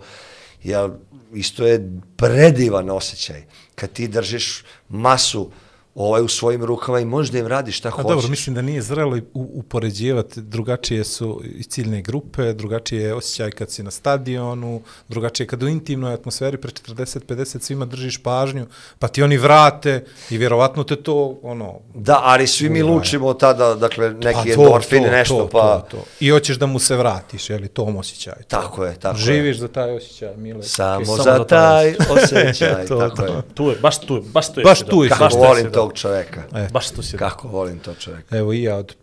Ja, 0.63 0.89
isto 1.33 1.67
je 1.67 1.91
predivan 2.17 2.89
osjećaj 2.89 3.43
kad 3.75 3.91
ti 3.91 4.07
držiš 4.07 4.63
masu 4.89 5.51
ovaj 5.95 6.21
u 6.21 6.27
svojim 6.27 6.63
rukama 6.63 6.99
i 6.99 7.05
možda 7.05 7.39
im 7.39 7.47
radi 7.47 7.71
šta 7.71 7.87
A 7.87 7.91
hoćeš. 7.91 8.09
dobro, 8.09 8.27
mislim 8.27 8.55
da 8.55 8.61
nije 8.61 8.81
zrelo 8.81 9.17
upoređivati, 9.33 10.41
drugačije 10.41 11.03
su 11.03 11.41
i 11.45 11.63
ciljne 11.63 12.01
grupe, 12.01 12.53
drugačije 12.53 13.03
je 13.03 13.13
osjećaj 13.13 13.51
kad 13.51 13.71
si 13.71 13.83
na 13.83 13.91
stadionu, 13.91 14.81
drugačije 15.09 15.47
kad 15.47 15.63
u 15.63 15.67
intimnoj 15.67 16.13
atmosferi 16.13 16.57
pre 16.57 16.71
40-50 16.71 17.59
svima 17.61 17.85
držiš 17.85 18.17
pažnju, 18.17 18.65
pa 18.99 19.07
ti 19.07 19.23
oni 19.23 19.37
vrate 19.37 20.05
i 20.29 20.37
vjerovatno 20.37 20.83
te 20.83 20.95
to, 20.95 21.39
ono, 21.43 21.79
Da, 21.93 22.19
ali 22.23 22.47
svi 22.47 22.69
mi 22.69 22.83
Uvaj. 22.83 22.93
lučimo 22.93 23.33
tada, 23.33 23.75
dakle, 23.75 24.07
a 24.07 24.09
neki 24.09 24.53
to, 24.55 24.61
endorfini, 24.63 25.05
to, 25.05 25.11
nešto, 25.11 25.37
to, 25.37 25.47
pa... 25.47 25.79
To, 25.81 25.97
to. 25.97 26.03
I 26.19 26.29
hoćeš 26.29 26.57
da 26.57 26.65
mu 26.65 26.79
se 26.79 26.95
vratiš, 26.95 27.49
je 27.49 27.57
li, 27.57 27.67
tom 27.67 27.95
osjećaju. 27.97 28.43
Tako 28.47 28.85
je, 28.85 28.95
tako 28.95 29.17
je. 29.17 29.23
Živiš 29.23 29.57
za 29.57 29.67
taj 29.67 29.91
osjećaj, 29.91 30.37
Mile. 30.37 30.63
Samo, 30.63 31.05
Samo 31.05 31.17
za 31.17 31.23
za 31.23 31.43
taj 31.45 31.95
osjećaj, 32.09 32.85
To, 32.85 32.99
tako 33.09 33.15
to. 33.15 33.25
je. 33.25 33.41
Tu 33.53 33.63
je, 33.65 33.75
baš 33.75 33.99
tu 33.99 34.15
je, 34.15 34.21
baš 34.23 34.53
tu 34.53 34.59
je. 34.59 34.63
Baš 34.63 34.79
tu 34.79 35.03
je 35.03 35.09
Baš 35.09 35.33
tu 35.33 35.39
je 35.39 35.47
volim. 35.47 35.71
Tog 35.81 35.93
čoveka. 35.93 36.43
E, 36.55 36.67
Baš 36.71 36.91
tu 36.91 37.01
si. 37.03 37.17
Kako 37.17 37.47
volim 37.47 37.79
tog 37.79 37.97
čoveka. 37.97 38.37
Evo 38.37 38.53
i 38.53 38.63
ja 38.63 38.75
od 38.75 38.95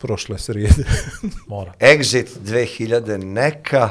prošle 0.00 0.38
srijede. 0.38 0.84
Mora. 1.48 1.72
Exit 1.80 2.26
2000 2.44 3.16
neka, 3.16 3.90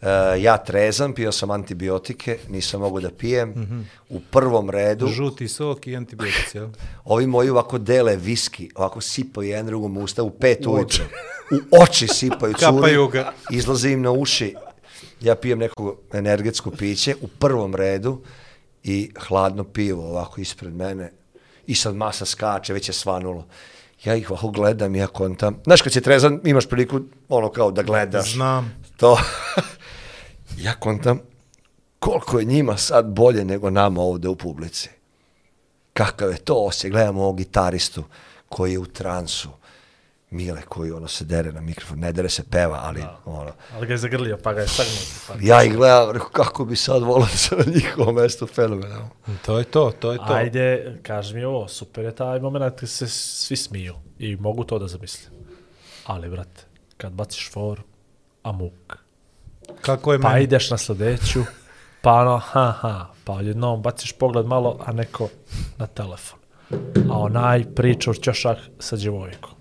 uh, 0.00 0.06
ja 0.38 0.56
trezan, 0.58 1.12
pio 1.12 1.32
sam 1.32 1.50
antibiotike, 1.50 2.38
nisam 2.48 2.80
mogu 2.80 3.00
da 3.00 3.10
pijem. 3.10 3.48
Mhm. 3.50 3.80
U 4.08 4.20
prvom 4.20 4.70
redu, 4.70 5.06
Žuti 5.06 5.48
sok 5.48 5.86
i 5.86 5.96
antibiotici, 5.96 6.58
jel? 6.58 6.68
ovi 7.04 7.26
moji 7.26 7.50
ovako 7.50 7.78
dele 7.78 8.16
viski, 8.16 8.70
ovako 8.74 9.00
sipaju 9.00 9.48
jedan 9.48 9.66
drugom 9.66 9.96
u 9.96 10.00
usta 10.00 10.22
u 10.22 10.30
pet 10.30 10.66
ujutro. 10.66 11.04
U 11.50 11.82
oči 11.82 12.08
sipaju 12.08 12.54
curi, 12.54 12.64
Kapaju 12.66 13.08
ga. 13.08 13.32
izlazi 13.50 13.90
im 13.90 14.02
na 14.02 14.10
uši. 14.10 14.54
Ja 15.20 15.34
pijem 15.34 15.58
neko 15.58 15.96
energetsko 16.12 16.70
piće 16.70 17.14
u 17.20 17.28
prvom 17.28 17.74
redu 17.74 18.20
i 18.84 19.10
hladno 19.18 19.64
pivo 19.64 20.04
ovako 20.04 20.40
ispred 20.40 20.74
mene 20.74 21.12
i 21.68 21.74
sad 21.74 21.96
masa 21.96 22.24
skače, 22.24 22.72
već 22.72 22.88
je 22.88 22.92
svanulo. 22.92 23.46
Ja 24.04 24.14
ih 24.14 24.30
ovako 24.30 24.48
gledam 24.48 24.94
ja 24.96 25.06
kontam. 25.06 25.60
Znaš, 25.64 25.82
kad 25.82 25.92
si 25.92 26.00
trezan, 26.00 26.40
imaš 26.44 26.66
priliku 26.66 27.00
ono 27.28 27.50
kao 27.50 27.70
da 27.70 27.82
gledaš. 27.82 28.32
Znam. 28.32 28.82
To. 28.96 29.18
ja 30.66 30.74
kontam 30.74 31.20
koliko 31.98 32.38
je 32.38 32.44
njima 32.44 32.76
sad 32.76 33.06
bolje 33.06 33.44
nego 33.44 33.70
nama 33.70 34.00
ovde 34.00 34.28
u 34.28 34.36
publici. 34.36 34.90
Kakav 35.92 36.30
je 36.30 36.38
to 36.38 36.54
osjećaj. 36.54 36.90
Gledamo 36.90 37.22
ovog 37.22 37.36
gitaristu 37.36 38.04
koji 38.48 38.72
je 38.72 38.78
u 38.78 38.86
transu. 38.86 39.48
Mile 40.30 40.62
koji 40.62 40.92
ono 40.92 41.08
se 41.08 41.24
dere 41.24 41.52
na 41.52 41.60
mikrofon. 41.60 41.98
Ne 41.98 42.12
dere 42.12 42.28
se 42.28 42.42
peva, 42.50 42.80
ali 42.82 43.04
ono. 43.24 43.52
Ali 43.74 43.86
ga 43.86 43.92
je 43.92 43.98
zagrlio, 43.98 44.38
pa 44.42 44.52
ga 44.52 44.60
je 44.60 44.68
sagnuo. 44.68 45.02
Pa. 45.28 45.34
Ja 45.40 45.64
ih 45.64 45.76
gledam, 45.76 46.10
rekao, 46.10 46.28
kako 46.28 46.64
bi 46.64 46.76
sad 46.76 47.02
volio 47.02 47.26
da 47.26 47.36
sam 47.36 47.58
na 47.58 47.64
njihovom 47.74 48.14
mestu 48.14 48.46
fenomenalno. 48.46 49.10
To 49.46 49.58
je 49.58 49.64
to, 49.64 49.92
to 50.00 50.12
je 50.12 50.18
to. 50.18 50.32
Ajde, 50.32 50.98
kaži 51.02 51.34
mi 51.34 51.44
ovo, 51.44 51.68
super 51.68 52.04
je 52.04 52.14
taj 52.14 52.40
moment 52.40 52.80
kad 52.80 52.88
se 52.88 53.08
svi 53.08 53.56
smiju 53.56 53.94
i 54.18 54.36
mogu 54.36 54.64
to 54.64 54.78
da 54.78 54.86
zamislim. 54.86 55.32
Ali, 56.04 56.28
brate, 56.28 56.62
kad 56.96 57.12
baciš 57.12 57.50
for, 57.52 57.80
a 58.42 58.52
muk, 58.52 58.98
Kako 59.80 60.12
je 60.12 60.20
pa 60.20 60.28
meni? 60.28 60.44
ideš 60.44 60.70
na 60.70 60.78
sledeću, 60.78 61.42
pa 62.02 62.12
ono, 62.12 62.38
ha, 62.38 62.74
ha, 62.80 63.06
pa 63.24 63.32
odjednom 63.32 63.82
baciš 63.82 64.12
pogled 64.12 64.46
malo, 64.46 64.80
a 64.86 64.92
neko 64.92 65.28
na 65.78 65.86
telefon. 65.86 66.38
A 67.10 67.18
onaj 67.18 67.64
priča 67.74 68.10
u 68.10 68.14
ćošak 68.14 68.58
sa 68.78 68.96
djevojkom. 68.96 69.57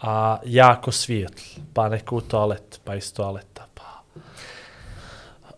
A 0.00 0.38
jako 0.44 0.92
svijetl, 0.92 1.42
pa 1.74 1.88
neko 1.88 2.16
u 2.16 2.20
toalet, 2.20 2.80
pa 2.84 2.94
iz 2.94 3.12
toaleta, 3.12 3.66
pa... 3.74 4.02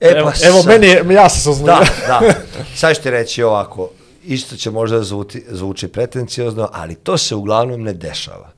E, 0.01 0.09
evo, 0.09 0.32
pa 0.41 0.47
evo 0.49 0.62
sad- 0.62 0.66
meni 0.66 0.86
je, 0.86 1.05
ja 1.14 1.28
sam 1.28 1.41
se 1.41 1.51
uzmio. 1.51 1.66
Da, 1.66 1.84
da. 2.07 2.34
Sad 2.76 2.97
ću 2.97 3.03
ti 3.03 3.11
reći 3.11 3.43
ovako, 3.43 3.91
isto 4.24 4.57
će 4.57 4.70
možda 4.70 5.03
zvuti, 5.03 5.45
zvuči 5.49 5.88
pretencijozno, 5.88 6.68
ali 6.72 6.95
to 6.95 7.18
se 7.18 7.34
uglavnom 7.34 7.82
ne 7.82 7.93
dešava. 7.93 8.51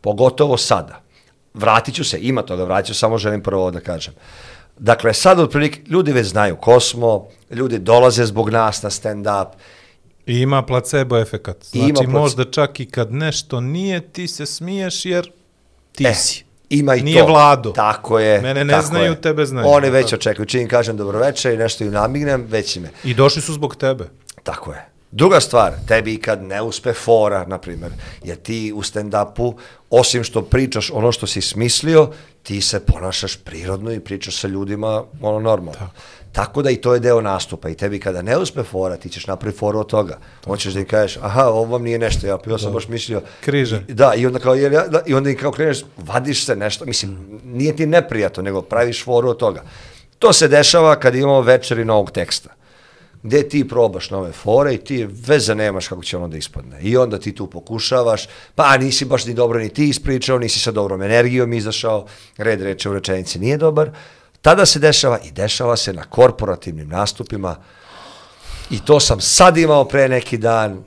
Pogotovo 0.00 0.56
sada. 0.56 1.00
Vratit 1.54 1.94
ću 1.94 2.04
se, 2.04 2.18
ima 2.20 2.42
toga, 2.42 2.64
vratit 2.64 2.86
ću, 2.86 2.94
samo 2.94 3.18
želim 3.18 3.42
prvo 3.42 3.70
da 3.70 3.80
kažem. 3.80 4.14
Dakle, 4.78 5.14
sad 5.14 5.40
otprilike, 5.40 5.80
ljudi 5.88 6.12
već 6.12 6.26
znaju 6.26 6.56
ko 6.56 6.80
smo, 6.80 7.28
ljudi 7.50 7.78
dolaze 7.78 8.24
zbog 8.24 8.50
nas 8.50 8.82
na 8.82 8.90
stand-up, 8.90 9.46
I 10.28 10.34
ima 10.34 10.62
placebo 10.62 11.18
efekat. 11.18 11.56
Znači 11.62 11.90
ima 11.90 12.00
plac- 12.00 12.08
možda 12.10 12.44
čak 12.44 12.80
i 12.80 12.86
kad 12.86 13.12
nešto 13.12 13.60
nije, 13.60 14.00
ti 14.02 14.28
se 14.28 14.46
smiješ 14.46 15.04
jer 15.04 15.30
ti 15.92 16.06
E, 16.06 16.14
si. 16.14 16.44
Ima 16.70 16.94
i 16.94 17.02
Nije 17.02 17.20
to. 17.20 17.26
Vlado. 17.26 17.70
Tako 17.70 18.18
je. 18.18 18.40
Mene 18.40 18.64
ne 18.64 18.72
tako 18.72 18.86
znaju, 18.86 19.12
je. 19.12 19.20
tebe 19.20 19.46
znaju. 19.46 19.68
Oni 19.68 19.90
već 19.90 20.12
očekuju. 20.12 20.46
Čim 20.46 20.60
im 20.60 20.68
kažem 20.68 20.96
dobroveče 20.96 21.54
i 21.54 21.56
nešto 21.56 21.84
im 21.84 21.90
namignem, 21.92 22.46
već 22.48 22.76
ime. 22.76 22.90
I 23.04 23.14
došli 23.14 23.42
su 23.42 23.52
zbog 23.52 23.76
tebe. 23.76 24.04
Tako 24.42 24.72
je. 24.72 24.88
Druga 25.10 25.40
stvar, 25.40 25.72
tebi 25.88 26.18
kad 26.18 26.42
ne 26.42 26.62
uspe 26.62 26.92
fora, 26.92 27.44
na 27.46 27.58
primjer, 27.58 27.92
jer 28.24 28.36
ti 28.36 28.72
u 28.74 28.82
stand-upu, 28.82 29.54
osim 29.90 30.24
što 30.24 30.42
pričaš 30.42 30.90
ono 30.90 31.12
što 31.12 31.26
si 31.26 31.40
smislio, 31.40 32.10
ti 32.42 32.60
se 32.60 32.80
ponašaš 32.80 33.36
prirodno 33.36 33.92
i 33.92 34.00
pričaš 34.00 34.36
sa 34.36 34.48
ljudima 34.48 35.02
ono 35.22 35.40
normalno. 35.40 35.72
Tako. 35.72 35.90
Tako 36.32 36.62
da 36.62 36.70
i 36.70 36.76
to 36.76 36.94
je 36.94 37.00
deo 37.00 37.20
nastupa 37.20 37.68
i 37.68 37.74
tebi 37.74 38.00
kada 38.00 38.22
ne 38.22 38.36
uspe 38.38 38.62
fora, 38.62 38.96
ti 38.96 39.08
ćeš 39.08 39.26
napraviti 39.26 39.58
foru 39.58 39.78
od 39.78 39.86
toga. 39.86 40.18
Hoćeš 40.44 40.74
da 40.74 40.80
im 40.80 40.86
kažeš, 40.86 41.18
aha, 41.22 41.46
ovo 41.46 41.64
vam 41.64 41.82
nije 41.82 41.98
nešto, 41.98 42.26
ja, 42.26 42.38
ja 42.46 42.58
sam 42.58 42.72
baš 42.72 42.88
mislio... 42.88 43.22
Križan. 43.40 43.84
I- 43.88 43.94
Da, 43.94 44.12
i 44.16 44.26
onda 44.26 44.38
kao, 44.38 44.54
jer 44.54 44.72
ja, 44.72 44.86
da, 44.86 45.00
i 45.06 45.14
onda 45.14 45.30
im 45.30 45.36
kao 45.36 45.52
kreneš, 45.52 45.78
vadiš 45.96 46.44
se 46.44 46.56
nešto, 46.56 46.84
mislim, 46.84 47.40
nije 47.44 47.76
ti 47.76 47.86
neprijatno, 47.86 48.42
nego 48.42 48.62
praviš 48.62 49.04
foru 49.04 49.28
od 49.28 49.36
toga. 49.36 49.62
To 50.18 50.32
se 50.32 50.48
dešava 50.48 50.96
kad 50.96 51.14
imamo 51.14 51.40
večeri 51.40 51.84
novog 51.84 52.10
teksta 52.10 52.57
gdje 53.22 53.48
ti 53.48 53.68
probaš 53.68 54.10
nove 54.10 54.32
fore 54.32 54.74
i 54.74 54.78
ti 54.78 55.06
veze 55.26 55.54
nemaš 55.54 55.88
kako 55.88 56.02
će 56.02 56.16
ono 56.16 56.28
da 56.28 56.36
ispadne. 56.36 56.80
I 56.82 56.96
onda 56.96 57.18
ti 57.18 57.34
tu 57.34 57.46
pokušavaš, 57.46 58.28
pa 58.54 58.76
nisi 58.76 59.04
baš 59.04 59.26
ni 59.26 59.34
dobro 59.34 59.58
ni 59.58 59.68
ti 59.68 59.88
ispričao, 59.88 60.38
nisi 60.38 60.60
sa 60.60 60.70
dobrom 60.70 61.02
energijom 61.02 61.52
izašao, 61.52 62.06
red 62.36 62.62
reče 62.62 62.90
u 62.90 62.94
rečenici 62.94 63.38
nije 63.38 63.56
dobar. 63.56 63.90
Tada 64.42 64.66
se 64.66 64.78
dešava 64.78 65.18
i 65.24 65.30
dešava 65.30 65.76
se 65.76 65.92
na 65.92 66.02
korporativnim 66.02 66.88
nastupima 66.88 67.56
i 68.70 68.84
to 68.84 69.00
sam 69.00 69.20
sad 69.20 69.56
imao 69.56 69.84
pre 69.84 70.08
neki 70.08 70.38
dan. 70.38 70.84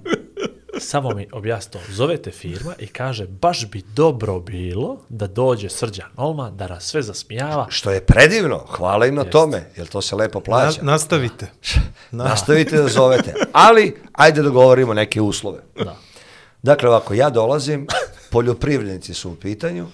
Samo 0.82 1.10
mi 1.10 1.28
objasni 1.32 1.72
to. 1.72 1.80
Zove 1.90 2.18
te 2.18 2.32
firma 2.32 2.74
i 2.80 2.88
kaže, 2.88 3.28
baš 3.28 3.70
bi 3.70 3.82
dobro 3.96 4.40
bilo 4.40 4.98
da 5.10 5.28
dođe 5.28 5.70
Srđan 5.70 6.10
Olma, 6.16 6.50
da 6.50 6.68
nas 6.68 6.84
sve 6.84 7.02
zasmijava. 7.02 7.68
Što 7.70 7.92
je 7.92 8.02
predivno, 8.02 8.58
hvala 8.70 9.06
im 9.06 9.16
na 9.16 9.24
tome, 9.24 9.70
jer 9.78 9.88
to 9.88 10.02
se 10.02 10.16
lepo 10.16 10.40
Na, 10.40 10.44
plaća. 10.44 10.82
nastavite. 10.84 11.48
Nastavite 12.12 12.78
da 12.78 12.88
zovete. 12.88 13.34
Ali, 13.54 13.96
ajde 14.14 14.42
dogovorimo 14.42 14.94
neke 14.94 15.22
uslove. 15.22 15.60
Da. 15.76 15.96
Dakle, 16.64 16.90
ovako, 16.90 17.14
ja 17.14 17.30
dolazim, 17.30 17.88
poljoprivrednici 18.32 19.14
su 19.14 19.32
u 19.32 19.36
pitanju, 19.36 19.88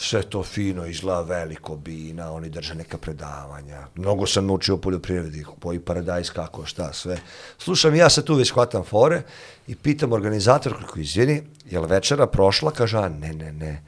sve 0.00 0.22
to 0.22 0.42
fino 0.42 0.86
izgleda 0.86 1.20
veliko 1.20 1.76
bina, 1.76 2.32
oni 2.32 2.48
drže 2.50 2.74
neka 2.74 2.98
predavanja. 2.98 3.86
Mnogo 3.94 4.26
sam 4.26 4.46
naučio 4.46 4.74
o 4.74 4.78
poljoprivredi, 4.78 5.44
poji 5.60 5.80
paradajz, 5.80 6.30
kako, 6.30 6.66
šta, 6.66 6.92
sve. 6.92 7.18
Slušam, 7.58 7.94
ja 7.94 8.10
se 8.10 8.24
tu 8.24 8.34
već 8.34 8.52
hvatam 8.52 8.84
fore 8.84 9.22
i 9.66 9.74
pitam 9.76 10.12
organizator, 10.12 10.78
kako 10.78 11.00
izvini, 11.00 11.42
je 11.64 11.80
li 11.80 11.86
večera 11.86 12.26
prošla? 12.26 12.70
Kaže, 12.70 12.98
a 12.98 13.08
ne, 13.08 13.32
ne, 13.32 13.52
ne. 13.52 13.82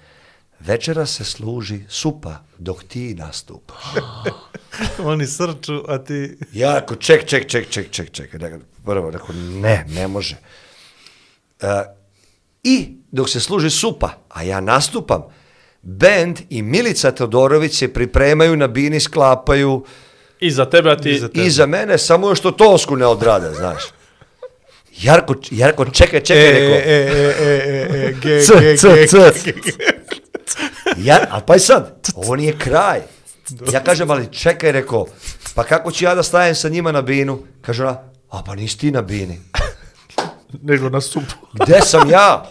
Večera 0.61 1.06
se 1.06 1.24
služi 1.24 1.80
supa 1.88 2.36
dok 2.58 2.84
ti 2.84 3.14
nastupaš. 3.14 3.84
Oni 5.11 5.26
srču, 5.26 5.84
a 5.88 5.98
ti... 5.98 6.36
Ja 6.52 6.78
rekao, 6.78 6.96
ček, 6.96 7.26
ček, 7.26 7.48
ček, 7.48 7.70
ček, 7.70 7.90
ček, 7.90 8.12
ček. 8.12 8.36
Prvo, 8.84 9.11
rekao, 9.11 9.34
ne, 9.34 9.84
ne 9.88 10.08
može. 10.08 10.36
E, 11.61 11.84
I 12.62 12.96
dok 13.12 13.28
se 13.28 13.40
služi 13.40 13.70
supa, 13.70 14.11
a 14.28 14.42
ja 14.42 14.61
nastupam, 14.61 15.22
bend 15.83 16.41
i 16.51 16.62
Milica 16.62 17.11
Todorović 17.11 17.78
se 17.78 17.93
pripremaju 17.93 18.57
na 18.57 18.66
bini, 18.66 19.01
sklapaju 19.01 19.85
I 20.41 20.51
za 20.51 20.64
tebe, 20.64 20.91
a 20.91 20.97
ti... 20.97 21.11
I 21.11 21.18
za 21.18 21.28
tebe. 21.28 21.47
i 21.47 21.51
za 21.51 21.66
mene, 21.66 21.99
samo 21.99 22.28
još 22.28 22.41
to 22.41 22.51
tosku 22.51 22.97
ne 22.97 23.07
odrade, 23.07 23.55
znaš. 23.55 23.83
Jarko, 25.03 25.35
Jarko, 25.51 25.85
čekaj, 25.85 26.20
čekaj, 26.20 26.49
E, 26.49 26.53
rekao. 26.53 26.76
e, 26.76 26.81
e, 26.81 27.35
e, 27.39 27.97
e, 27.97 28.07
e, 28.09 28.12
ge, 28.22 28.43
C, 28.43 28.53
ge, 28.61 28.76
c, 28.76 28.89
ge, 28.95 29.07
c. 29.07 29.18
ge, 29.45 29.53
ge. 29.53 29.72
Ja, 30.97 31.18
a 31.31 31.41
pa 31.41 31.57
i 31.57 31.61
sad, 31.61 32.01
ovo 32.14 32.37
nije 32.37 32.59
kraj. 32.59 33.01
Ja 33.72 33.83
kažem, 33.85 34.11
ali 34.11 34.33
čekaj, 34.33 34.72
rekao, 34.72 35.07
pa 35.55 35.64
kako 35.64 35.93
ću 35.93 36.05
ja 36.05 36.14
da 36.14 36.22
stajem 36.22 36.55
sa 36.55 36.68
njima 36.68 36.93
na 36.93 37.03
binu? 37.03 37.39
Kaže 37.61 37.83
ona, 37.83 37.99
a 38.31 38.43
pa 38.47 38.55
nisi 38.55 38.78
ti 38.78 38.91
na 38.91 39.03
bini. 39.03 39.41
Nego 40.62 40.89
na 40.89 41.01
supu. 41.01 41.35
Gde 41.53 41.81
sam 41.81 42.11
ja? 42.11 42.51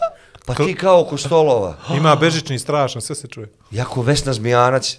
Pa 0.49 0.65
ti 0.65 0.75
kao 0.75 1.01
oko 1.01 1.17
stolova. 1.17 1.77
Ima 1.97 2.15
bežični 2.15 2.59
strašno, 2.59 3.01
sve 3.01 3.15
se 3.15 3.27
čuje. 3.27 3.47
Jako 3.71 4.01
Vesna 4.01 4.33
Zmijanac. 4.33 4.97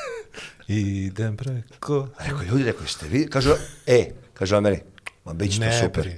Idem 0.68 1.36
preko... 1.36 2.08
A 2.18 2.24
Rekao, 2.24 2.42
ljudi, 2.42 2.64
rekao, 2.64 2.84
jeste 2.84 3.06
vi? 3.08 3.26
Kaže, 3.30 3.50
e, 3.86 4.10
kaže 4.34 4.56
on 4.56 4.62
meni, 4.62 4.80
ma 5.24 5.32
bit 5.32 5.52
će 5.52 5.60
to 5.60 5.66
super. 5.84 6.10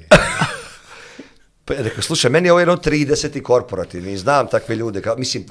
Pa 1.64 1.74
rekao, 1.74 2.02
slušaj, 2.02 2.30
meni 2.30 2.48
je 2.48 2.52
ovo 2.52 2.60
jedno 2.60 2.76
30. 2.76 3.42
korporativni, 3.42 4.12
i 4.12 4.18
znam 4.18 4.46
takve 4.46 4.76
ljude, 4.76 5.02
kao, 5.02 5.16
mislim, 5.16 5.44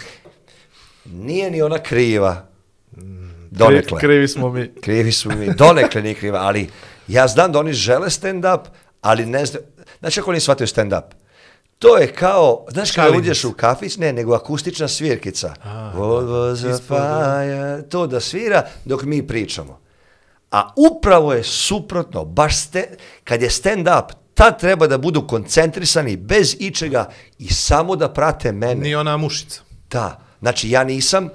nije 1.06 1.52
ni 1.52 1.62
ona 1.62 1.80
kriva, 1.80 2.48
donekle. 3.52 4.00
Kri, 4.00 4.08
krivi 4.08 4.28
smo 4.28 4.50
mi. 4.50 4.72
Krivi 4.84 5.12
su 5.12 5.32
mi, 5.32 5.54
donekle 5.54 6.02
nije 6.02 6.16
kriva, 6.16 6.40
ali 6.40 6.70
ja 7.08 7.28
znam 7.28 7.52
da 7.52 7.60
oni 7.60 7.74
žele 7.74 8.10
stand-up, 8.10 8.60
ali 9.02 9.26
ne 9.26 9.46
znam, 9.46 9.64
znaš 10.00 10.16
kako 10.16 10.30
oni 10.30 10.40
shvataju 10.40 10.68
stand-up? 10.68 11.04
To 11.80 11.98
je 11.98 12.14
kao, 12.14 12.66
znaš 12.72 12.92
kada 12.92 13.18
uđeš 13.18 13.44
u 13.44 13.52
kafić, 13.52 13.98
ne, 13.98 14.14
nego 14.14 14.34
akustična 14.34 14.88
svirkica. 14.88 15.54
A, 15.64 15.92
What 15.96 16.26
da, 16.26 16.32
was 16.32 16.74
a 16.74 16.78
fire, 16.78 17.90
to 17.90 18.08
da 18.08 18.20
svira 18.20 18.68
dok 18.86 19.04
mi 19.04 19.28
pričamo. 19.28 19.80
A 20.52 20.74
upravo 20.76 21.34
je 21.34 21.44
suprotno, 21.44 22.26
baš 22.26 22.58
ste, 22.58 22.88
kad 23.24 23.42
je 23.42 23.50
stand-up, 23.50 24.12
tad 24.34 24.60
treba 24.60 24.88
da 24.88 24.98
budu 24.98 25.28
koncentrisani 25.28 26.18
bez 26.18 26.56
ičega 26.60 27.10
i 27.40 27.54
samo 27.54 27.96
da 27.96 28.10
prate 28.10 28.52
mene. 28.52 28.82
Ni 28.82 28.96
ona 28.96 29.18
mušica. 29.18 29.62
Da, 29.92 30.20
znači 30.40 30.70
ja 30.70 30.84
nisam 30.84 31.30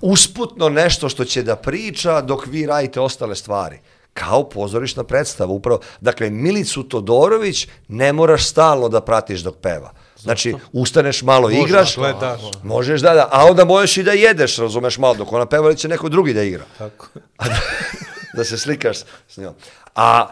usputno 0.00 0.68
nešto 0.68 1.08
što 1.08 1.24
će 1.24 1.42
da 1.42 1.56
priča 1.56 2.20
dok 2.20 2.46
vi 2.46 2.66
radite 2.66 3.00
ostale 3.00 3.36
stvari. 3.36 3.78
Kao 4.14 4.48
pozorišna 4.48 5.04
predstava, 5.04 5.52
upravo. 5.52 5.80
Dakle, 6.00 6.30
Milicu 6.30 6.82
Todorović 6.82 7.68
ne 7.88 8.12
moraš 8.12 8.46
stalno 8.46 8.88
da 8.88 9.00
pratiš 9.00 9.40
dok 9.40 9.56
peva. 9.56 9.92
Znači, 10.18 10.54
ustaneš 10.72 11.22
malo, 11.22 11.48
Možda 11.48 11.58
igraš, 11.58 11.96
gledaš. 11.96 12.40
možeš 12.62 13.00
da, 13.00 13.14
da, 13.14 13.28
a 13.32 13.44
onda 13.44 13.64
možeš 13.64 13.96
i 13.96 14.02
da 14.02 14.12
jedeš, 14.12 14.56
razumeš 14.56 14.98
malo, 14.98 15.14
dok 15.14 15.32
ona 15.32 15.46
peva 15.46 15.74
će 15.74 15.88
neko 15.88 16.08
drugi 16.08 16.34
da 16.34 16.42
igra 16.42 16.64
Tako. 16.78 17.08
da 18.36 18.44
se 18.44 18.58
slikaš 18.58 18.98
s 19.28 19.36
njom. 19.36 19.54
A 19.94 20.28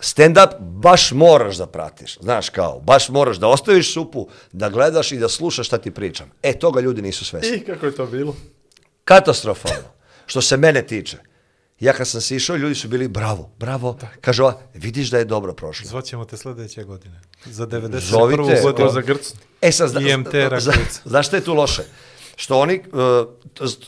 stand-up 0.00 0.48
baš 0.60 1.12
moraš 1.12 1.56
da 1.56 1.66
pratiš, 1.66 2.18
znaš 2.20 2.48
kao, 2.48 2.80
baš 2.80 3.08
moraš 3.08 3.36
da 3.36 3.48
ostaviš 3.48 3.92
supu, 3.94 4.28
da 4.52 4.68
gledaš 4.68 5.12
i 5.12 5.18
da 5.18 5.28
slušaš 5.28 5.66
šta 5.66 5.78
ti 5.78 5.90
pričam. 5.90 6.30
E, 6.42 6.58
toga 6.58 6.80
ljudi 6.80 7.02
nisu 7.02 7.24
svesni. 7.24 7.56
I 7.56 7.64
kako 7.64 7.86
je 7.86 7.94
to 7.94 8.06
bilo? 8.06 8.36
Katastrofalno. 9.04 9.88
Što 10.26 10.40
se 10.40 10.56
mene 10.56 10.86
tiče. 10.86 11.18
Ja 11.80 11.92
kad 11.92 12.08
sam 12.08 12.20
se 12.20 12.36
išao, 12.36 12.56
ljudi 12.56 12.74
su 12.74 12.88
bili 12.88 13.08
bravo, 13.08 13.50
bravo. 13.58 13.98
Kaže 14.20 14.42
ova, 14.42 14.60
vidiš 14.74 15.10
da 15.10 15.18
je 15.18 15.24
dobro 15.24 15.52
prošlo. 15.52 15.88
Zvaćemo 15.88 16.24
te 16.24 16.36
sljedeće 16.36 16.84
godine. 16.84 17.20
Za 17.44 17.66
91. 17.66 17.98
Zovite. 17.98 18.60
Godinu. 18.62 18.90
za 18.90 19.00
Grcu. 19.00 19.34
E 19.60 19.72
sad, 19.72 19.88
zna, 19.88 20.00
IMT 20.00 20.28
zna- 20.28 20.48
Rakovica. 20.48 21.00
znaš 21.04 21.26
šta 21.26 21.36
je 21.36 21.44
tu 21.44 21.54
loše? 21.54 21.82
Što 22.36 22.58
oni, 22.58 22.80
uh, 22.92 23.28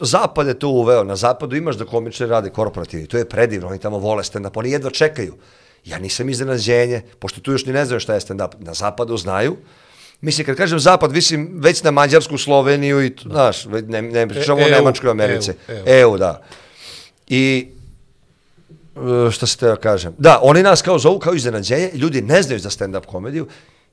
zapad 0.01 0.47
je 0.47 0.59
to 0.59 0.68
uveo, 0.68 1.05
na 1.05 1.16
zapadu 1.16 1.57
imaš 1.57 1.76
da 1.76 1.84
komičari 1.84 2.30
rade 2.30 2.51
korporativni, 2.51 3.07
to 3.07 3.18
je 3.18 3.28
predivno, 3.28 3.68
oni 3.68 3.78
tamo 3.78 3.99
vole 3.99 4.22
stand-up, 4.22 4.59
oni 4.59 4.70
jedva 4.70 4.91
čekaju. 4.91 5.34
Ja 5.84 5.99
nisam 5.99 6.28
iznenađenje, 6.28 7.03
pošto 7.18 7.41
tu 7.41 7.53
još 7.53 7.66
ni 7.66 7.72
ne 7.72 7.84
znaju 7.84 8.01
šta 8.01 8.14
je 8.14 8.20
stand-up, 8.20 8.51
na 8.59 8.74
zapadu 8.74 9.16
znaju, 9.16 9.57
Mislim, 10.20 10.47
kad 10.47 10.57
kažem 10.57 10.78
zapad, 10.78 11.12
mislim 11.12 11.51
već 11.55 11.82
na 11.82 11.91
Mađarsku, 11.91 12.39
Sloveniju 12.39 13.05
i, 13.05 13.12
znaš, 13.22 13.66
već 13.66 13.84
ne, 13.89 14.03
ne 14.03 14.28
pričamo 14.28 14.59
o 14.62 14.64
EU, 14.64 14.70
Nemačkoj 14.70 15.11
Americi. 15.11 15.53
EU, 15.68 15.82
EU, 15.87 16.18
da. 16.18 16.43
I 17.28 17.68
e, 17.70 17.76
šta 19.33 19.47
se 19.47 19.57
teo 19.57 19.77
kažem? 19.77 20.15
Da, 20.19 20.39
oni 20.43 20.63
nas 20.63 20.83
kao 20.83 20.99
zovu 20.99 21.19
kao 21.19 21.35
iznenađenje, 21.35 21.91
ljudi 21.95 22.23
ne 22.23 22.43
znaju 22.43 22.59
za 22.61 22.71
stand-up 22.71 23.07
komediju 23.07 23.47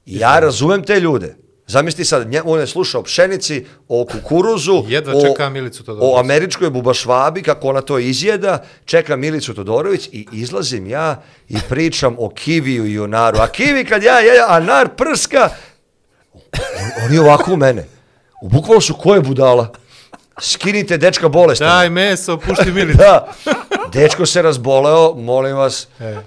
i 0.06 0.18
ja 0.20 0.40
razumem 0.40 0.84
te 0.84 1.00
ljude. 1.00 1.36
Zamisli 1.68 2.06
sad, 2.06 2.28
nje, 2.30 2.42
on 2.46 2.60
je 2.60 2.68
slušao 2.68 3.02
o 3.02 3.04
pšenici, 3.04 3.66
o 3.88 4.06
kukuruzu, 4.12 4.84
Jedva 4.88 5.14
o, 5.16 5.22
čeka 5.22 5.50
Milicu 5.50 5.84
Todorović. 5.84 6.16
o 6.16 6.20
američkoj 6.20 6.70
bubašvabi, 6.70 7.44
kako 7.44 7.68
ona 7.68 7.82
to 7.82 8.00
izjeda, 8.00 8.64
čeka 8.86 9.16
Milicu 9.16 9.54
Todorović 9.54 10.10
i 10.12 10.28
izlazim 10.32 10.88
ja 10.88 11.22
i 11.50 11.56
pričam 11.70 12.16
o 12.20 12.30
kiviju 12.30 12.86
i 12.86 13.00
o 13.00 13.08
naru. 13.08 13.38
A 13.40 13.48
kivi 13.48 13.86
kad 13.86 14.04
ja 14.04 14.20
je, 14.20 14.44
a 14.48 14.60
nar 14.60 14.90
prska, 14.96 15.50
on, 16.44 16.52
on 17.06 17.14
je 17.14 17.22
ovako 17.22 17.54
u 17.54 17.58
mene. 17.58 17.86
U 18.42 18.50
bukvalu 18.50 18.82
su 18.82 18.94
koje 18.94 19.22
budala? 19.22 19.72
Skinite 20.42 20.98
dečka 20.98 21.28
bolestan. 21.30 21.68
Daj 21.68 21.90
meso, 21.90 22.38
pušti 22.38 22.72
Milicu. 22.76 22.98
Da. 22.98 23.34
Dečko 23.94 24.26
se 24.26 24.42
razboleo, 24.42 25.14
molim 25.16 25.56
vas. 25.56 25.88
E. 26.00 26.18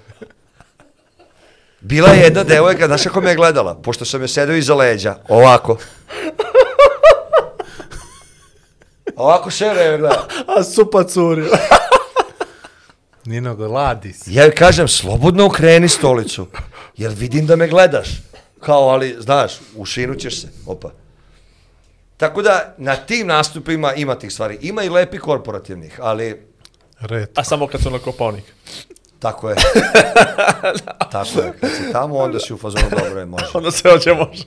Bila 1.81 2.09
je 2.09 2.21
jedna 2.21 2.43
devojka, 2.43 2.87
znaš 2.87 3.03
kako 3.03 3.21
me 3.21 3.29
je 3.29 3.35
gledala? 3.35 3.75
Pošto 3.75 4.05
sam 4.05 4.21
je 4.21 4.27
sedeo 4.27 4.55
iza 4.55 4.75
leđa, 4.75 5.15
ovako. 5.27 5.77
Ovako 9.15 9.51
se 9.51 9.69
vreme 9.69 9.97
gleda. 9.97 10.27
A 10.47 10.63
supa 10.63 11.03
curi. 11.03 11.43
Nino, 13.25 13.55
gladi 13.55 14.13
si. 14.13 14.33
Ja 14.33 14.43
joj 14.43 14.55
kažem, 14.55 14.87
slobodno 14.87 15.45
okreni 15.45 15.89
stolicu, 15.89 16.47
jer 16.97 17.11
vidim 17.11 17.45
da 17.45 17.55
me 17.55 17.67
gledaš. 17.67 18.09
Kao, 18.59 18.89
ali, 18.89 19.15
znaš, 19.19 19.59
ušinućeš 19.75 20.41
se. 20.41 20.47
Opa. 20.65 20.91
Tako 22.17 22.41
da, 22.41 22.75
na 22.77 22.95
tim 22.95 23.27
nastupima 23.27 23.93
ima 23.93 24.15
tih 24.15 24.33
stvari. 24.33 24.57
Ima 24.61 24.83
i 24.83 24.89
lepi 24.89 25.17
korporativnih, 25.17 25.99
ali 26.01 26.46
Red. 26.99 27.29
A 27.35 27.43
samo 27.43 27.67
kad 27.67 27.81
su 27.81 27.89
na 27.89 27.99
kopovnik. 27.99 28.43
tako 29.19 29.49
je. 29.49 29.55
tako 31.11 31.41
je. 31.41 31.53
Kad 31.61 31.69
si 31.69 31.91
tamo, 31.91 32.17
onda 32.17 32.39
si 32.39 32.53
u 32.53 32.57
fazonu 32.57 32.85
dobro 32.89 33.19
je, 33.19 33.25
može. 33.25 33.45
Onda 33.53 33.71
se 33.71 33.89
hoće 33.89 34.13
može. 34.13 34.43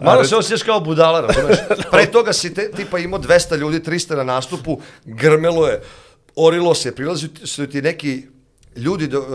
Malo 0.00 0.24
se 0.24 0.36
osjećaš 0.36 0.62
kao 0.62 0.80
budala, 0.80 1.20
razumeš? 1.20 1.58
Pre 1.92 2.06
toga 2.06 2.32
si 2.32 2.54
te, 2.54 2.70
tipa 2.70 2.98
imao 2.98 3.20
200 3.20 3.56
ljudi, 3.56 3.80
300 3.80 4.16
na 4.16 4.24
nastupu, 4.24 4.80
grmelo 5.04 5.66
je, 5.66 5.82
orilo 6.36 6.74
se, 6.74 6.94
prilazi 6.94 7.28
su 7.44 7.66
ti 7.66 7.82
neki 7.82 8.33
ljudi 8.76 9.06
do, 9.06 9.18
uh, 9.20 9.26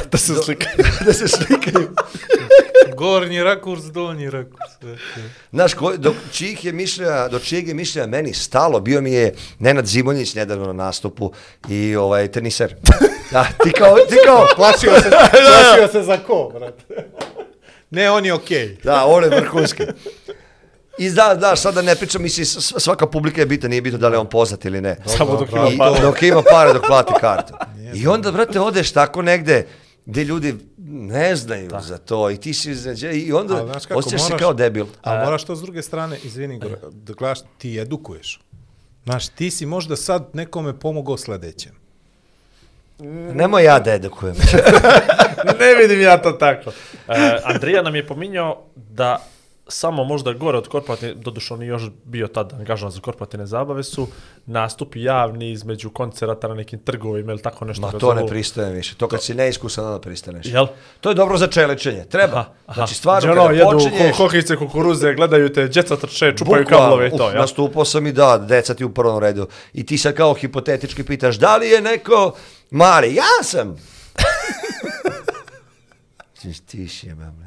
Da 0.12 0.18
se 0.18 0.34
do- 0.34 0.42
slikaju. 0.42 0.76
da 1.06 1.12
se 1.12 1.28
slikaju. 1.28 1.90
Gornji 2.96 3.42
rakurs, 3.42 3.82
donji 3.82 4.30
rakurs. 4.30 4.70
Znaš, 5.52 5.74
ko, 5.74 5.96
do 5.96 6.14
čijih 6.32 6.64
je 6.64 6.72
mišlja, 6.72 7.28
do 7.28 7.38
čijeg 7.38 7.68
je 7.68 7.74
mišlja 7.74 8.06
meni 8.06 8.34
stalo, 8.34 8.80
bio 8.80 9.00
mi 9.00 9.12
je 9.12 9.34
Nenad 9.58 9.86
Zimonjić 9.86 10.34
nedavno 10.34 10.66
na 10.66 10.72
nastupu 10.74 11.32
i 11.68 11.96
ovaj 11.96 12.28
teniser. 12.28 12.74
Da, 13.30 13.44
ti 13.64 13.72
kao, 13.72 13.96
ti 13.98 14.16
kao, 14.26 14.46
Plašio 14.56 14.90
se, 14.92 15.10
plašio 15.10 15.88
se 15.92 16.02
za 16.02 16.16
ko, 16.16 16.50
brate? 16.54 16.84
Ne, 17.90 18.10
on 18.10 18.24
je 18.24 18.32
okej. 18.32 18.76
Da, 18.84 19.04
on 19.04 19.24
je 19.24 19.30
vrhunski. 19.30 19.82
I 20.98 21.10
da, 21.10 21.34
da, 21.34 21.56
sada 21.56 21.82
ne 21.82 21.94
pričam, 21.94 22.22
misli, 22.22 22.44
svaka 22.44 23.06
publika 23.06 23.40
je 23.40 23.46
bitna, 23.46 23.68
nije 23.68 23.82
bitno 23.82 23.98
da 23.98 24.08
li 24.08 24.16
on 24.16 24.26
poznat 24.26 24.64
ili 24.64 24.80
ne. 24.80 24.96
Samo 25.06 25.36
dok 25.36 25.52
ima 25.52 25.68
I, 25.72 25.78
para. 25.78 26.00
dok 26.00 26.22
ima 26.22 26.42
pare, 26.50 26.72
dok 26.72 26.86
plati 26.86 27.12
kartu. 27.20 27.54
I 28.00 28.06
onda, 28.06 28.32
brate, 28.32 28.60
odeš 28.60 28.92
tako 28.92 29.22
negde 29.22 29.66
gde 30.06 30.24
ljudi 30.24 30.54
ne 30.86 31.36
znaju 31.36 31.70
za 31.80 31.98
to 31.98 32.30
i 32.30 32.36
ti 32.36 32.54
si 32.54 32.70
izneđe, 32.70 33.12
i 33.12 33.32
onda 33.32 33.54
Ali 33.54 33.70
znaš 33.70 33.86
kako, 33.86 33.98
osjećaš 33.98 34.26
se 34.26 34.36
kao 34.38 34.54
debil. 34.54 34.86
Ali 35.02 35.24
moraš 35.24 35.44
to 35.44 35.56
s 35.56 35.60
druge 35.60 35.82
strane, 35.82 36.18
izvini, 36.24 36.56
Igor, 36.56 36.70
da 36.90 37.12
gledaš, 37.12 37.38
ti 37.58 37.78
edukuješ. 37.78 38.40
Znaš, 39.04 39.28
ti 39.28 39.50
si 39.50 39.66
možda 39.66 39.96
sad 39.96 40.28
nekome 40.32 40.78
pomogao 40.78 41.16
sledećem. 41.16 41.72
Nemoj 43.34 43.64
ja 43.64 43.78
da 43.78 43.92
edukujem. 43.92 44.36
ne 45.60 45.74
vidim 45.74 46.00
ja 46.00 46.22
to 46.22 46.32
tako. 46.32 46.70
E, 47.08 47.38
Andrija 47.44 47.82
nam 47.82 47.94
je 47.94 48.06
pominjao 48.06 48.62
da 48.74 49.26
samo 49.68 50.04
možda 50.04 50.32
gore 50.32 50.58
od 50.58 50.68
korporativne, 50.68 51.14
doduše 51.14 51.54
on 51.54 51.62
je 51.62 51.68
još 51.68 51.82
bio 52.04 52.26
tad 52.28 52.52
angažovan 52.52 52.90
za 52.92 53.00
korporativne 53.00 53.46
zabave, 53.46 53.82
su 53.82 54.08
nastupi 54.46 55.02
javni 55.02 55.50
između 55.50 55.90
koncerata 55.90 56.48
na 56.48 56.54
nekim 56.54 56.78
trgovima 56.78 57.32
ili 57.32 57.42
tako 57.42 57.64
nešto. 57.64 57.82
Ma 57.82 57.90
to 57.90 58.14
ne 58.14 58.20
zovu. 58.20 58.28
pristaje 58.28 58.72
više. 58.72 58.94
To 58.94 59.08
kad 59.08 59.22
si 59.22 59.34
neiskusan, 59.34 59.84
onda 59.86 60.00
pristaneš. 60.00 60.46
Jel? 60.46 60.66
To 61.00 61.08
je 61.08 61.14
dobro 61.14 61.38
za 61.38 61.46
čeličenje. 61.46 62.04
Treba. 62.04 62.38
Aha, 62.38 62.50
aha. 62.66 62.74
Znači, 62.74 62.94
stvarno, 62.94 63.32
ono, 63.32 63.42
kada 63.42 63.54
jedu 63.54 63.70
počinješ... 63.70 64.16
ko- 64.16 64.24
kokice, 64.24 64.56
kukuruze, 64.56 65.14
gledaju 65.14 65.52
te, 65.52 65.68
djeca 65.68 65.96
trče, 65.96 66.32
čupaju 66.36 66.62
Bukvalno, 66.64 66.84
kablove 66.86 67.06
i 67.06 67.10
to, 67.10 67.26
uf, 67.26 67.32
jel? 67.32 67.40
Nastupao 67.40 67.84
sam 67.84 68.06
i 68.06 68.12
da, 68.12 68.38
deca 68.38 68.74
ti 68.74 68.84
u 68.84 68.94
prvom 68.94 69.18
redu. 69.18 69.46
I 69.72 69.86
ti 69.86 69.98
sad 69.98 70.14
kao 70.14 70.34
hipotetički 70.34 71.04
pitaš, 71.04 71.36
da 71.36 71.56
li 71.56 71.68
je 71.68 71.80
neko 71.80 72.34
mali? 72.70 73.14
Ja 73.14 73.42
sam! 73.42 73.76
Ti 76.42 76.66
tiši 76.66 77.06
je, 77.06 77.14
mam. 77.14 77.44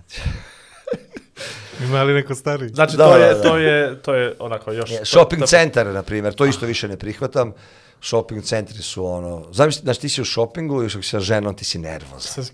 Ima 1.83 2.03
li 2.03 2.13
neko 2.13 2.35
stari? 2.35 2.69
Znači, 2.69 2.97
Da, 2.97 3.05
to, 3.05 3.17
da, 3.17 3.25
je, 3.25 3.33
da. 3.33 3.41
to 3.41 3.57
je, 3.57 4.01
to 4.01 4.13
je 4.13 4.35
onako 4.39 4.71
još... 4.71 4.91
Je, 4.91 5.05
shopping 5.05 5.43
centar, 5.45 5.87
na 5.87 6.03
primjer, 6.03 6.33
to 6.33 6.45
isto 6.45 6.65
više 6.65 6.87
ne 6.87 6.97
prihvatam. 6.97 7.53
Shopping 8.01 8.43
centri 8.43 8.81
su 8.81 9.05
ono, 9.05 9.45
znaš, 9.51 9.79
znaš 9.79 9.97
ti 9.97 10.09
si 10.09 10.21
u 10.21 10.25
shoppingu 10.25 10.83
i 10.83 11.03
sa 11.03 11.19
ženom 11.19 11.55
ti 11.55 11.65
si 11.65 11.77
nervozan. 11.77 12.45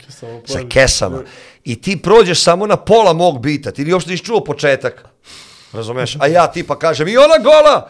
Sa 0.46 0.60
kesama. 0.70 1.22
I 1.64 1.82
ti 1.82 2.02
prođeš 2.02 2.44
samo 2.44 2.68
na 2.68 2.78
pola 2.78 3.14
mog 3.14 3.42
bita, 3.42 3.72
ti 3.72 3.86
ni 3.86 3.94
uopšte 3.94 4.12
nisi 4.12 4.24
čuo 4.24 4.44
početak. 4.44 5.06
Razumeš? 5.74 6.18
A 6.20 6.28
ja 6.28 6.52
tipa 6.52 6.80
kažem, 6.80 7.08
i 7.08 7.18
ona 7.18 7.38
gola! 7.38 7.90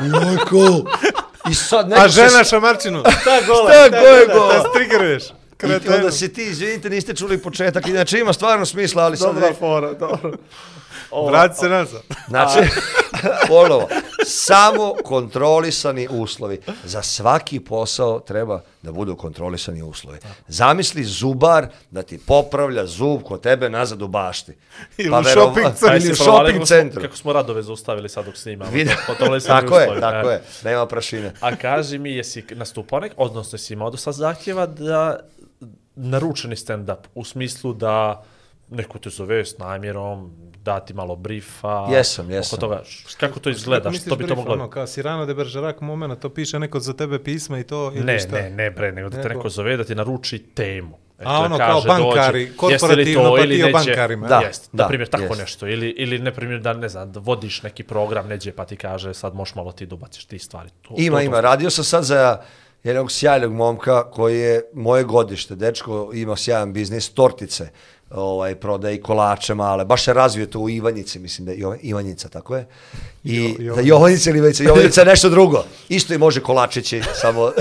Jojko! 0.08 0.90
I 1.50 1.54
sad 1.54 1.88
neko 1.88 2.02
A 2.02 2.08
žena 2.08 2.44
se... 2.44 2.50
šamarčinu? 2.50 3.02
Šta 3.20 3.40
gola? 3.46 3.70
Šta 3.70 3.88
Da 3.88 4.32
gola? 4.34 5.37
Strigeruješ. 5.58 5.84
I 5.92 5.96
onda 5.96 6.10
si 6.10 6.32
ti, 6.32 6.42
izvinite, 6.42 6.90
niste 6.90 7.14
čuli 7.14 7.38
početak, 7.38 7.86
inače 7.86 8.18
ima 8.18 8.32
stvarno 8.32 8.66
smisla, 8.66 9.02
ali 9.02 9.16
sad... 9.16 9.34
Dobra 9.34 9.54
fora, 9.54 9.92
dobro. 9.92 10.32
Ova- 11.10 11.30
Vrati 11.30 11.58
se 11.58 11.68
nazad. 11.68 12.00
Znači, 12.28 12.58
ponovo, 13.48 13.88
samo 14.46 14.94
kontrolisani 15.04 16.08
uslovi. 16.10 16.60
Za 16.84 17.02
svaki 17.02 17.60
posao 17.60 18.20
treba 18.20 18.60
da 18.82 18.92
budu 18.92 19.16
kontrolisani 19.16 19.82
uslovi. 19.82 20.18
Zamisli 20.48 21.04
zubar 21.04 21.66
da 21.90 22.02
ti 22.02 22.18
popravlja 22.18 22.86
zub 22.86 23.22
kod 23.22 23.40
tebe 23.40 23.70
nazad 23.70 24.02
u 24.02 24.08
bašti. 24.08 24.52
Ili 24.98 25.08
u 25.10 25.12
verova- 25.12 25.30
shopping 25.32 25.74
centru. 25.74 25.96
Ili 25.96 26.12
u 26.12 26.16
shopping 26.16 26.64
centru. 26.66 27.02
Kako 27.02 27.16
smo 27.16 27.32
radove 27.32 27.62
zaustavili 27.62 28.08
sad 28.08 28.24
dok 28.24 28.36
snimamo. 28.36 28.70
Vidio. 28.70 28.94
Kontrolisani 29.06 29.60
Tako 29.60 29.78
je, 29.78 29.84
uslovi, 29.84 30.00
tako 30.00 30.30
e. 30.30 30.32
je. 30.32 30.42
Nema 30.64 30.86
prašine. 30.86 31.32
A 31.40 31.56
kaži 31.56 31.98
mi, 31.98 32.12
jesi 32.12 32.44
nastupao 32.50 33.00
nek, 33.00 33.12
odnosno 33.16 33.56
jesi 33.56 33.72
imao 33.72 33.90
dosta 33.90 34.12
zahtjeva 34.12 34.66
da 34.66 35.20
naručeni 35.98 36.56
stand-up 36.56 37.06
u 37.14 37.24
smislu 37.24 37.72
da 37.72 38.22
neko 38.70 38.98
te 38.98 39.10
zove 39.10 39.44
s 39.44 39.58
namjerom, 39.58 40.32
dati 40.64 40.94
malo 40.94 41.16
briefa. 41.16 41.86
Jesam, 41.90 42.30
jesam. 42.30 42.56
Oko 42.56 42.60
toga, 42.60 42.82
kako 43.20 43.40
to 43.40 43.50
izgleda, 43.50 43.92
što 43.92 44.16
bi 44.16 44.26
to 44.26 44.34
moglo... 44.34 44.54
Ono, 44.54 44.70
kao 44.70 44.86
Sirano 44.86 45.26
de 45.26 45.34
Bergerac 45.34 45.76
momena, 45.80 46.16
to 46.16 46.28
piše 46.28 46.58
neko 46.58 46.80
za 46.80 46.92
tebe 46.92 47.22
pisma 47.24 47.58
i 47.58 47.64
to, 47.64 47.92
ili 47.94 48.04
Ne, 48.04 48.18
šta? 48.18 48.36
ne, 48.36 48.50
ne 48.50 48.70
bre, 48.70 48.92
nego 48.92 49.08
da 49.08 49.22
te 49.22 49.28
neko 49.28 49.48
zove 49.48 49.76
da 49.76 49.84
ti 49.84 49.94
naruči 49.94 50.38
temu. 50.38 50.98
Eto, 51.18 51.30
A 51.30 51.38
ono 51.38 51.58
kao 51.58 51.80
kaže, 51.82 51.88
bankari, 51.88 52.46
dođi, 52.46 52.72
jeste 52.72 52.86
li 52.86 52.90
korporativno, 52.90 53.22
to 53.24 53.36
pa 53.36 53.42
ili 53.44 53.56
ti 53.56 53.64
o 53.64 53.72
bankarima, 53.72 54.28
Da. 54.28 54.40
Jest, 54.46 54.72
na 54.72 54.82
da, 54.82 54.88
primjer, 54.88 55.08
tako 55.08 55.24
jest. 55.24 55.40
nešto. 55.40 55.66
Ili, 55.66 55.88
ili 55.88 56.18
na 56.18 56.32
primjer, 56.32 56.60
da 56.60 56.72
ne 56.72 56.88
znam, 56.88 57.12
da 57.12 57.20
vodiš 57.20 57.62
neki 57.62 57.82
program, 57.82 58.28
neđe 58.28 58.52
pa 58.52 58.64
ti 58.64 58.76
kaže 58.76 59.14
sad 59.14 59.34
možeš 59.34 59.54
malo 59.54 59.72
ti 59.72 59.86
da 59.86 59.94
ubaciš 59.94 60.24
ti 60.24 60.38
stvari. 60.38 60.70
To, 60.82 60.94
Ima, 60.96 61.16
to, 61.16 61.20
to. 61.20 61.26
ima. 61.26 61.40
Radio 61.40 61.70
sam 61.70 61.84
sad 61.84 62.04
za 62.04 62.40
jednog 62.84 63.12
sjajnog 63.12 63.52
momka 63.52 64.02
koji 64.04 64.38
je 64.38 64.62
moje 64.72 65.04
godište. 65.04 65.54
Dečko 65.54 66.10
ima 66.14 66.36
sjajan 66.36 66.72
biznis, 66.72 67.08
tortice, 67.08 67.68
ovaj, 68.10 68.54
prodaje 68.54 68.94
i 68.94 69.02
kolače 69.02 69.54
male. 69.54 69.84
Baš 69.84 70.04
se 70.04 70.12
razvio 70.12 70.46
to 70.46 70.60
u 70.60 70.70
Ivanjici, 70.70 71.18
mislim 71.18 71.46
da 71.46 71.52
je 71.52 71.58
Jova- 71.58 71.78
Ivanjica, 71.82 72.28
tako 72.28 72.56
je. 72.56 72.66
I 73.24 73.54
Jo- 73.58 73.74
da 73.74 73.80
Jovanjica 73.80 74.30
ili 74.30 74.38
Ivanjica, 74.38 74.62
Jovanjica 74.64 75.00
je 75.00 75.06
nešto 75.12 75.28
drugo. 75.28 75.64
Isto 75.88 76.14
i 76.14 76.18
može 76.18 76.40
kolačići, 76.40 77.02
samo... 77.14 77.52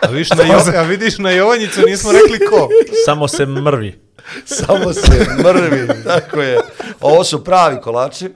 A, 0.00 0.08
viš 0.08 0.30
na 0.30 0.42
jo, 0.52 0.60
a 0.76 0.82
vidiš 0.82 1.18
na 1.18 1.30
Jovanjicu, 1.30 1.80
nismo 1.82 2.12
rekli 2.12 2.46
ko. 2.46 2.68
Samo 3.06 3.28
se 3.28 3.46
mrvi. 3.46 4.00
samo 4.44 4.92
se 4.92 5.10
mrvi, 5.38 5.88
tako 6.04 6.40
je. 6.40 6.58
Ovo 7.00 7.24
su 7.24 7.44
pravi 7.44 7.80
kolači. 7.80 8.30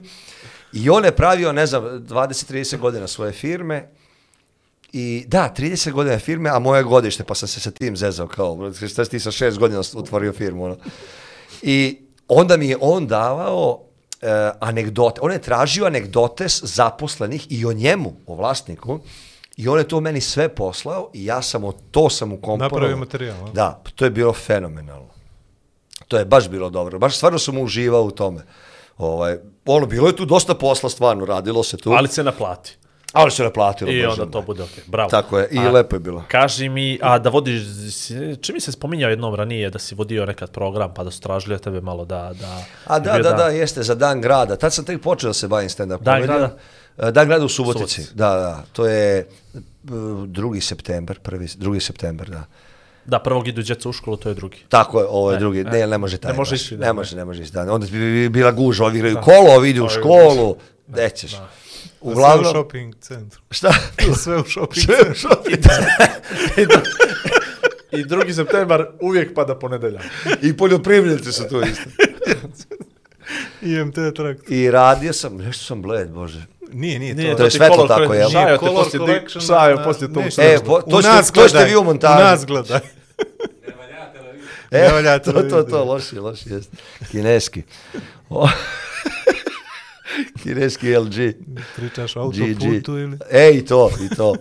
I 0.73 0.89
on 0.89 1.05
je 1.05 1.11
pravio, 1.11 1.51
ne 1.51 1.65
znam, 1.65 1.83
20-30 1.83 2.77
godina 2.77 3.07
svoje 3.07 3.31
firme. 3.31 3.89
I 4.93 5.25
da, 5.27 5.53
30 5.57 5.91
godina 5.91 6.19
firme, 6.19 6.49
a 6.49 6.59
moje 6.59 6.83
godište, 6.83 7.23
pa 7.23 7.35
sam 7.35 7.47
se 7.47 7.59
sa 7.59 7.71
tim 7.71 7.97
zezao 7.97 8.27
kao, 8.27 8.73
šta 8.73 9.05
si 9.05 9.11
ti 9.11 9.19
sa 9.19 9.31
šest 9.31 9.57
godina 9.57 9.81
otvorio 9.95 10.33
firmu, 10.33 10.63
ono. 10.63 10.77
I 11.61 11.97
onda 12.27 12.57
mi 12.57 12.69
je 12.69 12.77
on 12.81 13.07
davao 13.07 13.79
e, 14.21 14.51
anegdote, 14.59 15.21
on 15.21 15.31
je 15.31 15.41
tražio 15.41 15.85
anegdote 15.85 16.45
zaposlenih 16.61 17.47
i 17.49 17.65
o 17.65 17.73
njemu, 17.73 18.13
o 18.27 18.35
vlasniku, 18.35 18.99
i 19.57 19.67
on 19.67 19.77
je 19.77 19.87
to 19.87 19.99
meni 19.99 20.21
sve 20.21 20.49
poslao 20.49 21.09
i 21.13 21.25
ja 21.25 21.41
sam 21.41 21.63
o 21.63 21.71
to 21.91 22.09
sam 22.09 22.33
ukomponovao. 22.33 22.79
Napravio 22.79 22.97
materijal, 22.97 23.45
a? 23.45 23.51
Da, 23.53 23.83
to 23.95 24.05
je 24.05 24.11
bilo 24.11 24.33
fenomenalno. 24.33 25.09
To 26.07 26.17
je 26.17 26.25
baš 26.25 26.49
bilo 26.49 26.69
dobro. 26.69 26.99
Baš 26.99 27.15
stvarno 27.15 27.39
sam 27.39 27.57
uživao 27.57 28.03
u 28.03 28.11
tome. 28.11 28.41
Ovaj, 28.97 29.37
ono, 29.65 29.85
bilo 29.85 30.07
je 30.07 30.15
tu 30.15 30.25
dosta 30.25 30.55
posla 30.55 30.89
stvarno, 30.89 31.25
radilo 31.25 31.63
se 31.63 31.77
tu. 31.77 31.91
Ali 31.91 32.07
se 32.07 32.23
naplati. 32.23 32.77
Ali 33.11 33.31
se 33.31 33.43
naplatilo. 33.43 33.91
I 33.91 34.05
onda 34.05 34.25
to 34.25 34.41
bude 34.41 34.63
okej. 34.63 34.83
Bravo. 34.87 35.09
Tako 35.09 35.39
je, 35.39 35.47
i 35.51 35.59
A, 35.59 35.71
lepo 35.71 35.95
je 35.95 35.99
bilo. 35.99 36.23
Kaži 36.27 36.69
mi, 36.69 36.99
a 37.01 37.19
da 37.19 37.29
vodiš, 37.29 37.61
čini 38.41 38.53
mi 38.53 38.59
se 38.59 38.71
spominjao 38.71 39.09
jednom 39.09 39.35
ranije 39.35 39.69
da 39.69 39.79
si 39.79 39.95
vodio 39.95 40.25
nekad 40.25 40.51
program, 40.51 40.93
pa 40.93 41.03
da 41.03 41.11
su 41.11 41.21
tražili 41.21 41.55
od 41.55 41.61
tebe 41.61 41.81
malo 41.81 42.05
da... 42.05 42.31
da 42.39 42.63
A 42.85 42.99
da, 42.99 43.19
da, 43.19 43.31
da, 43.31 43.43
jeste, 43.47 43.83
za 43.83 43.95
Dan 43.95 44.21
grada. 44.21 44.55
Tad 44.55 44.73
sam 44.73 44.85
tek 44.85 45.01
počeo 45.01 45.29
da 45.29 45.33
se 45.33 45.47
bavim 45.47 45.69
stand-up. 45.69 46.01
Dan 46.01 46.21
grada? 46.21 46.57
E, 46.97 47.11
Dan 47.11 47.27
grada 47.27 47.45
u 47.45 47.49
Subotici. 47.49 48.01
Subotici. 48.01 48.15
Da, 48.15 48.29
da, 48.35 48.63
to 48.73 48.87
je 48.87 49.17
e, 49.19 49.25
2. 49.83 50.61
september, 50.61 51.19
prvi, 51.19 51.47
2. 51.47 51.79
september, 51.79 52.29
da. 52.29 52.43
Da, 53.05 53.19
prvog 53.19 53.47
idu 53.47 53.61
djeca 53.61 53.89
u 53.89 53.93
školu, 53.93 54.17
to 54.17 54.29
je 54.29 54.35
drugi. 54.35 54.57
Tako 54.69 54.99
je, 54.99 55.05
ovo 55.09 55.31
je 55.31 55.33
Ne, 55.33 55.39
drugi, 55.39 55.63
ne. 55.63 55.87
ne, 55.87 55.97
može 55.97 56.17
taj. 56.17 56.31
Ne 56.31 56.37
može 56.37 56.55
ići, 56.55 56.77
da, 56.77 56.85
ne 56.85 56.93
može, 56.93 57.15
ne 57.15 57.25
može 57.25 57.43
ići, 57.43 57.51
da. 57.51 57.73
Onda 57.73 57.87
bi 57.91 57.99
bi 57.99 58.29
bila 58.29 58.51
guža, 58.51 58.83
ovi 58.85 58.97
igraju 58.97 59.17
kolo, 59.23 59.55
ovi 59.55 59.69
idu 59.69 59.85
u 59.85 59.89
školu, 59.89 60.55
gde 60.87 61.09
ćeš? 61.81 61.89
Sve 61.91 61.97
u 62.01 62.09
Uglavnom, 62.09 62.45
shopping 62.45 62.95
centru. 62.97 63.41
šta? 63.51 63.73
Sve 64.23 64.37
u 64.37 64.43
shopping 64.43 64.85
Sve 64.85 64.95
u 64.95 65.03
centru. 65.03 65.15
shopping 65.15 65.57
I 67.91 68.05
drugi 68.05 68.33
septembar 68.33 68.87
uvijek 69.01 69.33
pada 69.33 69.55
ponedeljak. 69.55 70.03
I 70.41 70.57
poljoprivrednici 70.57 71.31
su 71.31 71.49
tu 71.49 71.61
isto. 71.61 71.89
IMT 73.71 73.95
trakt. 74.15 74.49
I 74.49 74.71
radio 74.71 75.13
sam, 75.13 75.37
nešto 75.37 75.65
sam 75.65 75.81
bled, 75.81 76.09
bože. 76.09 76.45
Nije, 76.71 76.99
nije, 76.99 77.15
Nije, 77.15 77.31
to. 77.31 77.37
To 77.37 77.43
je 77.43 77.51
svetlo 77.51 77.87
tako, 77.87 78.13
jel? 78.13 78.29
Šajo 78.29 78.57
te 78.57 78.59
Color 78.59 78.75
poslije, 78.75 78.99
correction 78.99 79.41
šajo 79.41 79.75
na- 79.75 79.83
poslije 79.83 80.13
to. 80.13 80.19
nešto. 80.21 80.41
E, 80.41 80.57
po, 80.65 80.81
to, 80.81 81.01
nas 81.01 81.31
to 81.31 81.41
gledaj, 81.41 81.65
vi 81.65 81.75
u 81.75 81.83
montažu. 81.83 82.13
U 82.15 82.19
nas 82.19 82.45
gledaj. 82.45 82.79
E, 84.71 84.81
Ne 84.81 84.89
valja 84.89 85.19
to, 85.19 85.25
to, 85.25 85.31
televizija. 85.33 85.63
to, 85.63 85.83
loši, 85.83 86.15
loši, 86.15 86.49
jest. 86.49 86.69
Kineski. 87.11 87.63
Kineski 90.43 90.95
LG. 90.95 91.15
Pričaš 91.75 92.15
o 92.15 92.19
autoputu 92.19 92.97
ili? 92.97 93.17
E, 93.31 93.51
i 93.51 93.65
to, 93.65 93.89
i 94.03 94.15
to. 94.15 94.35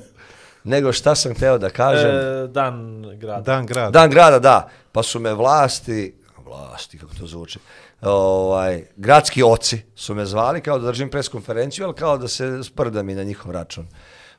Nego 0.65 0.93
šta 0.93 1.15
sam 1.15 1.35
hteo 1.35 1.59
da 1.59 1.71
kažem? 1.71 2.11
E, 2.11 2.47
dan 2.49 3.03
grada. 3.13 3.41
Dan 3.43 3.67
grada. 3.67 3.91
Dan 3.91 4.11
grada, 4.11 4.39
da. 4.39 4.69
Pa 4.93 5.03
su 5.03 5.21
me 5.21 5.35
vlasti, 5.35 6.15
vlasti, 6.39 6.99
kako 6.99 7.15
to 7.15 7.27
zvuči, 7.27 7.59
ovaj, 8.03 8.85
gradski 8.97 9.43
oci 9.45 9.83
su 9.97 10.15
me 10.15 10.27
zvali 10.27 10.61
kao 10.61 10.79
da 10.79 10.87
držim 10.87 11.11
preskonferenciju, 11.11 11.85
ali 11.85 11.95
kao 11.95 12.19
da 12.19 12.29
se 12.29 12.65
sprdam 12.65 13.09
i 13.09 13.15
na 13.15 13.23
njihov 13.23 13.53
račun. 13.53 13.87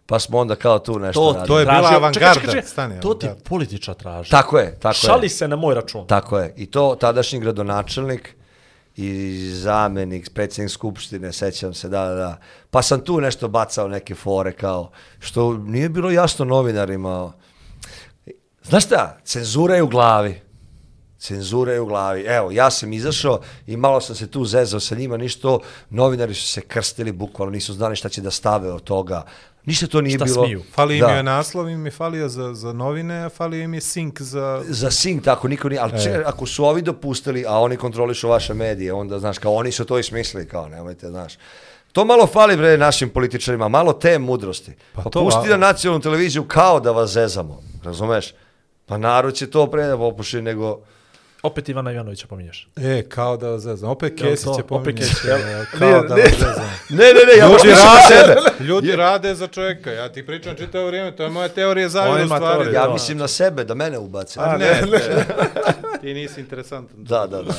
Pa 0.05 0.19
smo 0.19 0.37
onda 0.37 0.55
kao 0.55 0.79
tu 0.79 0.99
nešto 0.99 1.19
To, 1.21 1.27
radili. 1.29 1.47
to 1.47 1.59
je 1.59 1.65
bila 1.65 1.77
Tražio- 1.77 1.87
avangarda. 1.89 2.13
čekaj, 2.13 2.33
čekaj, 2.35 2.47
čekaj, 2.47 2.63
Stani, 2.63 2.99
to 2.99 3.13
ti 3.13 3.27
političar 3.43 3.95
traži. 3.95 4.31
Tako 4.31 4.57
je, 4.59 4.79
tako 4.79 4.93
Šali 4.95 5.25
je. 5.25 5.29
se 5.29 5.47
na 5.47 5.55
moj 5.55 5.75
račun. 5.75 6.07
Tako 6.07 6.39
je. 6.39 6.53
I 6.57 6.65
to 6.65 6.95
tadašnji 6.95 7.39
gradonačelnik 7.39 8.35
i 8.95 9.49
zamenik, 9.53 10.29
predsjednik 10.33 10.71
skupštine, 10.71 11.31
sećam 11.31 11.73
se, 11.73 11.89
da, 11.89 12.05
da, 12.05 12.15
da. 12.15 12.37
Pa 12.69 12.81
sam 12.81 13.01
tu 13.01 13.21
nešto 13.21 13.47
bacao 13.47 13.87
neke 13.87 14.15
fore 14.15 14.51
kao, 14.51 14.91
što 15.19 15.53
nije 15.53 15.89
bilo 15.89 16.11
jasno 16.11 16.45
novinarima. 16.45 17.33
Znaš 18.63 18.85
šta, 18.85 19.17
cenzura 19.23 19.75
je 19.75 19.83
u 19.83 19.87
glavi. 19.87 20.41
Cenzura 21.19 21.73
je 21.73 21.81
u 21.81 21.85
glavi. 21.85 22.21
Evo, 22.21 22.51
ja 22.51 22.71
sam 22.71 22.93
izašao 22.93 23.41
i 23.67 23.77
malo 23.77 24.01
sam 24.01 24.15
se 24.15 24.27
tu 24.27 24.45
zezao 24.45 24.79
sa 24.79 24.95
njima, 24.95 25.17
ništa, 25.17 25.57
novinari 25.89 26.33
su 26.33 26.47
se 26.47 26.61
krstili, 26.61 27.11
bukvalno 27.11 27.51
nisu 27.51 27.73
znali 27.73 27.95
šta 27.95 28.09
će 28.09 28.21
da 28.21 28.31
stave 28.31 28.71
od 28.71 28.83
toga. 28.83 29.25
Ništa 29.65 29.87
to 29.87 30.01
nije 30.01 30.15
Šta 30.15 30.25
bilo. 30.25 30.43
smiju? 30.43 30.63
Fali 30.71 30.95
im 30.95 31.01
Da. 31.01 31.07
je 31.07 31.23
naslov, 31.23 31.69
im 31.69 31.85
je 31.85 31.91
falio 31.91 32.29
za, 32.29 32.53
za 32.53 32.73
novine, 32.73 33.15
a 33.17 33.29
falio 33.29 33.61
im 33.61 33.73
je 33.73 33.81
sink 33.81 34.21
za... 34.21 34.63
za 34.65 34.91
sing 34.91 35.23
tako 35.23 35.47
niko 35.47 35.69
nije, 35.69 35.79
ali 35.79 36.03
če, 36.03 36.23
ako 36.25 36.45
su 36.45 36.65
ovi 36.65 36.81
dopustili, 36.81 37.45
a 37.47 37.53
oni 37.53 37.77
kontrolišu 37.77 38.29
vaše 38.29 38.53
medije, 38.53 38.93
onda, 38.93 39.19
znaš, 39.19 39.37
kao 39.37 39.53
oni 39.53 39.71
su 39.71 39.85
to 39.85 39.99
i 39.99 40.03
smislili, 40.03 40.47
kao, 40.47 40.69
nemojte, 40.69 41.07
znaš. 41.09 41.33
To 41.91 42.05
malo 42.05 42.27
fali, 42.27 42.57
bre, 42.57 42.77
našim 42.77 43.09
političarima, 43.09 43.67
malo 43.67 43.93
te 43.93 44.19
mudrosti. 44.19 44.71
Pa, 44.71 44.95
Pa 44.95 45.03
pa 45.03 45.09
to, 45.09 45.19
pusti 45.21 45.47
a- 45.47 45.49
na 45.49 45.57
nacionalnu 45.59 46.01
televiziju 46.01 46.43
kao 46.43 46.79
da 46.79 46.91
vas 46.91 47.09
zezamo, 47.09 47.63
razumeš? 47.83 48.33
Pa 48.85 48.97
narod 48.97 49.33
će 49.33 49.47
to 49.47 49.67
pre 49.67 49.83
da 49.83 49.97
popuši 49.97 50.41
nego... 50.41 50.79
Opet 51.43 51.69
Ivana 51.69 51.91
Ivanovića 51.91 52.27
pominješ. 52.27 52.67
E, 52.77 53.03
kao 53.03 53.37
da 53.37 53.59
zezam. 53.59 53.89
Opet 53.89 54.13
Jel 54.13 54.29
Kesić 54.29 54.45
to? 54.45 54.49
je 54.49 54.55
Opet 54.55 54.67
pominje. 54.67 54.97
Kesić, 54.97 55.17
jel? 55.25 55.39
Kao 55.71 56.01
da 56.01 56.15
zezam. 56.17 56.71
Ne, 56.89 56.97
ne, 56.97 57.21
ne, 57.27 57.37
ja 57.37 57.47
Ljudi 57.47 57.59
sebe. 57.59 58.35
rade, 58.35 58.63
ljudi 58.63 58.91
rade 58.91 59.35
za 59.35 59.47
čovjeka. 59.47 59.91
Ja 59.91 60.09
ti 60.09 60.25
pričam 60.25 60.55
čitavo 60.55 60.87
vrijeme, 60.87 61.15
to 61.15 61.23
je 61.23 61.29
moja 61.29 61.47
teorija 61.49 61.87
ima 62.19 62.35
stvari. 62.37 62.73
Ja 62.73 62.83
Da. 62.83 62.93
mislim 62.93 63.17
na 63.17 63.27
sebe, 63.27 63.63
da 63.63 63.73
mene 63.75 63.97
ubace. 63.99 64.39
A 64.39 64.57
ne, 64.57 64.81
ne. 64.81 64.99
ti 66.01 66.13
nisi 66.13 66.39
interesantan. 66.39 66.95
Da, 66.97 67.27
da, 67.27 67.41
da. 67.41 67.53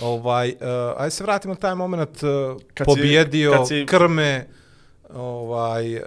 Ovaj, 0.00 0.48
uh, 0.50 0.56
aj 0.96 1.10
se 1.10 1.24
vratimo 1.24 1.54
na 1.54 1.60
taj 1.60 1.74
moment 1.74 2.22
uh, 2.22 2.28
Kad 2.74 2.86
si- 2.86 2.88
pobjedio, 2.88 3.52
kad 3.52 3.68
si- 3.68 3.86
krme, 3.86 4.46
ovaj, 5.10 5.96
uh, 5.96 6.02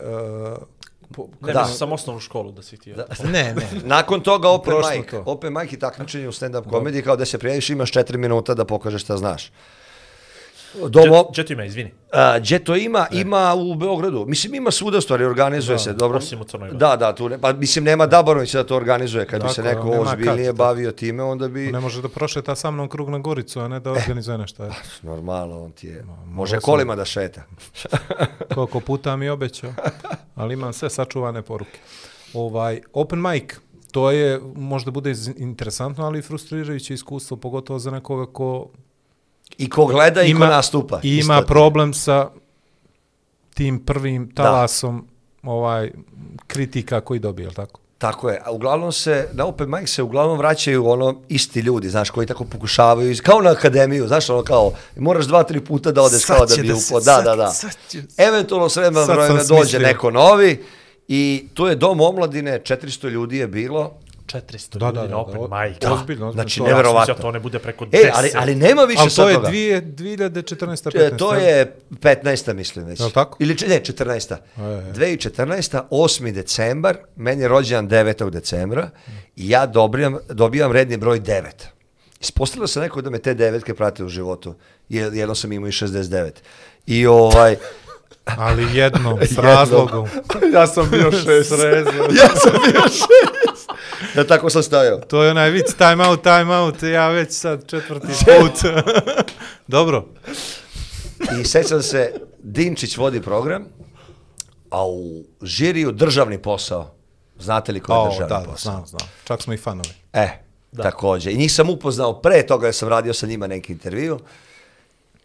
po, 1.13 1.27
Ne, 1.41 1.53
Da. 1.53 1.59
da. 1.59 1.65
sam 1.65 1.91
osnovnu 1.91 2.19
školu 2.19 2.51
da 2.51 2.61
si 2.61 2.77
htio. 2.77 2.95
ne, 3.23 3.53
ne. 3.53 3.53
Nakon 3.83 4.21
toga 4.21 4.49
open 4.49 4.73
mic. 4.97 5.09
to. 5.11 5.23
Open 5.25 5.53
mic 5.53 5.73
i 5.73 5.79
takmičenje 5.79 6.27
u 6.27 6.31
stand-up 6.31 6.69
komediji, 6.69 7.01
kao 7.01 7.15
da 7.15 7.25
se 7.25 7.37
prijaviš, 7.37 7.69
imaš 7.69 7.91
četiri 7.91 8.17
minuta 8.17 8.53
da 8.53 8.65
pokažeš 8.65 9.01
šta 9.01 9.17
znaš. 9.17 9.51
Domo, 10.89 11.25
Gdje 11.31 11.45
tu 11.45 11.53
ima, 11.53 11.65
izvini. 11.65 11.91
A, 12.11 12.39
gdje 12.39 12.63
to 12.63 12.75
ima? 12.75 13.07
Ima 13.11 13.53
u 13.55 13.75
Beogradu. 13.75 14.25
Mislim, 14.27 14.53
ima 14.55 14.71
svuda 14.71 15.01
stvari, 15.01 15.25
organizuje 15.25 15.79
se, 15.79 15.93
dobro. 15.93 16.17
osim 16.17 16.41
u 16.41 16.43
Crnoj 16.43 16.69
Gori. 16.69 16.79
Da, 16.79 16.95
da, 16.95 17.15
tu 17.15 17.29
ne, 17.29 17.37
pa 17.41 17.53
mislim, 17.53 17.85
nema 17.85 18.05
Dabarović 18.05 18.53
da 18.53 18.63
to 18.63 18.75
organizuje. 18.75 19.25
Kad 19.25 19.43
bi 19.43 19.49
se 19.49 19.63
neko 19.63 19.89
ozbiljnije 19.89 20.47
kad, 20.47 20.55
bavio 20.55 20.91
time, 20.91 21.23
onda 21.23 21.47
bi... 21.47 21.71
Ne 21.71 21.79
može 21.79 22.01
da 22.01 22.09
prošeta 22.09 22.55
sa 22.55 22.71
mnom 22.71 22.89
krug 22.89 23.09
na 23.09 23.19
Goricu, 23.19 23.59
a 23.59 23.67
ne 23.67 23.79
da 23.79 23.91
organizuje 23.91 24.37
nešto. 24.37 24.65
eto. 24.65 24.75
Normalno, 25.01 25.63
on 25.63 25.71
ti 25.71 25.87
je... 25.87 26.03
Može 26.25 26.25
morao 26.25 26.47
sam- 26.47 26.59
kolima 26.61 26.95
da 26.95 27.05
šeta. 27.05 27.43
Koliko 28.55 28.79
puta 28.79 29.15
mi 29.15 29.25
je 29.25 29.31
obećao, 29.31 29.73
ali 30.35 30.53
imam 30.53 30.73
sve 30.73 30.89
sačuvane 30.89 31.41
poruke. 31.41 31.79
Ovaj, 32.33 32.81
open 32.93 33.21
mic, 33.21 33.59
to 33.91 34.11
je, 34.11 34.41
možda 34.55 34.91
bude 34.91 35.13
interesantno, 35.37 36.05
ali 36.05 36.19
i 36.19 36.21
frustrirajuće 36.21 36.93
iskustvo, 36.93 37.37
pogotovo 37.37 37.79
za 37.79 37.91
nekoga 37.91 38.25
ko 38.33 38.69
I 39.57 39.69
ko 39.69 39.85
gleda 39.85 40.23
i 40.23 40.29
Ima- 40.29 40.39
ko 40.39 40.45
nastupa. 40.47 40.99
i 41.03 41.17
ima 41.17 41.41
problem 41.43 41.93
sa 41.93 42.29
tim 43.53 43.79
prvim 43.79 44.31
talasom 44.31 45.07
ovaj 45.43 45.91
kritika 46.47 47.01
koji 47.01 47.19
dobije, 47.19 47.45
jel 47.45 47.53
tako? 47.53 47.79
Tako 47.97 48.29
je. 48.29 48.41
A 48.45 48.51
uglavnom 48.51 48.91
se, 48.91 49.27
na 49.33 49.45
open 49.45 49.69
mic 49.71 49.89
se 49.89 50.03
uglavnom 50.03 50.37
vraćaju 50.37 50.87
ono 50.87 51.21
isti 51.29 51.59
ljudi, 51.59 51.89
znaš, 51.89 52.09
koji 52.09 52.27
tako 52.27 52.45
pokušavaju, 52.45 53.15
kao 53.19 53.41
na 53.41 53.51
akademiju, 53.51 54.07
znaš, 54.07 54.29
ono 54.29 54.43
kao, 54.43 54.71
moraš 54.97 55.25
dva, 55.25 55.43
tri 55.43 55.61
puta 55.61 55.91
da 55.91 56.01
odeš 56.01 56.21
Sad 56.21 56.37
kao 56.37 56.45
da 56.45 56.55
bi 56.55 56.67
da 56.67 56.73
upo. 56.73 56.81
se- 56.81 56.93
Da, 56.95 56.99
sad- 57.01 57.23
da, 57.23 57.35
da. 57.35 57.47
sad 57.47 57.71
će- 57.89 58.03
Eventualno 58.19 58.69
s 58.69 58.75
vremena 58.75 59.05
dođe 59.05 59.45
smislio. 59.45 59.79
neko 59.79 60.11
novi 60.11 60.63
i 61.07 61.47
to 61.53 61.67
je 61.67 61.75
dom 61.75 62.01
omladine, 62.01 62.59
400 62.59 63.09
ljudi 63.09 63.37
je 63.37 63.47
bilo, 63.47 63.93
400 64.25 64.77
Da, 64.77 64.85
ljudi 64.85 64.97
da, 64.97 65.07
na 65.07 65.17
open 65.17 65.41
da, 65.41 65.59
mic. 65.59 65.77
da. 65.79 65.93
Ozbiljno, 65.93 65.99
ozbiljno. 66.27 66.31
Znači, 66.33 66.59
To- 66.59 66.65
neverovatno. 66.65 67.13
Ja 67.13 67.17
to 67.17 67.31
ne 67.31 67.39
bude 67.39 67.59
preko 67.59 67.85
10. 67.85 67.95
E, 67.97 68.11
ali, 68.13 68.31
ali 68.35 68.55
nema 68.55 68.83
više 68.83 69.01
Ali 69.01 69.09
sad 69.09 69.25
to 69.25 69.29
je 69.29 69.37
dvije, 69.39 69.81
2014. 69.81 70.67
15. 70.85 71.05
E, 71.05 71.17
To 71.17 71.33
je 71.33 71.75
15. 71.91 72.53
mislim 72.53 72.85
već. 72.85 72.99
Jel 72.99 73.11
tako? 73.11 73.37
Ili 73.39 73.55
ne, 73.67 73.79
14. 73.79 74.33
E, 74.33 74.37
e. 74.57 74.93
2014. 74.93 75.81
8. 75.91 76.31
decembar, 76.31 76.97
meni 77.15 77.41
je 77.41 77.47
rođendan 77.47 78.05
9. 78.05 78.29
decembra 78.29 78.89
i 79.35 79.49
ja 79.49 79.65
dobijam, 79.65 80.17
dobijam 80.29 80.71
redni 80.71 80.97
broj 80.97 81.19
9. 81.19 81.43
Ispostavilo 82.21 82.67
se 82.67 82.79
neko 82.79 83.01
da 83.01 83.09
me 83.09 83.19
te 83.19 83.33
devetke 83.33 83.73
prate 83.73 84.03
u 84.03 84.09
životu. 84.09 84.55
Jer 84.89 85.13
jedno 85.13 85.35
sam 85.35 85.51
imao 85.51 85.67
i 85.67 85.71
69. 85.71 86.31
I 86.87 87.07
ovaj... 87.07 87.55
Ali 88.25 88.67
jednom, 88.73 89.19
s 89.21 89.29
Jednom. 89.31 89.45
razlogom. 89.45 90.07
ja 90.53 90.67
sam 90.67 90.89
bio 90.91 91.11
šest. 91.11 91.51
ja 92.11 92.35
sam 92.35 92.51
bio 92.63 92.81
šest. 92.81 93.34
Ja 94.15 94.23
tako 94.23 94.49
sam 94.49 94.63
stajao. 94.63 94.99
To 94.99 95.23
je 95.23 95.31
onaj 95.31 95.49
vic, 95.49 95.73
time 95.77 96.07
out, 96.07 96.23
time 96.23 96.55
out, 96.55 96.83
ja 96.83 97.09
već 97.09 97.33
sad 97.33 97.67
četvrti 97.67 98.07
put. 98.25 98.71
Dobro. 99.67 100.05
I 101.41 101.43
sećam 101.43 101.81
se, 101.81 102.13
Dinčić 102.43 102.97
vodi 102.97 103.21
program, 103.21 103.65
a 104.69 104.87
u 104.87 105.23
žiriju 105.41 105.91
državni 105.91 106.41
posao. 106.41 106.95
Znate 107.39 107.71
li 107.71 107.79
ko 107.79 107.93
je 107.93 108.09
državni 108.09 108.29
da, 108.29 108.39
da, 108.39 108.51
posao? 108.51 108.71
znam, 108.73 108.85
znam. 108.85 109.09
Čak 109.23 109.41
smo 109.41 109.53
i 109.53 109.57
fanovi. 109.57 109.89
E, 110.13 110.29
takođe. 110.77 111.31
I 111.31 111.37
njih 111.37 111.53
sam 111.53 111.69
upoznao 111.69 112.21
pre 112.21 112.45
toga 112.47 112.67
jer 112.67 112.75
sam 112.75 112.89
radio 112.89 113.13
sa 113.13 113.27
njima 113.27 113.47
neki 113.47 113.73
intervju. 113.73 114.19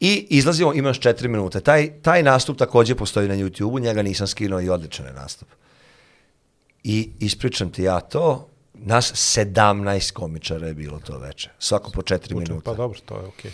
I 0.01 0.27
izlazimo, 0.31 0.75
imaš 0.75 1.01
četiri 1.01 1.29
minute. 1.29 1.61
Taj, 1.61 1.91
taj 2.03 2.23
nastup 2.23 2.59
takođe 2.59 2.95
postoji 2.95 3.29
na 3.29 3.35
YouTube-u, 3.35 3.79
njega 3.79 4.03
nisam 4.03 4.27
skinuo 4.27 4.61
i 4.61 4.69
odličan 4.69 5.07
je 5.07 5.13
nastup. 5.13 5.49
I 6.85 7.11
ispričam 7.19 7.73
ti 7.73 7.83
ja 7.83 8.01
to, 8.01 8.49
nas 8.85 9.13
17 9.37 10.13
komičara 10.13 10.67
je 10.67 10.75
bilo 10.75 11.01
to 11.01 11.19
veče. 11.19 11.51
Svako 11.59 11.91
po 11.91 12.03
četiri 12.03 12.35
minuta. 12.35 12.71
Pa 12.71 12.75
dobro, 12.75 13.01
to 13.05 13.17
je 13.17 13.27
okej. 13.27 13.53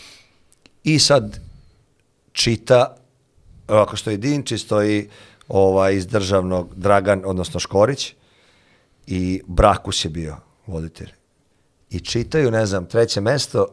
I 0.84 0.98
sad 0.98 1.40
čita, 2.32 2.96
ako 3.66 3.96
stoji 3.96 4.16
Dinči, 4.16 4.58
stoji 4.58 5.08
ovaj, 5.48 5.94
iz 5.94 6.06
državnog 6.06 6.74
Dragan, 6.74 7.22
odnosno 7.24 7.60
Škorić, 7.60 8.14
i 9.06 9.42
Brakus 9.46 10.04
je 10.04 10.10
bio 10.10 10.36
voditelj. 10.66 11.10
I 11.90 12.00
čitaju, 12.00 12.50
ne 12.50 12.66
znam, 12.66 12.86
treće 12.86 13.20
mesto, 13.20 13.66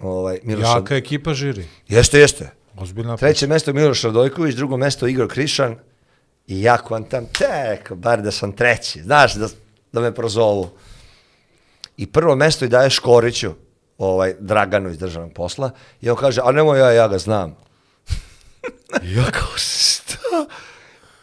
ovaj, 0.00 0.38
Miloš 0.42 0.68
Jaka 0.76 0.96
ekipa 0.96 1.34
žiri. 1.34 1.66
Jeste, 1.88 2.18
jeste. 2.18 2.50
Ozbiljna 2.76 3.16
Treće 3.16 3.46
mesto 3.46 3.72
Miloš 3.72 4.02
Radojković, 4.02 4.54
drugo 4.54 4.76
mesto 4.76 5.06
Igor 5.06 5.28
Krišan 5.28 5.76
i 6.46 6.62
ja 6.62 6.78
kvantam, 6.78 7.26
tek, 7.26 7.92
bar 7.92 8.22
da 8.22 8.30
sam 8.30 8.52
treći, 8.52 9.02
znaš, 9.02 9.34
da, 9.34 9.48
da 9.92 10.00
me 10.00 10.14
prozovu. 10.14 10.70
I 11.96 12.06
prvo 12.06 12.36
mesto 12.36 12.64
i 12.64 12.68
daje 12.68 12.90
Škoriću, 12.90 13.52
ovaj, 13.98 14.34
Draganu 14.40 14.90
iz 14.90 14.98
državnog 14.98 15.32
posla, 15.32 15.70
i 16.00 16.10
on 16.10 16.16
kaže, 16.16 16.40
a 16.44 16.52
nemoj 16.52 16.78
ja, 16.78 16.92
ja 16.92 17.08
ga 17.08 17.18
znam. 17.18 17.56
Ja 19.16 19.30
kao, 19.30 19.56
šta? 19.56 20.46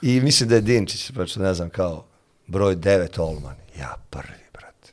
I 0.01 0.21
mislim 0.21 0.49
da 0.49 0.55
je 0.55 0.61
Dinčić, 0.61 1.11
pa 1.15 1.25
što 1.25 1.39
ne 1.39 1.53
znam, 1.53 1.69
kao 1.69 2.05
broj 2.47 2.75
9 2.75 3.21
Olman. 3.21 3.55
Ja 3.79 3.95
prvi, 4.09 4.43
brate. 4.53 4.91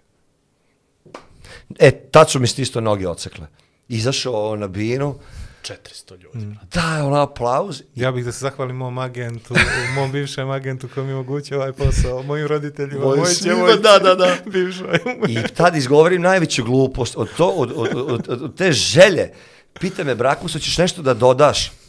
E, 1.79 1.91
tad 1.91 2.31
su 2.31 2.41
mi 2.41 2.49
isto 2.57 2.81
noge 2.81 3.09
ocekle. 3.09 3.47
Izašao 3.89 4.57
na 4.57 4.69
binu, 4.69 5.15
400 5.63 6.23
ljudi. 6.23 6.39
Mm. 6.39 6.59
daje 6.75 7.03
on 7.03 7.15
aplauz 7.15 7.83
Ja 7.95 8.13
bih 8.13 8.25
da 8.25 8.33
se 8.33 8.39
zahvalim 8.39 8.77
mom 8.77 8.99
agentu, 8.99 9.55
mom 9.95 10.13
bivšem 10.13 10.51
agentu 10.51 10.89
koji 10.95 11.07
mi 11.07 11.13
omogućio 11.13 11.59
ovaj 11.59 11.73
posao, 11.73 12.23
mojim 12.23 12.47
roditeljima, 12.47 13.05
Mojim 13.05 13.21
mojoj 13.21 13.35
svima, 13.35 13.55
djevojci, 13.55 13.83
da, 13.83 13.99
da, 13.99 14.15
da. 14.15 14.37
bivšoj. 14.53 14.99
I 15.29 15.43
tad 15.55 15.77
izgovorim 15.77 16.23
najveću 16.23 16.65
glupost 16.65 17.17
od, 17.17 17.29
to, 17.37 17.49
od, 17.49 17.73
od, 17.77 17.89
od, 17.95 18.29
od, 18.29 18.43
od 18.43 18.57
te 18.57 18.73
želje. 18.73 19.33
Pita 19.81 20.05
me, 20.05 20.15
Brakus, 20.15 20.53
hoćeš 20.53 20.79
nešto 20.79 21.03
da 21.03 21.15
dodaš? 21.15 21.80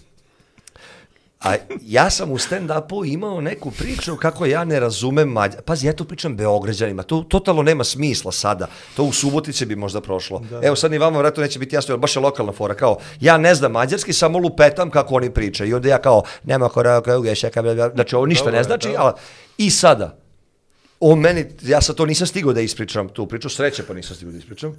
A 1.42 1.56
ja 1.82 2.10
sam 2.10 2.32
u 2.32 2.38
stand-upu 2.38 3.14
imao 3.14 3.42
neku 3.42 3.72
priču 3.72 4.16
kako 4.16 4.46
ja 4.46 4.64
ne 4.64 4.80
razumem 4.80 5.30
Mađar. 5.30 5.62
Pazi, 5.62 5.88
ja 5.88 5.94
tu 5.94 6.06
pričam 6.06 6.36
Beograđanima, 6.36 7.04
to 7.04 7.26
totalno 7.30 7.64
nema 7.64 7.84
smisla 7.84 8.32
sada. 8.32 8.68
To 8.96 9.04
u 9.04 9.12
Subotice 9.12 9.66
bi 9.66 9.76
možda 9.76 10.02
prošlo. 10.02 10.42
Evo 10.64 10.76
sad 10.76 10.92
ni 10.92 10.98
vama 10.98 11.18
vratno 11.18 11.44
neće 11.44 11.60
biti 11.60 11.76
jasno, 11.76 11.94
jer 11.94 12.00
baš 12.00 12.16
je 12.16 12.20
lokalna 12.20 12.52
fora. 12.52 12.74
Kao, 12.74 12.98
ja 13.20 13.38
ne 13.38 13.56
znam 13.56 13.72
mađarski, 13.72 14.14
samo 14.14 14.40
lupetam 14.40 14.90
kako 14.90 15.16
oni 15.16 15.34
pričaju. 15.34 15.70
I 15.70 15.74
onda 15.74 15.90
ja 15.90 16.02
kao, 16.02 16.24
nema 16.44 16.70
kora, 16.70 17.02
kao 17.02 17.20
ugešaka, 17.20 17.62
bla, 17.62 17.74
bla. 17.76 17.90
znači 17.90 18.16
ovo 18.16 18.26
ništa 18.26 18.46
Dobro 18.46 18.58
ne 18.58 18.64
znači, 18.64 18.88
dobro. 18.88 19.04
ali 19.04 19.14
i 19.58 19.70
sada, 19.70 20.18
on 21.00 21.20
meni, 21.20 21.46
ja 21.62 21.82
sad 21.82 21.96
to 21.96 22.06
nisam 22.06 22.28
stigao 22.28 22.54
da 22.54 22.62
ispričam 22.62 23.10
tu 23.10 23.28
priču, 23.28 23.50
sreće 23.50 23.84
pa 23.84 23.94
nisam 23.94 24.16
stigao 24.16 24.32
da 24.32 24.38
ispričam. 24.38 24.76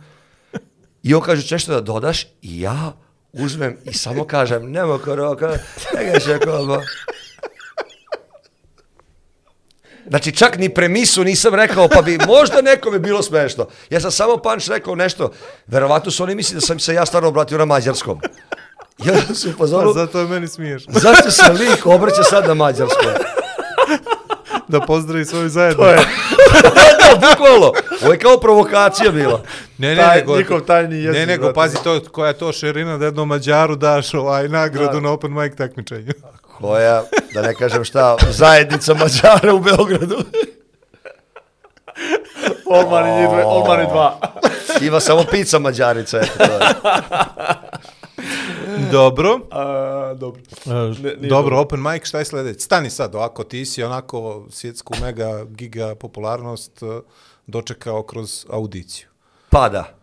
I 1.03 1.15
on 1.15 1.21
kaže, 1.21 1.47
"Češ 1.47 1.67
da 1.67 1.81
dodaš? 1.81 2.25
I 2.43 2.61
ja 2.61 2.93
uzmem 3.33 3.77
i 3.85 3.93
samo 3.95 4.25
kažem, 4.25 4.71
nema 4.71 4.99
koroka, 4.99 5.59
nega 5.95 6.21
se 6.21 6.39
koba. 6.39 6.81
Znači, 10.09 10.33
čak 10.33 10.59
ni 10.59 10.75
premisu 10.75 11.25
nisam 11.25 11.55
rekao, 11.55 11.89
pa 11.89 12.03
bi 12.03 12.19
možda 12.27 12.63
nekome 12.63 12.99
bilo 12.99 13.23
smešno. 13.23 13.69
Ja 13.91 14.01
sam 14.01 14.11
samo 14.11 14.37
panč 14.37 14.69
rekao 14.69 14.95
nešto, 14.95 15.33
verovatno 15.67 16.11
su 16.11 16.23
oni 16.23 16.35
misli 16.35 16.55
da 16.55 16.61
sam 16.61 16.79
se 16.79 16.95
ja 16.95 17.07
stvarno 17.07 17.29
obratio 17.29 17.59
na 17.59 17.65
mađarskom. 17.65 18.21
Ja 19.05 19.35
su 19.35 19.49
Pa 19.49 19.55
upozoru, 19.55 19.93
zato 19.93 20.19
je 20.21 20.27
meni 20.27 20.49
smiješno. 20.49 20.93
zašto 21.01 21.31
se 21.31 21.53
lik 21.53 21.87
obraća 21.87 22.23
sad 22.23 22.49
na 22.49 22.55
mađarskom? 22.55 23.07
Da 24.73 24.81
pozdravi 24.81 25.25
svoju 25.25 25.49
zajednicu. 25.49 25.83
da, 26.63 27.29
bukvalno. 27.29 27.73
Ovo 28.03 28.13
je 28.13 28.19
kao 28.19 28.37
provokacija 28.39 29.11
bila. 29.13 29.41
Ne, 29.79 29.89
ne, 29.89 29.97
Taj- 29.97 30.17
nego, 30.17 30.37
njihov 30.37 30.61
tajni 30.61 30.97
jezik, 30.97 31.13
Ne, 31.13 31.27
nego, 31.27 31.53
pazi, 31.53 31.77
to, 31.85 32.01
koja 32.03 32.29
je 32.29 32.39
to 32.39 32.53
širina 32.53 32.99
da 32.99 33.05
jednom 33.05 33.29
Mađaru 33.29 33.77
daš 33.77 34.15
ovaj 34.15 34.49
nagradu 34.49 34.93
Da. 34.93 35.01
na 35.01 35.11
open 35.11 35.33
mic 35.33 35.53
takmičenju. 35.55 36.13
Koja, 36.53 37.03
da 37.35 37.43
ne 37.43 37.55
kažem 37.55 37.85
šta, 37.85 38.17
zajednica 38.31 38.95
Mađara 38.95 39.55
u 39.55 39.61
Beogradu. 39.61 40.17
Olmani, 42.67 43.27
dve- 43.27 43.45
Olmani 43.45 43.87
dva. 43.87 44.19
Ima 44.81 45.01
samo 45.01 45.25
pizza 45.25 45.59
Mađarica, 45.59 46.19
eto 46.19 46.33
to 46.37 46.43
je. 46.45 46.51
Dobro. 48.99 49.41
A, 49.51 50.15
dobro. 50.17 50.43
E, 50.67 50.71
nije 50.71 51.29
Dobro, 51.29 51.61
open 51.61 51.83
mic, 51.83 52.05
šta 52.09 52.19
je 52.19 52.25
sljedeće? 52.25 52.61
Stani 52.61 52.91
sad, 52.91 53.15
ovako, 53.15 53.45
ti 53.45 53.67
si 53.67 53.83
onako 53.83 54.47
svjetsku 54.51 54.95
mega 55.03 55.45
giga 55.45 55.95
popularnost 55.95 56.83
e, 56.83 56.87
dočekao 57.47 58.03
kroz 58.03 58.47
audiciju. 58.51 59.07
Pa 59.51 59.69
da. 59.69 59.95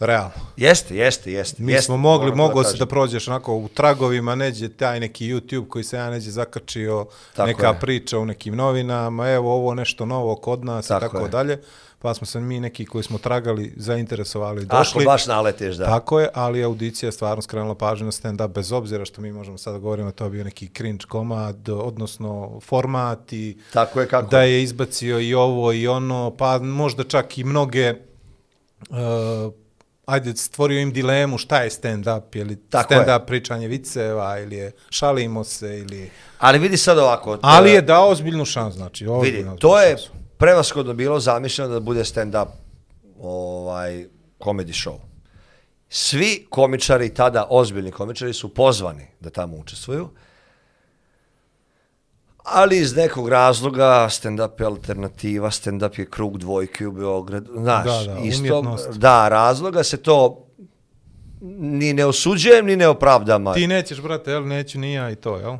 Realno. 0.00 0.30
Jeste, 0.56 0.96
jeste, 0.96 1.32
jeste. 1.32 1.62
Mi 1.62 1.72
jeste, 1.72 1.84
smo 1.86 1.96
mogli, 1.96 2.34
mogao 2.34 2.62
si 2.62 2.66
kažem. 2.66 2.78
da 2.78 2.86
prođeš 2.86 3.28
onako 3.28 3.54
u 3.54 3.68
tragovima, 3.68 4.34
neđe 4.34 4.68
taj 4.68 5.00
neki 5.00 5.26
YouTube 5.26 5.68
koji 5.68 5.84
se 5.84 5.96
ja 5.96 6.10
neđe 6.10 6.30
zakačio, 6.30 7.06
Tako 7.36 7.46
neka 7.46 7.66
je. 7.66 7.80
priča 7.80 8.18
u 8.18 8.24
nekim 8.24 8.56
novinama, 8.56 9.28
evo 9.30 9.54
ovo 9.54 9.74
nešto 9.74 10.06
novo 10.06 10.36
kod 10.36 10.64
nas 10.64 10.86
Tako 10.88 11.04
i 11.06 11.08
tako 11.08 11.24
je. 11.24 11.28
dalje. 11.28 11.62
Pa 11.98 12.14
smo 12.14 12.26
se 12.26 12.40
mi 12.40 12.60
neki 12.60 12.86
koji 12.86 13.04
smo 13.04 13.18
tragali, 13.18 13.74
zainteresovali, 13.76 14.66
Ako 14.68 14.76
došli. 14.78 15.04
baš 15.04 15.26
naletiš, 15.26 15.76
da. 15.76 15.86
Tako 15.86 16.20
je, 16.20 16.28
ali 16.34 16.64
audicija 16.64 17.08
je 17.08 17.12
stvarno 17.12 17.42
skrenula 17.42 17.74
pažnju 17.74 18.04
na 18.04 18.12
stand-up, 18.12 18.48
bez 18.48 18.72
obzira 18.72 19.04
što 19.04 19.20
mi 19.20 19.32
možemo 19.32 19.58
sada 19.58 19.78
govorimo, 19.78 20.10
to 20.10 20.24
je 20.24 20.30
bio 20.30 20.44
neki 20.44 20.68
cringe 20.76 21.04
komad, 21.08 21.68
odnosno 21.68 22.60
format 22.60 23.32
i 23.32 23.58
Tako 23.72 24.00
je 24.00 24.08
kako. 24.08 24.30
da 24.30 24.42
je 24.42 24.62
izbacio 24.62 25.20
i 25.20 25.34
ovo 25.34 25.72
i 25.72 25.88
ono, 25.88 26.36
pa 26.38 26.58
možda 26.58 27.04
čak 27.04 27.38
i 27.38 27.44
mnoge, 27.44 27.94
uh, 28.90 28.96
ajde, 30.06 30.36
stvorio 30.36 30.80
im 30.80 30.92
dilemu 30.92 31.38
šta 31.38 31.62
je 31.62 31.70
stand-up, 31.70 32.36
je 32.36 32.44
li 32.44 32.56
stand-up 32.70 33.26
pričanje 33.26 33.68
viceva 33.68 34.38
ili 34.38 34.56
je 34.56 34.72
šalimo 34.90 35.44
se 35.44 35.78
ili... 35.78 36.10
Ali 36.38 36.58
vidi 36.58 36.76
sad 36.76 36.98
ovako. 36.98 37.36
to 37.36 37.40
Ali 37.42 37.70
je 37.70 37.82
dao 37.82 38.08
ozbiljnu 38.08 38.44
šansu, 38.44 38.78
znači. 38.78 39.04
Vidi, 39.04 39.12
ozbiljnu 39.12 39.56
to 39.56 39.80
je 39.80 39.96
šansu. 39.96 40.18
Prevashodno 40.38 40.94
bilo 40.94 41.20
zamišljeno 41.20 41.70
da 41.70 41.80
bude 41.80 42.04
stand-up 42.04 42.48
ovaj, 43.20 44.06
comedy 44.38 44.88
show. 44.88 44.98
Svi 45.88 46.46
komičari 46.50 47.14
tada, 47.14 47.46
ozbiljni 47.50 47.90
komičari, 47.90 48.32
su 48.32 48.54
pozvani 48.54 49.06
da 49.20 49.30
tamo 49.30 49.56
učestvuju. 49.56 50.08
Ali 52.44 52.78
iz 52.78 52.96
nekog 52.96 53.28
razloga 53.28 54.08
stand-up 54.10 54.60
je 54.60 54.66
alternativa, 54.66 55.50
stand-up 55.50 55.98
je 55.98 56.10
krug 56.10 56.38
dvojke 56.38 56.86
u 56.86 56.92
Beogradu. 56.92 57.52
Znaš, 57.52 58.06
Da, 58.06 58.14
da, 58.14 58.20
isto, 58.20 58.76
da, 58.96 59.28
razloga 59.28 59.82
se 59.84 59.96
to 59.96 60.44
ni 61.40 61.92
ne 61.92 62.06
osuđujem, 62.06 62.66
ni 62.66 62.76
ne 62.76 62.88
opravdam. 62.88 63.54
Ti 63.54 63.66
nećeš, 63.66 64.00
brate, 64.00 64.30
jel, 64.30 64.46
neću 64.46 64.78
ni 64.78 64.92
ja 64.92 65.10
i 65.10 65.16
to, 65.16 65.36
jel? 65.36 65.56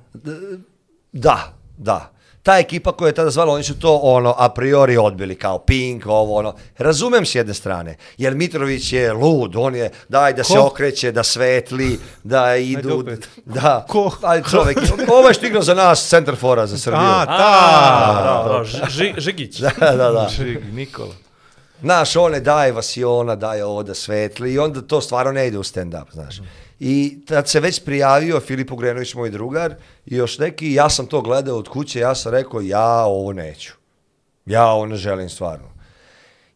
Da, 1.13 1.55
da. 1.79 2.18
Ta 2.49 2.59
ekipa 2.59 2.93
koja 2.93 3.09
je 3.09 3.15
tada 3.15 3.31
zvala, 3.31 3.55
oni 3.55 3.63
su 3.63 3.79
to 3.79 3.95
ono 3.95 4.35
a 4.39 4.49
priori 4.49 4.97
odbili 4.97 5.35
kao 5.35 5.59
Pink, 5.59 6.07
ovo 6.07 6.37
ono. 6.37 6.55
Razumem 6.79 7.27
s 7.27 7.35
jedne 7.35 7.55
strane, 7.55 7.97
jer 8.19 8.35
Mitrović 8.35 8.93
je 8.93 9.13
lud, 9.13 9.57
on 9.57 9.75
je 9.75 9.91
daj 10.09 10.33
da 10.33 10.45
se 10.45 10.55
Ko? 10.55 10.61
okreće, 10.61 11.13
da 11.13 11.23
svetli, 11.23 11.99
da 12.25 12.57
idu, 12.57 13.05
da. 13.45 13.85
Ko? 13.89 14.11
Ali 14.23 14.45
čovjek, 14.45 14.79
ovo 15.09 15.29
je 15.29 15.35
što 15.35 15.47
igrao 15.47 15.63
za 15.63 15.75
nas, 15.75 16.09
centar 16.09 16.37
fora 16.37 16.67
za 16.67 16.79
Srbiju. 16.79 17.01
A, 17.03 17.21
A, 17.21 17.27
ta! 17.27 18.43
da, 18.45 18.49
da, 18.49 18.65
Ži- 18.89 19.21
Žigić. 19.21 19.59
da, 19.59 19.71
da, 19.81 20.11
da. 20.11 20.29
Žig, 20.29 20.59
Nikola. 20.73 21.15
Znaš, 21.83 22.17
one 22.17 22.41
daje 22.41 22.73
vasiona, 22.73 23.37
daje 23.37 23.65
ovo 23.65 23.83
da 23.83 23.95
svetli 23.95 24.53
i 24.53 24.59
onda 24.59 24.83
to 24.83 25.01
stvarno 25.01 25.33
ne 25.33 25.47
ide 25.47 25.59
u 25.59 25.63
stand-up, 25.63 26.13
znaš. 26.13 26.41
I 26.81 27.19
tad 27.27 27.49
se 27.49 27.61
već 27.61 27.85
prijavio 27.85 28.41
Filip 28.41 28.73
Ugrenović, 28.73 29.15
moj 29.15 29.31
drugar, 29.31 29.75
i 30.07 30.17
još 30.17 30.39
neki, 30.39 30.73
ja 30.73 30.91
sam 30.91 31.07
to 31.07 31.21
gledao 31.21 31.57
od 31.57 31.69
kuće, 31.69 32.01
ja 32.01 32.15
sam 32.15 32.33
rekao, 32.33 32.61
ja 32.61 33.05
ovo 33.05 33.33
neću. 33.33 33.73
Ja 34.47 34.67
ovo 34.67 34.87
ne 34.87 34.97
želim 34.97 35.29
stvarno. 35.29 35.69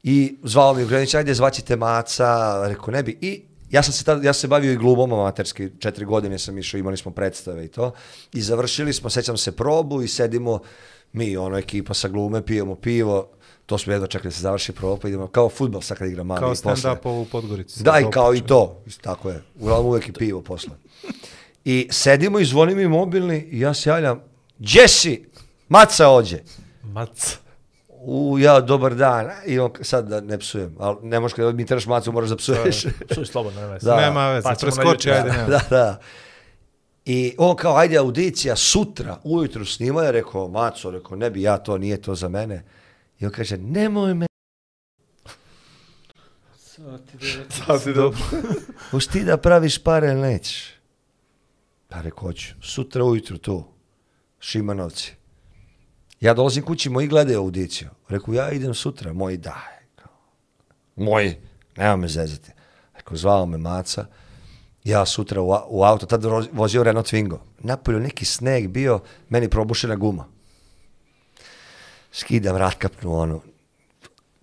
I 0.03 0.37
zvao 0.43 0.75
mi 0.75 0.85
Ugrenović, 0.85 1.15
ajde 1.15 1.35
zvaćite 1.35 1.77
maca, 1.77 2.63
rekao 2.69 2.93
ne 2.93 3.03
bi. 3.03 3.19
I 3.21 3.43
ja 3.71 3.83
sam 3.83 3.93
se 3.93 4.05
tad, 4.05 4.25
ja 4.25 4.33
sam 4.33 4.41
se 4.41 4.49
bavio 4.49 4.73
i 4.73 4.77
glumom 4.77 5.13
amaterski, 5.13 5.71
četiri 5.79 6.05
godine 6.05 6.39
sam 6.39 6.59
išao, 6.59 6.79
imali 6.79 6.97
smo 6.97 7.11
predstave 7.11 7.65
i 7.65 7.69
to. 7.69 7.93
I 8.33 8.41
završili 8.41 8.93
smo, 8.93 9.11
sećam 9.11 9.37
se 9.37 9.57
probu 9.57 10.03
i 10.03 10.09
sedimo 10.09 10.59
mi, 11.13 11.37
ono, 11.37 11.59
ekipa 11.59 11.95
sa 11.95 12.09
glume, 12.09 12.47
pijemo 12.47 12.75
pivo, 12.75 13.29
to 13.67 13.79
smo 13.79 13.93
jedno 13.93 14.07
čekali 14.07 14.29
da 14.29 14.35
se 14.35 14.41
završi 14.43 14.73
proba, 14.73 14.97
pa 15.03 15.09
idemo 15.09 15.27
kao 15.27 15.49
futbol 15.49 15.81
sad 15.81 15.99
kad 15.99 16.09
igra 16.09 16.23
mali. 16.23 16.41
Kao 16.41 16.53
i 16.53 16.57
posle. 16.63 16.77
stand-up 16.77 17.07
u 17.07 17.27
Podgorici. 17.33 17.83
Da, 17.83 18.01
i 18.01 18.11
kao 18.11 18.35
i 18.35 18.41
to, 18.41 18.83
tako 19.01 19.31
je. 19.31 19.43
Uglavnom 19.61 19.87
uvek 19.87 20.09
i 20.09 20.13
pivo 20.13 20.43
posle. 20.43 20.71
I 21.65 21.89
sedimo 21.91 22.39
i 22.39 22.45
zvoni 22.45 22.75
mi 22.75 22.89
mobilni 22.89 23.49
i 23.51 23.61
ja 23.61 23.75
se 23.75 23.91
javljam, 23.91 24.21
gdje 24.59 24.89
si? 24.89 25.25
Maca 25.69 26.09
ođe. 26.09 26.39
Mac. 26.83 27.37
U, 28.05 28.37
ja, 28.39 28.61
dobar 28.61 28.95
dan. 28.95 29.31
I 29.47 29.59
on, 29.59 29.71
sad 29.81 30.09
da 30.09 30.21
ne 30.21 30.39
psujem, 30.39 30.77
ali 30.79 30.97
ne 31.03 31.21
možeš 31.21 31.35
kada 31.35 31.53
mi 31.53 31.67
teraš 31.67 31.87
macu, 31.87 32.13
moraš 32.13 32.31
da 32.31 32.37
psuješ. 32.37 32.83
Čuj, 33.15 33.27
slobodno, 33.27 33.61
nema 33.61 33.73
veze. 33.73 33.87
Da. 33.91 33.97
Nema 33.97 34.29
veze, 34.29 34.45
Pa 34.45 34.55
preskoči, 34.61 35.11
ajde, 35.11 35.33
nema. 35.33 35.47
da, 35.47 35.61
da. 35.71 36.01
I 37.05 37.35
on 37.39 37.57
kao, 37.57 37.77
ajde 37.77 37.97
audicija, 37.97 38.57
sutra, 38.57 39.19
ujutru 39.25 39.65
snima, 39.65 40.03
ja 40.03 40.11
rekao, 40.11 40.49
maco, 40.49 40.91
rekao, 40.91 41.17
ne 41.17 41.31
bi 41.31 41.43
ja 41.43 41.59
to, 41.59 41.79
nije 41.79 42.03
to 42.03 42.15
za 42.15 42.29
mene. 42.29 42.65
I 43.23 43.27
on 43.27 43.33
kaže, 43.33 43.57
nemoj 43.57 44.15
me, 44.15 44.27
Dobro. 47.95 48.13
hoš 48.91 49.07
ti 49.07 49.25
da 49.25 49.37
praviš 49.37 49.79
pare 49.79 50.15
nećeš? 50.15 50.73
Pa 51.89 52.01
rekao, 52.01 52.21
hoću, 52.21 52.55
sutra 52.63 53.05
ujutru 53.05 53.39
tu, 53.39 53.65
Šimanovci. 54.41 55.13
Ja 56.21 56.35
dolazim 56.35 56.65
kući, 56.65 56.91
moji 56.91 57.09
gledaju 57.09 57.39
audiciju. 57.39 57.89
Rekao, 58.09 58.35
ja 58.35 58.51
idem 58.51 58.75
sutra, 58.75 59.13
moji 59.13 59.37
daj. 59.37 59.83
Moji, 60.97 61.37
nema 61.77 61.97
me 61.97 62.09
zezati. 62.09 62.51
Rekao, 62.95 63.17
zvao 63.17 63.47
me 63.47 63.59
maca, 63.59 64.07
ja 64.85 65.07
sutra 65.07 65.41
u, 65.43 65.49
u 65.69 65.83
auto, 65.83 66.07
tad 66.07 66.25
vozio 66.53 66.83
Renault 66.83 67.13
Twingo. 67.13 67.39
Napolju 67.59 68.01
neki 68.01 68.25
sneg 68.25 68.69
bio, 68.69 69.01
meni 69.29 69.49
probušena 69.49 69.97
guma. 69.97 70.32
Skidam 72.13 72.57
ratkapnu 72.57 73.15
onu, 73.15 73.41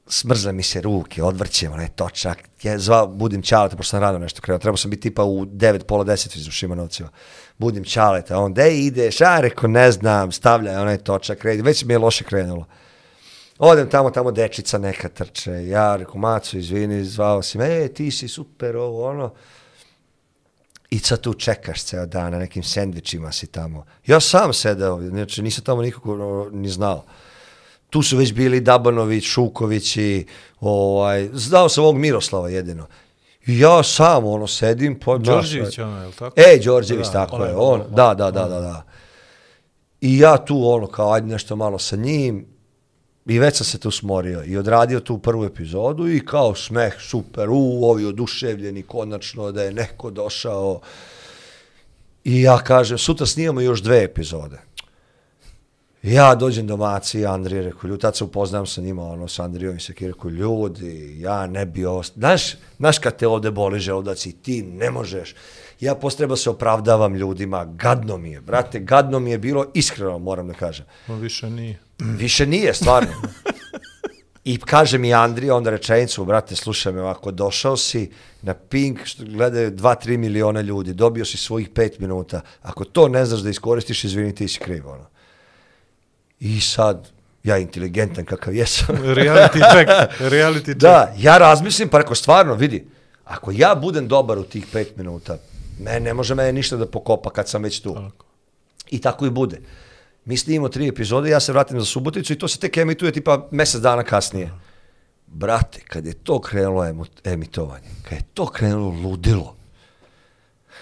smrzle 0.07 0.53
mi 0.53 0.63
se 0.63 0.81
ruke, 0.81 1.23
odvrćem 1.23 1.73
onaj 1.73 1.87
točak. 1.87 2.37
Ja 2.63 2.79
zvao, 2.79 3.07
budim 3.07 3.41
Ćaleta, 3.41 3.75
pošto 3.75 3.89
sam 3.89 3.99
radio 3.99 4.19
nešto 4.19 4.41
krenuo. 4.41 4.59
Trebao 4.59 4.77
sam 4.77 4.91
biti 4.91 5.01
tipa 5.01 5.23
u 5.23 5.45
9, 5.45 5.83
pola 5.83 6.05
10 6.05 6.47
u 6.47 6.51
Šimanovcima. 6.51 7.09
Budim 7.57 7.83
Ćaleta, 7.83 8.37
on, 8.37 8.53
gde 8.53 8.77
ideš? 8.77 9.21
A, 9.21 9.39
reko, 9.39 9.67
ne 9.67 9.91
znam, 9.91 10.31
stavljaj 10.31 10.75
onaj 10.75 10.97
točak, 10.97 11.37
kredi. 11.37 11.61
Već 11.61 11.83
mi 11.85 11.93
je 11.93 11.97
loše 11.97 12.23
krenulo. 12.23 12.65
Odem 13.59 13.89
tamo, 13.89 14.09
tamo 14.11 14.31
dečica 14.31 14.77
neka 14.77 15.09
trče. 15.09 15.67
Ja 15.67 15.95
reko, 15.95 16.17
Maco, 16.17 16.57
izvini, 16.57 17.05
zvao 17.05 17.41
si 17.41 17.57
me, 17.57 17.83
e, 17.83 17.87
ti 17.93 18.11
si 18.11 18.27
super, 18.27 18.75
ovo, 18.75 19.09
ono. 19.09 19.33
I 20.89 20.99
sad 20.99 21.21
tu 21.21 21.33
čekaš 21.33 21.83
ceo 21.83 22.05
dan, 22.05 22.31
na 22.31 22.39
nekim 22.39 22.63
sendvičima 22.63 23.31
si 23.31 23.47
tamo. 23.47 23.85
Ja 24.07 24.19
sam 24.19 24.53
sedeo, 24.53 25.01
znači 25.09 25.41
nisam 25.41 25.63
tamo 25.63 25.81
nikako 25.81 26.13
ono, 26.13 26.49
ni 26.51 26.69
znao 26.69 27.05
tu 27.89 28.01
su 28.01 28.17
već 28.17 28.33
bili 28.33 28.61
Dabanović, 28.61 29.23
Šuković 29.23 29.97
i 29.97 30.25
ovaj, 30.59 31.29
znao 31.33 31.69
sam 31.69 31.83
ovog 31.83 31.97
Miroslava 31.97 32.49
jedino. 32.49 32.87
I 33.45 33.59
ja 33.59 33.83
sam 33.83 34.25
ono 34.25 34.47
sedim, 34.47 34.99
pa 35.05 35.17
Đorđević, 35.17 35.79
ono, 35.79 36.01
je 36.01 36.07
li 36.07 36.13
tako? 36.13 36.41
E, 36.41 36.59
Đorđević, 36.65 37.07
Da, 37.07 37.11
tako 37.11 37.45
je, 37.45 37.55
on, 37.55 37.83
da, 37.89 38.13
da, 38.13 38.31
da, 38.31 38.47
da, 38.47 38.59
da. 38.59 38.83
I 40.01 40.19
ja 40.19 40.37
tu 40.37 40.69
ono, 40.69 40.87
kao, 40.87 41.13
ajde 41.13 41.27
nešto 41.27 41.55
malo 41.55 41.79
sa 41.79 41.95
njim, 41.95 42.45
i 43.25 43.39
već 43.39 43.57
sam 43.57 43.65
se 43.65 43.77
tu 43.77 43.91
smorio 43.91 44.43
i 44.45 44.57
odradio 44.57 44.99
tu 44.99 45.17
prvu 45.17 45.45
epizodu 45.45 46.07
i 46.07 46.25
kao 46.25 46.55
smeh, 46.55 46.93
super, 46.99 47.49
u, 47.49 47.79
ovi 47.83 48.05
oduševljeni, 48.05 48.83
konačno 48.83 49.51
da 49.51 49.63
je 49.63 49.73
neko 49.73 50.11
došao. 50.11 50.81
I 52.23 52.41
ja 52.41 52.57
kažem, 52.57 52.97
sutra 52.97 53.25
snimamo 53.25 53.61
još 53.61 53.81
dve 53.81 54.03
epizode. 54.03 54.59
Ja 56.03 56.35
dođem 56.35 56.67
do 56.67 56.77
Maci 56.77 57.19
i 57.19 57.26
Andrije, 57.26 57.61
rekao, 57.61 57.88
ljudi, 57.88 58.01
tad 58.01 58.17
se 58.17 58.23
upoznam 58.23 58.65
sa 58.65 58.81
njima, 58.81 59.03
ono, 59.03 59.27
sa 59.27 59.43
Andrijom 59.43 59.77
i 59.77 59.80
Seki, 59.80 60.07
rekao, 60.07 60.30
ljudi, 60.30 61.15
ja 61.19 61.47
ne 61.47 61.65
bi 61.65 61.85
ostao, 61.85 62.19
znaš, 62.19 62.55
znaš 62.77 62.99
kad 62.99 63.17
te 63.17 63.27
ovde 63.27 63.51
boli 63.51 63.80
želudac 63.80 64.26
i 64.26 64.31
ti 64.31 64.61
ne 64.61 64.91
možeš, 64.91 65.35
ja 65.80 65.95
postreba 65.95 66.35
se 66.35 66.49
opravdavam 66.49 67.15
ljudima, 67.15 67.65
gadno 67.65 68.17
mi 68.17 68.31
je, 68.31 68.41
brate, 68.41 68.80
gadno 68.80 69.19
mi 69.19 69.31
je 69.31 69.38
bilo, 69.38 69.65
iskreno 69.73 70.19
moram 70.19 70.47
da 70.47 70.53
kažem. 70.53 70.85
On 71.07 71.19
više 71.19 71.49
nije. 71.49 71.80
Više 71.99 72.45
nije, 72.45 72.73
stvarno. 72.73 73.11
I 74.43 74.57
kaže 74.57 74.97
mi 74.97 75.13
Andrija 75.13 75.55
onda 75.55 75.69
rečenicu, 75.69 76.26
brate, 76.26 76.55
slušaj 76.55 76.93
me 76.93 77.01
ovako, 77.01 77.31
došao 77.31 77.77
si 77.77 78.11
na 78.41 78.53
Pink, 78.53 79.05
što 79.05 79.23
gledaju 79.26 79.71
2-3 79.71 80.17
miliona 80.17 80.61
ljudi, 80.61 80.93
dobio 80.93 81.26
si 81.26 81.38
svojih 81.38 81.69
5 81.69 81.99
minuta, 81.99 82.41
ako 82.61 82.85
to 82.85 83.07
ne 83.07 83.26
znaš 83.26 83.39
da 83.39 83.49
iskoristiš, 83.49 84.03
izvini, 84.03 84.35
ti 84.35 84.47
si 84.47 84.59
kriv, 84.59 84.88
ono. 84.88 85.05
I 86.39 86.61
sad, 86.61 87.07
ja 87.43 87.57
inteligentan 87.57 88.25
kakav 88.25 88.55
jesam, 88.55 88.95
Reality 89.19 89.59
check. 89.73 89.89
Reality 90.33 90.63
check. 90.63 90.81
da, 90.81 91.13
ja 91.17 91.37
razmislim, 91.37 91.89
pa 91.89 91.97
rekao, 91.97 92.15
stvarno, 92.15 92.55
vidi, 92.55 92.87
ako 93.25 93.51
ja 93.51 93.75
budem 93.75 94.07
dobar 94.07 94.37
u 94.37 94.43
tih 94.43 94.73
5 94.73 94.85
minuta, 94.95 95.37
me, 95.79 95.99
ne 95.99 96.13
može 96.13 96.35
mene 96.35 96.53
ništa 96.53 96.77
da 96.77 96.85
pokopa 96.85 97.29
kad 97.29 97.49
sam 97.49 97.63
već 97.63 97.81
tu. 97.81 97.97
I 98.89 99.01
tako 99.01 99.25
i 99.25 99.29
bude. 99.29 99.61
Mi 100.25 100.37
snimimo 100.37 100.69
tri 100.69 100.87
epizode, 100.87 101.29
ja 101.29 101.39
se 101.39 101.51
vratim 101.51 101.79
za 101.79 101.85
Suboticu 101.85 102.33
i 102.33 102.37
to 102.37 102.47
se 102.47 102.59
tek 102.59 102.77
emituje 102.77 103.11
tipa 103.11 103.47
mjesec 103.51 103.81
dana 103.81 104.03
kasnije. 104.03 104.51
Brate, 105.27 105.79
kad 105.87 106.05
je 106.05 106.13
to 106.13 106.41
krenulo 106.41 107.05
emitovanje, 107.23 107.87
kad 108.03 108.17
je 108.17 108.23
to 108.33 108.45
krenulo 108.45 108.89
ludilo, 108.89 109.55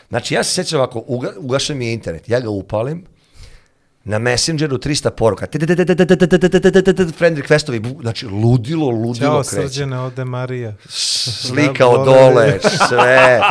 znači 0.09 0.33
ja 0.33 0.43
se 0.43 0.53
sjećam 0.53 0.79
ovako, 0.79 1.03
uga, 1.07 1.33
ugašen 1.37 1.77
mi 1.77 1.87
je 1.87 1.93
internet, 1.93 2.29
ja 2.29 2.39
ga 2.39 2.49
upalim, 2.49 3.05
na 4.07 4.19
Messengeru 4.19 4.77
300 4.77 5.09
poruka, 5.09 5.45
friend 7.17 7.37
requestovi, 7.37 8.01
znači 8.01 8.25
ludilo, 8.25 8.87
ludilo 8.89 9.43
Ćao 9.43 9.43
kreće. 9.43 9.67
srđene, 9.67 9.99
ode 9.99 10.25
Marija. 10.25 10.73
Slika 10.89 11.87
od 11.87 12.05
Dole. 12.05 12.59
sve. 12.87 13.41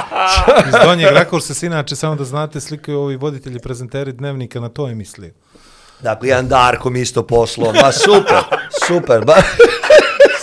Iz 0.68 0.74
donjeg 0.84 1.12
rakursa 1.12 1.54
se 1.54 1.66
inače, 1.66 1.96
samo 1.96 2.14
da 2.16 2.24
znate, 2.24 2.60
slikaju 2.60 2.98
ovi 2.98 3.16
voditelji 3.16 3.58
prezenteri 3.58 4.12
dnevnika, 4.12 4.60
na 4.60 4.68
to 4.68 4.88
je 4.88 4.94
mislio. 4.94 5.30
Dakle, 6.00 6.28
jedan 6.28 6.48
Darko 6.48 6.90
mi 6.90 7.00
isto 7.00 7.22
poslao, 7.22 7.72
ma 7.72 7.92
super, 7.92 8.42
super, 8.86 9.24
ba, 9.24 9.34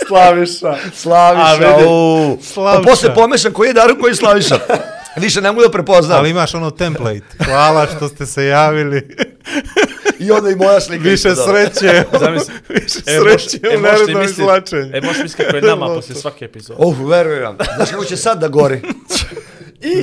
Slaviša. 0.08 0.74
Slaviša, 0.94 1.68
A. 1.68 2.36
Slaviša. 2.42 2.82
Pa 2.84 2.90
posle 2.90 3.14
pomešam 3.14 3.52
koji 3.52 3.68
je 3.68 3.72
Darko, 3.72 4.00
koji 4.00 4.10
je 4.10 4.16
Slaviša. 4.16 4.58
Više 5.16 5.40
ne 5.40 5.52
mogu 5.52 5.62
da 5.62 5.70
prepoznam. 5.70 6.18
Ali 6.18 6.30
imaš 6.30 6.54
ono 6.54 6.70
template. 6.70 7.44
Hvala 7.44 7.86
što 7.96 8.08
ste 8.08 8.26
se 8.26 8.44
javili. 8.46 9.16
I 10.18 10.30
onda 10.30 10.50
i 10.50 10.56
moja 10.56 10.80
slika. 10.80 11.02
Više 11.02 11.28
sreće. 11.34 12.04
Zamisli. 12.20 12.54
Više 12.68 12.98
E, 13.06 13.20
sreće 13.20 13.60
e, 13.62 13.78
u 13.78 13.80
narednom 13.80 14.22
izlačenju. 14.22 14.90
E, 14.96 15.00
možeš 15.00 15.22
misliti 15.22 15.44
kako 15.44 15.56
je 15.56 15.62
nama 15.62 15.86
poslije 15.96 16.16
svake 16.16 16.44
epizode. 16.44 16.84
Uf, 16.84 16.96
verujem. 17.10 17.56
Znaš 17.76 17.90
kako 17.90 18.04
će 18.04 18.16
sad 18.16 18.40
da 18.40 18.48
gori? 18.48 18.80
I, 19.84 19.98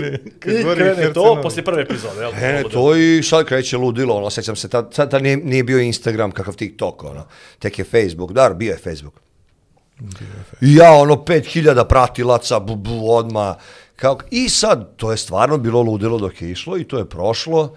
i 0.45 0.63
krene 0.73 1.13
to 1.13 1.39
poslije 1.43 1.65
prve 1.65 1.81
epizode. 1.81 2.21
Jel? 2.21 2.31
E, 2.35 2.63
to 2.71 2.95
i 2.95 3.23
sad 3.23 3.45
kreće 3.45 3.77
ludilo, 3.77 4.15
ono, 4.15 4.29
sećam 4.29 4.55
se, 4.55 4.69
tad, 4.69 4.89
sad 4.93 5.11
tad 5.11 5.23
nije, 5.23 5.37
nije 5.37 5.63
bio 5.63 5.79
Instagram 5.79 6.31
kakav 6.31 6.55
TikTok, 6.55 7.03
ono, 7.03 7.27
tek 7.59 7.79
je 7.79 7.85
Facebook, 7.85 8.31
da, 8.31 8.49
bio 8.49 8.71
je 8.71 8.77
Facebook. 8.77 9.13
I 10.61 10.75
ja, 10.75 10.91
ono, 10.91 11.15
5000 11.15 11.87
pratilaca, 11.87 12.59
bu, 12.59 12.75
bu, 12.75 13.11
odma, 13.11 13.55
kao, 13.95 14.17
i 14.31 14.49
sad, 14.49 14.95
to 14.95 15.11
je 15.11 15.17
stvarno 15.17 15.57
bilo 15.57 15.81
ludilo 15.81 16.17
dok 16.17 16.41
je 16.41 16.51
išlo 16.51 16.77
i 16.77 16.83
to 16.83 16.97
je 16.97 17.09
prošlo, 17.09 17.75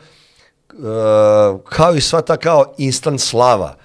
kao 1.65 1.95
i 1.95 2.01
sva 2.01 2.21
ta 2.21 2.37
kao 2.37 2.75
instant 2.79 3.21
slava, 3.21 3.77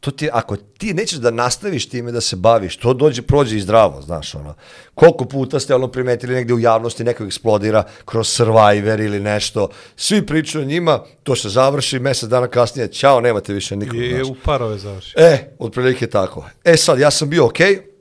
to 0.00 0.10
ti, 0.10 0.28
ako 0.32 0.56
ti 0.56 0.94
nećeš 0.94 1.18
da 1.18 1.30
nastaviš 1.30 1.88
time 1.88 2.12
da 2.12 2.20
se 2.20 2.36
baviš, 2.36 2.76
to 2.76 2.92
dođe, 2.94 3.22
prođe 3.22 3.56
i 3.56 3.60
zdravo, 3.60 4.02
znaš, 4.02 4.34
ono. 4.34 4.54
Koliko 4.94 5.24
puta 5.24 5.60
ste 5.60 5.74
ono 5.74 5.88
primetili 5.88 6.34
negdje 6.34 6.54
u 6.54 6.58
javnosti 6.58 7.04
neko 7.04 7.24
eksplodira 7.24 7.84
kroz 8.04 8.28
Survivor 8.28 9.00
ili 9.00 9.20
nešto, 9.20 9.68
svi 9.96 10.26
pričaju 10.26 10.62
o 10.64 10.66
njima, 10.66 11.00
to 11.22 11.36
se 11.36 11.48
završi, 11.48 11.98
mjesec 11.98 12.28
dana 12.28 12.46
kasnije, 12.46 12.92
čao, 12.92 13.20
nemate 13.20 13.52
više 13.52 13.76
nikog, 13.76 13.96
Je, 13.96 14.24
znaš. 14.24 14.28
u 14.28 14.36
parove 14.44 14.78
završi. 14.78 15.14
E, 15.16 15.54
otprilike 15.58 16.06
tako. 16.06 16.44
E 16.64 16.76
sad, 16.76 16.98
ja 16.98 17.10
sam 17.10 17.30
bio 17.30 17.46
okej, 17.46 17.93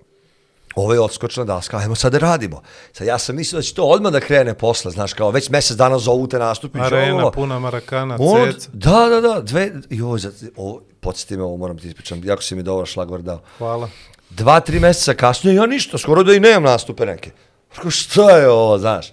ovo 0.76 0.94
je 0.94 1.00
odskočna 1.00 1.44
daska, 1.44 1.78
ajmo 1.78 1.96
sad 1.96 2.12
da 2.12 2.18
radimo. 2.18 2.62
Sad 2.94 3.08
ja 3.08 3.18
sam 3.18 3.36
mislio 3.36 3.58
da 3.60 3.64
će 3.64 3.74
to 3.74 3.84
odmah 3.84 4.12
da 4.12 4.20
krene 4.20 4.54
posle, 4.54 4.92
znaš, 4.92 5.14
kao 5.14 5.32
već 5.32 5.50
mjesec 5.50 5.78
dana 5.78 6.00
zovu 6.00 6.28
te 6.28 6.40
nastupić. 6.40 6.82
Arena 6.82 7.16
ovo. 7.22 7.32
puna 7.32 7.60
marakana, 7.60 8.18
Ono, 8.20 8.52
ceca. 8.52 8.70
da, 8.74 9.10
da, 9.10 9.22
da, 9.22 9.42
dve, 9.42 9.72
joj, 9.90 10.20
za, 10.20 10.32
ovo, 10.56 10.82
podsjeti 11.00 11.38
me, 11.38 11.44
ovo 11.44 11.58
moram 11.58 11.78
ti 11.78 11.88
ispričam, 11.88 12.22
jako 12.24 12.42
si 12.42 12.56
mi 12.56 12.64
dobro 12.64 12.86
šlagvor 12.86 13.22
dao. 13.22 13.42
Hvala. 13.58 13.90
Dva, 14.30 14.60
tri 14.60 14.80
mjeseca 14.80 15.14
kasnije, 15.14 15.56
ja 15.56 15.66
ništa, 15.66 15.98
skoro 15.98 16.24
da 16.24 16.34
i 16.34 16.40
nemam 16.40 16.64
nastupe 16.64 17.06
neke. 17.06 17.32
Rekao, 17.76 17.92
šta 17.92 18.30
je 18.32 18.50
ovo, 18.50 18.78
znaš? 18.78 19.10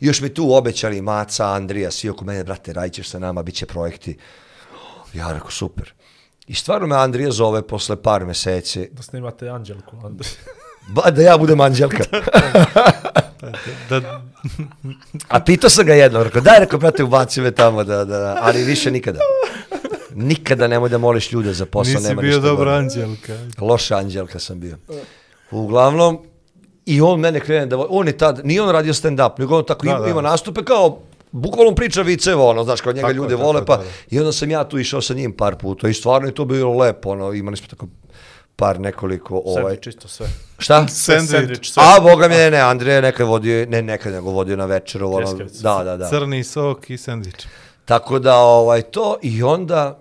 I 0.00 0.06
još 0.06 0.20
mi 0.20 0.34
tu 0.34 0.54
obećali 0.54 1.00
Maca, 1.00 1.46
Andrija, 1.46 1.90
svi 1.90 2.08
oko 2.08 2.24
mene, 2.24 2.44
brate, 2.44 2.72
radit 2.72 2.92
ćeš 2.94 3.08
sa 3.08 3.18
nama, 3.18 3.42
bit 3.42 3.54
će 3.54 3.66
projekti. 3.66 4.18
Ja 5.14 5.32
rekao, 5.32 5.50
super. 5.50 5.92
I 6.46 6.54
stvarno 6.54 6.86
me 6.86 6.96
Andrija 6.96 7.30
zove 7.30 7.62
posle 7.66 8.02
par 8.02 8.24
meseci, 8.26 8.88
Da 8.92 9.02
snimate 9.02 9.48
Anđelku. 9.48 9.96
Andrej. 10.04 10.30
Ba, 10.86 11.10
da 11.10 11.22
ja 11.22 11.38
budem 11.38 11.60
Anđelka. 11.60 12.04
Da, 13.90 14.22
A 15.28 15.40
pitao 15.40 15.70
sam 15.70 15.86
ga 15.86 15.94
jedno, 15.94 16.22
rekao, 16.22 16.40
daj, 16.40 16.58
rekao, 16.60 16.78
brate, 16.78 17.04
ubaci 17.04 17.40
me 17.40 17.50
tamo, 17.50 17.84
da, 17.84 18.04
da, 18.04 18.38
ali 18.40 18.64
više 18.64 18.90
nikada. 18.90 19.20
Nikada 20.14 20.66
nemoj 20.66 20.88
da 20.88 20.98
moliš 20.98 21.32
ljude 21.32 21.52
za 21.52 21.66
posao, 21.66 21.94
nisi 21.94 22.08
nema 22.08 22.22
bio 22.22 22.56
gore. 22.56 22.70
anđelka. 22.70 23.38
Loša 23.60 23.96
anđelka 23.96 24.38
sam 24.38 24.60
bio. 24.60 24.76
Uglavnom, 25.50 26.18
i 26.86 27.00
on 27.00 27.20
mene 27.20 27.40
krene 27.40 27.66
da, 27.66 27.86
on 27.88 28.06
je 28.06 28.18
tad, 28.18 28.40
nije 28.44 28.62
on 28.62 28.70
radio 28.70 28.92
stand-up, 28.92 29.38
nego 29.38 29.58
on 29.58 29.64
tako 29.66 29.86
Da, 29.86 29.90
ima, 29.90 30.00
da. 30.00 30.08
ima 30.08 30.20
nastupe 30.20 30.64
kao, 30.64 30.98
bukvalno 31.32 31.74
priča 31.74 32.02
viceva, 32.02 32.44
ono, 32.44 32.64
znaš, 32.64 32.80
kao 32.80 32.92
njega 32.92 33.06
Tako 33.06 33.16
ljude 33.16 33.34
tako 33.34 33.42
vole, 33.42 33.64
pa, 33.66 33.76
da, 33.76 33.82
da. 33.82 33.88
i 34.10 34.18
onda 34.18 34.32
sam 34.32 34.50
ja 34.50 34.64
tu 34.64 34.78
išao 34.78 35.00
sa 35.00 35.14
njim 35.14 35.32
par 35.32 35.56
puta 35.56 35.88
i 35.88 35.94
stvarno 35.94 36.28
je 36.28 36.34
to 36.34 36.44
bilo 36.44 36.78
lepo, 36.78 37.10
ono, 37.10 37.32
imali 37.32 37.56
smo 37.56 37.66
tako 37.68 37.86
par 38.56 38.80
nekoliko, 38.80 39.42
ovaj, 39.44 39.62
Ovaj. 39.62 39.76
Čisto 39.76 40.08
sve. 40.08 40.26
šta? 40.58 40.86
Sandvič. 40.88 41.30
Sandvič, 41.30 41.72
sve. 41.72 41.82
A, 41.86 42.00
boga 42.00 42.28
mi, 42.28 42.34
ne, 42.34 42.50
ne, 42.50 42.60
Andrija 42.60 42.96
je 42.96 43.02
nekad 43.02 43.26
vodio, 43.26 43.66
ne 43.66 43.82
nekad, 43.82 44.12
nego 44.12 44.30
vodio 44.30 44.56
na 44.56 44.64
večeru, 44.64 45.12
ono, 45.12 45.32
da, 45.62 45.84
da, 45.84 45.96
da. 45.96 46.08
Crni 46.08 46.44
sok 46.44 46.90
i 46.90 46.98
sandvič. 46.98 47.46
Tako 47.84 48.18
da, 48.18 48.36
ovaj, 48.36 48.82
to, 48.82 49.16
i 49.22 49.42
onda, 49.42 49.98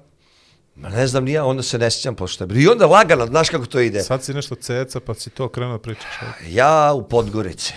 ma 0.76 0.90
ne 0.90 1.08
znam, 1.08 1.24
nija, 1.24 1.46
onda 1.46 1.64
se 1.64 1.78
ne 1.78 1.92
sjećam 1.92 2.16
pošto 2.16 2.44
je. 2.44 2.62
I 2.64 2.68
onda 2.68 2.86
lagano, 2.86 3.26
znaš 3.26 3.50
kako 3.50 3.66
to 3.66 3.80
ide? 3.80 4.02
Sad 4.04 4.24
si 4.24 4.34
nešto 4.34 4.56
ceca, 4.56 5.00
pa 5.00 5.14
si 5.14 5.30
to 5.30 5.50
krenuo 5.50 5.78
pričaš. 5.78 6.14
Ja 6.48 6.94
u 6.96 7.04
Podgorici. 7.04 7.74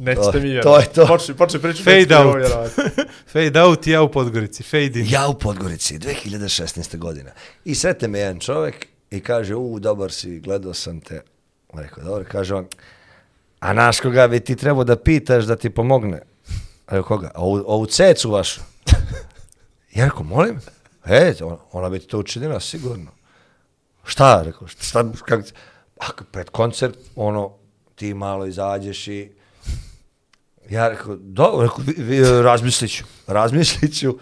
Nećete 0.00 0.22
To- 0.22 0.32
mi 0.34 0.40
vjerovati. 0.40 0.64
to 0.86 1.02
je 1.02 1.06
to. 1.06 1.06
Počni, 1.08 1.34
počni 1.34 1.60
pričati. 1.60 1.84
Fade 1.84 2.16
out. 2.16 2.70
Fade 3.32 3.60
out 3.60 3.86
i 3.86 3.90
ja 3.90 4.02
u 4.02 4.10
Podgorici. 4.10 4.62
Fade 4.62 4.92
in. 4.94 5.06
Ja 5.08 5.28
u 5.28 5.34
Podgorici, 5.34 5.98
2016. 5.98 6.96
godina. 6.96 7.30
I 7.64 7.74
sretne 7.74 8.08
me 8.08 8.18
jedan 8.18 8.40
čovjek 8.40 8.86
i 9.10 9.20
kaže, 9.20 9.54
u, 9.54 9.78
dobar 9.78 10.12
si, 10.12 10.40
gledao 10.40 10.74
sam 10.74 11.00
te. 11.00 11.22
Rekao, 11.74 12.04
dobro, 12.04 12.24
kaže 12.30 12.54
on, 12.54 12.66
a 13.60 13.72
naš 13.72 14.00
koga 14.00 14.28
bi 14.28 14.40
ti 14.40 14.56
trebao 14.56 14.84
da 14.84 14.96
pitaš 14.96 15.44
da 15.44 15.56
ti 15.56 15.70
pomogne? 15.70 16.20
A 16.86 16.90
Rekao, 16.90 17.02
koga? 17.04 17.30
A 17.34 17.40
ovu, 17.40 17.64
ovu 17.66 17.86
cecu 17.86 18.30
vašu? 18.30 18.60
Ja 19.92 20.04
rekao, 20.04 20.22
molim? 20.22 20.58
E, 21.04 21.34
ona, 21.42 21.56
ona 21.72 21.88
bi 21.90 21.98
ti 21.98 22.06
to 22.06 22.18
učinila, 22.18 22.60
sigurno. 22.60 23.10
Šta? 24.04 24.42
Rekao, 24.42 24.68
šta, 24.68 24.82
šta 24.82 25.12
kak, 25.24 25.44
ako 25.98 26.24
pred 26.24 26.50
koncert, 26.50 26.98
ono, 27.16 27.52
ti 27.94 28.14
malo 28.14 28.46
izađeš 28.46 29.08
i 29.08 29.32
Ja 30.70 30.88
rekao, 30.88 31.16
dobro, 31.20 31.68
rekao, 31.96 32.42
razmislit 32.42 32.90
ću, 32.90 33.04
razmislit 33.26 33.98
ću. 33.98 34.18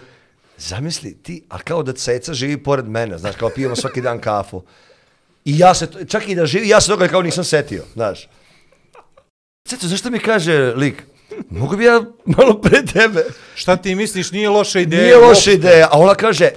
Zamisli 0.58 1.14
ti, 1.22 1.42
a 1.48 1.58
kao 1.58 1.82
da 1.82 1.92
ceca 1.92 2.34
živi 2.34 2.62
pored 2.62 2.88
mene, 2.88 3.18
znaš, 3.18 3.36
kao 3.36 3.50
pijemo 3.54 3.76
svaki 3.76 4.00
dan 4.00 4.20
kafu. 4.20 4.62
I 5.44 5.58
ja 5.58 5.74
se, 5.74 5.88
čak 6.08 6.28
i 6.28 6.34
da 6.34 6.46
živi, 6.46 6.68
ja 6.68 6.80
se 6.80 6.88
toga 6.88 7.08
kao 7.08 7.22
nisam 7.22 7.44
setio, 7.44 7.84
znaš. 7.94 8.28
Ceca, 9.68 9.88
zašto 9.88 10.10
mi 10.10 10.18
kaže 10.18 10.72
lik? 10.76 11.02
Mogu 11.50 11.76
bi 11.76 11.84
ja 11.84 12.02
malo 12.24 12.60
pre 12.60 12.86
tebe? 12.86 13.24
Šta 13.54 13.76
ti 13.76 13.94
misliš, 13.94 14.32
nije 14.32 14.48
loša 14.48 14.80
ideja? 14.80 15.02
Nije 15.02 15.16
loša 15.16 15.52
ideja, 15.52 15.88
a 15.92 15.98
ona 15.98 16.14
kaže, 16.14 16.50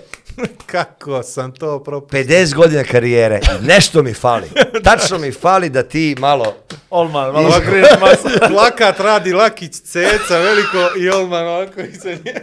Kako 0.72 1.24
sam 1.24 1.52
to 1.52 1.84
propustio? 1.84 2.24
50 2.24 2.56
godina 2.56 2.84
karijere 2.84 3.40
i 3.62 3.66
nešto 3.66 4.04
mi 4.04 4.14
fali. 4.14 4.48
Tačno 4.84 5.18
mi 5.18 5.32
fali 5.32 5.70
da 5.70 5.84
ti 5.84 6.16
malo... 6.20 6.56
Olman, 6.90 7.34
malo 7.34 7.48
Ovako, 7.48 7.66
griješ 7.70 7.90
masa. 8.02 8.30
Plakat 8.54 9.00
radi 9.00 9.34
Lakić, 9.34 9.74
ceca, 9.80 10.38
veliko 10.38 11.00
i 11.00 11.10
Olman 11.10 11.48
ovako 11.48 11.82
iza 11.82 12.10
nje. 12.10 12.34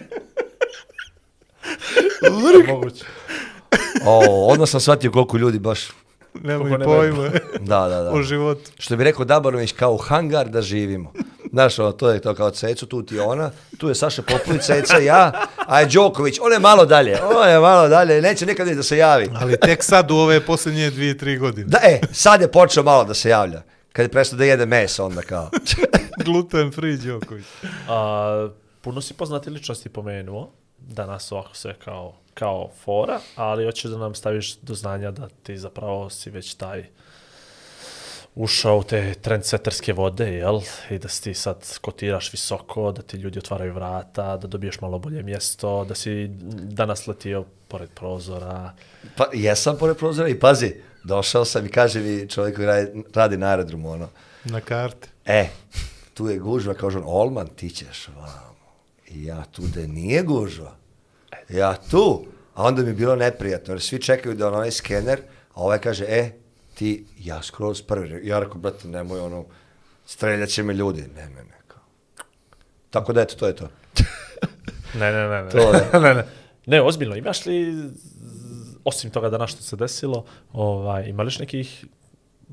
Moguće. 2.68 3.04
O, 4.04 4.46
odmah 4.52 4.68
sam 4.68 4.80
shvatio 4.80 5.10
koliko 5.10 5.36
ljudi 5.36 5.58
baš... 5.58 5.88
Nemoj 6.34 6.84
pojma 6.84 7.28
Da, 7.60 7.88
da, 7.88 8.02
da. 8.02 8.10
o 8.12 8.22
životu. 8.22 8.70
Što 8.78 8.96
bi 8.96 9.04
rekao 9.04 9.24
Dabarović, 9.24 9.72
kao 9.72 9.92
u 9.92 9.96
hangar 9.96 10.48
da 10.48 10.62
živimo. 10.62 11.12
Znaš, 11.52 11.78
ono, 11.78 11.92
to 11.92 12.10
je 12.10 12.20
to 12.20 12.34
kao 12.34 12.50
Cecu, 12.50 12.86
tu 12.86 13.02
ti 13.02 13.18
ona, 13.18 13.50
tu 13.78 13.88
je 13.88 13.94
Saša 13.94 14.22
Popović, 14.22 14.62
Ceca, 14.62 14.98
ja, 14.98 15.32
a 15.66 15.80
je 15.80 15.86
Đoković, 15.86 16.38
on 16.42 16.52
je 16.52 16.58
malo 16.58 16.86
dalje, 16.86 17.18
on 17.22 17.48
je 17.48 17.58
malo 17.58 17.88
dalje, 17.88 18.22
neće 18.22 18.46
nikad 18.46 18.66
ni 18.66 18.74
da 18.74 18.82
se 18.82 18.96
javi. 18.96 19.30
Ali 19.40 19.60
tek 19.60 19.84
sad 19.84 20.10
u 20.10 20.16
ove 20.16 20.46
posljednje 20.46 20.90
dvije, 20.90 21.18
tri 21.18 21.38
godine. 21.38 21.66
Da, 21.66 21.78
e, 21.82 22.00
sad 22.12 22.40
je 22.40 22.52
počeo 22.52 22.82
malo 22.82 23.04
da 23.04 23.14
se 23.14 23.28
javlja. 23.28 23.62
Kad 23.92 24.04
je 24.04 24.08
prestao 24.08 24.36
da 24.36 24.44
jede 24.44 24.66
meso, 24.66 25.06
onda 25.06 25.22
kao. 25.22 25.50
Gluten 26.24 26.72
free 26.72 26.96
Đoković. 26.96 27.44
A, 27.88 28.48
puno 28.80 29.00
si 29.00 29.14
poznati 29.14 29.50
ličnosti 29.50 29.88
pomenuo, 29.88 30.50
danas 30.78 31.32
ovako 31.32 31.54
sve 31.54 31.74
kao, 31.74 32.14
kao 32.34 32.70
fora, 32.84 33.20
ali 33.36 33.64
hoćeš 33.64 33.90
da 33.90 33.98
nam 33.98 34.14
staviš 34.14 34.56
do 34.56 34.74
znanja 34.74 35.10
da 35.10 35.28
ti 35.42 35.58
zapravo 35.58 36.10
si 36.10 36.30
već 36.30 36.54
taj 36.54 36.86
ušao 38.38 38.78
u 38.78 38.82
te 38.82 39.14
trendseterske 39.14 39.92
vode, 39.92 40.26
jel? 40.34 40.60
I 40.90 40.98
da 40.98 41.08
si 41.08 41.22
ti 41.22 41.34
sad 41.34 41.78
kotiraš 41.80 42.32
visoko, 42.32 42.92
da 42.92 43.02
ti 43.02 43.16
ljudi 43.16 43.38
otvaraju 43.38 43.74
vrata, 43.74 44.36
da 44.36 44.46
dobiješ 44.46 44.80
malo 44.80 44.98
bolje 44.98 45.22
mjesto, 45.22 45.84
da 45.84 45.94
si 45.94 46.28
danas 46.52 47.06
letio 47.06 47.44
pored 47.68 47.90
prozora. 47.90 48.72
Pa, 49.16 49.26
jesam 49.32 49.76
pored 49.78 49.96
prozora 49.96 50.28
i 50.28 50.38
pazi, 50.38 50.74
došao 51.04 51.44
sam 51.44 51.66
i 51.66 51.68
kaže 51.68 52.00
mi 52.00 52.28
čovjek 52.28 52.56
koji 52.56 52.66
radi, 52.66 53.04
radi 53.14 53.36
na 53.36 53.46
aerodromu, 53.46 53.90
ono, 53.90 54.08
Na 54.44 54.60
karte. 54.60 55.08
e, 55.24 55.48
tu 56.14 56.28
je 56.28 56.38
gužva, 56.38 56.74
kaže 56.74 56.98
on, 56.98 57.04
Olman, 57.06 57.46
ti 57.56 57.70
ćeš 57.70 58.08
vamo. 58.16 58.54
I 59.08 59.24
ja 59.24 59.44
tu 59.52 59.62
da 59.62 59.86
nije 59.86 60.22
gužva. 60.22 60.74
Ja 61.48 61.76
tu. 61.90 62.24
A 62.54 62.62
onda 62.62 62.82
mi 62.82 62.88
je 62.88 62.94
bilo 62.94 63.16
neprijatno, 63.16 63.74
jer 63.74 63.80
svi 63.80 64.02
čekaju 64.02 64.34
da 64.34 64.48
on 64.48 64.54
onaj 64.54 64.70
skener, 64.70 65.20
a 65.54 65.60
ovaj 65.62 65.78
kaže, 65.78 66.04
e, 66.08 66.30
ti, 66.78 67.06
ja 67.18 67.42
skroz 67.42 67.82
prvi. 67.82 68.28
Ja 68.28 68.38
rekao, 68.38 68.58
brate, 68.58 68.88
nemoj 68.88 69.20
ono, 69.20 69.44
streljat 70.06 70.48
će 70.48 70.62
me 70.62 70.74
ljudi. 70.74 71.02
Ne, 71.16 71.28
ne, 71.28 71.44
ne. 71.44 71.58
Kao. 71.66 71.82
Tako 72.90 73.12
da, 73.12 73.20
eto, 73.20 73.34
to 73.36 73.46
je 73.46 73.56
to. 73.56 73.68
Ne, 74.94 75.12
ne, 75.12 75.28
ne. 75.28 75.42
Ne, 75.42 75.50
To 75.50 75.58
je. 75.58 75.88
ne, 76.04 76.14
ne. 76.14 76.24
ne 76.66 76.82
ozbiljno, 76.82 77.16
imaš 77.16 77.46
li, 77.46 77.74
osim 78.84 79.10
toga 79.10 79.28
da 79.30 79.46
što 79.46 79.62
se 79.62 79.76
desilo, 79.76 80.24
ovaj, 80.52 81.08
ima 81.08 81.22
li 81.22 81.26
još 81.26 81.38
nekih 81.38 81.84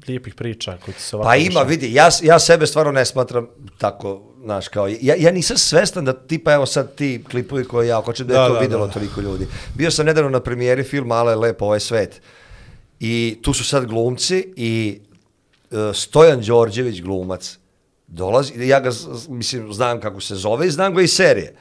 lijepih 0.08 0.36
priča 0.36 0.78
koji 0.86 0.96
ti 0.96 1.02
se 1.02 1.16
ovako 1.16 1.28
Pa 1.30 1.36
ima, 1.36 1.48
dešavaju? 1.48 1.70
vidi, 1.70 1.94
ja, 1.94 2.10
ja 2.24 2.40
sebe 2.40 2.68
stvarno 2.68 2.92
ne 2.92 3.06
smatram 3.06 3.48
tako, 3.78 4.22
znaš, 4.44 4.68
kao, 4.68 4.88
ja, 4.88 5.16
ja 5.18 5.32
nisam 5.32 5.58
svestan 5.58 6.06
da 6.06 6.14
tipa, 6.14 6.54
evo 6.54 6.66
sad 6.66 6.96
ti 6.96 7.24
klipovi 7.32 7.66
koje 7.66 7.88
ja 7.88 8.02
hoćem 8.02 8.28
da 8.28 8.34
je 8.34 8.40
Da, 8.40 8.48
to 8.48 8.54
da, 8.54 8.60
videlo 8.60 8.88
da. 8.88 8.94
toliko 8.94 9.22
ljudi. 9.22 9.48
Bio 9.76 9.92
sam 9.92 10.06
nedavno 10.06 10.30
na 10.30 10.40
premijeri 10.40 10.84
filma 10.84 11.16
Ale 11.16 11.32
je 11.32 11.36
lepo 11.36 11.66
ovaj 11.66 11.80
svet. 11.80 12.22
I 13.00 13.38
tu 13.42 13.54
su 13.54 13.64
sad 13.64 13.86
glumci 13.86 14.54
i 14.56 15.00
uh, 15.72 15.78
Stojan 15.94 16.42
Đorđević 16.42 17.02
glumac 17.02 17.58
dolazi, 18.08 18.68
ja 18.68 18.80
ga, 18.80 18.90
mislim, 19.30 19.74
znam 19.74 20.00
kako 20.00 20.22
se 20.22 20.36
zove 20.36 20.68
i 20.68 20.72
znam 20.72 20.94
ga 20.94 21.02
iz 21.02 21.14
serije. 21.14 21.56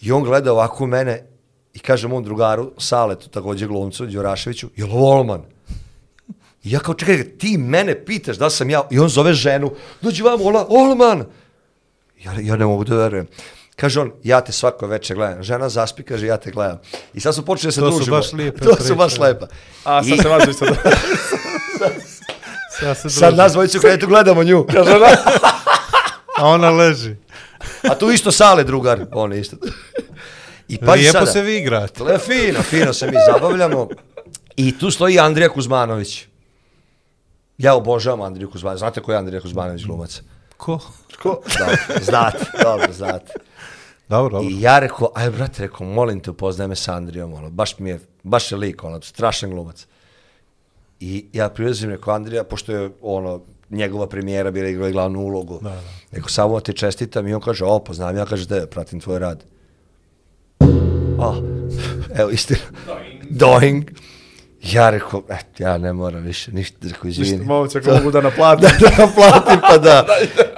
I 0.00 0.12
on 0.12 0.24
gleda 0.24 0.52
ovako 0.52 0.84
u 0.84 0.86
mene 0.86 1.26
i 1.74 1.78
kaže 1.78 2.08
mom 2.08 2.24
drugaru, 2.24 2.72
Saletu, 2.78 3.28
također 3.28 3.68
glumcu, 3.68 4.06
Đuraševiću, 4.06 4.68
je 4.76 4.84
li 4.84 4.90
ovo 4.92 5.10
Olman? 5.10 5.42
I 6.64 6.70
ja 6.70 6.78
kao, 6.78 6.94
čekaj, 6.94 7.24
ti 7.38 7.58
mene 7.58 8.04
pitaš 8.04 8.36
da 8.36 8.50
sam 8.50 8.70
ja, 8.70 8.88
i 8.90 8.98
on 8.98 9.08
zove 9.08 9.34
ženu, 9.34 9.70
dođi 10.00 10.22
vam, 10.22 10.40
Ola, 10.40 10.66
Olman! 10.68 11.24
Ja, 12.24 12.32
ja 12.40 12.56
ne 12.56 12.66
mogu 12.66 12.84
da 12.84 12.96
verujem. 12.96 13.26
Kaže 13.76 14.00
on, 14.00 14.12
ja 14.22 14.40
te 14.40 14.52
svako 14.52 14.86
večer 14.86 15.16
gledam. 15.16 15.42
Žena 15.42 15.68
zaspi, 15.68 16.02
kaže, 16.02 16.26
ja 16.26 16.36
te 16.36 16.50
gledam. 16.50 16.78
I 17.14 17.20
sad 17.20 17.34
smo 17.34 17.44
počeli 17.44 17.68
da 17.68 17.72
se 17.72 17.80
To 17.80 17.90
su 17.90 17.96
družimo. 17.96 18.16
baš 18.16 18.32
lijepe 18.32 18.60
To 18.60 18.70
su 18.70 18.76
priče. 18.76 18.94
baš 18.94 19.18
lepa. 19.18 19.46
A, 19.84 20.02
sad 20.02 20.06
I 20.08 20.18
se 20.18 20.28
vas 20.28 20.48
isto. 20.48 20.66
Sad 22.70 22.98
se 22.98 23.10
sad 23.10 23.20
druži. 23.24 23.36
nas 23.36 23.52
dvojicu 23.52 23.78
kada 23.80 23.98
tu 23.98 24.06
gledamo 24.06 24.44
nju. 24.44 24.66
Kaže 24.74 24.90
ona, 24.90 25.06
A 26.36 26.46
ona 26.46 26.70
leži. 26.70 27.14
a 27.82 27.94
tu 27.94 28.10
isto 28.10 28.32
sale 28.32 28.64
drugar, 28.64 29.06
on 29.12 29.32
isto. 29.32 29.56
I 30.68 30.78
pazi 30.78 30.98
Lijepo 30.98 31.12
sada. 31.12 31.26
se 31.26 31.42
vi 31.42 31.56
igrate. 31.56 32.02
Le, 32.02 32.18
fino, 32.18 32.62
fino 32.62 32.92
se 32.92 33.06
mi 33.06 33.12
zabavljamo. 33.26 33.88
I 34.56 34.78
tu 34.78 34.90
stoji 34.90 35.18
Andrija 35.18 35.48
Kuzmanović. 35.48 36.24
Ja 37.58 37.74
obožavam 37.74 38.20
Andriju 38.20 38.50
Kuzmanović. 38.50 38.78
Znate 38.78 39.00
ko 39.00 39.12
je 39.12 39.18
Andrija 39.18 39.40
Kuzmanović 39.40 39.84
glumac? 39.84 40.20
Ko? 40.56 40.78
Ko? 41.22 41.42
Dobro, 41.58 41.76
znate, 42.02 42.38
dobro, 42.62 42.92
znate. 42.92 43.32
Dobro, 44.08 44.30
dobro. 44.30 44.50
I 44.50 44.60
ja 44.60 44.78
rekao, 44.78 45.10
aj 45.14 45.30
brate, 45.30 45.62
rekao, 45.62 45.86
molim 45.86 46.20
te, 46.20 46.30
upoznaj 46.30 46.68
me 46.68 46.76
sa 46.76 46.94
Andrijom, 46.94 47.34
ono, 47.34 47.50
baš 47.50 47.78
mi 47.78 47.90
je, 47.90 48.00
baš 48.22 48.52
je 48.52 48.58
lik, 48.58 48.84
ono, 48.84 49.00
strašan 49.02 49.50
glumac. 49.50 49.86
I 51.00 51.26
ja 51.32 51.48
prilazim, 51.48 51.90
rekao, 51.90 52.14
Andrija, 52.14 52.44
pošto 52.44 52.72
je, 52.72 52.90
ono, 53.02 53.40
njegova 53.70 54.06
premijera 54.06 54.50
bila 54.50 54.68
igrala 54.68 54.90
glavnu 54.90 55.20
ulogu. 55.20 55.58
Da, 55.62 55.70
da. 55.70 55.80
Rekao, 56.12 56.28
samo 56.28 56.60
ti 56.60 56.72
čestitam 56.72 57.28
i 57.28 57.34
on 57.34 57.40
kaže, 57.40 57.64
o, 57.64 57.78
poznam, 57.78 58.16
ja 58.16 58.26
kaže, 58.26 58.46
da, 58.46 58.66
pratim 58.66 59.00
tvoj 59.00 59.18
rad. 59.18 59.44
O, 61.18 61.34
evo, 62.14 62.30
istina. 62.30 62.60
Doing. 63.30 63.90
Ja 64.72 64.90
rekao, 64.90 65.22
et, 65.28 65.60
ja 65.60 65.78
ne 65.78 65.92
moram 65.92 66.22
više 66.22 66.52
ništa, 66.52 66.76
rekao, 66.82 67.08
izvini. 67.08 67.44
Momci, 67.44 67.78
ako 67.78 67.90
mogu 67.90 68.10
da 68.10 68.20
naplatim. 68.20 68.68
da 68.80 69.04
naplatim 69.04 69.60
pa 69.68 69.78
da 69.88 70.06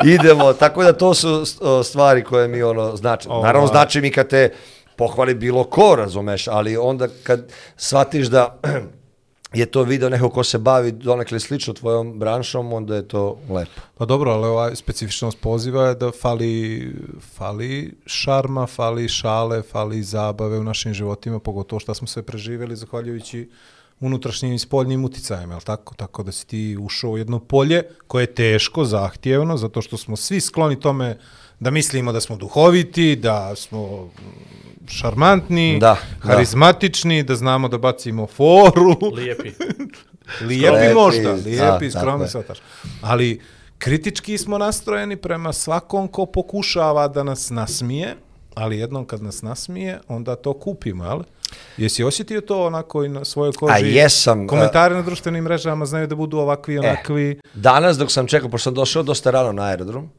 idemo. 0.05 0.53
Tako 0.53 0.85
da 0.85 0.93
to 0.93 1.15
su 1.15 1.45
stvari 1.85 2.25
koje 2.25 2.49
mi 2.49 2.63
ono 2.63 2.97
znači. 2.97 3.29
Ovaj. 3.29 3.43
Naravno 3.43 3.69
znači 3.69 4.01
mi 4.01 4.11
kad 4.11 4.29
te 4.29 4.53
pohvali 4.97 5.35
bilo 5.35 5.65
ko, 5.65 5.95
razumeš, 5.97 6.49
ali 6.49 6.77
onda 6.77 7.09
kad 7.23 7.53
shvatiš 7.77 8.27
da 8.27 8.59
je 9.61 9.67
to 9.67 9.83
video 9.83 10.09
neko 10.09 10.31
ko 10.31 10.45
se 10.45 10.59
bavi 10.59 10.93
donekle 10.93 11.41
slično 11.41 11.75
tvojom 11.75 12.19
branšom, 12.19 12.73
onda 12.73 12.97
je 12.97 13.09
to 13.09 13.39
lepo. 13.51 13.81
Pa 13.99 14.05
dobro, 14.05 14.31
ali 14.31 14.47
ova 14.47 14.75
specifičnost 14.75 15.41
poziva 15.41 15.89
je 15.89 15.95
da 15.95 16.11
fali, 16.11 16.93
fali 17.37 17.95
šarma, 18.07 18.67
fali 18.67 19.09
šale, 19.09 19.63
fali 19.63 20.03
zabave 20.03 20.59
u 20.59 20.65
našim 20.65 20.95
životima, 20.95 21.39
pogotovo 21.39 21.81
što 21.81 21.95
smo 21.95 22.07
sve 22.07 22.23
preživjeli 22.23 22.77
zahvaljujući 22.77 23.49
unutrašnjim 24.01 24.53
i 24.53 24.59
spoljnim 24.59 25.05
uticajima, 25.05 25.55
je 25.55 25.61
tako? 25.61 25.95
Tako 25.95 26.23
da 26.23 26.33
si 26.33 26.47
ti 26.47 26.77
ušao 26.81 27.11
u 27.11 27.19
jedno 27.19 27.39
polje 27.39 27.83
koje 28.07 28.23
je 28.23 28.35
teško, 28.35 28.85
zahtjevno, 28.85 29.57
zato 29.57 29.83
što 29.83 29.97
smo 29.97 30.17
svi 30.17 30.41
skloni 30.41 30.81
tome 30.81 31.19
da 31.61 31.71
mislimo 31.71 32.13
da 32.13 32.21
smo 32.21 32.37
duhoviti, 32.37 33.17
da 33.17 33.57
smo 33.57 34.05
mm, 34.05 34.87
šarmantni, 34.89 35.79
Da, 35.79 35.97
harizmatični, 36.21 37.23
da 37.23 37.37
znamo 37.37 37.69
da 37.69 37.79
bacimo 37.79 38.27
foru. 38.27 38.97
Lijepi. 39.17 39.51
Lijepi 40.49 40.95
možda, 40.95 41.23
da, 41.23 41.33
lijepi, 41.33 41.91
tako 41.91 41.99
skromni 41.99 42.29
svataš. 42.29 42.59
Ali 43.03 43.41
kritički 43.79 44.39
smo 44.39 44.59
nastrojeni 44.59 45.17
prema 45.17 45.53
svakom 45.53 46.09
ko 46.09 46.27
pokušava 46.27 47.09
da 47.09 47.23
nas 47.23 47.51
nasmije, 47.51 48.17
ali 48.55 48.79
jednom 48.79 49.05
kad 49.05 49.23
nas 49.23 49.43
nasmije, 49.43 50.01
onda 50.09 50.37
to 50.37 50.53
kupimo, 50.53 51.05
jel? 51.05 51.23
Jesi 51.77 52.05
osjetio 52.05 52.41
to 52.41 52.67
onako 52.67 53.05
i 53.05 53.09
na 53.09 53.25
svojoj 53.25 53.53
koži? 53.53 53.73
A 53.73 53.79
jesam, 53.79 54.47
Komentari 54.47 54.95
na 54.95 55.03
društvenim 55.03 55.45
mrežama 55.45 55.87
znaju 55.87 56.07
da 56.07 56.15
budu 56.15 56.39
ovakvi 56.39 56.75
i 56.75 56.77
E, 56.77 56.81
onakvi. 56.81 57.41
Danas 57.55 57.99
dok 57.99 58.13
sam 58.13 58.27
čekao, 58.27 58.49
pošto 58.49 58.65
sam 58.65 58.75
došao 58.75 59.03
dosta 59.03 59.31
rano 59.31 59.53
na 59.53 59.63
aerodrom, 59.63 60.11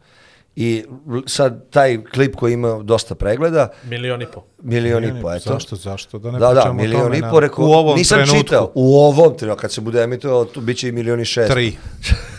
i 0.55 0.83
sad 1.25 1.69
taj 1.69 2.03
klip 2.03 2.35
koji 2.35 2.53
ima 2.53 2.79
dosta 2.83 3.15
pregleda, 3.15 3.69
Milion 3.83 4.21
i 4.21 4.25
po. 4.25 4.43
milion 4.61 5.03
i 5.03 5.21
po, 5.21 5.33
eto. 5.33 5.53
Zašto, 5.53 5.75
zašto? 5.75 6.19
Da 6.19 6.31
ne 6.31 6.39
Da, 6.39 6.53
da, 6.53 6.73
milion 6.73 7.01
tome 7.01 7.17
i 7.17 7.21
po, 7.21 7.39
rekao, 7.39 7.65
u 7.65 7.71
ovom 7.71 7.97
nisam 7.97 8.17
trenutku. 8.17 8.37
čitao, 8.43 8.71
u 8.75 8.97
ovom 8.99 9.37
trenutku, 9.37 9.61
kad 9.61 9.71
se 9.71 9.81
bude 9.81 10.03
emitovao, 10.03 10.45
tu 10.45 10.61
bit 10.61 10.77
će 10.77 10.89
i 10.89 10.91
milion 10.91 11.21
i 11.21 11.25
šest. 11.25 11.51
Tri. 11.51 11.77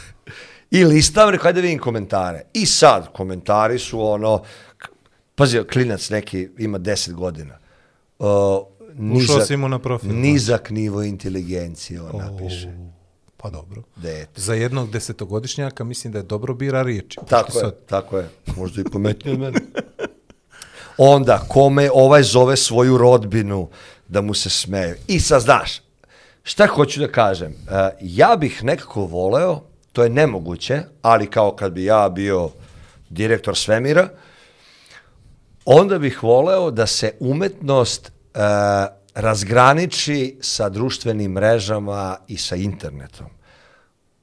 I 0.78 0.84
listam, 0.84 1.30
rekao, 1.30 1.48
ajde 1.48 1.60
vidim 1.60 1.78
komentare. 1.78 2.42
I 2.52 2.66
sad, 2.66 3.12
komentari 3.12 3.78
su 3.78 4.02
ono, 4.02 4.42
pazi, 5.34 5.64
klinac 5.72 6.10
neki 6.10 6.48
ima 6.58 6.78
10 6.78 7.12
godina. 7.12 7.58
Uh, 8.18 8.26
nizak, 9.00 9.46
si 9.46 9.56
mu 9.56 9.68
na 9.68 9.78
profil, 9.78 10.10
Nizak 10.12 10.70
nivo 10.70 11.02
inteligencije, 11.02 12.02
on 12.02 12.18
napiše. 12.18 12.72
Pa 13.36 13.50
dobro. 13.50 13.82
Dete. 13.96 14.40
Za 14.40 14.54
jednog 14.54 14.90
desetogodišnjaka 14.90 15.84
mislim 15.84 16.12
da 16.12 16.18
je 16.18 16.22
dobro 16.22 16.54
bira 16.54 16.82
riječi. 16.82 17.18
Tako 17.28 17.58
je, 17.58 17.60
sad. 17.60 17.86
tako 17.86 18.18
je. 18.18 18.28
Možda 18.56 18.80
i 18.80 18.84
pametnije 18.92 19.34
od 19.34 19.40
mene. 19.40 19.60
Onda, 20.98 21.38
kome 21.48 21.90
ovaj 21.94 22.22
zove 22.22 22.56
svoju 22.56 22.98
rodbinu 22.98 23.68
da 24.08 24.20
mu 24.20 24.34
se 24.34 24.50
smeju. 24.50 24.94
I 25.06 25.20
sad, 25.20 25.42
znaš, 25.42 25.80
šta 26.42 26.66
hoću 26.66 27.00
da 27.00 27.08
kažem? 27.08 27.52
E, 27.52 27.90
ja 28.00 28.36
bih 28.36 28.64
nekako 28.64 29.06
voleo, 29.06 29.60
to 29.92 30.02
je 30.02 30.10
nemoguće, 30.10 30.82
ali 31.02 31.26
kao 31.26 31.56
kad 31.56 31.72
bi 31.72 31.84
ja 31.84 32.08
bio 32.08 32.50
direktor 33.08 33.56
svemira, 33.56 34.08
onda 35.64 35.98
bih 35.98 36.22
voleo 36.22 36.70
da 36.70 36.86
se 36.86 37.12
umetnost 37.20 38.12
e, 38.34 38.40
razgraniči 39.14 40.36
sa 40.40 40.68
društvenim 40.68 41.32
mrežama 41.32 42.16
i 42.28 42.36
sa 42.36 42.56
internetom. 42.56 43.26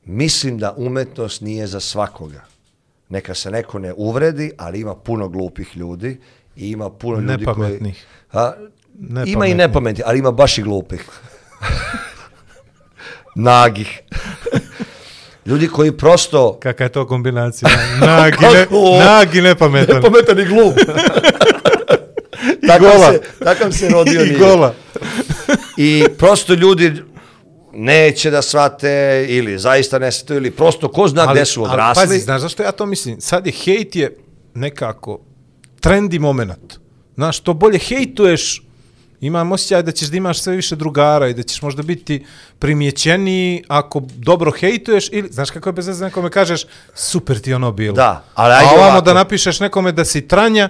Mislim 0.05 0.57
da 0.57 0.73
umetnost 0.77 1.41
nije 1.41 1.67
za 1.67 1.79
svakoga. 1.79 2.45
Neka 3.09 3.35
se 3.35 3.51
neko 3.51 3.79
ne 3.79 3.93
uvredi, 3.93 4.51
ali 4.57 4.79
ima 4.79 4.95
puno 4.95 5.29
glupih 5.29 5.77
ljudi 5.77 6.19
i 6.55 6.71
ima 6.71 6.89
puno 6.89 7.19
ljudi 7.19 7.45
koji... 7.45 7.57
Nepametnih. 7.57 8.05
A, 8.31 8.51
ima 8.99 9.15
i 9.15 9.23
Nepametnih. 9.23 9.55
nepametnih, 9.55 10.03
ali 10.07 10.19
ima 10.19 10.31
baš 10.31 10.57
i 10.57 10.63
glupih. 10.63 11.05
Nagih. 13.35 13.99
ljudi 15.45 15.67
koji 15.67 15.97
prosto... 15.97 16.59
Kakva 16.59 16.83
je 16.83 16.91
to 16.91 17.07
kombinacija? 17.07 17.69
Nagi, 17.99 18.37
ne, 18.53 18.67
nagi 19.05 19.41
nepametan. 19.41 19.95
Nepametan 19.95 20.39
i 20.39 20.45
glup. 20.45 20.73
I 22.67 22.79
gola. 22.79 23.11
se, 23.11 23.21
takav 23.39 23.71
se 23.71 23.89
rodio 23.89 24.21
I 24.21 24.25
nije. 24.25 24.39
gola. 24.39 24.73
I 25.77 26.05
prosto 26.17 26.53
ljudi 26.53 26.93
neće 27.73 28.31
da 28.31 28.41
shvate 28.41 29.25
ili 29.29 29.59
zaista 29.59 29.99
ne 29.99 30.11
shvate 30.11 30.35
ili 30.35 30.51
prosto 30.51 30.91
ko 30.91 31.07
zna 31.07 31.33
gde 31.33 31.45
su 31.45 31.63
odrasli. 31.63 32.01
Ali, 32.01 32.07
pazi, 32.07 32.19
znaš 32.19 32.41
zašto 32.41 32.63
ja 32.63 32.71
to 32.71 32.85
mislim? 32.85 33.21
Sad 33.21 33.45
je 33.45 33.51
hejt 33.53 33.95
je 33.95 34.17
nekako 34.53 35.19
trendi 35.79 36.19
moment. 36.19 36.73
Znaš, 37.15 37.39
to 37.39 37.53
bolje 37.53 37.79
hejtuješ, 37.79 38.61
imam 39.21 39.51
osjećaj 39.51 39.83
da 39.83 39.91
ćeš 39.91 40.07
da 40.07 40.17
imaš 40.17 40.41
sve 40.41 40.55
više 40.55 40.75
drugara 40.75 41.27
i 41.27 41.33
da 41.33 41.43
ćeš 41.43 41.61
možda 41.61 41.83
biti 41.83 42.25
primjećeniji 42.59 43.63
ako 43.67 44.01
dobro 44.15 44.51
hejtuješ 44.51 45.09
ili, 45.11 45.29
znaš 45.31 45.51
kako 45.51 45.69
je 45.69 45.73
bez 45.73 45.87
veze 45.87 46.05
nekome 46.05 46.29
kažeš, 46.29 46.65
super 46.95 47.39
ti 47.39 47.53
ono 47.53 47.71
bilo. 47.71 47.95
Da, 47.95 48.23
ali 48.33 48.53
ajde 48.53 48.65
A 48.65 48.73
ovamo 48.73 48.85
ovako. 48.87 49.05
da 49.05 49.13
napišeš 49.13 49.59
nekome 49.59 49.91
da 49.91 50.05
si 50.05 50.27
tranja, 50.27 50.69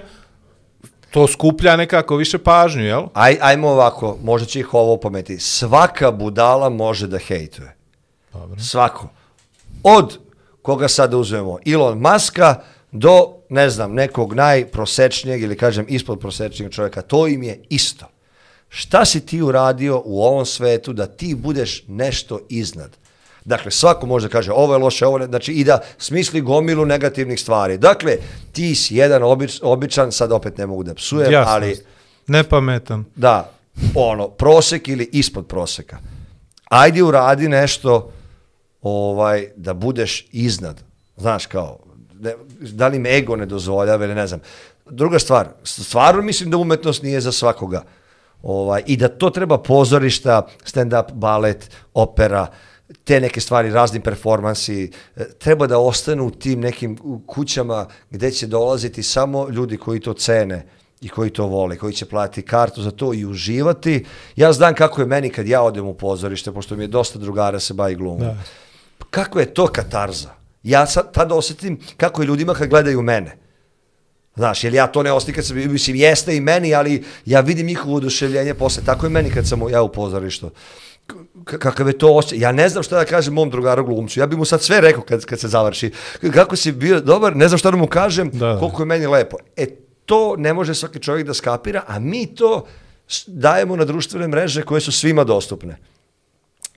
to 1.10 1.26
skuplja 1.26 1.76
nekako 1.76 2.16
više 2.16 2.38
pažnju, 2.38 2.84
jel? 2.84 3.02
Aj, 3.14 3.38
ajmo 3.40 3.68
ovako, 3.68 4.18
možda 4.22 4.46
će 4.46 4.60
ih 4.60 4.74
ovo 4.74 4.92
opameti. 4.92 5.38
Svaka 5.38 6.10
budala 6.10 6.68
može 6.68 7.06
da 7.06 7.18
hejtuje. 7.18 7.76
Dobro. 8.32 8.60
Svako. 8.60 9.08
Od 9.82 10.18
koga 10.62 10.88
sada 10.88 11.16
uzmemo, 11.16 11.58
Elon 11.66 11.98
Muska 11.98 12.62
do, 12.92 13.34
ne 13.48 13.70
znam, 13.70 13.92
nekog 13.92 14.34
najprosečnijeg 14.34 15.42
ili 15.42 15.56
kažem 15.56 15.86
ispod 15.88 16.20
prosečnijeg 16.20 16.72
čovjeka, 16.72 17.02
to 17.02 17.26
im 17.26 17.42
je 17.42 17.62
isto. 17.68 18.06
Šta 18.68 19.04
si 19.04 19.26
ti 19.26 19.42
uradio 19.42 20.02
u 20.04 20.22
ovom 20.22 20.46
svetu 20.46 20.92
da 20.92 21.06
ti 21.06 21.34
budeš 21.34 21.84
nešto 21.86 22.40
iznad? 22.48 22.96
Dakle, 23.48 23.70
svako 23.70 24.06
može 24.06 24.28
da 24.28 24.32
kaže 24.32 24.52
ovo 24.52 24.74
je 24.74 24.78
loše, 24.78 25.06
ovo 25.06 25.18
ne, 25.18 25.26
znači 25.26 25.52
i 25.52 25.64
da 25.64 25.80
smisli 25.98 26.40
gomilu 26.40 26.84
negativnih 26.84 27.40
stvari. 27.40 27.78
Dakle, 27.78 28.16
ti 28.52 28.74
si 28.74 28.96
jedan 28.96 29.22
obič, 29.22 29.60
običan, 29.62 30.12
sad 30.12 30.32
opet 30.32 30.58
ne 30.58 30.66
mogu 30.66 30.82
da 30.82 30.94
psujem, 30.94 31.32
Jasno. 31.32 31.52
ali 31.52 31.76
Nepametan. 32.26 33.04
da, 33.16 33.50
ono, 33.94 34.28
prosek 34.28 34.88
ili 34.88 35.08
ispod 35.12 35.46
proseka. 35.46 35.98
Ajde 36.64 37.02
uradi 37.02 37.48
nešto 37.48 38.12
ovaj, 38.82 39.48
da 39.56 39.74
budeš 39.74 40.26
iznad. 40.32 40.82
Znaš, 41.16 41.46
kao, 41.46 41.78
ne, 42.20 42.34
da 42.60 42.88
li 42.88 42.96
im 42.96 43.06
ego 43.06 43.36
ne 43.36 43.46
dozvoljava 43.46 44.04
ili 44.04 44.14
ne 44.14 44.26
znam. 44.26 44.40
Druga 44.90 45.18
stvar, 45.18 45.48
stvarno 45.64 46.22
mislim 46.22 46.50
da 46.50 46.56
umetnost 46.56 47.02
nije 47.02 47.20
za 47.20 47.32
svakoga. 47.32 47.82
Ovaj, 48.42 48.82
I 48.86 48.96
da 48.96 49.08
to 49.08 49.30
treba 49.30 49.58
pozorišta, 49.58 50.46
stand-up, 50.64 51.12
balet, 51.12 51.70
opera, 51.94 52.46
te 53.04 53.20
neke 53.20 53.40
stvari, 53.40 53.70
razni 53.70 54.00
performansi, 54.00 54.90
e, 55.16 55.24
treba 55.38 55.66
da 55.66 55.78
ostanu 55.78 56.26
u 56.26 56.30
tim 56.30 56.60
nekim 56.60 56.98
kućama 57.26 57.86
gde 58.10 58.30
će 58.30 58.46
dolaziti 58.46 59.02
samo 59.02 59.48
ljudi 59.48 59.76
koji 59.76 60.00
to 60.00 60.12
cene 60.12 60.66
i 61.00 61.08
koji 61.08 61.30
to 61.30 61.46
vole, 61.46 61.76
koji 61.76 61.92
će 61.92 62.06
platiti 62.06 62.42
kartu 62.42 62.82
za 62.82 62.90
to 62.90 63.14
i 63.14 63.26
uživati. 63.26 64.04
Ja 64.36 64.52
znam 64.52 64.74
kako 64.74 65.00
je 65.00 65.06
meni 65.06 65.30
kad 65.30 65.46
ja 65.46 65.62
odem 65.62 65.86
u 65.86 65.94
pozorište, 65.94 66.52
pošto 66.52 66.76
mi 66.76 66.84
je 66.84 66.88
dosta 66.88 67.18
drugara 67.18 67.60
se 67.60 67.74
bavi 67.74 67.94
glumom. 67.94 68.20
Da. 68.20 68.36
Kako 69.10 69.40
je 69.40 69.54
to 69.54 69.66
katarza? 69.66 70.30
Ja 70.62 70.86
sad 70.86 71.12
tada 71.12 71.34
osjetim 71.34 71.80
kako 71.96 72.22
je 72.22 72.26
ljudima 72.26 72.54
kad 72.54 72.68
gledaju 72.68 73.02
mene. 73.02 73.36
Znaš, 74.36 74.64
jer 74.64 74.74
ja 74.74 74.86
to 74.86 75.02
ne 75.02 75.12
osjetim 75.12 75.34
kad 75.34 75.46
sam, 75.46 75.56
mislim, 75.56 75.96
jeste 75.96 76.36
i 76.36 76.40
meni, 76.40 76.74
ali 76.74 77.04
ja 77.26 77.40
vidim 77.40 77.66
njihovo 77.66 77.96
oduševljenje 77.96 78.54
posle. 78.54 78.82
Tako 78.86 79.06
je 79.06 79.10
meni 79.10 79.30
kad 79.30 79.46
sam 79.46 79.68
ja 79.70 79.82
u 79.82 79.92
pozorištu. 79.92 80.50
Kakav 81.44 81.86
je 81.88 81.98
to 81.98 82.14
osjećaj. 82.14 82.38
Ja 82.38 82.52
ne 82.52 82.68
znam 82.68 82.82
šta 82.82 82.96
da 82.96 83.04
kažem 83.04 83.34
mom 83.34 83.50
drugaru 83.50 83.84
glumcu. 83.84 84.20
Ja 84.20 84.26
bi 84.26 84.36
mu 84.36 84.44
sad 84.44 84.62
sve 84.62 84.80
rekao 84.80 85.02
kad, 85.02 85.24
kad 85.24 85.40
se 85.40 85.48
završi. 85.48 85.90
Kako 86.34 86.56
si 86.56 86.72
bio 86.72 87.00
dobar, 87.00 87.36
ne 87.36 87.48
znam 87.48 87.58
šta 87.58 87.70
da 87.70 87.76
mu 87.76 87.86
kažem, 87.86 88.30
Da, 88.32 88.56
koliko 88.60 88.82
je 88.82 88.86
meni 88.86 89.06
lepo. 89.06 89.36
E, 89.56 89.66
to 90.04 90.34
ne 90.38 90.54
može 90.54 90.74
svaki 90.74 90.98
čovjek 90.98 91.26
da 91.26 91.34
skapira, 91.34 91.82
a 91.86 91.98
mi 91.98 92.26
to 92.26 92.66
dajemo 93.26 93.76
na 93.76 93.84
društvene 93.84 94.28
mreže 94.28 94.62
koje 94.62 94.80
su 94.80 94.92
svima 94.92 95.24
dostupne. 95.24 95.76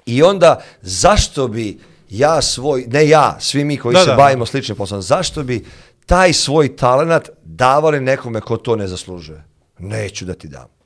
I 0.05 0.23
onda, 0.23 0.61
zašto 0.81 1.47
bi 1.47 1.79
ja 2.09 2.41
svoj, 2.41 2.85
ne 2.88 3.07
ja, 3.07 3.38
svi 3.39 3.63
mi 3.63 3.77
koji 3.77 3.93
Da, 3.93 3.99
se 3.99 4.09
da. 4.09 4.15
bavimo 4.15 4.45
sličnim 4.45 4.77
poslom, 4.77 5.01
zašto 5.01 5.43
bi 5.43 5.65
taj 6.05 6.33
svoj 6.33 6.75
talenat 6.75 7.29
davali 7.43 7.99
nekome 7.99 8.41
ko 8.41 8.57
to 8.57 8.75
ne 8.75 8.88
zaslužuje? 8.88 9.43
Neću 9.79 10.25
da 10.25 10.33
ti 10.33 10.47
dam. 10.47 10.80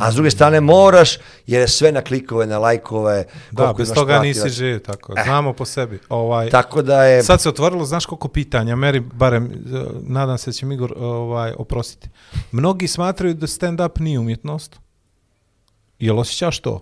A 0.00 0.12
s 0.12 0.14
druge 0.14 0.30
strane 0.30 0.60
moraš, 0.60 1.16
jer 1.46 1.60
je 1.60 1.68
sve 1.68 1.92
na 1.92 2.00
klikove, 2.00 2.46
na 2.46 2.58
lajkove. 2.58 3.24
Da, 3.50 3.74
bez 3.74 3.88
toga 3.88 4.12
pratilaca. 4.12 4.44
nisi 4.44 4.50
živ, 4.50 4.78
tako. 4.80 5.14
Znamo 5.24 5.52
po 5.52 5.64
sebi. 5.64 5.98
Ovaj, 6.08 6.50
Tako 6.50 6.82
da 6.82 7.04
je... 7.04 7.22
Sad 7.22 7.40
se 7.40 7.48
otvorilo, 7.48 7.84
znaš 7.84 8.06
koliko 8.06 8.28
pitanja, 8.28 8.76
meri, 8.76 9.00
barem, 9.00 9.44
eh, 9.44 9.50
nadam 10.00 10.38
se 10.38 10.50
da 10.50 10.52
će 10.52 10.66
mi 10.66 10.74
Igor 10.74 10.94
ovaj, 10.96 11.52
oprostiti. 11.58 12.08
Mnogi 12.52 12.88
smatraju 12.88 13.34
da 13.34 13.46
stand-up 13.46 14.00
nije 14.00 14.18
umjetnost. 14.18 14.76
Jel 15.98 16.18
osjećaš 16.18 16.58
to? 16.58 16.80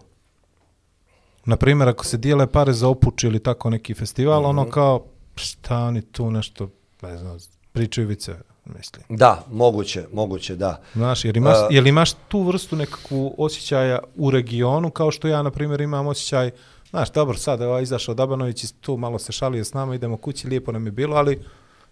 Na 1.45 1.57
primjer, 1.57 1.89
ako 1.89 2.05
se 2.05 2.17
dijele 2.17 2.47
pare 2.47 2.73
za 2.73 2.89
opuč 2.89 3.25
ili 3.25 3.39
tako 3.39 3.71
neki 3.71 3.95
festival, 3.95 4.41
Mhm. 4.41 4.49
ono 4.49 4.71
kao, 4.71 5.05
šta 5.35 5.79
oni 5.79 6.03
tu 6.03 6.31
nešto, 6.31 6.69
ne 7.03 7.19
znam, 7.19 7.39
pričaju 7.73 8.07
vice, 8.09 8.35
mislim. 8.65 9.05
Da, 9.09 9.45
moguće, 9.51 10.07
moguće, 10.13 10.57
da. 10.57 10.81
Znaš, 10.95 11.25
jer 11.25 11.37
imaš, 11.37 11.57
A- 11.57 11.69
jel 11.71 11.87
imaš 11.87 12.13
tu 12.29 12.43
vrstu 12.43 12.77
nekakvu 12.77 13.35
osjećaja 13.39 13.99
u 14.17 14.31
regionu, 14.31 14.91
kao 14.91 15.11
što 15.11 15.29
ja, 15.29 15.43
na 15.43 15.51
primjer, 15.51 15.81
imam 15.81 16.07
osjećaj, 16.07 16.51
znaš, 16.91 17.13
dobro, 17.13 17.37
sad 17.39 17.61
je 17.61 17.67
ovaj 17.67 17.83
izašao 17.83 18.15
Dabanović 18.15 18.65
i 18.65 18.75
tu 18.75 18.97
malo 18.97 19.19
se 19.19 19.33
šalio 19.33 19.65
s 19.65 19.75
nama, 19.75 19.95
idemo 19.95 20.17
kući, 20.17 20.49
lijepo 20.49 20.73
nam 20.73 20.87
je 20.87 20.93
bilo, 20.93 21.17
ali 21.17 21.43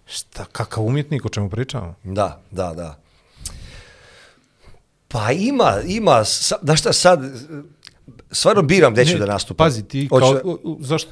šta, 0.06 0.44
kakav 0.44 0.84
umjetnik, 0.84 1.24
o 1.24 1.28
čemu 1.28 1.50
pričamo? 1.50 1.94
Da, 2.04 2.40
da, 2.50 2.74
da. 2.74 2.96
Pa 5.08 5.32
ima, 5.32 5.74
ima, 5.86 6.22
da 6.62 6.76
šta 6.76 6.92
sad, 6.92 7.20
stvarno 8.30 8.62
biram 8.62 8.92
gde 8.92 9.04
ću 9.04 9.12
Ne, 9.12 9.18
da 9.18 9.26
nastupam. 9.26 9.64
Pazi, 9.66 9.82
ti, 9.82 10.08
Hoću 10.08 10.26
kao, 10.26 10.32
da- 10.32 10.76
zašto, 10.80 11.10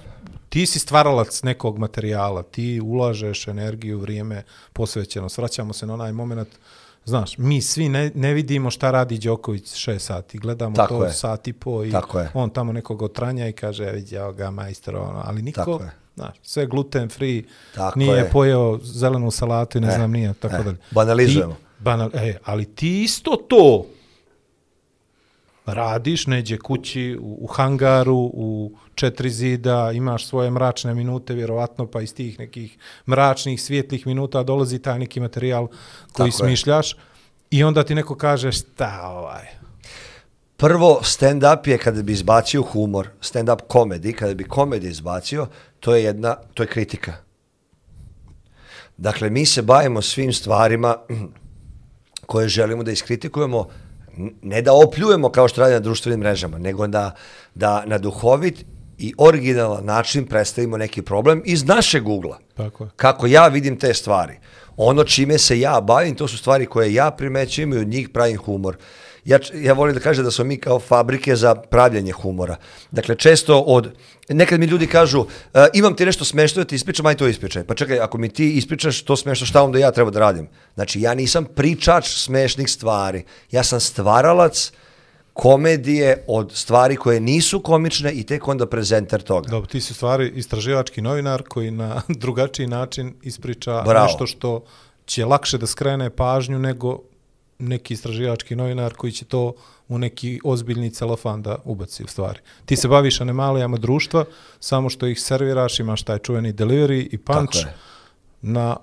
ti 0.48 0.66
si 0.66 0.78
stvaralac 0.78 1.42
nekog 1.42 1.78
materijala, 1.78 2.42
ti 2.42 2.80
ulažeš 2.80 3.48
energiju, 3.48 3.98
vrijeme, 3.98 4.42
posvećenost. 4.72 5.38
Vraćamo 5.38 5.72
se 5.72 5.86
na 5.86 5.94
onaj 5.94 6.12
moment, 6.12 6.48
znaš, 7.04 7.38
mi 7.38 7.62
svi 7.62 7.88
ne, 7.88 8.10
ne 8.14 8.34
vidimo 8.34 8.70
šta 8.70 8.90
radi 8.90 9.18
Đoković 9.18 9.74
šest 9.74 10.06
sati, 10.06 10.38
gledamo 10.38 10.76
Tako 10.76 10.94
to 10.94 11.04
je. 11.04 11.12
sat 11.12 11.48
i 11.48 11.52
po 11.52 11.84
i 11.84 11.90
Tako 11.90 12.24
on 12.34 12.50
tamo 12.50 12.72
nekog 12.72 13.02
otranja 13.02 13.48
i 13.48 13.52
kaže, 13.52 13.84
"E, 13.84 13.92
vidi, 13.92 14.14
evo 14.14 14.32
ga, 14.32 14.50
majstor, 14.50 14.96
ono, 14.96 15.22
ali 15.24 15.42
niko, 15.42 15.80
znaš, 16.16 16.36
sve 16.42 16.66
gluten 16.66 17.08
free, 17.08 17.42
Tako 17.74 17.98
nije 17.98 18.14
je. 18.14 18.30
pojeo 18.30 18.78
zelenu 18.82 19.30
salatu 19.30 19.78
i 19.78 19.80
ne 19.80 19.88
E, 19.88 19.90
znam 19.90 20.10
nije, 20.10 20.34
tako 20.34 20.54
e, 20.54 20.62
dalje. 20.62 20.76
banalizujemo. 20.90 21.52
Ti, 21.52 21.60
banal, 21.78 22.10
e, 22.14 22.38
ali 22.44 22.64
ti 22.66 23.02
isto 23.02 23.36
to 23.38 23.86
radiš, 25.74 26.26
neđe 26.26 26.58
kući, 26.58 27.18
u, 27.20 27.38
u 27.40 27.46
hangaru, 27.46 28.30
u 28.34 28.72
četiri 28.94 29.30
zida, 29.30 29.92
imaš 29.92 30.26
svoje 30.26 30.50
mračne 30.50 30.94
minute, 30.94 31.34
vjerovatno, 31.34 31.86
pa 31.86 32.00
iz 32.00 32.14
tih 32.14 32.38
nekih 32.38 32.78
mračnih, 33.06 33.62
svijetlih 33.62 34.06
minuta 34.06 34.42
dolazi 34.42 34.78
taj 34.78 34.98
neki 34.98 35.20
materijal 35.20 35.66
koji 36.12 36.30
Tako 36.30 36.44
je. 36.44 36.48
smišljaš 36.48 36.96
i 37.50 37.64
onda 37.64 37.84
ti 37.84 37.94
neko 37.94 38.14
kaže 38.14 38.52
šta 38.52 39.08
ovaj, 39.08 39.58
Prvo, 40.60 41.00
stand-up 41.02 41.68
je 41.68 41.78
kada 41.78 42.02
bi 42.02 42.12
izbacio 42.12 42.62
humor, 42.62 43.08
stand-up 43.20 43.60
komedi, 43.68 44.12
kada 44.12 44.34
bi 44.34 44.44
komediju 44.44 44.90
izbacio, 44.90 45.46
to 45.80 45.94
je 45.94 46.04
jedna, 46.04 46.34
to 46.54 46.62
je 46.62 46.66
kritika. 46.66 47.12
Dakle, 48.96 49.30
mi 49.30 49.46
se 49.46 49.62
bavimo 49.62 50.02
svim 50.02 50.32
stvarima 50.32 50.96
koje 52.30 52.48
želimo 52.48 52.82
da 52.82 52.90
iskritikujemo, 52.90 53.68
ne 54.42 54.62
da 54.62 54.72
opljujemo 54.72 55.28
kao 55.28 55.48
što 55.48 55.60
radi 55.60 55.74
na 55.74 55.80
društvenim 55.80 56.20
mrežama, 56.20 56.58
nego 56.58 56.86
da, 56.86 57.14
da 57.54 57.84
na 57.86 57.98
duhovit 57.98 58.64
i 58.98 59.14
originalan 59.18 59.84
način 59.84 60.26
predstavimo 60.26 60.76
neki 60.76 61.02
problem 61.02 61.42
iz 61.44 61.64
našeg 61.64 62.08
ugla. 62.08 62.38
Tako 62.54 62.84
je. 62.84 62.90
Kako 62.96 63.26
ja 63.26 63.48
vidim 63.48 63.78
te 63.78 63.94
stvari. 63.94 64.38
Ono 64.76 65.04
čime 65.04 65.38
se 65.38 65.60
ja 65.60 65.80
bavim, 65.80 66.14
to 66.14 66.28
su 66.28 66.38
stvari 66.38 66.66
koje 66.66 66.94
ja 66.94 67.10
primećujem 67.10 67.72
i 67.72 67.76
od 67.76 67.88
njih 67.88 68.08
pravim 68.08 68.36
humor. 68.36 68.76
Ja, 69.28 69.38
ja 69.54 69.72
volim 69.72 69.94
da 69.94 70.00
kažem 70.00 70.24
da 70.24 70.30
smo 70.30 70.44
mi 70.44 70.56
kao 70.56 70.80
fabrike 70.80 71.36
za 71.36 71.54
pravljanje 71.54 72.12
humora. 72.12 72.56
Dakle, 72.90 73.14
često 73.14 73.60
od... 73.60 73.90
Nekad 74.28 74.60
mi 74.60 74.66
ljudi 74.66 74.86
kažu, 74.86 75.24
"E, 75.54 75.66
imam 75.74 75.96
ti 75.96 76.06
nešto 76.06 76.24
smešno 76.24 76.62
da 76.62 76.68
ti 76.68 76.74
ispričam, 76.74 77.06
aj 77.06 77.14
to 77.14 77.28
ispričaj. 77.28 77.64
Pa 77.64 77.74
čekaj, 77.74 78.00
ako 78.00 78.18
mi 78.18 78.28
ti 78.28 78.52
ispričaš 78.52 79.02
to 79.02 79.16
smešno, 79.16 79.46
šta 79.46 79.62
onda 79.62 79.78
ja 79.78 79.90
treba 79.90 80.10
da 80.10 80.20
radim? 80.20 80.48
Znači, 80.74 81.00
ja 81.00 81.14
nisam 81.14 81.44
pričač 81.44 82.08
smešnih 82.08 82.70
stvari. 82.70 83.24
Ja 83.50 83.62
sam 83.64 83.80
stvaralac 83.80 84.72
komedije 85.32 86.24
od 86.26 86.52
stvari 86.54 86.96
koje 86.96 87.20
nisu 87.20 87.60
komične 87.62 88.12
i 88.12 88.24
tek 88.24 88.48
onda 88.48 88.66
prezenter 88.66 89.22
toga. 89.22 89.48
Dobro, 89.50 89.66
ti 89.66 89.80
si 89.80 89.94
stvari 89.94 90.32
istraživački 90.34 91.02
novinar 91.02 91.42
koji 91.48 91.70
na 91.70 92.02
drugačiji 92.22 92.66
način 92.66 93.14
ispriča 93.22 93.82
Bravo. 93.82 94.06
nešto 94.06 94.26
što 94.26 94.64
će 95.06 95.24
lakše 95.24 95.58
da 95.58 95.66
skrene 95.66 96.10
pažnju 96.10 96.58
nego 96.58 96.98
neki 97.58 97.94
istraživački 97.94 98.56
novinar 98.56 98.94
koji 98.94 99.12
će 99.12 99.24
to 99.24 99.52
u 99.88 99.98
neki 99.98 100.40
ozbiljni 100.44 100.90
celofan 100.90 101.42
da 101.42 101.56
ubaci 101.64 102.04
u 102.04 102.06
stvari. 102.06 102.38
Ti 102.66 102.76
se 102.76 102.88
baviš 102.88 103.20
animalijama 103.20 103.76
društva, 103.76 104.24
samo 104.60 104.90
što 104.90 105.06
ih 105.06 105.20
serviraš, 105.20 105.80
imaš 105.80 106.02
taj 106.02 106.18
čuveni 106.18 106.52
delivery 106.52 107.08
i 107.10 107.18
punch 107.18 107.56
na 108.42 108.76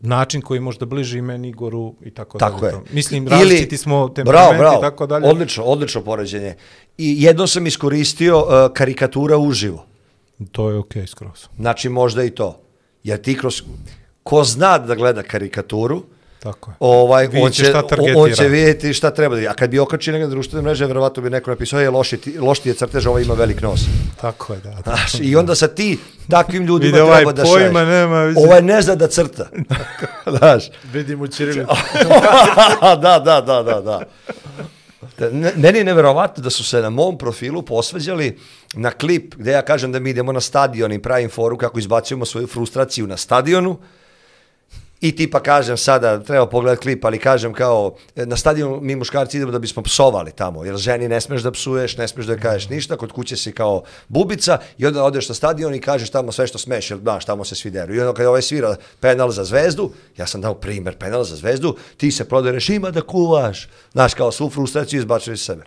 način 0.00 0.40
koji 0.40 0.60
možda 0.60 0.86
bliži 0.86 1.20
meni, 1.20 1.48
Igoru 1.48 1.94
i 2.04 2.10
tako 2.10 2.38
Tako 2.38 2.60
dalje. 2.60 2.74
je. 2.74 2.80
Mislim, 2.92 3.22
Ili- 3.26 3.30
različiti 3.30 3.76
smo 3.76 4.08
temperamenti 4.08 4.58
bravo. 4.58 4.78
i 4.78 4.80
tako 4.80 5.06
dalje. 5.06 5.28
Odlično, 5.28 5.64
odlično 5.64 6.00
poređenje. 6.04 6.54
I 6.98 7.22
jedno 7.22 7.46
sam 7.46 7.66
iskoristio 7.66 8.38
uh, 8.38 8.46
karikatura 8.74 9.36
uživo. 9.38 9.86
To 10.52 10.70
je 10.70 10.78
okej 10.78 11.06
skroz. 11.06 11.46
Znači 11.56 11.88
možda 11.88 12.24
i 12.24 12.30
to. 12.30 12.60
Jer 13.04 13.22
ti 13.22 13.38
kroz... 13.38 13.62
Ko 14.22 14.44
zna 14.44 14.78
da 14.78 14.94
gleda 14.94 15.22
karikaturu, 15.22 16.02
Tako 16.42 16.70
je. 16.70 16.74
ovaj, 16.80 17.28
on, 17.42 17.50
će 17.50 17.64
šta 17.64 17.78
on, 17.78 17.88
targetira. 17.88 18.18
on 18.18 18.32
će 18.32 18.48
vidjeti 18.48 18.92
šta 18.94 19.10
treba 19.10 19.34
da 19.34 19.38
vidi. 19.38 19.48
A 19.48 19.54
kad 19.54 19.70
bi 19.70 19.78
okačio 19.78 20.12
negdje 20.12 20.26
na 20.26 20.30
društvene 20.30 20.62
mreže, 20.62 20.86
verovatno 20.86 21.22
bi 21.22 21.30
neko 21.30 21.50
napisao, 21.50 21.80
je 21.80 21.90
loši, 21.90 22.16
ti, 22.16 22.38
loš 22.38 22.58
ti 22.58 22.68
je 22.68 22.74
crtež, 22.74 23.06
ovaj 23.06 23.22
ima 23.22 23.34
velik 23.34 23.62
nos. 23.62 23.80
Tako 24.20 24.52
je, 24.52 24.60
da. 24.60 24.70
da. 24.70 24.82
Znaš, 24.82 25.14
I 25.20 25.36
onda 25.36 25.54
sa 25.54 25.68
ti 25.68 25.98
takvim 26.28 26.66
ljudima 26.66 26.86
Vidi, 26.90 27.00
ovaj 27.00 27.16
treba 27.16 27.32
da 27.32 27.42
pojma 27.42 27.80
šalješ. 27.80 27.88
nema, 27.88 28.26
mislim. 28.26 28.44
Ovaj 28.48 28.62
ne 28.62 28.82
zna 28.82 28.94
da 28.94 29.06
crta. 29.08 29.48
Znaš. 30.38 30.64
Vidim 30.92 31.20
u 31.20 31.28
Čirilicu. 31.28 31.74
da, 33.02 33.18
da, 33.24 33.40
da, 33.40 33.62
da, 33.62 33.80
da. 33.80 34.00
Da, 35.18 35.30
ne- 35.30 35.52
Meni 35.56 35.78
je 35.78 35.84
neverovatno 35.84 36.42
da 36.42 36.50
su 36.50 36.64
se 36.64 36.80
na 36.80 36.90
mom 36.90 37.18
profilu 37.18 37.62
posveđali 37.62 38.38
na 38.74 38.90
klip 38.90 39.34
gde 39.34 39.52
ja 39.52 39.62
kažem 39.62 39.92
da 39.92 39.98
mi 39.98 40.10
idemo 40.10 40.32
na 40.32 40.40
stadion 40.40 40.92
i 40.92 41.02
pravim 41.02 41.30
foru 41.30 41.58
kako 41.58 41.78
izbacujemo 41.78 42.24
svoju 42.24 42.46
frustraciju 42.46 43.06
na 43.06 43.16
stadionu 43.16 43.78
i 45.02 45.16
tipa 45.16 45.40
kažem 45.40 45.76
sada, 45.76 46.20
treba 46.22 46.46
pogledati 46.46 46.82
klip, 46.82 47.04
ali 47.04 47.18
kažem 47.18 47.52
kao, 47.52 47.94
e, 48.16 48.26
na 48.26 48.36
stadionu 48.36 48.80
mi 48.80 48.96
muškarci 48.96 49.36
idemo 49.36 49.52
da 49.52 49.58
bismo 49.58 49.82
psovali 49.82 50.32
tamo, 50.32 50.64
jer 50.64 50.76
ženi 50.76 51.08
ne 51.08 51.20
smeš 51.20 51.42
da 51.42 51.50
psuješ, 51.50 51.96
ne 51.96 52.08
smeš 52.08 52.26
da 52.26 52.36
kažeš 52.36 52.68
ništa, 52.68 52.96
kod 52.96 53.12
kuće 53.12 53.36
si 53.36 53.52
kao 53.52 53.82
bubica 54.08 54.58
i 54.78 54.86
onda 54.86 55.04
odeš 55.04 55.28
na 55.28 55.34
stadion 55.34 55.74
i 55.74 55.80
kažeš 55.80 56.10
tamo 56.10 56.32
sve 56.32 56.46
što 56.46 56.58
smeš, 56.58 56.90
jer 56.90 57.00
znaš, 57.00 57.24
tamo 57.24 57.44
se 57.44 57.54
svi 57.54 57.70
deru. 57.70 57.94
I 57.94 58.00
onda 58.00 58.14
kad 58.14 58.26
ovaj 58.26 58.42
svira 58.42 58.76
penal 59.00 59.30
za 59.30 59.44
zvezdu, 59.44 59.90
ja 60.16 60.26
sam 60.26 60.40
dao 60.40 60.54
primer 60.54 60.96
penal 60.98 61.24
za 61.24 61.36
zvezdu, 61.36 61.76
ti 61.96 62.10
se 62.10 62.28
prodereš, 62.28 62.68
ima 62.68 62.90
da 62.90 63.00
kuvaš, 63.00 63.68
znaš, 63.92 64.14
kao 64.14 64.32
svu 64.32 64.50
frustraciju 64.50 64.98
izbačili 64.98 65.34
iz 65.34 65.40
sebe. 65.40 65.64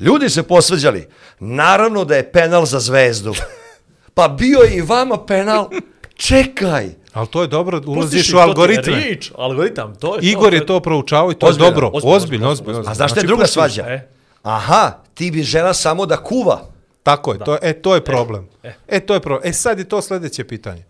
Ljudi 0.00 0.30
se 0.30 0.42
posveđali, 0.42 1.08
naravno 1.40 2.04
da 2.04 2.16
je 2.16 2.32
penal 2.32 2.66
za 2.66 2.80
zvezdu. 2.80 3.34
Pa 4.14 4.28
bio 4.28 4.58
je 4.58 4.76
i 4.76 4.80
vama 4.80 5.26
penal, 5.26 5.68
čekaj, 6.14 6.90
Ali 7.16 7.26
to 7.26 7.42
je 7.42 7.48
dobro, 7.48 7.80
Pustiš 7.80 7.96
ulaziš 7.96 8.28
ih, 8.28 8.34
u 8.34 8.36
to 8.36 8.36
ti 8.36 8.38
je 8.38 8.42
algoritme. 8.44 8.94
Rič, 8.94 9.32
algoritam, 9.36 9.94
to 9.94 10.14
je 10.14 10.20
Igor 10.22 10.50
to, 10.50 10.54
je 10.54 10.66
to 10.66 10.80
proučavao 10.80 11.32
i 11.32 11.34
to 11.34 11.46
je 11.46 11.50
Ozbiljno, 11.50 11.70
dobro. 11.70 11.86
ozbiljno, 11.88 12.16
Ozbiljno, 12.16 12.48
ozbiljno, 12.48 12.70
ozbiljno. 12.70 12.80
A 12.82 12.94
znaš 12.94 13.10
šta 13.10 13.14
je 13.14 13.20
Znači, 13.20 13.26
druga 13.26 13.42
pustiš- 13.42 13.52
svađa? 13.52 13.82
e. 13.84 14.08
Aha, 14.42 14.82
ti 15.14 15.30
bi 15.30 15.42
žela 15.42 15.74
samo 15.74 16.06
da 16.06 16.16
kuva. 16.18 16.60
Tako 17.02 17.32
je, 17.32 17.38
to, 17.38 17.52
je- 17.52 17.58
e, 17.62 17.72
to 17.74 17.94
je 17.94 18.00
problem. 18.02 18.48
E, 18.88 19.00
to 19.00 19.14
je 19.14 19.20
problem. 19.20 19.42
E, 19.44 19.52
sad 19.52 19.78
je 19.78 19.84
to 19.84 20.02
sljedeće 20.02 20.44
pitanje. 20.44 20.84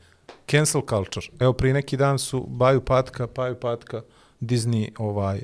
Cancel 0.47 0.83
culture. 0.83 1.27
Evo, 1.41 1.53
prije 1.53 1.75
neki 1.75 1.97
dan 1.97 2.19
su 2.19 2.41
Baju 2.43 2.81
Patka, 2.81 3.27
Paju 3.27 3.55
Patka, 3.55 4.03
Disney 4.41 4.89
ovaj, 4.99 5.41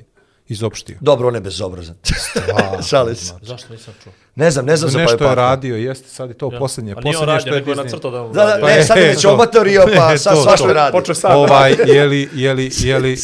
izopštio. 0.47 0.97
Dobro, 1.01 1.27
on 1.27 1.35
je 1.35 1.41
bezobrazan. 1.41 1.95
Šalim 2.89 3.15
se. 3.15 3.33
Zašto 3.41 3.73
nisam 3.73 3.93
čuo? 4.03 4.13
Ne 4.35 4.51
znam, 4.51 4.65
ne 4.65 4.77
znam 4.77 4.91
za 4.91 4.99
Nešto 4.99 5.29
je 5.29 5.35
radio, 5.35 5.75
jeste, 5.75 6.09
sad 6.09 6.29
je 6.29 6.37
to 6.37 6.49
Ja. 6.53 6.59
posljednje. 6.59 6.91
A 6.91 6.95
nije 6.95 6.99
on 6.99 7.03
Posljednje 7.13 7.25
radio, 7.25 7.41
što 7.41 7.49
je 7.49 7.55
nego 7.55 7.71
je 7.71 7.75
nacrtao 7.75 8.11
da... 8.11 8.17
Da, 8.19 8.45
da, 8.45 8.57
Pa 8.61 8.67
ne, 8.67 8.73
je, 8.73 8.83
sad 8.83 8.97
je 8.97 9.03
već 9.03 9.21
to. 9.21 9.33
omatorio, 9.33 9.85
pa 9.95 10.17
sad 10.17 10.35
to, 10.35 10.43
svašta 10.43 10.67
to. 10.67 10.73
radi. 10.73 10.91
Počeo 10.91 11.15
sam. 11.15 11.31
Ovaj, 11.35 11.75
jeli, 11.87 12.29
jeli, 12.33 12.71
jeli, 12.79 13.17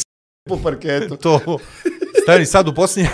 po 0.48 0.56
parketu. 0.62 1.16
to... 1.22 1.58
Stani 2.22 2.46
sad 2.46 2.68
u 2.68 2.74
posljednje... 2.74 3.10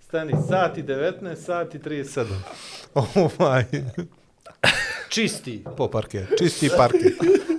Stani, 0.00 0.32
sati 0.48 0.82
19, 0.82 1.36
sati 1.36 1.78
37. 1.78 2.24
Ovaj... 2.94 3.64
Čisti. 5.08 5.64
Po 5.76 5.88
parke, 5.88 6.26
čisti 6.34 6.70
parke. 6.70 7.12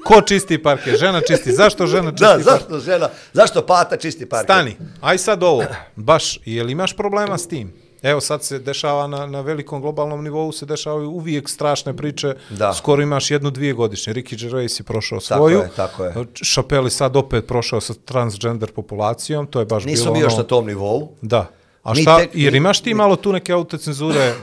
Ko 0.04 0.22
čisti 0.22 0.58
parke? 0.58 0.92
Žena 0.92 1.22
čisti. 1.22 1.52
Zašto 1.52 1.88
žena 1.88 2.12
čisti 2.12 2.22
Da, 2.22 2.30
parke? 2.30 2.44
zašto 2.46 2.80
žena, 2.82 3.10
zašto 3.34 3.62
pata 3.64 3.98
čisti 3.98 4.26
parket? 4.26 4.46
Stani, 4.46 4.78
aj 5.02 5.18
sad 5.18 5.44
ovo, 5.44 5.64
baš, 5.96 6.40
je 6.46 6.64
li 6.64 6.72
imaš 6.72 6.94
problema 6.94 7.38
s 7.38 7.48
tim? 7.48 7.74
Evo 8.02 8.22
sad 8.22 8.44
se 8.44 8.60
dešava 8.60 9.08
na, 9.08 9.26
na 9.26 9.42
velikom 9.42 9.82
globalnom 9.82 10.24
nivou, 10.24 10.52
se 10.52 10.66
dešavaju 10.66 11.10
uvijek 11.10 11.50
strašne 11.50 11.94
priče, 11.94 12.36
Da. 12.50 12.74
skoro 12.74 13.02
imaš 13.02 13.32
jednu, 13.32 13.50
dvije 13.52 13.74
godišnje. 13.74 14.14
Ricky 14.14 14.36
Gervais 14.38 14.80
je 14.80 14.84
prošao 14.84 15.20
Tako 15.20 15.26
svoju, 15.38 15.58
je, 15.58 15.70
tako 15.76 16.04
je. 16.04 16.14
Chappelle 16.46 16.90
sad 16.90 17.16
opet 17.16 17.48
prošao 17.48 17.82
sa 17.82 17.94
transgender 17.96 18.72
populacijom, 18.72 19.48
to 19.48 19.60
je 19.60 19.66
baš 19.66 19.86
Nismo 19.86 20.04
bilo 20.04 20.14
mi 20.14 20.20
još 20.20 20.34
ono... 20.34 20.38
na 20.38 20.48
tom 20.48 20.66
nivou. 20.66 21.16
Da. 21.22 21.48
A 21.84 21.96
šta, 21.96 22.20
tek- 22.20 22.30
jer 22.34 22.56
imaš 22.56 22.80
ti 22.80 22.94
malo 22.94 23.16
tu 23.16 23.34
neke 23.34 23.52
autocenzure, 23.54 24.34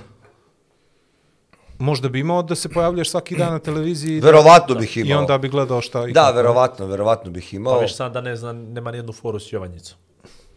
možda 1.78 2.08
bi 2.08 2.20
imao 2.20 2.42
da 2.42 2.54
se 2.54 2.68
pojavljaš 2.68 3.10
svaki 3.10 3.36
dan 3.36 3.52
na 3.52 3.58
televiziji 3.58 4.20
da- 4.20 4.26
Verovatno 4.26 4.74
bih 4.74 4.96
i 4.96 5.00
imao. 5.00 5.20
onda 5.20 5.38
bi 5.38 5.48
gledao 5.48 5.80
šta 5.80 6.06
i 6.06 6.12
Da, 6.12 6.20
kako. 6.20 6.36
verovatno, 6.36 6.86
verovatno 6.86 7.30
bih 7.30 7.48
Pa 7.50 7.56
imao. 7.56 7.80
već 7.80 7.96
sam 7.96 8.12
da 8.12 8.20
ne 8.20 8.36
znam, 8.36 8.56
nema 8.58 8.90
nijednu 8.90 9.12
foru 9.12 9.38
s 9.38 9.52
Jovanjicom. 9.52 9.98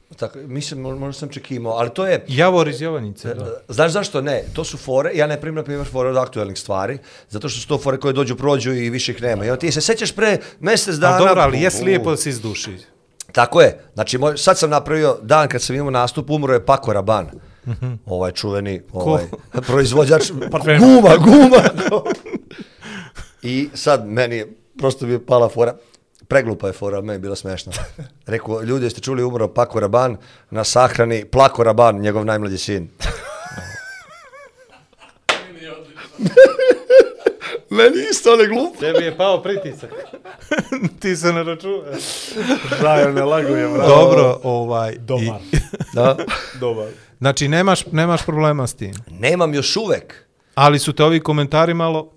Tako, 0.10 0.40
mislim, 0.40 0.80
mo- 0.80 0.96
možda 0.96 1.20
sam 1.20 1.30
čak 1.30 1.52
imao, 1.52 1.74
ali 1.74 1.90
to 1.90 2.06
je... 2.06 2.26
Javor 2.28 2.68
iz 2.68 2.82
Jovanice, 2.82 3.34
da. 3.34 3.62
Znaš 3.68 3.92
zašto 3.92 4.22
ne? 4.22 4.44
To 4.54 4.64
su 4.64 4.78
fore, 4.78 5.12
ja 5.14 5.28
ne 5.28 5.42
primam 5.42 5.56
na 5.56 5.64
primjer 5.64 5.88
fore 5.88 6.10
od 6.10 6.18
aktualnih 6.18 6.58
stvari, 6.58 6.98
zato 7.30 7.50
što 7.50 7.62
su 7.62 7.68
to 7.68 7.78
fore 7.78 7.98
koje 7.98 8.14
dođu, 8.14 8.36
prođu 8.36 8.74
i 8.74 8.90
više 8.90 9.12
ih 9.12 9.22
nema. 9.22 9.46
I 9.46 9.50
onda 9.50 9.60
ti 9.60 9.72
se 9.72 9.82
sećaš 9.82 10.12
pre 10.12 10.38
mjesec 10.60 10.96
dana... 10.96 11.16
A 11.16 11.20
dobro, 11.20 11.42
ali 11.42 11.62
jes 11.62 11.82
lijepo 11.82 12.12
da 12.12 12.18
se 12.18 12.30
izduši. 12.30 12.78
Tako 13.32 13.62
je. 13.62 13.84
Znači, 13.94 14.18
moj, 14.18 14.38
sad 14.38 14.58
sam 14.58 14.70
napravio 14.70 15.18
dan 15.22 15.48
kad 15.48 15.62
sam 15.62 15.76
imao 15.76 15.92
nastup, 15.92 16.30
umro 16.30 16.54
je 16.54 16.66
Pako 16.66 16.94
Raban. 16.94 17.30
Ovaj 18.06 18.32
čuveni 18.32 18.82
ovaj, 18.94 19.24
proizvođač 19.68 20.32
Parfema. 20.52 20.80
guma, 20.80 21.16
guma. 21.18 21.64
I 23.42 23.70
sad 23.74 24.08
meni 24.08 24.36
je 24.36 24.54
prosto 24.78 25.06
bi 25.06 25.20
pala 25.26 25.50
fora. 25.50 25.76
Preglupa 26.28 26.68
je 26.68 26.74
fora, 26.74 26.98
ali 26.98 27.06
meni 27.06 27.16
je 27.16 27.20
bila 27.20 27.36
smešna. 27.36 27.74
Rekao, 28.26 28.62
ljudi, 28.62 28.86
jeste 28.86 29.02
čuli 29.02 29.24
umro 29.24 29.48
Pako 29.48 29.80
Raban 29.80 30.18
na 30.52 30.64
sahrani 30.64 31.26
Plako 31.26 31.64
Raban, 31.64 32.00
njegov 32.00 32.26
najmlađi 32.26 32.58
sin. 32.58 32.88
meni 37.70 37.96
isto 38.12 38.36
ne 38.36 38.48
glupo. 38.48 38.80
Tebi 38.80 39.04
je 39.06 39.18
pao 39.18 39.44
pritisak. 39.44 39.90
Ti 41.02 41.16
se 41.16 41.34
ne 41.34 41.44
računaš. 41.44 42.04
Žajo 42.82 43.12
ne 43.14 43.24
laguje, 43.24 43.68
bravo. 43.68 43.88
Dobro, 43.90 44.40
ovaj... 44.44 44.96
Dobar. 44.98 45.24
I, 45.52 45.58
Da. 45.96 46.18
Dobar. 46.60 46.88
Znači, 47.20 47.48
nemaš, 47.48 47.86
nemaš 47.92 48.26
problema 48.26 48.68
s 48.68 48.74
tim. 48.74 48.94
Nemam 49.10 49.54
još 49.54 49.78
uvek. 49.78 50.26
Ali 50.56 50.80
su 50.80 50.94
te 50.94 51.04
ovi 51.04 51.20
komentari 51.20 51.74
malo... 51.74 52.12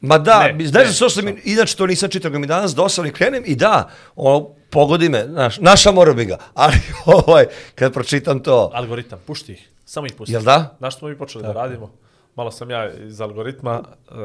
Ma 0.00 0.18
da, 0.18 0.42
Ne, 0.42 0.52
ne, 0.52 0.66
znaš 0.66 0.86
ne, 0.86 0.92
što 0.92 1.10
sam, 1.10 1.24
mi- 1.24 1.40
inače 1.44 1.76
to 1.76 1.86
nisam 1.86 2.08
čitao, 2.10 2.28
nego 2.30 2.40
mi 2.40 2.46
danas 2.46 2.74
dosadno 2.74 3.08
i 3.08 3.12
krenem 3.12 3.42
i 3.46 3.56
da, 3.56 3.90
o, 4.16 4.54
pogodi 4.70 5.08
me, 5.08 5.24
znaš, 5.26 5.58
naša 5.58 5.92
mora 5.92 6.12
bi 6.12 6.24
ga, 6.24 6.38
ali 6.54 6.74
ovaj, 7.26 7.44
kad 7.74 7.92
pročitam 7.92 8.40
to, 8.42 8.70
Algoritam, 8.74 9.18
pušti 9.26 9.52
ih. 9.52 9.68
Samo 9.84 10.06
ih 10.06 10.12
pusti. 10.18 10.32
Jel 10.32 10.42
da? 10.42 10.76
Znaš 10.78 10.94
što 10.94 10.98
smo 10.98 11.08
mi 11.08 11.18
počeli 11.18 11.44
da 11.44 11.52
radimo? 11.52 11.90
Malo 12.34 12.50
sam 12.50 12.70
ja 12.70 12.92
iz 12.94 13.20
algoritma. 13.20 13.82
Uh, 14.10 14.16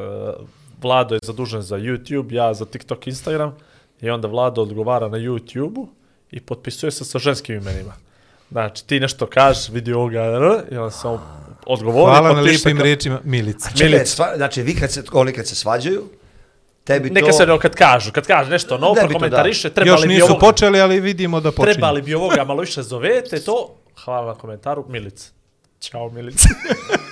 Vlado 0.82 1.16
je 1.16 1.20
zadužen 1.24 1.62
za 1.62 1.78
YouTube, 1.78 2.34
ja 2.34 2.54
za 2.54 2.66
TikTok, 2.66 3.08
Instagram. 3.08 3.56
I 4.02 4.10
onda 4.10 4.28
Vlado 4.28 4.62
odgovara 4.62 5.08
na 5.08 5.18
YouTube-u 5.18 5.88
i 6.32 6.40
potpisuje 6.40 6.92
se 6.92 7.06
sa 7.06 7.20
ženskim 7.20 7.56
imenima. 7.56 7.94
Znači, 8.54 8.88
ti 8.88 9.00
nešto 9.00 9.26
kažeš, 9.26 9.70
vidi 9.70 9.94
ovoga, 9.94 10.24
i 10.72 10.78
onda 10.78 10.92
sam 10.92 11.18
odgovori. 11.66 12.12
Hvala 12.12 12.34
na 12.34 12.42
lijepim 12.42 12.78
ka- 12.78 12.82
riječima. 12.82 13.20
Milica. 13.24 13.70
čekaj, 13.70 13.90
Milica. 13.90 14.06
stva, 14.06 14.34
znači 14.36 14.62
vi 14.62 14.76
kad 14.76 14.92
se, 14.92 15.04
oni 15.12 15.32
kad 15.34 15.48
se 15.48 15.56
svađaju, 15.56 16.04
tebi 16.84 17.10
Neka 17.10 17.28
to... 17.28 17.34
se 17.34 17.44
ono 17.44 17.60
kad 17.60 17.76
kažu, 17.76 18.12
kad 18.12 18.28
kaže 18.28 18.50
nešto 18.50 18.78
novo, 18.78 18.96
prokomentariše, 18.96 19.70
trebali 19.70 19.94
Još 19.94 20.02
bi 20.02 20.08
nisu 20.08 20.26
ovoga, 20.26 20.40
počeli, 20.40 20.82
ali 20.82 21.00
vidimo 21.00 21.40
da 21.40 21.52
počinju. 21.52 21.74
trebali 21.74 22.02
bi 22.02 22.16
ovoga 22.16 22.44
malo 22.44 22.60
više 22.62 22.82
zovete, 22.84 23.40
to, 23.40 23.76
hvala 24.06 24.28
na 24.28 24.36
komentaru, 24.36 24.86
Milica. 24.88 25.32
Ćao, 25.80 26.10
Milica. 26.10 26.50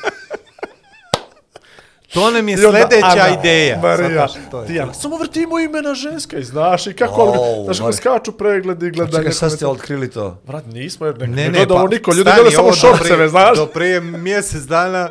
To 2.13 2.31
nam 2.31 2.49
je 2.49 2.57
sljedeća 2.57 3.05
Ana, 3.05 3.39
ideja. 3.39 3.79
Marija, 3.81 4.27
to 4.51 4.61
je 4.61 4.67
ti 4.67 4.75
to. 4.77 4.83
Ana, 4.83 4.93
samo 4.93 5.17
vrtimo 5.17 5.59
imena 5.59 5.93
ženska 5.93 6.37
i 6.37 6.43
znaš 6.43 6.87
i 6.87 6.93
kako, 6.93 7.21
oh, 7.21 7.65
znaš 7.65 7.77
kako 7.77 7.93
skaču 7.93 8.31
pregledi 8.31 8.87
i 8.87 8.91
gledanje. 8.91 9.17
Čekaj, 9.17 9.31
sad 9.31 9.51
ste 9.51 9.67
otkrili 9.67 10.09
to. 10.11 10.41
Vrat, 10.47 10.65
nismo 10.65 11.05
jer 11.05 11.19
ne, 11.19 11.27
Ne, 11.27 11.35
ne, 11.35 11.43
ne, 11.43 11.49
gleda 11.49 11.73
ovo 11.73 11.85
pa 11.85 11.89
niko, 11.95 12.11
ljudi 12.11 12.23
gledaju 12.23 12.51
samo 12.51 12.73
šorceve, 12.73 13.29
znaš. 13.29 13.57
Do 13.57 13.65
prije 13.65 14.01
mjesec 14.01 14.61
dana 14.63 15.09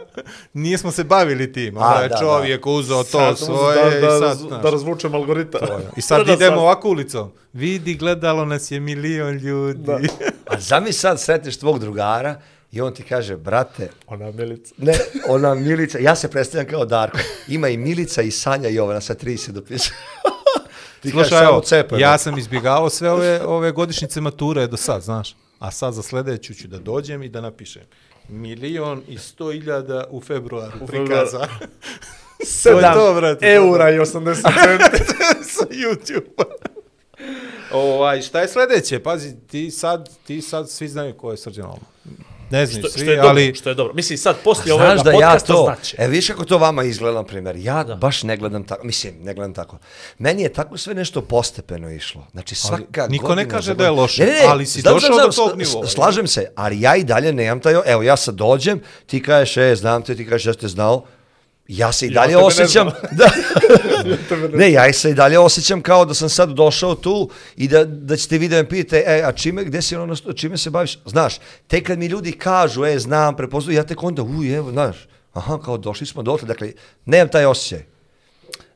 nismo 0.52 0.90
se 0.90 1.04
bavili 1.04 1.52
tim. 1.52 1.78
A, 1.78 1.86
Onda 1.86 2.02
je 2.02 2.08
da, 2.08 2.16
čovjek 2.18 2.66
uzeo 2.66 3.02
to 3.02 3.04
Sad 3.04 3.38
sam 3.38 3.46
svoje 3.46 3.76
da, 3.76 3.90
da, 3.90 4.16
i 4.16 4.18
sad, 4.18 4.20
da, 4.20 4.34
znaš. 4.34 4.62
da 4.62 4.70
razvučem 4.70 5.14
algoritam. 5.14 5.60
I 5.96 6.00
sad 6.00 6.26
Da, 6.26 6.32
idemo 6.32 6.60
ovako 6.60 6.88
ulicom. 6.88 7.30
Vidi, 7.52 7.94
gledalo 7.94 8.44
nas 8.44 8.70
je 8.70 8.80
milion 8.80 9.36
ljudi. 9.36 9.82
Da. 9.82 9.98
A 10.50 10.60
zamisli 10.60 10.92
sad 11.00 11.20
sretneš 11.20 11.56
tvog 11.58 11.78
drugara 11.78 12.40
i 12.72 12.80
on 12.80 12.94
ti 12.94 13.02
kaže, 13.02 13.36
brate, 13.36 13.88
Ona 14.06 14.30
Milica. 14.30 14.74
ne, 14.78 14.92
ona 15.28 15.54
Milica, 15.54 15.98
ja 15.98 16.16
se 16.16 16.30
predstavljam 16.30 16.66
kao 16.66 16.84
Darko, 16.84 17.18
ima 17.48 17.68
i 17.68 17.76
Milica 17.76 18.22
i 18.22 18.30
Sanja 18.30 18.68
Jovana, 18.68 19.00
sa 19.00 19.14
tri 19.14 19.36
se 19.36 19.52
dopisuje. 19.52 19.96
ti 21.00 21.10
kažeš 21.12 21.28
Slušaj, 21.28 21.38
samo 21.38 21.50
evo, 21.50 21.60
cepa. 21.60 21.98
ja 21.98 22.18
sam 22.18 22.38
izbjegavao 22.38 22.90
sve 22.90 23.10
ove, 23.10 23.40
ove 23.44 23.72
godišnjice 23.72 24.20
mature 24.20 24.66
do 24.66 24.76
sad, 24.76 25.02
znaš. 25.02 25.36
A 25.58 25.70
sad 25.70 25.94
za 25.94 26.02
sljedeću 26.02 26.54
ću 26.54 26.68
da 26.68 26.78
dođem 26.78 27.22
i 27.22 27.28
da 27.28 27.40
napišem. 27.40 27.82
Milion 28.28 29.02
i 29.08 29.18
sto 29.18 29.52
iljada 29.52 30.04
u 30.10 30.20
februaru 30.20 30.86
prikaza. 30.86 31.48
Sedam 32.46 32.94
to, 32.94 33.14
brate, 33.14 33.46
eura 33.46 33.90
i 33.90 33.98
80 33.98 34.34
centi. 34.34 35.04
sa 35.52 35.64
YouTube. 35.70 36.44
ovaj, 37.72 38.22
šta 38.22 38.40
je 38.40 38.48
sljedeće? 38.48 39.02
Pazi, 39.02 39.36
ti 39.46 39.70
sad, 39.70 40.08
ti 40.26 40.40
sad 40.42 40.70
svi 40.70 40.88
znaju 40.88 41.14
ko 41.14 41.30
je 41.30 41.36
Srđan 41.36 41.64
Alma. 41.64 41.84
Ne 42.50 42.66
što, 42.66 42.88
svi, 42.88 43.00
što 43.00 43.10
je 43.10 43.16
dobro, 43.16 43.30
ali... 43.30 43.54
što 43.54 43.68
je 43.68 43.74
dobro. 43.74 43.94
Mislim, 43.94 44.18
sad, 44.18 44.36
poslije 44.44 44.74
ovoga 44.74 45.02
da 45.04 45.10
ja 45.10 45.16
podcasta 45.16 45.52
to, 45.52 45.62
znači. 45.64 45.96
e 45.98 46.08
viš 46.08 46.28
kako 46.28 46.44
to 46.44 46.58
vama 46.58 46.84
izgleda, 46.84 47.18
na 47.18 47.24
primjer, 47.24 47.56
ja 47.56 47.84
da. 47.84 47.94
baš 47.94 48.22
ne 48.22 48.36
gledam 48.36 48.64
tako, 48.64 48.86
mislim, 48.86 49.14
ne 49.22 49.34
gledam 49.34 49.54
tako. 49.54 49.78
Meni 50.18 50.42
je 50.42 50.52
tako 50.52 50.78
sve 50.78 50.94
nešto 50.94 51.22
postepeno 51.22 51.90
išlo. 51.90 52.26
Znači 52.32 52.54
svaka 52.54 53.06
niko 53.06 53.26
godina 53.26 53.42
ne 53.42 53.48
kaže 53.48 53.74
da 53.74 53.84
je 53.84 53.90
loše, 53.90 54.26
ali 54.48 54.66
si 54.66 54.80
znam, 54.80 54.94
došao 54.94 55.14
znam, 55.14 55.26
do 55.26 55.32
znam, 55.32 55.48
tog 55.48 55.58
nivoa. 55.58 55.86
Slažem 55.86 56.26
se, 56.26 56.52
ali 56.56 56.80
ja 56.80 56.96
i 56.96 57.04
dalje 57.04 57.32
nemam 57.32 57.60
taj, 57.60 57.74
evo 57.86 58.02
ja 58.02 58.16
sad 58.16 58.34
dođem, 58.34 58.80
ti 59.06 59.22
kažeš, 59.22 59.56
e, 59.56 59.76
znam 59.76 60.02
te, 60.02 60.16
ti 60.16 60.28
kažeš, 60.28 60.46
ja 60.46 60.52
ste 60.52 60.68
znao, 60.68 61.04
ja 61.70 61.92
se 61.92 62.06
i 62.06 62.10
Ja 62.10 62.14
dalje 62.14 62.30
ne 62.30 62.36
osjećam, 62.38 62.88
da, 63.12 63.30
ne, 64.48 64.72
ja 64.72 64.92
se 64.92 65.10
i 65.10 65.14
dalje 65.14 65.38
osjećam 65.38 65.82
kao 65.82 66.04
da 66.04 66.14
sam 66.14 66.28
sad 66.28 66.50
došao 66.50 66.94
tu 66.94 67.28
i 67.56 67.68
da, 67.68 67.84
da 67.84 68.16
ćete 68.16 68.38
vi 68.38 68.48
da 68.48 68.56
me 68.56 68.68
pitate, 68.68 69.04
e, 69.06 69.22
a 69.22 69.32
čime, 69.32 69.64
gde 69.64 69.82
si 69.82 69.96
ono, 69.96 70.16
čime 70.16 70.56
se 70.56 70.70
baviš? 70.70 70.98
Znaš, 71.04 71.34
tek 71.66 71.86
kad 71.86 71.98
mi 71.98 72.06
ljudi 72.06 72.32
kažu, 72.32 72.84
e, 72.84 72.98
znam, 72.98 73.36
prepoznaju, 73.36 73.76
ja 73.76 73.84
tek 73.84 74.02
onda, 74.02 74.22
uj, 74.22 74.56
evo, 74.56 74.70
znaš, 74.70 74.96
aha, 75.32 75.58
kao 75.58 75.78
došli 75.78 76.06
smo 76.06 76.22
dotle, 76.22 76.48
dakle, 76.48 76.72
nemam 77.04 77.28
taj 77.28 77.44
osjećaj. 77.46 77.84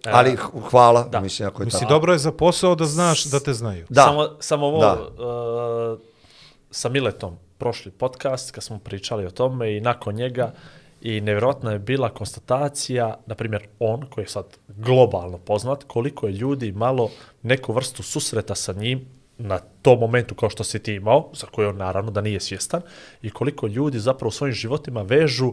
Ali 0.04 0.36
h- 0.36 0.48
hvala, 0.60 1.02
da. 1.04 1.20
mislim, 1.20 1.48
ako 1.48 1.62
je 1.62 1.64
Misli, 1.64 1.80
tako. 1.80 1.90
dobro 1.90 2.12
je 2.12 2.18
za 2.18 2.32
posao 2.32 2.74
da 2.74 2.84
znaš 2.84 3.24
da 3.24 3.40
te 3.40 3.52
znaju. 3.52 3.86
Da. 3.88 4.02
Samo, 4.02 4.28
samo 4.40 4.66
ovo, 4.66 4.80
Da. 4.80 5.00
uh, 5.92 5.98
sa 6.70 6.88
Miletom, 6.88 7.36
prošli 7.58 7.90
podcast, 7.90 8.50
kad 8.50 8.64
smo 8.64 8.78
pričali 8.78 9.26
o 9.26 9.30
tome 9.30 9.76
i 9.76 9.80
nakon 9.80 10.14
njega, 10.14 10.52
i 11.04 11.20
nevjerojatna 11.20 11.72
je 11.72 11.78
bila 11.78 12.08
konstatacija, 12.08 13.18
na 13.26 13.34
primjer, 13.34 13.66
on, 13.78 14.06
koji 14.10 14.24
je 14.24 14.28
sad 14.28 14.44
globalno 14.68 15.38
poznat, 15.38 15.84
koliko 15.84 16.26
je 16.26 16.32
ljudi 16.32 16.72
malo 16.72 17.10
neku 17.42 17.72
vrstu 17.72 18.02
susreta 18.02 18.54
sa 18.54 18.72
njim 18.72 19.06
na 19.38 19.58
tom 19.58 19.98
momentu 19.98 20.34
kao 20.34 20.50
što 20.50 20.64
si 20.64 20.78
ti 20.78 20.94
imao, 20.94 21.30
za 21.32 21.46
koje 21.46 21.68
on 21.68 21.76
naravno 21.76 22.10
da 22.10 22.20
nije 22.20 22.40
svjestan, 22.40 22.82
i 23.22 23.30
koliko 23.30 23.66
ljudi 23.66 23.98
zapravo 23.98 24.28
u 24.28 24.32
svojim 24.32 24.54
životima 24.54 25.02
vežu 25.02 25.52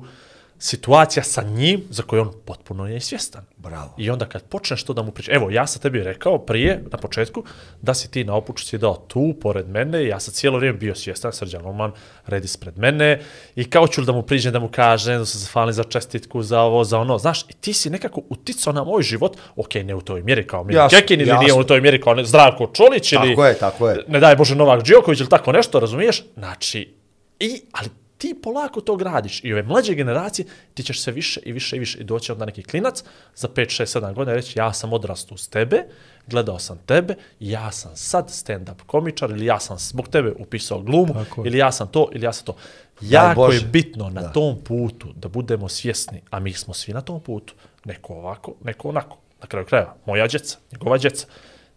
situacija 0.64 1.24
sa 1.24 1.42
njim 1.44 1.82
za 1.90 2.04
koju 2.04 2.22
on 2.22 2.32
potpuno 2.46 2.86
nije 2.86 3.00
svjestan. 3.00 3.46
Bravo. 3.58 3.96
I 3.98 4.10
onda 4.10 4.26
kad 4.26 4.44
počneš 4.44 4.84
to 4.84 4.94
da 4.94 5.02
mu 5.02 5.12
pričaš, 5.12 5.36
evo 5.36 5.52
ja 5.52 5.68
sam 5.68 5.82
tebi 5.82 6.04
rekao 6.04 6.38
prije, 6.38 6.84
na 6.92 6.98
početku, 6.98 7.44
da 7.82 7.94
si 7.94 8.12
ti 8.12 8.24
na 8.24 8.36
opučci 8.36 8.78
dao 8.78 8.96
tu, 9.08 9.34
pored 9.42 9.70
mene, 9.70 10.06
ja 10.06 10.20
sam 10.20 10.34
cijelo 10.34 10.58
vrijeme 10.58 10.78
bio 10.78 10.96
svjestan, 10.96 11.34
Srđan 11.34 11.66
Oman 11.66 11.92
redi 12.28 12.48
spred 12.48 12.78
mene, 12.78 13.22
i 13.56 13.70
kao 13.70 13.88
ću 13.88 14.02
da 14.02 14.12
mu 14.12 14.22
priđem, 14.22 14.54
da 14.54 14.60
mu 14.60 14.68
kažem, 14.68 15.20
da 15.20 15.26
se 15.26 15.38
zahvalim 15.38 15.74
za 15.74 15.84
čestitku, 15.84 16.44
za 16.44 16.62
ovo, 16.62 16.84
za 16.84 17.00
ono, 17.00 17.18
znaš, 17.18 17.42
i 17.42 17.54
ti 17.54 17.74
si 17.74 17.90
nekako 17.90 18.22
uticao 18.30 18.74
na 18.74 18.84
moj 18.84 19.04
život, 19.04 19.38
ok, 19.56 19.76
ne 19.76 19.96
u 19.96 20.02
toj 20.02 20.24
mjeri 20.24 20.48
kao 20.48 20.64
Milan 20.64 20.86
Jasno, 20.86 21.00
Kekin, 21.00 21.22
ili 21.22 21.30
jasno. 21.30 21.42
nije 21.42 21.54
u 21.54 21.64
toj 21.64 21.82
mjeri 21.82 22.02
kao 22.02 22.14
ne, 22.14 22.26
Zdravko 22.26 22.68
Čolić, 22.74 23.12
ili 23.12 23.30
Tako 23.30 23.46
je, 23.46 23.58
tako 23.58 23.90
je. 23.90 24.06
ne 24.08 24.20
daj 24.20 24.36
Bože 24.36 24.56
Novak 24.56 24.84
Đoković 24.84 25.20
ili 25.20 25.30
tako 25.30 25.52
nešto, 25.52 25.80
razumiješ? 25.80 26.24
Znači, 26.38 26.94
i, 27.40 27.62
ali 27.72 27.90
ti 28.22 28.36
polako 28.44 28.82
to 28.82 28.96
gradiš 28.96 29.44
i 29.44 29.54
ove 29.54 29.64
mlađe 29.64 29.94
generacije 29.94 30.46
ti 30.74 30.84
ćeš 30.84 31.02
se 31.02 31.12
više 31.12 31.40
i 31.40 31.52
više 31.52 31.76
i 31.76 31.80
više 31.80 32.00
i 32.00 32.04
doći 32.04 32.32
onda 32.32 32.46
neki 32.46 32.64
klinac 32.64 33.04
za 33.36 33.48
5, 33.48 33.82
6, 33.84 34.00
7 34.00 34.14
godina 34.14 34.36
reći 34.36 34.60
ja 34.60 34.74
sam 34.74 34.94
odrastao 34.94 35.36
uz 35.36 35.50
tebe, 35.50 35.84
gledao 36.28 36.60
sam 36.60 36.78
tebe, 36.78 37.16
ja 37.40 37.72
sam 37.72 37.92
sad 37.96 38.28
stand-up 38.28 38.82
komičar 38.86 39.30
ili 39.30 39.46
ja 39.46 39.60
sam 39.60 39.78
zbog 39.80 40.08
tebe 40.08 40.32
upisao 40.32 40.82
glumu 40.82 41.14
Tako 41.14 41.42
je. 41.44 41.48
ili 41.48 41.58
ja 41.58 41.72
sam 41.72 41.88
to 41.88 42.10
ili 42.14 42.26
ja 42.26 42.34
sam 42.34 42.46
to. 42.46 42.56
Jako 43.02 43.30
je 43.44 43.48
Bože. 43.48 43.66
bitno 43.66 44.10
na 44.10 44.22
Da. 44.22 44.32
tom 44.32 44.58
putu 44.60 45.08
da 45.16 45.28
budemo 45.28 45.70
svjesni, 45.70 46.22
a 46.30 46.40
mi 46.40 46.54
smo 46.54 46.74
svi 46.74 46.94
na 46.94 47.02
tom 47.02 47.20
putu, 47.22 47.54
neko 47.86 48.14
ovako, 48.14 48.54
neko 48.64 48.90
onako, 48.90 49.18
na 49.42 49.48
kraju 49.48 49.66
krajeva, 49.66 49.96
moja 50.06 50.28
djeca, 50.28 50.58
njegova 50.72 50.98
djeca, 50.98 51.28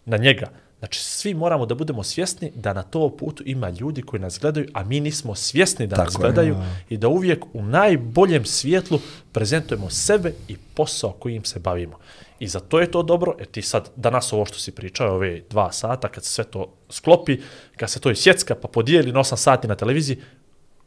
na 0.04 0.16
njega. 0.16 0.48
Znači, 0.84 1.00
svi 1.00 1.34
moramo 1.34 1.66
da 1.66 1.74
budemo 1.74 2.02
svjesni 2.02 2.52
da 2.54 2.72
na 2.72 2.82
tom 2.82 3.16
putu 3.16 3.42
ima 3.46 3.70
ljudi 3.70 4.02
koji 4.02 4.20
nas 4.20 4.38
gledaju, 4.40 4.68
a 4.72 4.84
mi 4.84 5.00
nismo 5.00 5.34
svjesni 5.34 5.86
da 5.86 5.96
nas 5.96 6.12
Tako 6.12 6.26
je. 6.26 6.32
gledaju 6.32 6.56
i 6.88 6.96
da 6.96 7.08
uvijek 7.08 7.44
u 7.52 7.62
najboljem 7.62 8.44
svjetlu 8.44 8.98
prezentujemo 9.32 9.90
sebe 9.90 10.32
i 10.48 10.56
posao 10.74 11.12
kojim 11.12 11.44
se 11.44 11.58
bavimo. 11.58 11.98
I 12.38 12.48
za 12.48 12.60
to 12.60 12.80
je 12.80 12.90
to 12.90 13.02
dobro, 13.02 13.34
jer 13.38 13.46
ti 13.48 13.62
sad, 13.62 13.90
danas 13.96 14.32
ovo 14.32 14.44
što 14.46 14.58
si 14.58 14.72
pričao, 14.72 15.14
ove 15.14 15.40
dva 15.50 15.72
sata, 15.72 16.08
kad 16.08 16.24
se 16.24 16.30
sve 16.30 16.44
to 16.44 16.74
sklopi, 16.90 17.40
kad 17.76 17.90
se 17.90 18.00
to 18.00 18.10
i 18.10 18.16
sjecka, 18.16 18.54
pa 18.54 18.68
podijeli 18.68 19.12
na 19.12 19.20
8 19.20 19.36
sati 19.36 19.68
na 19.68 19.74
televiziji, 19.74 20.20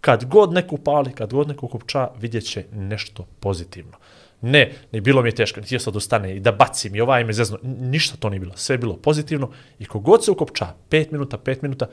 kad 0.02 0.26
god 0.26 0.54
neku 0.54 0.78
pali, 0.78 1.14
kad 1.14 1.34
god 1.34 1.48
neku 1.48 1.68
kupča, 1.68 2.10
vidjet 2.20 2.46
će 2.46 2.66
nešto 2.72 3.26
pozitivno. 3.40 3.98
Ne, 4.42 4.72
ni 4.92 5.02
bilo 5.02 5.22
mi 5.22 5.30
je 5.30 5.36
teško, 5.36 5.60
niti 5.60 5.76
je 5.76 5.80
sad 5.80 5.96
ustane 5.96 6.36
i 6.36 6.40
da 6.40 6.52
bacim 6.52 6.96
i 6.96 7.02
ovaj 7.02 7.24
me 7.24 7.34
zezno, 7.34 7.58
ništa 7.64 8.18
to 8.18 8.30
nije 8.30 8.40
bilo, 8.40 8.58
sve 8.58 8.74
je 8.74 8.78
bilo 8.78 8.98
pozitivno 8.98 9.52
i 9.80 9.86
kogod 9.86 10.26
se 10.26 10.32
ukopča, 10.32 10.68
5 10.90 11.12
minuta, 11.12 11.38
5 11.38 11.58
minuta, 11.62 11.88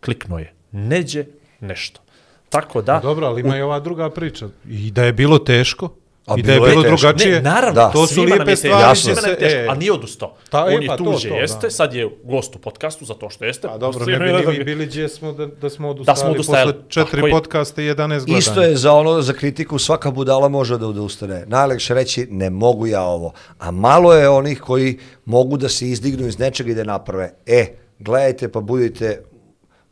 kliknuo 0.00 0.38
je, 0.38 0.52
neđe 0.72 1.24
nešto. 1.60 2.00
Tako 2.48 2.82
da... 2.82 2.92
Pa 2.92 3.00
Dobro, 3.00 3.26
ali 3.26 3.40
ima 3.40 3.56
i 3.58 3.62
ova 3.62 3.80
druga 3.80 4.10
priča. 4.10 4.48
I 4.68 4.90
da 4.90 5.04
je 5.04 5.12
bilo 5.12 5.38
teško, 5.38 5.88
A 6.26 6.34
i 6.38 6.42
da 6.42 6.52
je 6.52 6.60
bilo 6.60 6.82
teško. 6.82 6.96
drugačije. 6.96 7.34
Ne, 7.34 7.42
naravno, 7.42 7.74
Da. 7.74 7.90
To 7.90 8.06
su 8.06 8.22
lijepe 8.22 8.56
stvari, 8.56 8.82
jasno. 8.82 8.94
Svima 9.04 9.20
nam 9.20 9.30
je 9.30 9.34
se- 9.34 9.40
teško, 9.40 9.58
e. 9.58 9.66
a 9.68 9.74
nije 9.74 9.92
odustao. 9.92 10.34
Ta- 10.50 10.64
On 10.66 10.82
je 10.82 10.88
pa 10.88 10.96
tuže, 10.96 11.28
to, 11.28 11.34
jeste, 11.34 11.58
da. 11.62 11.70
sad 11.70 11.94
je 11.94 12.08
gost 12.24 12.56
u 12.56 12.60
podcastu 12.60 13.04
zato 13.04 13.30
što 13.30 13.44
jeste. 13.44 13.68
A 13.68 13.78
dobro, 13.78 14.06
ne 14.06 14.18
bi 14.18 14.24
ni 14.26 14.42
da 14.44 14.50
mi 14.50 14.64
bili 14.64 14.86
gdje 14.86 15.08
smo 15.08 15.32
da, 15.32 15.46
da 15.46 15.70
smo 15.70 15.88
odustali, 15.90 16.16
smo 16.16 16.30
odustajali. 16.30 16.72
posle 16.72 16.84
četiri 16.88 17.20
Tako 17.20 17.30
podcasta 17.32 17.82
i 17.82 17.86
11 17.86 17.96
gledanja. 18.08 18.38
Isto 18.38 18.62
je 18.62 18.76
za 18.76 18.92
ono, 18.92 19.22
za 19.22 19.32
kritiku, 19.32 19.78
svaka 19.78 20.10
budala 20.10 20.48
može 20.48 20.78
da 20.78 20.86
odustane. 20.86 21.44
Najlekše 21.46 21.94
reći, 21.94 22.26
ne 22.30 22.50
mogu 22.50 22.86
ja 22.86 23.02
ovo. 23.02 23.32
A 23.58 23.70
malo 23.70 24.14
je 24.14 24.28
onih 24.28 24.60
koji 24.60 24.96
mogu 25.24 25.56
da 25.56 25.68
se 25.68 25.88
izdignu 25.88 26.26
iz 26.26 26.38
nečega 26.38 26.70
i 26.70 26.74
da 26.74 26.84
naprave. 26.84 27.32
E, 27.46 27.66
gledajte 27.98 28.48
pa 28.48 28.60
budite 28.60 29.22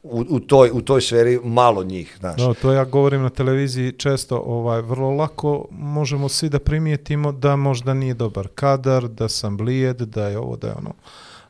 u, 0.03 0.25
u, 0.29 0.41
toj, 0.41 0.71
u 0.73 0.81
toj 0.81 1.01
sferi 1.01 1.41
malo 1.45 1.85
njih, 1.85 2.17
znaš. 2.21 2.41
No, 2.41 2.55
to 2.55 2.73
ja 2.73 2.85
govorim 2.85 3.23
na 3.23 3.31
televiziji 3.31 3.93
često, 3.93 4.43
ovaj, 4.47 4.81
vrlo 4.83 5.11
lako 5.11 5.67
možemo 5.71 6.29
svi 6.29 6.49
da 6.49 6.59
primijetimo 6.59 7.33
da 7.33 7.57
možda 7.57 7.95
nije 7.95 8.15
dobar 8.15 8.49
kadar, 8.55 9.09
da 9.09 9.29
sam 9.29 9.57
blijed, 9.57 9.97
da 9.97 10.29
je 10.29 10.39
ovo, 10.39 10.57
da 10.57 10.67
je 10.67 10.75
ono. 10.75 10.93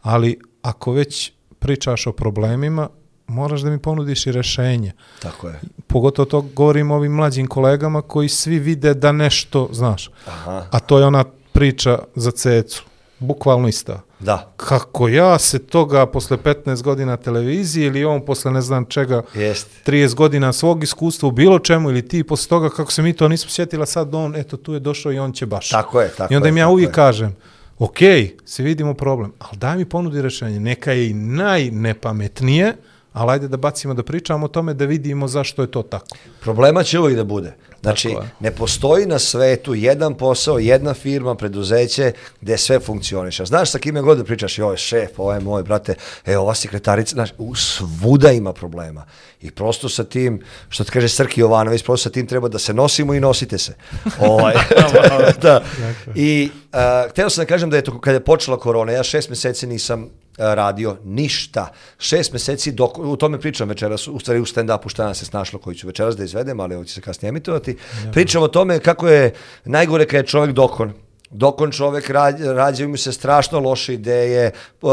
Ali 0.02 0.38
ako 0.62 0.92
već 0.92 1.32
pričaš 1.58 2.06
o 2.06 2.12
problemima, 2.12 2.88
moraš 3.26 3.60
da 3.60 3.70
mi 3.70 3.78
ponudiš 3.78 4.26
i 4.26 4.32
rešenje. 4.32 4.92
Tako 5.22 5.48
je. 5.48 5.60
Pogotovo 5.86 6.26
to 6.26 6.40
govorim 6.40 6.90
ovim 6.90 7.12
mlađim 7.12 7.46
kolegama 7.46 8.02
koji 8.02 8.28
svi 8.28 8.58
vide 8.58 8.94
da 8.94 9.12
nešto, 9.12 9.68
znaš. 9.72 10.10
Aha. 10.26 10.66
A 10.70 10.78
to 10.78 10.98
je 10.98 11.06
ona 11.06 11.24
priča 11.52 11.98
za 12.14 12.30
cecu. 12.30 12.84
Bukvalno 13.22 13.68
ista. 13.68 14.00
Da, 14.20 14.52
Kako 14.56 15.08
ja 15.08 15.38
se 15.38 15.58
toga 15.58 16.06
posle 16.06 16.36
15 16.36 16.82
godina 16.82 17.16
televizije 17.16 17.86
ili 17.86 18.04
on 18.04 18.24
posle 18.24 18.50
ne 18.50 18.60
znam 18.60 18.84
čega 18.84 19.22
jeste. 19.34 19.92
30 19.92 20.14
godina 20.14 20.52
svog 20.52 20.82
iskustva 20.84 21.28
u 21.28 21.32
bilo 21.32 21.58
čemu 21.58 21.90
ili 21.90 22.08
ti 22.08 22.24
posle 22.24 22.48
toga 22.48 22.70
kako 22.70 22.92
se 22.92 23.02
mi 23.02 23.12
to 23.12 23.28
nismo 23.28 23.50
sjetila 23.50 23.86
sad 23.86 24.14
on 24.14 24.36
eto 24.36 24.56
tu 24.56 24.74
je 24.74 24.80
došao 24.80 25.12
i 25.12 25.18
on 25.18 25.32
će 25.32 25.46
baš. 25.46 25.68
Tako 25.68 26.00
je, 26.00 26.08
tako 26.08 26.34
I 26.34 26.36
onda 26.36 26.48
im 26.48 26.56
ja 26.56 26.68
uvijek 26.68 26.90
je. 26.90 26.94
kažem 26.94 27.36
ok, 27.78 27.98
se 28.44 28.62
vidimo 28.62 28.94
problem, 28.94 29.32
ali 29.38 29.58
daj 29.58 29.76
mi 29.76 29.84
ponudi 29.84 30.22
rešenje. 30.22 30.60
Neka 30.60 30.92
je 30.92 31.10
i 31.10 31.14
najnepametnije, 31.14 32.76
ali 33.12 33.32
ajde 33.32 33.48
da 33.48 33.56
bacimo 33.56 33.94
da 33.94 34.02
pričamo 34.02 34.44
o 34.46 34.48
tome 34.48 34.74
da 34.74 34.84
vidimo 34.84 35.28
zašto 35.28 35.62
je 35.62 35.70
to 35.70 35.82
tako. 35.82 36.16
Problema 36.42 36.82
će 36.82 36.98
uvijek 36.98 37.16
da 37.16 37.24
bude. 37.24 37.54
Znači, 37.82 38.08
je. 38.08 38.16
ne 38.40 38.50
postoji 38.50 39.06
na 39.06 39.18
svetu 39.18 39.74
jedan 39.74 40.14
posao, 40.14 40.58
jedna 40.58 40.94
firma, 40.94 41.34
preduzeće 41.34 42.12
gde 42.40 42.58
sve 42.58 42.80
funkcioniše. 42.80 43.44
Znaš 43.44 43.70
sa 43.70 43.78
kime 43.78 44.02
god 44.02 44.18
da 44.18 44.24
pričaš, 44.24 44.58
joj, 44.58 44.76
šef, 44.76 45.18
ovo 45.18 45.32
je 45.32 45.40
moj, 45.40 45.62
brate, 45.62 45.94
e, 46.26 46.38
ova 46.38 46.54
sekretarica, 46.54 47.14
znaš, 47.14 47.30
u- 47.38 47.54
svuda 47.54 48.32
ima 48.32 48.52
problema. 48.52 49.06
I 49.40 49.50
prosto 49.50 49.88
sa 49.88 50.04
tim, 50.04 50.42
što 50.68 50.84
ti 50.84 50.90
kaže 50.90 51.08
Srki 51.08 51.40
Jovanović, 51.40 51.82
prosto 51.82 52.02
sa 52.02 52.12
tim 52.12 52.26
treba 52.26 52.48
da 52.48 52.58
se 52.58 52.74
nosimo 52.74 53.14
i 53.14 53.20
nosite 53.20 53.58
se. 53.58 53.74
ovaj, 54.20 54.54
da. 55.42 55.62
I 56.14 56.50
uh, 56.72 57.10
htio 57.10 57.30
sam 57.30 57.42
da 57.42 57.48
kažem 57.48 57.70
da 57.70 57.76
je 57.76 57.84
to 57.84 58.00
kada 58.00 58.16
je 58.16 58.24
počela 58.24 58.58
korona, 58.58 58.92
ja 58.92 59.02
šest 59.02 59.28
mjeseci 59.28 59.66
nisam 59.66 60.08
radio 60.38 60.96
ništa. 61.04 61.68
Šest 61.98 62.32
mjeseci, 62.32 62.72
dok, 62.72 62.98
u 62.98 63.16
tome 63.16 63.40
pričam 63.40 63.68
večeras, 63.68 64.08
u 64.08 64.18
stvari 64.18 64.40
u 64.40 64.44
stand-upu 64.44 64.88
šta 64.90 65.04
nas 65.04 65.18
se 65.18 65.24
snašlo 65.24 65.58
koji 65.58 65.76
ću 65.76 65.86
večeras 65.86 66.16
da 66.16 66.22
izvedem, 66.32 66.60
ali 66.60 66.74
ovo 66.74 66.84
će 66.84 66.94
se 66.94 67.00
kasnije 67.00 67.28
emitovati. 67.28 67.76
Pričam 68.12 68.42
o 68.42 68.48
tome 68.48 68.78
kako 68.78 69.08
je 69.08 69.32
najgore 69.64 70.06
kad 70.06 70.20
je 70.20 70.26
čovjek 70.26 70.54
dokon. 70.54 70.92
Dokon 71.34 71.70
čovjek 71.72 72.10
rađa, 72.10 72.52
rađaju 72.52 72.88
mu 72.88 72.96
se 72.96 73.12
strašno 73.12 73.60
loše 73.60 73.94
ideje, 73.94 74.50
uh, 74.82 74.90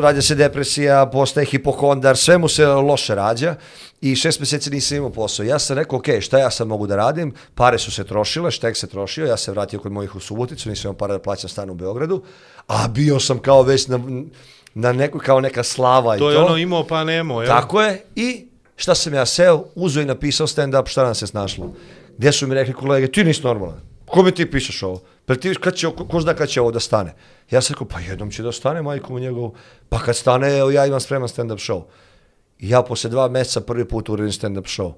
rađa 0.00 0.22
se 0.22 0.34
depresija, 0.34 1.06
postaje 1.06 1.46
hipokondar, 1.46 2.16
sve 2.16 2.38
mu 2.38 2.48
se 2.48 2.66
loše 2.66 3.14
rađa 3.14 3.54
i 4.00 4.16
šest 4.16 4.40
mjeseci 4.40 4.70
nisam 4.70 4.96
imao 4.96 5.10
posao. 5.10 5.44
Ja 5.44 5.58
sam 5.58 5.76
rekao, 5.76 5.98
ok, 5.98 6.06
šta 6.20 6.38
ja 6.38 6.50
sad 6.50 6.68
mogu 6.68 6.86
da 6.86 6.96
radim? 6.96 7.34
Pare 7.54 7.78
su 7.78 7.92
se 7.92 8.04
trošile, 8.04 8.50
štek 8.50 8.76
se 8.76 8.86
trošio, 8.86 9.26
ja 9.26 9.36
se 9.36 9.52
vratio 9.52 9.78
kod 9.78 9.92
mojih 9.92 10.16
u 10.16 10.20
Suboticu, 10.20 10.68
nisam 10.68 10.88
imao 10.88 10.98
para 10.98 11.12
da 11.12 11.22
plaćam 11.22 11.50
stan 11.50 11.70
u 11.70 11.74
Beogradu, 11.74 12.22
a 12.66 12.88
bio 12.88 13.20
sam 13.20 13.38
kao 13.38 13.62
već 13.62 13.88
na, 13.88 14.00
na 14.74 14.92
neku, 14.92 15.18
kao 15.18 15.40
neka 15.40 15.62
slava 15.62 16.16
i 16.16 16.18
To 16.18 16.24
to. 16.24 16.30
je 16.30 16.38
ono 16.38 16.56
imao 16.56 16.86
pa 16.86 17.04
nemo, 17.04 17.42
jel? 17.42 17.48
Tako 17.48 17.82
je. 17.82 18.02
I 18.14 18.46
šta 18.76 18.94
sam 18.94 19.14
ja 19.14 19.26
seo, 19.26 19.64
uzo 19.74 20.00
i 20.00 20.04
napisao 20.04 20.46
stand-up, 20.46 20.88
šta 20.88 21.04
nam 21.04 21.14
se 21.14 21.26
snašlo. 21.26 21.72
Gdje 22.18 22.32
su 22.32 22.46
mi 22.46 22.54
rekli 22.54 22.74
kolege, 22.74 23.12
ti 23.12 23.24
nisi 23.24 23.42
normalan. 23.42 23.80
Kome 24.06 24.30
ti 24.30 24.50
pišeš 24.50 24.82
ovo? 24.82 25.02
Pa 25.26 25.34
ti, 25.34 25.54
kad 25.60 25.74
će, 25.74 25.86
ko, 25.86 26.06
ko 26.06 26.20
zna 26.20 26.34
kad 26.34 26.48
će 26.48 26.60
ovo 26.60 26.70
da 26.70 26.80
stane? 26.80 27.14
Ja 27.50 27.60
sam 27.60 27.74
rekao, 27.74 27.88
pa 27.88 28.00
jednom 28.00 28.30
će 28.30 28.42
da 28.42 28.52
stane, 28.52 28.82
majko 28.82 29.14
u 29.14 29.18
njegovu. 29.18 29.54
Pa 29.88 29.98
kad 29.98 30.16
stane, 30.16 30.58
evo 30.58 30.70
ja 30.70 30.86
imam 30.86 31.00
spreman 31.00 31.28
stand-up 31.28 31.58
show. 31.58 31.82
I 32.58 32.68
ja 32.68 32.82
posle 32.82 33.10
dva 33.10 33.28
mjeseca 33.28 33.60
prvi 33.60 33.84
put 33.84 34.08
uradim 34.08 34.32
stand-up 34.32 34.66
show. 34.66 34.92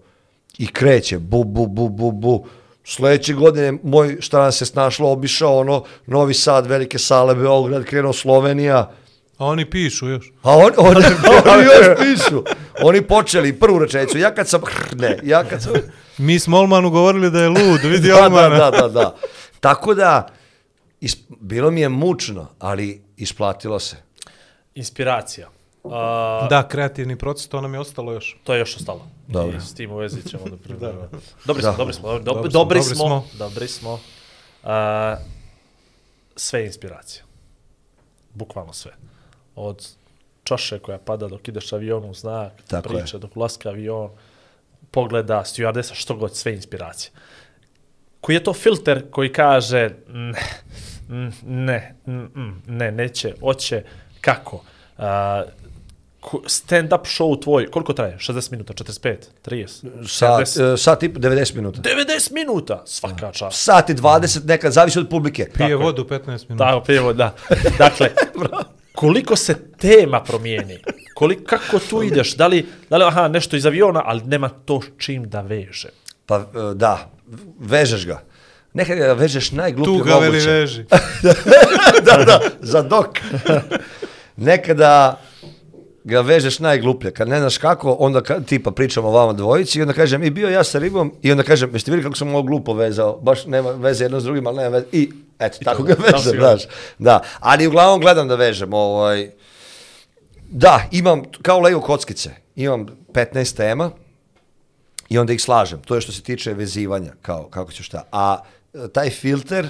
I 0.59 0.67
kreće, 0.67 1.19
bu, 1.19 1.45
bu, 1.45 1.67
bu, 1.67 1.89
bu, 1.89 2.13
bu. 2.13 2.47
Sledeće 2.85 3.35
godine 3.35 3.79
moj, 3.83 4.17
šta 4.21 4.43
nam 4.43 4.53
se 4.53 4.67
snašlo, 4.67 5.11
obišao 5.13 5.59
ono, 5.59 5.85
Novi 6.07 6.35
Sad, 6.35 6.67
velike 6.67 6.99
sale, 6.99 7.35
Beograd, 7.35 7.85
krenuo 7.85 8.13
Slovenija. 8.13 8.91
A 9.39 9.47
oni 9.47 9.70
pišu 9.70 10.09
još. 10.09 10.32
A 10.43 10.56
on, 10.56 10.70
on, 10.77 10.97
oni 11.55 11.65
još 11.65 11.98
pišu. 12.02 12.43
Oni 12.82 13.02
počeli 13.02 13.59
prvu 13.60 13.78
rečenicu. 13.78 14.19
Ja 14.19 14.35
kad 14.35 14.48
sam... 14.48 14.60
Ne, 14.97 15.19
ja 15.23 15.44
kad 15.44 15.62
sam... 15.62 15.73
Mi 16.19 16.39
smo 16.39 16.59
Olmanu 16.59 16.90
govorili 16.90 17.31
da 17.31 17.43
je 17.43 17.48
lud, 17.48 17.81
vidi 17.85 18.09
Da, 18.09 18.15
da, 18.15 18.24
Olmana. 18.24 18.56
da, 18.56 18.70
da, 18.70 18.89
da. 18.89 19.16
Tako 19.60 19.94
da, 19.94 20.27
is, 21.01 21.16
bilo 21.40 21.70
mi 21.70 21.81
je 21.81 21.89
mučno, 21.89 22.47
ali 22.59 23.02
isplatilo 23.16 23.78
se. 23.78 23.97
Inspiracija. 24.74 25.48
Uh, 25.82 25.93
Da, 26.51 26.69
kreativni 26.69 27.16
proces, 27.16 27.48
to 27.48 27.60
nam 27.60 27.74
je 27.74 27.81
ostalo 27.81 28.12
još. 28.12 28.36
To 28.44 28.55
je 28.55 28.59
još 28.59 28.77
ostalo. 28.77 29.06
Dobro. 29.27 29.56
I 29.56 29.60
s 29.60 29.74
tim 29.74 29.90
u 29.90 29.97
vezi 29.97 30.28
ćemo 30.28 30.44
da 30.44 30.56
pripremimo. 30.65 31.09
Dobri 31.44 31.62
smo, 31.62 31.73
dobri 31.77 31.94
smo, 31.94 32.09
dobri, 32.09 32.24
Dobri 32.24 32.51
dobri, 32.52 32.82
smo, 32.82 32.94
smo, 32.94 33.09
dobri 33.09 33.39
dobri 33.39 33.69
smo. 33.69 33.93
Uh, 33.93 34.70
sve 36.36 36.60
je 36.60 36.66
inspiracija. 36.66 37.24
Bukvalno 38.35 38.73
sve. 38.73 38.93
Od 39.60 39.89
čaše 40.44 40.78
koja 40.78 40.98
pada 40.98 41.28
dok 41.28 41.48
ideš 41.48 41.72
avionu 41.72 42.09
u 42.09 42.14
znak, 42.14 42.52
Tako 42.68 42.89
priča 42.89 43.16
je. 43.16 43.20
dok 43.20 43.36
ulaska 43.36 43.68
avion, 43.68 44.10
pogleda, 44.90 45.43
stewardesa, 45.47 45.94
što 45.94 46.14
god, 46.14 46.36
sve 46.36 46.52
je 46.52 46.56
inspiracija. 46.56 47.10
Koji 48.20 48.36
je 48.36 48.44
to 48.44 48.52
filter 48.52 49.10
koji 49.10 49.32
kaže 49.32 49.90
ne, 50.09 50.43
ne, 51.43 51.94
mm, 52.06 52.51
ne, 52.66 52.93
neće, 52.93 53.35
oće, 53.40 53.82
kako? 54.20 54.56
Uh, 54.98 55.05
ku- 56.20 56.43
stand-up 56.47 57.05
show 57.06 57.43
tvoj, 57.43 57.66
koliko 57.66 57.93
traje? 57.93 58.16
60 58.18 58.51
minuta, 58.51 58.72
45, 58.74 59.16
30, 59.43 60.09
Sat, 60.09 60.40
70? 60.40 60.74
e, 60.74 60.76
sat 60.76 61.02
i 61.02 61.09
90 61.09 61.55
minuta. 61.55 61.80
90 61.82 62.32
minuta, 62.32 62.82
svaka 62.86 63.32
čast. 63.32 63.62
Sat 63.62 63.90
i 63.90 63.94
20, 63.94 64.44
nekad, 64.44 64.72
zavisi 64.72 64.98
od 64.98 65.09
publike. 65.09 65.51
Pije 65.55 65.68
je. 65.68 65.76
vodu 65.76 66.05
15 66.05 66.26
minuta. 66.48 66.64
Tako, 66.64 66.80
prijevo, 66.80 67.12
da. 67.12 67.35
Dakle, 67.78 68.10
koliko 68.99 69.37
se 69.37 69.55
tema 69.79 70.20
promijeni, 70.23 70.79
koliko, 71.15 71.43
kako 71.45 71.79
tu 71.79 72.03
ideš, 72.03 72.35
da 72.35 72.47
li, 72.47 72.66
da 72.91 72.97
li, 72.97 73.05
aha, 73.05 73.29
nešto 73.29 73.57
iz 73.57 73.66
aviona, 73.66 74.03
ali 74.05 74.23
nema 74.27 74.49
to 74.49 74.81
čim 74.99 75.29
da 75.29 75.41
veže. 75.41 75.89
Pa 76.27 76.37
e, 76.37 76.75
da, 76.75 77.11
vežeš 77.61 78.07
ga. 78.07 78.23
Nekad 78.75 78.99
ga 78.99 79.12
vežeš 79.12 79.53
najgluplje 79.53 79.99
Tu 79.99 80.05
ga 80.05 80.15
veli 80.15 80.27
moguće. 80.27 80.51
veži. 80.51 80.85
da, 82.07 82.25
da, 82.25 82.41
za 82.61 82.83
dok. 82.83 83.19
Nekada 84.37 85.20
ga 86.05 86.20
vežeš 86.20 86.59
najgluplje. 86.59 87.11
Kad 87.11 87.29
ne 87.29 87.39
znaš 87.39 87.59
kako, 87.59 87.93
onda 87.93 88.23
ka, 88.23 88.41
tipa 88.41 88.70
pričamo 88.70 89.09
o 89.09 89.11
vama 89.11 89.33
dvojici 89.33 89.79
i 89.79 89.83
onda 89.83 89.95
kažem, 89.95 90.25
i 90.25 90.31
bio 90.31 90.49
ja 90.49 90.65
sa 90.65 90.79
ribom 90.79 91.12
i 91.23 91.33
onda 91.33 91.43
kažem, 91.43 91.70
jeste 91.73 91.91
vidjeli 91.91 92.03
kako 92.03 92.16
sam 92.16 92.29
ovo 92.29 92.43
glupo 92.43 92.75
vezao? 92.75 93.19
Baš 93.23 93.47
nema 93.47 93.70
veze 93.70 94.05
jedno 94.05 94.20
s 94.20 94.25
drugim, 94.25 94.47
ali 94.47 94.57
nema 94.57 94.69
veze. 94.69 94.87
I 94.93 95.11
eto, 95.39 95.59
tako 95.65 95.83
to, 95.83 95.85
ga 95.85 95.95
vežem, 95.99 96.41
znaš. 96.41 96.62
Da, 96.99 97.20
ali 97.41 97.66
uglavnom 97.66 98.01
gledam 98.01 98.29
da 98.29 98.35
vežem. 98.35 98.73
Ovaj, 98.73 99.31
da, 100.51 100.83
imam, 100.91 101.23
kao 101.43 101.61
leju 101.61 101.81
kockice, 101.81 102.31
imam 102.57 102.87
15 103.12 103.57
tema 103.57 103.91
i 105.09 105.19
onda 105.19 105.33
ih 105.33 105.43
slažem. 105.43 105.81
To 105.83 105.95
je 105.95 106.01
što 106.01 106.12
se 106.12 106.23
tiče 106.23 106.55
vezivanja, 106.55 107.12
kao, 107.23 107.49
kako 107.51 107.73
ću 107.73 107.83
šta. 107.83 108.05
A 108.12 108.39
e, 108.75 108.89
taj 108.89 109.11
filter, 109.11 109.69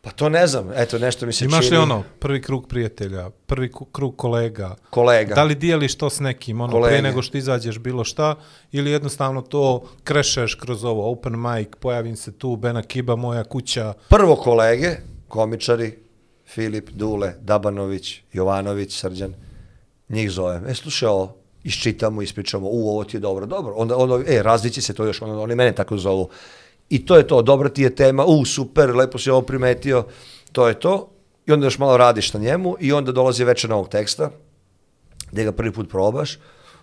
pa 0.00 0.10
to 0.10 0.28
ne 0.28 0.46
znam, 0.46 0.70
eto, 0.74 0.98
nešto 0.98 1.26
mi 1.26 1.32
se 1.32 1.44
Imaš 1.44 1.64
čini. 1.64 1.76
li 1.76 1.82
ono, 1.82 2.02
prvi 2.18 2.42
krug 2.42 2.68
prijatelja, 2.68 3.30
prvi 3.30 3.72
krug 3.92 4.16
kolega? 4.16 4.76
Kolega. 4.90 5.34
Da 5.34 5.44
li 5.44 5.54
dijeliš 5.54 5.94
to 5.94 6.10
s 6.10 6.20
nekim, 6.20 6.60
ono, 6.60 6.72
Kolege. 6.72 6.88
prije 6.88 7.02
nego 7.02 7.22
što 7.22 7.38
izađeš 7.38 7.78
bilo 7.78 8.04
šta, 8.04 8.34
ili 8.72 8.90
jednostavno 8.90 9.42
to 9.42 9.82
krešeš 10.04 10.54
kroz 10.54 10.84
ovo, 10.84 11.10
open 11.12 11.34
mic, 11.40 11.68
pojavim 11.80 12.16
se 12.16 12.32
tu, 12.32 12.56
Bena 12.56 12.82
Kiba, 12.82 13.16
moja 13.16 13.44
kuća, 13.44 13.92
Prvo 14.08 14.36
kolege, 14.36 14.96
komičari, 15.28 15.98
Filip, 16.46 16.90
Dule, 16.90 17.34
Dabanović, 17.40 18.20
Jovanović, 18.32 18.98
Srđan, 18.98 19.34
njih 20.08 20.30
zovem. 20.30 20.66
E, 20.66 20.74
slušaj 20.74 21.08
ovo, 21.08 21.36
iščitamo, 21.64 22.22
ispričamo, 22.22 22.68
u, 22.70 22.88
ovo 22.90 23.04
ti 23.04 23.16
je 23.16 23.20
dobro, 23.20 23.46
dobro. 23.46 23.74
Onda, 23.76 23.96
onda 23.96 24.20
e, 24.26 24.42
razvići 24.42 24.82
se 24.82 24.94
to 24.94 25.04
još, 25.04 25.22
onda 25.22 25.38
oni 25.38 25.54
mene 25.54 25.72
tako 25.72 25.96
zovu. 25.96 26.28
I 26.90 27.06
to 27.06 27.16
je 27.16 27.26
to, 27.26 27.42
dobra 27.42 27.68
ti 27.68 27.82
je 27.82 27.94
tema, 27.94 28.24
u, 28.24 28.44
super, 28.44 28.96
lepo 28.96 29.18
si 29.18 29.30
ovo 29.30 29.42
primetio, 29.42 30.04
to 30.52 30.68
je 30.68 30.80
to. 30.80 31.10
I 31.46 31.52
onda 31.52 31.66
još 31.66 31.78
malo 31.78 31.96
radiš 31.96 32.32
na 32.32 32.40
njemu 32.40 32.76
i 32.80 32.92
onda 32.92 33.12
dolazi 33.12 33.44
večer 33.44 33.70
novog 33.70 33.88
teksta, 33.88 34.30
gdje 35.32 35.44
ga 35.44 35.52
prvi 35.52 35.72
put 35.72 35.90
probaš, 35.90 36.38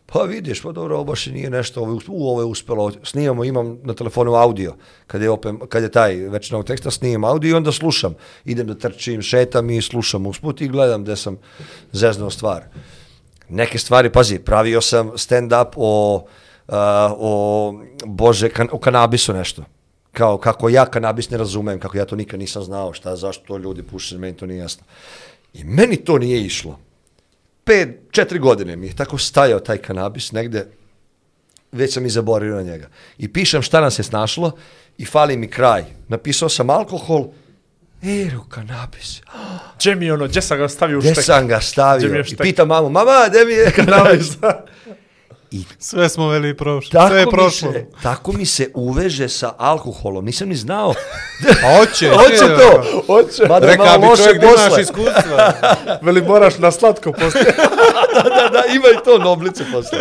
Pa 0.05 0.23
vidiš, 0.23 0.61
pa 0.61 0.71
dobro, 0.71 0.95
ovo 0.95 1.03
baš 1.03 1.25
nije 1.25 1.49
nešto, 1.49 1.81
ovo, 1.81 1.91
je 1.93 1.99
u, 2.07 2.29
ovo 2.29 2.41
je 2.41 2.45
uspelo, 2.45 2.91
snimamo, 3.03 3.43
imam 3.43 3.79
na 3.83 3.93
telefonu 3.93 4.33
audio, 4.33 4.75
kad 5.07 5.21
je, 5.21 5.29
opet, 5.29 5.55
kad 5.69 5.83
je 5.83 5.91
taj 5.91 6.15
već 6.15 6.51
novog 6.51 6.65
teksta, 6.65 6.91
snimam 6.91 7.31
audio 7.31 7.49
i 7.49 7.53
onda 7.53 7.71
slušam, 7.71 8.13
idem 8.45 8.67
da 8.67 8.75
trčim, 8.75 9.21
šetam 9.21 9.69
i 9.69 9.81
slušam 9.81 10.25
usput 10.25 10.61
i 10.61 10.67
gledam 10.67 11.03
gde 11.03 11.15
sam 11.15 11.37
zeznuo 11.91 12.29
stvar. 12.29 12.63
Neke 13.49 13.77
stvari, 13.77 14.09
pazi, 14.09 14.39
pravio 14.39 14.81
sam 14.81 15.09
stand-up 15.09 15.73
o, 15.75 16.25
uh, 16.67 16.75
o, 17.17 17.73
bože, 18.05 18.49
kan, 18.49 18.67
o 18.71 18.77
kanabisu 18.77 19.33
nešto. 19.33 19.63
Kao 20.15 20.37
kako 20.37 20.69
ja 20.69 20.85
kanabis 20.85 21.29
ne 21.29 21.37
razumem, 21.37 21.79
kako 21.79 21.97
ja 21.97 22.05
to 22.05 22.15
nikad 22.15 22.39
nisam 22.39 22.63
znao, 22.63 22.93
šta, 22.93 23.15
zašto 23.15 23.43
to 23.47 23.57
ljudi 23.57 23.83
puše, 23.83 24.17
meni 24.17 24.37
to 24.37 24.45
nije 24.45 24.57
jasno. 24.57 24.83
I 25.53 25.63
meni 25.63 25.97
to 25.97 26.17
nije 26.17 26.45
išlo. 26.45 26.79
Pet, 27.63 27.89
četiri 28.11 28.39
godine 28.39 28.75
mi 28.75 28.87
je 28.87 28.95
tako 28.95 29.17
stajao 29.17 29.59
taj 29.59 29.77
kanabis 29.77 30.31
negde, 30.31 30.67
već 31.71 31.93
sam 31.93 32.05
i 32.05 32.09
zaboravio 32.09 32.55
na 32.55 32.61
njega. 32.61 32.87
I 33.17 33.33
pišem 33.33 33.61
šta 33.61 33.81
nam 33.81 33.91
se 33.91 34.03
snašlo 34.03 34.51
i 34.97 35.05
fali 35.05 35.37
mi 35.37 35.47
kraj. 35.47 35.83
Napisao 36.07 36.49
sam 36.49 36.69
alkohol, 36.69 37.27
Ero, 38.03 38.45
kanabis. 38.49 39.21
Gdje 39.79 39.95
mi 39.95 40.05
je 40.05 40.13
ono, 40.13 40.27
gdje 40.27 40.41
sam 40.41 40.57
ga 40.57 40.69
stavio 40.69 40.97
u 40.97 41.01
štek? 41.01 41.23
sam 41.23 41.47
ga 41.47 41.55
Gdje 41.55 41.67
stavio? 41.67 42.23
I 42.27 42.35
pitam 42.35 42.67
mamu, 42.67 42.89
mama, 42.89 43.25
gde 43.29 43.45
mi 43.45 43.53
je 43.53 43.71
kanabis? 43.85 44.37
Sve 45.79 46.09
smo 46.09 46.27
veli 46.27 46.53
prošlo. 46.53 46.91
tako, 46.91 47.07
Sve 47.07 47.19
je 47.19 47.25
mi 47.25 47.31
prošlo. 47.31 47.71
se, 47.71 47.85
tako 48.03 48.31
mi 48.31 48.45
se 48.45 48.71
uveže 48.73 49.29
sa 49.29 49.53
alkoholom. 49.57 50.25
Nisam 50.25 50.49
ni 50.49 50.55
znao. 50.55 50.93
A 51.63 51.77
hoće, 51.77 52.09
Hoće 52.19 52.37
to. 52.57 52.83
Hoće. 53.07 53.43
Mada 53.49 53.65
je 53.65 53.71
Rekao 53.71 53.85
malo 53.87 53.99
bi 53.99 54.07
loše 54.07 54.23
čovjek 54.23 54.41
da 54.41 54.47
imaš 54.47 54.65
posle. 54.65 54.81
iskustva. 54.81 55.53
Veli 56.03 56.21
moraš 56.21 56.57
na 56.57 56.71
slatko 56.71 57.11
poslije. 57.11 57.45
da, 58.15 58.49
da, 58.49 58.63
ima 58.67 58.87
i 58.91 59.03
to 59.05 59.17
noblice 59.17 59.63
posle. 59.73 59.99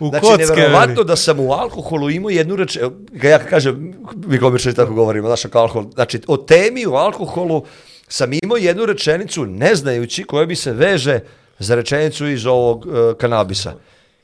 U 0.00 0.08
Znači, 0.08 0.26
kocke, 0.26 0.44
nevjerovatno 0.46 0.94
veli. 0.94 1.06
da 1.06 1.16
sam 1.16 1.40
u 1.40 1.52
alkoholu 1.52 2.10
imao 2.10 2.30
jednu 2.30 2.56
reč, 2.56 2.78
ga 3.10 3.28
ja 3.28 3.38
kažem, 3.40 3.94
mi 4.16 4.38
komičari 4.38 4.74
tako 4.76 4.92
govorimo, 4.92 5.28
znaš, 5.28 5.44
oko 5.44 5.58
alkohol, 5.58 5.84
znači, 5.94 6.20
o 6.26 6.36
temi 6.36 6.86
u 6.86 6.94
alkoholu 6.94 7.64
sam 8.08 8.30
imao 8.34 8.56
jednu 8.56 8.86
rečenicu, 8.86 9.46
ne 9.46 9.74
znajući, 9.74 10.24
koja 10.24 10.46
bi 10.46 10.56
se 10.56 10.72
veže 10.72 11.20
za 11.58 11.74
rečenicu 11.74 12.26
iz 12.26 12.46
ovog 12.46 12.86
uh, 12.86 12.92
kanabisa. 13.18 13.72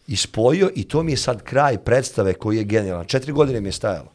I 0.08 0.16
spojio 0.16 0.70
i 0.74 0.84
to 0.84 1.02
mi 1.02 1.12
je 1.12 1.16
sad 1.16 1.42
kraj 1.42 1.78
predstave 1.78 2.34
koji 2.34 2.56
je 2.56 2.64
genijalan. 2.64 3.06
Četiri 3.06 3.32
godine 3.32 3.60
mi 3.60 3.68
je 3.68 3.72
stajalo. 3.72 4.12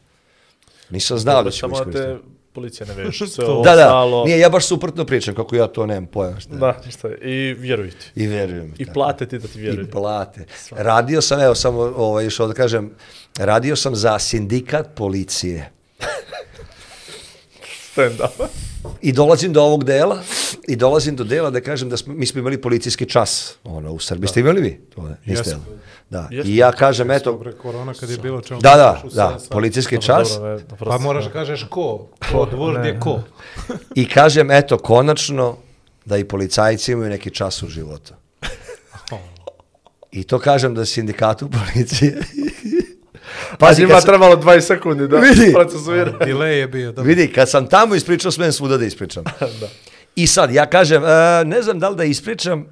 Nisam 0.90 1.18
znao 1.18 1.42
da 1.42 1.50
ću 1.50 1.58
Samo 1.58 1.74
da 1.74 1.84
te 1.84 1.90
iskoristiti. 1.90 2.28
policija 2.52 2.86
ne 2.86 2.94
veže. 2.94 3.26
Sve 3.28 3.44
ovo 3.46 3.62
Da, 3.62 3.74
da, 3.74 3.86
ostalo- 3.86 4.24
nije, 4.24 4.38
ja 4.38 4.48
baš 4.48 4.66
suprotno 4.66 5.04
pričam, 5.04 5.34
kako 5.34 5.56
ja 5.56 5.66
to 5.66 5.86
nemam 5.86 6.06
pojma. 6.06 6.40
Šta. 6.40 6.54
Da, 6.54 6.80
ništa. 6.86 7.08
I 7.10 7.54
vjeruj 7.54 7.90
ti. 7.90 8.10
I 8.14 8.26
verujem. 8.26 8.74
I 8.78 8.84
tako. 8.84 8.94
plate 8.94 9.26
ti 9.26 9.38
da 9.38 9.48
ti 9.48 9.60
vjeruju. 9.60 9.86
I 9.86 9.90
plate. 9.90 10.44
Radio 10.70 11.20
sam, 11.22 11.40
evo 11.40 11.54
samo 11.54 11.80
ovaj, 11.80 12.26
išao 12.26 12.46
da 12.46 12.54
kažem, 12.54 12.90
radio 13.38 13.76
sam 13.76 13.96
za 13.96 14.18
sindikat 14.18 14.86
policije. 14.94 15.70
Stand 17.92 18.20
up. 18.20 18.48
I 19.02 19.12
dolazim 19.12 19.52
do 19.52 19.62
ovog 19.62 19.84
dela, 19.84 20.22
i 20.68 20.76
dolazim 20.76 21.16
do 21.16 21.24
dela 21.24 21.50
da 21.50 21.60
kažem 21.60 21.88
da 21.88 21.96
smo, 21.96 22.14
mi 22.14 22.26
smo 22.26 22.40
imali 22.40 22.60
policijski 22.60 23.06
čas 23.06 23.54
ono, 23.64 23.92
u 23.92 23.98
Srbiji. 23.98 24.28
Ste 24.28 24.40
imali 24.40 24.60
vi? 24.60 24.80
To, 24.94 25.02
ne? 25.02 25.16
Niste, 25.26 25.50
jel? 25.50 25.58
Da. 26.10 26.28
Jesmo. 26.30 26.52
I 26.52 26.56
ja 26.56 26.72
kažem, 26.72 27.10
eto, 27.10 27.38
Pre 27.38 27.52
korona 27.52 27.94
kad 27.94 28.10
je 28.10 28.18
bilo 28.18 28.40
čemu 28.40 28.60
da, 28.60 28.70
da, 28.76 29.02
da, 29.14 29.38
sati. 29.38 29.50
policijski 29.50 29.96
Dobro, 29.96 30.06
čas. 30.06 30.34
dobro, 30.34 30.54
ne, 30.54 30.76
Pa 30.78 30.98
moraš 30.98 31.24
da 31.24 31.30
kažeš 31.30 31.66
ko. 31.70 32.08
Ko, 32.32 32.46
dvor 32.50 32.86
je 32.86 33.00
ko. 33.00 33.20
I 33.94 34.08
kažem, 34.08 34.50
eto, 34.50 34.78
konačno 34.78 35.56
da 36.04 36.16
i 36.18 36.24
policajci 36.24 36.92
imaju 36.92 37.10
neki 37.10 37.30
čas 37.30 37.62
u 37.62 37.68
životu. 37.68 38.14
I 40.12 40.24
to 40.24 40.38
kažem 40.38 40.74
da 40.74 40.84
sindikatu 40.84 41.50
policije. 41.58 42.22
Pazi, 43.58 43.82
njima 43.82 43.94
sam- 43.94 44.06
trebalo 44.06 44.36
20 44.36 44.60
sekundi 44.62 45.08
da 45.08 45.16
Vidi. 45.18 45.52
procesuira. 45.52 46.12
Delay 46.20 46.44
je 46.44 46.66
bio. 46.68 46.86
Dobro. 46.88 47.02
Vidi, 47.04 47.28
kad 47.28 47.50
sam 47.50 47.66
tamo 47.66 47.94
ispričao, 47.94 48.30
smem 48.30 48.52
svuda 48.52 48.76
da 48.76 48.84
ispričam. 48.84 49.24
da. 49.60 49.68
I 50.16 50.26
sad, 50.26 50.52
ja 50.52 50.66
kažem, 50.66 51.02
e, 51.04 51.08
ne 51.44 51.62
znam 51.62 51.78
da 51.78 51.88
li 51.88 51.96
da 51.96 52.04
ispričam 52.04 52.66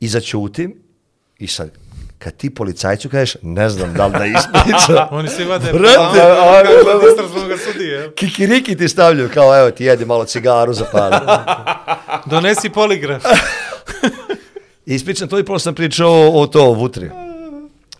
i 0.00 0.08
začutim. 0.08 0.74
I 1.38 1.46
sad, 1.46 1.70
kad 2.18 2.36
ti 2.36 2.50
policajcu 2.50 3.08
kažeš, 3.08 3.36
ne 3.42 3.68
znam 3.68 3.94
da 3.94 4.06
li 4.06 4.12
da 4.12 4.24
ispričam. 4.26 5.06
Oni 5.10 5.28
svi 5.28 5.44
vade 5.44 5.72
Brate, 5.72 5.96
sudije. 7.64 7.90
jel? 7.90 8.10
Kikiriki 8.10 8.76
ti 8.76 8.88
stavljaju, 8.88 9.28
kao 9.34 9.58
evo 9.58 9.70
ti 9.70 9.84
jedi 9.84 10.04
malo 10.04 10.24
cigaru 10.24 10.72
za 10.72 10.84
par. 10.84 11.12
Donesi 12.26 12.70
poligraf. 12.70 13.24
Ispričam 14.86 15.28
to 15.28 15.38
i 15.38 15.44
prvo 15.44 15.58
sam 15.58 15.74
pričao 15.74 16.10
o, 16.10 16.30
o 16.32 16.46
to, 16.46 16.62
o 16.62 16.72
Vutri. 16.72 17.10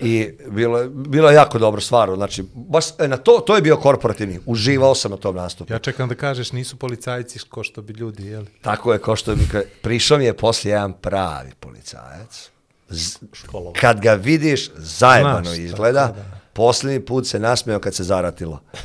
I 0.03 0.31
bilo, 0.49 0.79
je- 0.79 0.89
bilo 0.89 1.29
je 1.29 1.35
jako 1.35 1.59
dobro 1.59 1.81
stvarno. 1.81 2.16
Znači, 2.16 2.45
baš, 2.55 2.85
e, 2.99 3.09
na 3.09 3.16
to, 3.16 3.33
to 3.37 3.57
je 3.57 3.62
bio 3.62 3.77
korporativni. 3.77 4.41
Uživao 4.47 4.95
sam 4.95 5.11
na 5.11 5.16
tom 5.16 5.37
nastupu. 5.37 5.73
Ja 5.73 5.79
čekam 5.79 6.09
da 6.09 6.15
kažeš 6.15 6.53
nisu 6.53 6.77
policajci 6.77 7.39
ko 7.41 7.62
što 7.62 7.83
bi 7.83 7.93
ljudi, 7.93 8.27
jeli? 8.27 8.47
Tako 8.61 8.93
je, 8.93 8.99
ko 8.99 9.16
što 9.16 9.31
mi 9.33 9.43
ka- 9.43 9.65
prišao 9.83 10.19
mi 10.19 10.24
je 10.24 10.37
poslije 10.37 10.73
jedan 10.73 10.93
pravi 10.93 11.51
policajac. 11.61 12.51
Z- 12.89 13.19
Školovo. 13.35 13.73
kad 13.74 14.01
ga 14.01 14.12
vidiš, 14.15 14.70
zajebano 14.74 15.45
Znaš, 15.45 15.59
izgleda. 15.59 16.01
tako 16.03 16.19
da. 16.20 16.39
Posljednji 16.53 17.01
put 17.01 17.27
se 17.27 17.39
nasmeo 17.39 17.79
kad 17.79 17.95
se 17.95 18.05
zaratilo. 18.05 18.61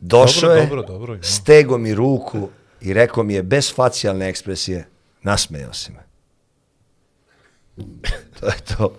Došao 0.00 0.40
Dobro, 0.42 0.54
je, 0.54 0.66
dobro, 0.66 0.82
dobro, 0.84 1.14
ima. 1.14 1.22
stego 1.22 1.78
mi 1.78 1.94
ruku 1.94 2.48
i 2.80 2.92
rekao 2.92 3.22
mi 3.22 3.34
je 3.34 3.42
bez 3.42 3.74
facijalne 3.74 4.28
ekspresije, 4.28 4.88
nasmejao 5.22 5.72
si 5.72 5.92
me. 5.92 5.98
To 8.40 8.46
je 8.46 8.76
to. 8.76 8.92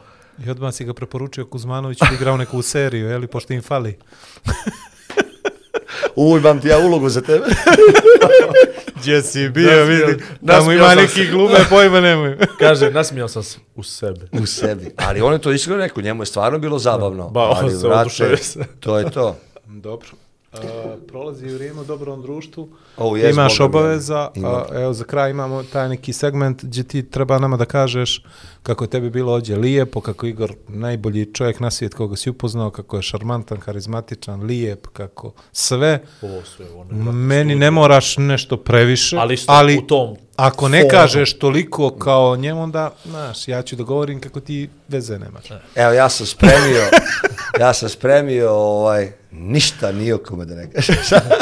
I 0.46 0.50
odmah 0.50 0.74
si 0.74 0.86
ga 0.86 0.94
preporučio 0.94 1.46
Kuzmanoviću 1.46 2.06
da 2.10 2.16
igrao 2.16 2.38
neku 2.38 2.62
seriju, 2.62 3.08
jeli, 3.08 3.28
pošto 3.28 3.54
im 3.54 3.62
fali. 3.62 3.98
Uj, 6.16 6.40
imam 6.40 6.62
ti 6.62 6.68
ja 6.68 6.78
ulogu 6.78 7.10
za 7.10 7.22
tebe. 7.22 7.46
Gdje 9.02 9.22
si 9.22 9.50
Nasmijao- 9.50 9.86
vidi, 10.08 10.24
tamo 10.48 10.72
ima 10.72 10.96
neki 10.96 11.28
glume, 11.28 11.60
pojma 11.70 12.02
nemaju. 12.02 12.38
Kaže, 12.60 12.92
nasmijao 12.92 13.28
sam 13.28 13.44
se 13.44 13.60
u 13.76 13.84
sebe. 13.84 14.28
u 14.42 14.46
sebi. 14.46 14.92
Ali 14.98 15.22
on 15.22 15.34
je 15.34 15.40
to 15.40 15.52
iskreno 15.52 15.80
rekao, 15.80 16.04
njemu 16.04 16.22
je 16.22 16.26
stvarno 16.26 16.60
bilo 16.60 16.80
zabavno. 16.80 17.30
Ba, 17.30 17.42
ali, 17.42 17.72
se 18.10 18.38
se. 18.38 18.60
to 18.80 18.98
je 18.98 19.12
to. 19.12 19.38
Dobro. 19.66 20.08
Uh, 20.54 20.60
prolazi 21.08 21.46
vrijeme 21.48 21.82
u 21.82 21.84
dobrom 21.84 22.22
društvu. 22.22 22.70
O, 22.98 23.18
jes, 23.18 23.34
Imaš 23.34 23.60
obaveza, 23.60 24.30
imam. 24.36 24.54
a, 24.54 24.66
evo 24.74 24.94
za 24.94 25.04
kraj 25.04 25.32
imamo 25.32 25.64
taj 25.64 25.90
neki 25.90 26.14
segment 26.14 26.64
gdje 26.64 26.84
ti 26.84 27.10
treba 27.10 27.40
nama 27.40 27.58
da 27.58 27.66
kažeš 27.66 28.24
kako 28.64 28.84
je 28.84 28.90
tebi 28.90 29.10
bilo 29.10 29.34
ovdje 29.34 29.56
lijepo, 29.58 30.02
kako 30.02 30.26
je 30.26 30.30
Igor 30.30 30.54
najbolji 30.68 31.34
čovjek 31.34 31.60
na 31.60 31.72
svijet 31.72 31.94
koga 31.94 32.16
si 32.16 32.30
upoznao, 32.30 32.70
kako 32.70 32.96
je 32.96 33.02
šarmantan, 33.02 33.60
karizmatičan, 33.60 34.44
lijep, 34.44 34.88
kako 34.88 35.34
sve. 35.52 36.00
Ovo 36.22 36.42
su, 36.44 36.64
evo, 36.64 36.86
ne, 36.92 37.12
Meni 37.12 37.56
ne 37.56 37.72
moraš 37.72 38.18
nešto 38.18 38.58
previše, 38.58 39.18
Ali 39.18 39.34
isto 39.34 39.52
ali 39.52 39.78
u 39.78 39.82
tom 39.82 40.16
ako 40.36 40.68
ne 40.70 40.80
fonu. 40.80 40.90
kažeš 40.92 41.38
toliko 41.40 41.90
kao 41.90 42.36
njemu, 42.36 42.64
onda, 42.64 42.94
znaš, 43.06 43.48
ja 43.48 43.62
ću 43.62 43.76
da 43.76 43.84
govorim 43.84 44.22
kako 44.22 44.40
ti 44.40 44.70
veze 44.88 45.20
nemaš. 45.20 45.46
Evo, 45.76 45.92
ja 45.94 46.10
sam 46.10 46.26
spremio, 46.26 46.82
ja 47.60 47.74
sam 47.74 47.90
spremio, 47.90 48.52
ovaj, 48.52 49.12
ništa 49.32 49.92
nije 49.92 50.18
kome 50.18 50.46
da 50.46 50.56
ne 50.56 50.72
kažeš. 50.72 50.98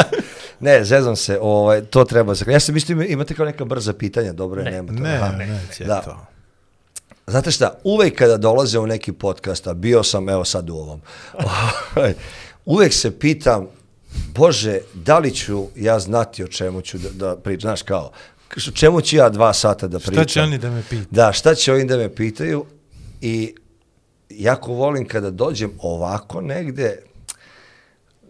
ne, 0.60 0.84
zezam 0.84 1.16
se, 1.16 1.40
ovaj, 1.42 1.82
to 1.82 2.04
treba 2.04 2.36
se. 2.36 2.46
Ja 2.48 2.60
sam 2.60 2.74
mislio, 2.76 2.94
ima- 2.94 3.06
imate 3.06 3.34
kao 3.34 3.46
neka 3.46 3.66
brza 3.66 3.94
pitanja, 3.94 4.34
dobro 4.34 4.62
je, 4.62 4.66
Ne, 4.66 4.72
nema 4.72 4.88
to. 4.88 4.94
Ne, 4.94 5.16
Aha. 5.16 5.32
ne, 5.32 5.62
Da. 5.80 6.02
to. 6.02 6.26
Znate 7.28 7.52
šta, 7.52 7.74
uvek 7.84 8.18
kada 8.18 8.38
dolaze 8.38 8.80
u 8.80 8.88
neki 8.88 9.12
podcast, 9.12 9.68
a 9.68 9.74
bio 9.74 10.04
sam 10.04 10.30
evo 10.30 10.46
sad 10.46 10.70
u 10.70 10.76
ovom, 10.76 11.02
ovaj, 11.96 12.14
uvek 12.66 12.94
se 12.94 13.20
pitam, 13.20 13.68
Bože, 14.28 14.80
da 14.94 15.20
li 15.20 15.32
ću 15.32 15.68
ja 15.76 16.00
znati 16.00 16.44
o 16.44 16.48
čemu 16.48 16.82
ću 16.82 16.98
da, 16.98 17.10
da 17.12 17.36
pričam, 17.36 17.62
znaš 17.62 17.82
kao, 17.82 18.12
o 18.58 18.72
čemu 18.72 19.02
ću 19.02 19.16
ja 19.16 19.30
dva 19.30 19.54
sata 19.54 19.88
da 19.88 20.00
pričam? 20.00 20.14
Šta 20.14 20.26
će 20.26 20.42
oni 20.42 20.58
da 20.58 20.70
me 20.70 20.82
pitaju? 20.82 21.06
Da, 21.12 21.32
šta 21.32 21.56
će 21.56 21.74
oni 21.74 21.86
da 21.86 21.98
me 21.98 22.16
pitaju 22.16 22.66
i 23.22 23.56
jako 24.30 24.74
volim 24.74 25.08
kada 25.08 25.30
dođem 25.30 25.72
ovako 25.80 26.42
negde, 26.42 27.00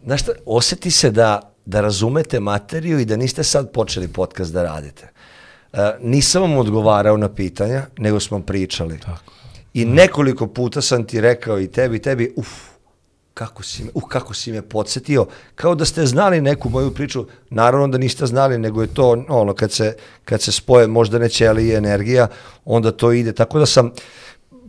znaš 0.06 0.22
šta, 0.22 0.32
osjeti 0.46 0.92
se 0.92 1.12
da, 1.12 1.54
da 1.66 1.82
razumete 1.82 2.40
materiju 2.40 3.00
i 3.00 3.06
da 3.06 3.18
niste 3.18 3.44
sad 3.44 3.72
počeli 3.72 4.08
podcast 4.08 4.54
da 4.54 4.64
radite. 4.64 5.10
E, 5.74 5.92
nisam 6.02 6.42
vam 6.42 6.58
odgovarao 6.58 7.18
na 7.18 7.30
pitanja, 7.30 7.86
nego 7.98 8.20
smo 8.20 8.40
pričali. 8.40 9.00
Tako. 9.00 9.34
I 9.74 9.86
nekoliko 9.86 10.48
puta 10.48 10.82
sam 10.82 11.04
ti 11.04 11.22
rekao 11.22 11.60
i 11.60 11.68
tebi, 11.68 11.96
i 11.96 12.02
tebi, 12.02 12.34
uf, 12.36 12.48
kako 13.34 13.64
si 13.64 13.84
me, 13.84 13.90
uh, 13.94 14.08
kako 14.08 14.34
si 14.34 14.52
me 14.52 14.62
podsjetio, 14.62 15.26
kao 15.56 15.76
da 15.76 15.86
ste 15.86 16.06
znali 16.06 16.42
neku 16.42 16.70
moju 16.70 16.92
priču, 16.94 17.26
naravno 17.50 17.88
da 17.88 17.98
niste 17.98 18.26
znali, 18.26 18.58
nego 18.58 18.82
je 18.82 18.94
to 18.94 19.26
ono, 19.30 19.54
kad 19.54 19.72
se, 19.72 19.96
kad 20.26 20.42
se 20.42 20.52
spoje 20.52 20.88
možda 20.88 21.20
ne 21.20 21.30
ćeli 21.30 21.68
i 21.68 21.74
energija, 21.74 22.28
onda 22.66 22.92
to 22.92 23.12
ide, 23.12 23.32
tako 23.34 23.60
da 23.60 23.66
sam 23.66 23.92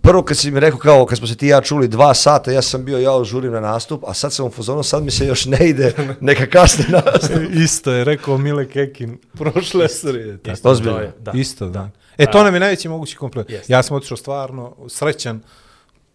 prvo 0.03 0.23
kad 0.23 0.37
si 0.37 0.51
mi 0.51 0.61
rekao 0.61 0.79
kao, 0.79 1.07
kad 1.07 1.19
smo 1.19 1.27
se 1.27 1.37
ti 1.37 1.47
ja 1.47 1.61
čuli 1.61 1.89
dva 1.89 2.15
sata, 2.15 2.53
ja 2.53 2.63
sam 2.63 2.85
bio, 2.85 2.99
ja 2.99 3.25
žurim 3.25 3.53
na 3.53 3.61
nastup, 3.61 4.05
a 4.07 4.15
sad 4.15 4.33
sam 4.33 4.47
u 4.47 4.51
fazonu, 4.51 4.83
sad 4.83 5.05
mi 5.05 5.11
se 5.11 5.27
još 5.27 5.47
ne 5.47 5.69
ide, 5.69 5.93
neka 6.21 6.47
kasni 6.47 6.85
nastup. 6.89 7.41
Isto 7.65 7.93
je 7.93 8.05
rekao 8.05 8.39
Mile 8.39 8.69
Kekin 8.69 9.19
prošle. 9.33 9.87
Tako. 9.89 10.53
Isto, 10.53 10.71
Ozbiljno. 10.71 10.97
to 10.97 11.03
je, 11.03 11.13
Da. 11.19 11.33
Isto, 11.35 11.69
da. 11.69 11.91
E, 12.19 12.27
to 12.27 12.45
nam 12.45 12.55
je 12.55 12.61
najveći 12.61 12.89
mogući 12.89 13.17
komplet. 13.17 13.51
Jeste. 13.51 13.73
Ja 13.73 13.83
sam 13.83 13.97
otišao 13.97 14.17
stvarno 14.17 14.77
srećan. 14.89 15.41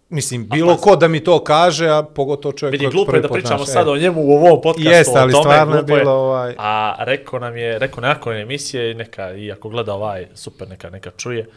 Mislim, 0.09 0.47
bilo 0.49 0.77
ko 0.77 0.95
da 0.95 1.07
mi 1.07 1.23
to 1.23 1.43
kaže, 1.43 1.89
a 1.89 2.03
pogotovo 2.03 2.51
čovjek 2.53 2.71
Vidi, 2.71 2.83
kojeg 2.85 2.93
glupo 2.93 3.15
je 3.15 3.21
da 3.21 3.29
pričamo 3.29 3.59
naš- 3.59 3.67
sad 3.67 3.87
e. 3.87 3.91
o 3.91 3.97
njemu 3.97 4.21
u 4.21 4.31
ovom 4.31 4.61
podcastu. 4.63 4.89
Jeste, 4.89 5.13
ali 5.15 5.29
o 5.29 5.33
tome, 5.33 5.43
stvarno 5.43 5.75
je 5.75 5.83
bilo 5.83 6.11
ovaj- 6.11 6.55
A 6.57 6.95
rekao 6.99 7.39
nam 7.39 7.57
je, 7.57 7.79
rekao 7.79 8.01
nakon 8.01 8.35
emisije, 8.35 8.93
neka, 8.93 9.33
i 9.33 9.51
ako 9.51 9.69
gleda 9.69 9.93
ovaj, 9.93 10.27
super, 10.33 10.69
neka, 10.69 10.89
neka 10.89 11.11
čuje, 11.17 11.39
uh, 11.39 11.53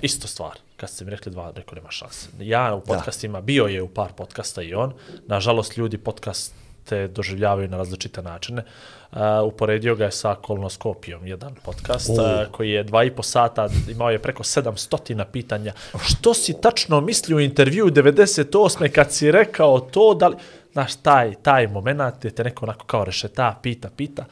isto 0.00 0.28
stvar. 0.28 0.58
Kad 0.76 0.90
ste 0.90 1.04
mi 1.04 1.10
rekli 1.10 1.32
dva, 1.32 1.52
rekao 1.56 1.74
nema 1.74 1.90
šanse. 1.90 2.28
Ja 2.40 2.74
u 2.74 2.80
podcastima, 2.80 3.40
bio 3.40 3.64
je 3.64 3.82
u 3.82 3.88
par 3.88 4.12
podcasta 4.16 4.62
i 4.62 4.74
on, 4.74 4.92
nažalost 5.26 5.76
ljudi 5.76 5.98
podcaste 5.98 7.08
doživljavaju 7.08 7.68
na 7.68 7.76
različite 7.76 8.22
načine. 8.22 8.64
Uh, 9.12 9.18
uporedio 9.46 9.94
ga 9.94 10.04
je 10.04 10.10
sa 10.10 10.34
kolonoskopijom, 10.34 11.26
jedan 11.26 11.54
podcast, 11.64 12.08
uh, 12.08 12.52
koji 12.52 12.70
je 12.70 12.82
dva 12.82 13.04
i 13.04 13.10
po 13.10 13.22
sata, 13.22 13.68
imao 13.88 14.10
je 14.10 14.18
preko 14.18 14.42
700 14.42 15.24
pitanja. 15.32 15.72
Što 16.02 16.34
si 16.34 16.60
tačno 16.60 17.00
mislio 17.00 17.36
u 17.36 17.40
intervju 17.40 17.86
98. 17.86 18.88
kad 18.88 19.12
si 19.12 19.30
rekao 19.30 19.80
to, 19.80 20.14
da 20.14 20.28
li... 20.28 20.36
Znaš, 20.72 20.94
taj, 20.96 21.34
taj 21.34 21.66
moment 21.66 22.00
gdje 22.18 22.30
te 22.30 22.44
neko 22.44 22.64
onako 22.64 22.86
kao 22.86 23.04
rešeta, 23.04 23.58
pita, 23.62 23.90
pita, 23.96 24.24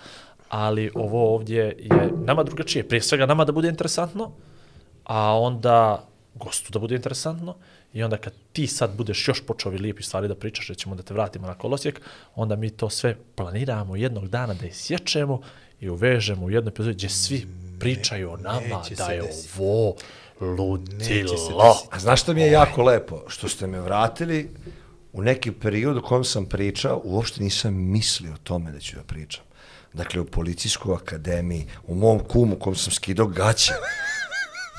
ali 0.48 0.90
ovo 0.94 1.34
ovdje 1.34 1.76
je 1.78 2.10
nama 2.24 2.42
drugačije. 2.42 2.88
Prije 2.88 3.02
svega 3.02 3.26
nama 3.26 3.44
da 3.44 3.52
bude 3.52 3.68
interesantno, 3.68 4.30
a 5.10 5.38
onda 5.38 6.04
gostu 6.34 6.72
da 6.72 6.78
bude 6.78 6.94
interesantno 6.94 7.54
i 7.92 8.02
onda 8.02 8.16
kad 8.16 8.32
ti 8.52 8.66
sad 8.66 8.96
budeš 8.96 9.28
još 9.28 9.46
počeo 9.46 9.72
lijepi 9.72 10.02
stvari 10.02 10.28
da 10.28 10.34
pričaš, 10.34 10.68
da 10.68 10.74
ćemo 10.74 10.94
da 10.94 11.02
te 11.02 11.14
vratimo 11.14 11.46
na 11.46 11.54
kolosijek, 11.54 12.00
onda 12.34 12.56
mi 12.56 12.70
to 12.70 12.90
sve 12.90 13.16
planiramo 13.34 13.96
jednog 13.96 14.28
dana 14.28 14.54
da 14.54 14.66
isječemo 14.66 15.40
i 15.80 15.88
uvežemo 15.88 16.46
u 16.46 16.50
jednu 16.50 16.68
epizodu 16.70 16.94
gdje 16.94 17.08
svi 17.08 17.46
pričaju 17.80 18.30
o 18.30 18.36
nama 18.36 18.82
da 18.96 19.04
je 19.04 19.22
desiti. 19.22 19.62
ovo 19.62 19.94
ludilo. 20.40 21.76
A 21.90 21.98
znaš 21.98 22.22
što 22.22 22.34
mi 22.34 22.40
je 22.40 22.52
jako 22.52 22.82
lepo? 22.82 23.22
Što 23.28 23.48
ste 23.48 23.66
me 23.66 23.80
vratili 23.80 24.50
u 25.12 25.22
neki 25.22 25.52
period 25.52 25.96
u 25.96 26.02
kojem 26.02 26.24
sam 26.24 26.46
pričao, 26.46 27.00
uopšte 27.04 27.42
nisam 27.42 27.74
mislio 27.74 28.32
o 28.32 28.42
tome 28.42 28.72
da 28.72 28.80
ću 28.80 28.96
da 28.96 29.02
pričam. 29.02 29.44
Dakle, 29.92 30.20
u 30.20 30.24
policijskoj 30.24 30.94
akademiji, 30.94 31.66
u 31.86 31.94
mom 31.94 32.18
kumu 32.18 32.56
kom 32.56 32.74
sam 32.74 32.92
skidao 32.92 33.26
gaće. 33.26 33.72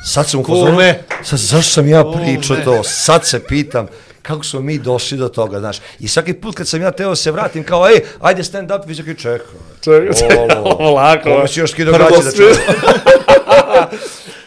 Sad 0.04 0.30
sam 0.30 0.40
u 0.40 0.44
fazonu, 0.44 0.66
Kume! 0.66 1.00
sad 1.24 1.40
zašto 1.40 1.72
sam 1.72 1.88
ja 1.88 2.04
pričao 2.16 2.58
to? 2.58 2.84
Sad 2.84 3.28
se 3.28 3.44
pitam 3.46 3.88
kako 4.22 4.44
smo 4.44 4.60
mi 4.62 4.80
došli 4.80 5.18
do 5.18 5.28
toga, 5.30 5.60
znaš. 5.60 5.78
I 6.00 6.08
svaki 6.08 6.34
put 6.34 6.56
kad 6.56 6.68
sam 6.68 6.82
ja 6.82 6.92
teo 6.92 7.16
se 7.16 7.32
vratim, 7.32 7.64
kao, 7.64 7.88
ej, 7.88 8.00
ajde 8.20 8.44
stand 8.44 8.72
up, 8.72 8.82
vi 8.86 8.96
čekaj, 8.96 9.16
čekaj. 9.16 9.48
Čekaj, 9.82 10.14
čekaj, 10.14 10.38
ovo 10.60 10.92
lako. 10.92 11.24
Kome 11.24 11.48
si 11.48 11.60
još 11.60 11.72
skidao 11.72 11.94
Prvo 11.94 12.10
da? 12.10 12.22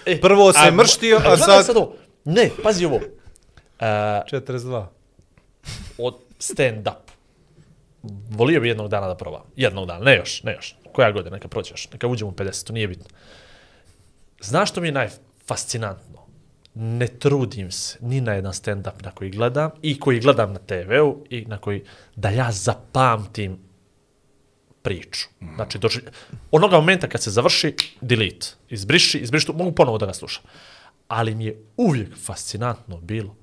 E, 0.07 0.21
Prvo 0.21 0.53
se 0.53 0.59
a- 0.59 0.71
mrštio, 0.71 1.17
a 1.17 1.37
gledaj 1.37 1.63
sad- 1.63 1.77
ovo. 1.77 1.95
Ne, 2.25 2.51
pazi 2.63 2.85
ovo. 2.85 2.97
Uh, 2.97 3.03
42. 3.81 4.87
od 5.99 6.15
stand-up. 6.39 7.05
Volio 8.31 8.61
bi 8.61 8.69
jednog 8.69 8.89
dana 8.89 9.09
da 9.09 9.15
probam. 9.15 9.43
Jednog 9.57 9.87
dana, 9.87 10.05
ne 10.05 10.17
još, 10.17 10.43
ne 10.43 10.53
još. 10.53 10.77
Koja 10.93 11.13
godina, 11.13 11.37
neka 11.37 11.49
prođe 11.49 11.71
još, 11.71 11.89
neka 11.93 12.07
uđemo 12.07 12.31
u 12.31 12.35
50, 12.35 12.67
to 12.67 12.73
nije 12.73 12.89
bitno. 12.89 13.05
Znaš 14.41 14.71
što 14.71 14.81
mi 14.81 14.89
je 14.89 14.93
najfascinantno? 15.45 16.25
Ne 16.75 17.07
trudim 17.07 17.71
se 17.71 17.99
ni 18.01 18.21
na 18.21 18.33
jedan 18.33 18.53
stand-up 18.53 19.05
na 19.05 19.11
koji 19.11 19.31
gledam 19.31 19.71
i 19.83 20.01
koji 20.01 20.21
gledam 20.21 20.53
na 20.53 20.59
TV-u 20.59 21.25
i 21.31 21.45
na 21.45 21.59
koji 21.59 21.85
da 22.17 22.29
ja 22.31 22.53
zapamtim 22.53 23.59
priču. 24.83 25.29
Znači, 25.55 25.79
doži... 25.79 26.01
onoga 26.51 26.77
momenta 26.77 27.09
kad 27.09 27.23
se 27.23 27.31
završi, 27.31 27.75
delete, 28.01 28.47
izbriši, 28.71 29.19
izbriši, 29.19 29.53
mogu 29.53 29.73
ponovo 29.73 29.99
da 29.99 30.07
ga 30.07 30.13
slušam. 30.13 30.43
Ali 31.09 31.35
mi 31.35 31.45
je 31.45 31.63
uvijek 31.77 32.09
fascinantno 32.25 33.01
bilo 33.01 33.37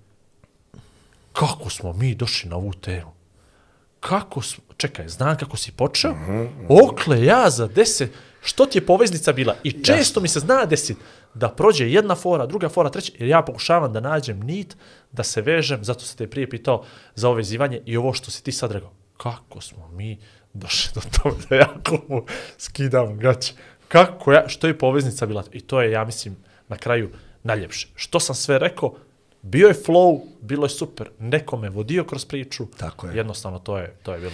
kako 1.34 1.69
smo 1.69 1.94
mi 1.94 2.15
došli 2.15 2.49
na 2.49 2.56
ovu 2.56 2.73
temu? 2.73 3.11
Kako 3.99 4.41
smo, 4.41 4.64
čekaj, 4.78 5.07
znam 5.07 5.38
kako 5.38 5.57
si 5.57 5.72
počeo? 5.72 6.15
Okle, 6.69 7.26
ja 7.26 7.49
za 7.49 7.68
deset, 7.68 8.11
što 8.41 8.65
ti 8.65 8.78
je 8.78 8.86
poveznica 8.86 9.34
bila? 9.34 9.56
I 9.64 9.84
često 9.84 10.19
mi 10.19 10.28
se 10.28 10.40
zna 10.40 10.65
desit 10.65 10.98
da 11.33 11.49
prođe 11.49 11.91
jedna 11.91 12.15
fora, 12.15 12.45
druga 12.45 12.69
fora, 12.69 12.89
treća, 12.89 13.13
jer 13.19 13.29
ja 13.29 13.41
pokušavam 13.41 13.93
da 13.93 13.99
nađem 13.99 14.39
nit, 14.39 14.77
da 15.11 15.23
se 15.23 15.41
vežem, 15.41 15.83
zato 15.83 16.05
se 16.05 16.17
te 16.17 16.27
prije 16.27 16.49
pitao 16.49 16.83
za 17.15 17.27
ovo 17.27 17.37
vezivanje 17.37 17.81
i 17.85 17.97
ovo 17.97 18.13
što 18.13 18.31
si 18.31 18.43
ti 18.43 18.51
sad 18.51 18.71
rekao. 18.71 18.91
Kako 19.17 19.61
smo 19.61 19.87
mi 19.87 20.19
došli 20.53 20.91
do 20.95 21.01
toga 21.17 21.35
da 21.49 21.55
ja 21.55 21.73
komu 21.83 22.25
skidam 22.57 23.19
gaće? 23.19 23.53
Kako 23.87 24.33
ja, 24.33 24.47
što 24.47 24.67
je 24.67 24.77
poveznica 24.77 25.25
bila? 25.25 25.43
I 25.51 25.61
to 25.61 25.81
je, 25.81 25.91
ja 25.91 26.05
mislim, 26.05 26.35
na 26.67 26.77
kraju 26.77 27.09
najljepše. 27.43 27.87
Što 27.95 28.19
sam 28.19 28.35
sve 28.35 28.59
rekao, 28.59 28.95
bio 29.41 29.67
je 29.67 29.73
flow, 29.73 30.21
bilo 30.41 30.65
je 30.65 30.69
super, 30.69 31.09
neko 31.19 31.57
me 31.57 31.69
vodio 31.69 32.03
kroz 32.03 32.25
priču, 32.25 32.65
Tako 32.77 33.07
je. 33.07 33.17
jednostavno 33.17 33.59
to 33.59 33.77
je, 33.77 33.95
to 34.03 34.13
je 34.13 34.19
bilo. 34.19 34.33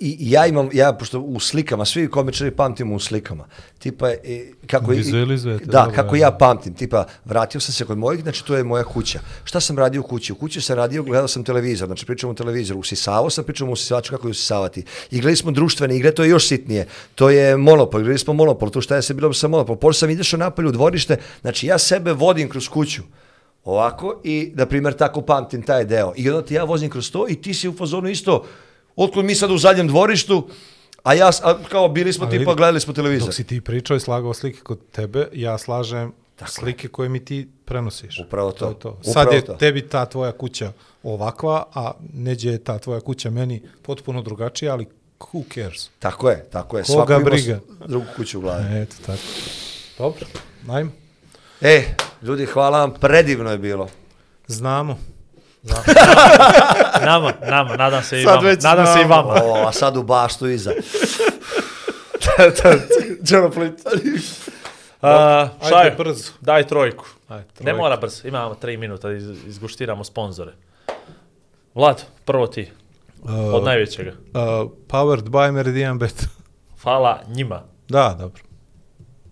I 0.00 0.08
i 0.10 0.30
ja 0.30 0.46
imam, 0.46 0.68
ja, 0.72 0.92
pošto 0.92 1.20
u 1.20 1.40
slikama, 1.40 1.84
svi 1.84 2.10
komičari 2.10 2.50
pamtimo 2.50 2.94
u 2.94 3.00
slikama, 3.00 3.44
tipa, 3.78 4.10
e, 4.10 4.18
kako, 4.66 4.92
i- 4.92 4.96
Vizualizujete, 4.96 5.64
da, 5.64 5.72
dobro, 5.72 5.94
kako 5.94 6.16
ja 6.16 6.30
pamtim, 6.30 6.74
tipa, 6.74 7.04
vratio 7.24 7.60
sam 7.60 7.72
se 7.72 7.84
kod 7.84 7.98
mojih, 7.98 8.22
znači 8.22 8.44
to 8.44 8.56
je 8.56 8.64
moja 8.64 8.84
kuća. 8.84 9.20
Šta 9.44 9.60
sam 9.60 9.78
radio 9.78 10.00
u 10.00 10.04
kući? 10.04 10.32
U 10.32 10.36
kući 10.36 10.60
sam 10.60 10.76
radio, 10.76 11.02
gledao 11.02 11.28
sam 11.28 11.44
televizor, 11.44 11.86
znači 11.88 12.06
pričam 12.06 12.30
o 12.30 12.34
televizoru, 12.34 12.80
usisavao 12.80 13.30
sam, 13.30 13.44
pričam 13.44 13.68
o 13.68 13.72
usisivaču, 13.72 14.10
kako 14.10 14.26
je 14.28 14.30
usisavati. 14.30 14.82
Igrali 15.10 15.36
smo 15.36 15.50
društvene 15.50 15.96
igre, 15.96 16.12
to 16.12 16.22
je 16.24 16.30
još 16.30 16.48
sitnije, 16.48 16.86
to 17.14 17.30
je 17.30 17.56
monopol, 17.56 18.00
igrali 18.00 18.18
smo 18.18 18.32
monopol, 18.32 18.70
to 18.70 18.80
šta 18.80 18.96
je 18.96 19.02
se 19.02 19.14
bilo 19.14 19.32
sa 19.32 19.48
monopol, 19.48 19.76
pošto 19.76 19.98
sam 20.00 20.10
idešao 20.10 20.38
napolje 20.38 20.68
u 20.68 20.72
dvorište, 20.72 21.16
znači 21.40 21.66
ja 21.66 21.78
sebe 21.78 22.12
vodim 22.12 22.48
kroz 22.48 22.68
kuću, 22.68 23.02
ovako 23.64 24.20
i, 24.24 24.52
na 24.54 24.66
primjer, 24.66 24.94
tako 24.94 25.20
pamtim 25.20 25.62
taj 25.62 25.84
deo. 25.84 26.12
I 26.16 26.30
onda 26.30 26.42
ti 26.42 26.54
ja 26.54 26.64
vozim 26.64 26.90
kroz 26.90 27.10
to 27.10 27.28
i 27.28 27.34
ti 27.34 27.54
si 27.54 27.68
u 27.68 27.74
fazonu 27.74 28.08
isto, 28.08 28.44
otkud 28.96 29.24
mi 29.24 29.34
sad 29.34 29.50
u 29.50 29.58
zadnjem 29.58 29.88
dvorištu, 29.88 30.48
a 31.02 31.14
ja, 31.14 31.30
a, 31.42 31.58
kao 31.68 31.88
bili 31.88 32.12
smo 32.12 32.26
tipa, 32.26 32.38
vidi, 32.38 32.44
gledali 32.44 32.80
smo 32.80 32.92
televizor. 32.92 33.26
Dok 33.26 33.34
si 33.34 33.44
ti 33.44 33.60
pričao 33.60 33.96
i 33.96 34.00
slagao 34.00 34.34
slike 34.34 34.60
kod 34.60 34.78
tebe, 34.92 35.28
ja 35.32 35.58
slažem 35.58 36.12
slike 36.46 36.88
koje 36.88 37.08
mi 37.08 37.24
ti 37.24 37.48
prenosiš. 37.64 38.20
Upravo 38.26 38.52
to. 38.52 38.68
je 38.68 38.74
to. 38.78 38.88
Upravo 38.88 39.12
Sad 39.12 39.32
je 39.32 39.44
to. 39.44 39.54
tebi 39.54 39.88
ta 39.88 40.06
tvoja 40.06 40.32
kuća 40.32 40.72
ovakva, 41.02 41.64
a 41.74 41.92
neđe 42.14 42.50
je 42.50 42.64
ta 42.64 42.78
tvoja 42.78 43.00
kuća 43.00 43.30
meni 43.30 43.62
potpuno 43.82 44.22
drugačija, 44.22 44.72
ali 44.72 44.86
who 45.20 45.54
cares? 45.54 45.88
Tako 45.98 46.30
je, 46.30 46.44
tako 46.50 46.78
je. 46.78 46.84
Koga 46.84 47.06
Svako 47.06 47.24
briga? 47.24 47.60
drugu 47.86 48.06
kuću 48.16 48.38
u 48.38 48.40
glavi. 48.40 48.82
Eto, 48.82 48.96
tako. 49.06 49.22
Dobro, 49.98 50.26
ajmo. 50.68 50.90
E, 51.60 51.84
ljudi, 52.22 52.46
hvala 52.46 52.80
vam, 52.80 52.94
predivno 53.00 53.50
je 53.50 53.58
bilo. 53.58 53.88
Znamo. 54.46 54.98
Nama, 57.04 57.32
nama, 57.46 57.76
nadam 57.76 58.02
se 58.02 58.20
i 58.20 58.24
Sad 58.24 58.34
vama. 58.36 58.56
Nadam 58.62 58.86
se 58.86 59.00
i 59.00 59.04
vama. 59.04 59.34
O, 59.44 59.68
a 59.68 59.72
sad 59.72 59.96
u 59.96 60.02
baštu 60.02 60.48
iza. 60.48 60.72
Đano 63.20 63.50
Plit. 63.50 63.80
Uh, 65.02 65.08
Ajde, 65.76 65.94
brzo. 65.98 66.32
daj 66.40 66.66
trojku. 66.66 67.04
Ajde, 67.28 67.44
Ne 67.44 67.54
trojka. 67.54 67.76
mora 67.76 67.96
brzo, 67.96 68.28
imamo 68.28 68.54
tri 68.54 68.76
minuta 68.76 69.08
da 69.08 69.14
iz, 69.14 69.46
izguštiramo 69.46 70.04
sponzore. 70.04 70.52
Vlad, 71.74 72.02
prvo 72.24 72.46
ti, 72.46 72.70
od 73.52 73.64
najvećega. 73.64 74.10
Uh, 74.10 74.70
powered 74.88 75.28
by 75.28 75.50
Meridian 75.52 75.98
Bet. 75.98 76.26
Hvala 76.82 77.20
njima. 77.28 77.62
da, 77.88 78.16
dobro. 78.18 78.42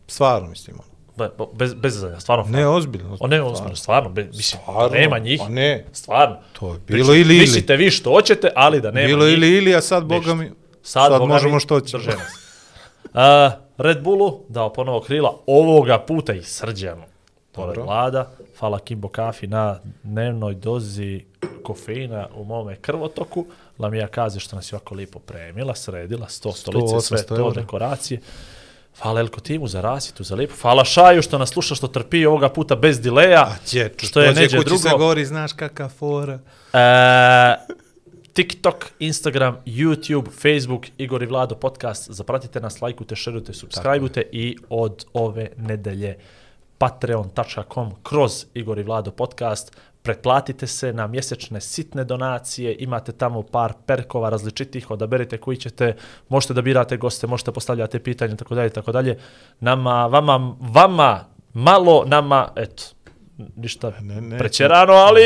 Stvarno 0.06 0.48
mislim. 0.48 0.76
ono. 0.76 0.93
Be, 1.16 1.28
bez, 1.52 1.74
bez 1.74 1.94
zanja, 1.94 2.20
stvarno. 2.20 2.44
Ne, 2.48 2.68
ozbiljno. 2.68 3.16
O 3.20 3.26
ne, 3.26 3.42
ozbiljno, 3.42 3.76
stvarno, 3.76 4.10
be, 4.10 4.24
mislim, 4.24 4.60
Stvarno, 4.62 4.96
nema 4.96 5.18
njih. 5.18 5.40
pa 5.42 5.48
ne. 5.48 5.84
Stvarno. 5.92 6.36
To 6.52 6.72
je 6.72 6.78
bilo 6.86 7.14
ili 7.14 7.20
ili. 7.20 7.38
Mislite 7.38 7.76
vi 7.76 7.90
što 7.90 8.10
hoćete, 8.10 8.50
ali 8.56 8.80
da 8.80 8.90
nema 8.90 9.06
Bilo 9.06 9.24
njih. 9.26 9.34
ili 9.34 9.48
ili, 9.50 9.74
a 9.74 9.80
sad, 9.80 10.04
boga 10.04 10.34
mi, 10.34 10.50
Sad, 10.82 11.10
sad, 11.10 11.20
boga 11.20 11.32
možemo 11.32 11.54
mi, 11.54 11.60
što 11.60 11.80
ćemo. 11.80 12.02
drže 12.02 12.16
nas. 12.18 12.32
Uh, 13.06 13.20
Red 13.78 14.02
Bullu 14.02 14.40
dao 14.48 14.72
ponovo 14.72 15.00
krila, 15.00 15.38
ovoga 15.46 15.98
puta 15.98 16.32
i 16.32 16.42
srđanu. 16.42 17.02
Pored 17.52 17.76
vlada, 17.76 18.30
hvala 18.58 18.78
Kimbo 18.78 19.08
Kafi 19.08 19.46
na 19.46 19.78
dnevnoj 20.02 20.54
dozi 20.54 21.24
kofeina 21.62 22.28
u 22.34 22.44
mome 22.44 22.76
krvotoku. 22.76 23.46
Lamija 23.78 24.06
Kazi 24.06 24.40
što 24.40 24.56
nas 24.56 24.72
je 24.72 24.76
ovako 24.76 24.94
lijepo 24.94 25.18
premila, 25.18 25.74
sredila, 25.74 26.28
sto 26.28 26.52
stolice, 26.52 27.00
sve 27.00 27.18
800 27.18 27.26
to, 27.28 27.50
dekoracije. 27.50 28.20
Hvala 29.02 29.20
Elko 29.20 29.40
Timu 29.40 29.68
za 29.68 29.80
rasjetu, 29.80 30.24
za 30.24 30.34
lijepo. 30.34 30.54
Hvala 30.62 30.84
Šaju 30.84 31.22
što 31.22 31.38
nas 31.38 31.50
sluša, 31.50 31.74
što 31.74 31.88
trpi 31.88 32.26
ovoga 32.26 32.48
puta 32.48 32.76
bez 32.76 33.00
dileja. 33.00 33.42
A 33.42 33.56
dječu, 33.70 34.06
što 34.06 34.20
je 34.20 34.34
neđe 34.34 34.58
drugo. 34.58 34.78
se 34.78 34.90
gori, 34.98 35.24
znaš 35.24 35.52
kakav 35.52 35.88
fora. 35.88 36.38
E, 36.72 37.74
TikTok, 38.32 38.86
Instagram, 38.98 39.56
YouTube, 39.66 40.30
Facebook, 40.42 40.86
Igor 40.98 41.22
i 41.22 41.26
Vlado 41.26 41.54
podcast. 41.54 42.10
Zapratite 42.10 42.60
nas, 42.60 42.82
lajkujte, 42.82 43.16
šerujte, 43.16 43.52
subscribeujte 43.52 44.22
i 44.32 44.56
od 44.68 45.04
ove 45.12 45.48
nedelje 45.56 46.16
patreon.com 46.78 47.92
kroz 48.02 48.46
Igor 48.54 48.78
i 48.78 48.82
Vlado 48.82 49.10
podcast 49.10 49.76
pretplatite 50.04 50.66
se 50.66 50.92
na 50.92 51.06
mjesečne 51.06 51.60
sitne 51.60 52.04
donacije, 52.04 52.76
imate 52.78 53.12
tamo 53.12 53.42
par 53.42 53.72
perkova 53.86 54.30
različitih, 54.30 54.90
odaberite 54.90 55.38
koji 55.38 55.56
ćete, 55.56 55.96
možete 56.28 56.54
da 56.54 56.62
birate 56.62 56.96
goste, 56.96 57.26
možete 57.26 57.52
postavljati 57.52 57.98
pitanje, 57.98 58.36
tako 58.36 58.54
dalje, 58.54 58.70
tako 58.70 58.92
dalje. 58.92 59.18
Nama, 59.60 60.06
vama, 60.06 60.56
vama 60.60 61.24
malo, 61.52 62.04
nama, 62.06 62.48
eto, 62.56 62.82
ništa 63.56 63.92
Ne, 64.00 64.20
ne. 64.20 64.38
prećerano, 64.38 64.92
ali 64.92 65.22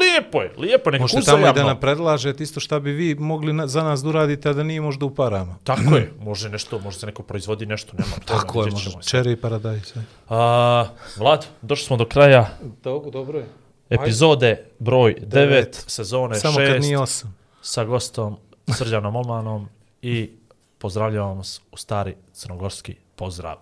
lijepo 0.00 0.42
je, 0.42 0.52
lijepo 0.58 0.90
je, 0.90 1.00
Možete 1.00 1.22
tamo 1.22 1.48
i 1.48 1.52
da 1.54 1.64
nam 1.64 1.80
predlažete 1.80 2.42
isto 2.42 2.60
šta 2.60 2.80
bi 2.80 2.92
vi 2.92 3.14
mogli 3.14 3.52
na, 3.52 3.66
za 3.66 3.82
nas 3.82 4.02
da 4.02 4.08
uradite, 4.08 4.48
a 4.48 4.52
da 4.52 4.62
nije 4.62 4.80
možda 4.80 5.06
u 5.06 5.14
parama. 5.14 5.56
Tako 5.64 5.96
je, 5.96 6.12
može 6.20 6.48
nešto, 6.48 6.78
može 6.78 6.98
se 6.98 7.06
neko 7.06 7.22
proizvodi 7.22 7.66
nešto, 7.66 7.96
nema 7.96 8.14
pojma, 8.26 8.42
Tako 8.42 8.64
je, 8.64 8.70
može. 8.70 9.36
Paradise. 9.36 9.98
aj. 9.98 10.04
A, 10.28 10.86
Vlad, 11.16 11.46
došli 11.62 11.86
smo 11.86 11.96
do 11.96 12.04
kraja 12.04 12.48
Dobro, 12.82 13.10
dobro 13.10 13.38
je. 13.38 13.61
Epizode 13.94 14.64
broj 14.78 15.14
9, 15.14 15.26
Devet. 15.26 15.84
sezone 15.86 16.34
Samo 16.34 16.56
kad 16.56 16.66
6 16.66 16.80
nije 16.80 16.98
osam. 16.98 17.36
sa 17.62 17.84
gostom 17.84 18.36
Srđanom 18.68 19.16
Olmanom 19.16 19.68
i 20.02 20.30
pozdravljam 20.78 21.36
vas 21.36 21.60
u 21.72 21.76
stari 21.76 22.14
crnogorski 22.32 22.96
pozdrav. 23.16 23.56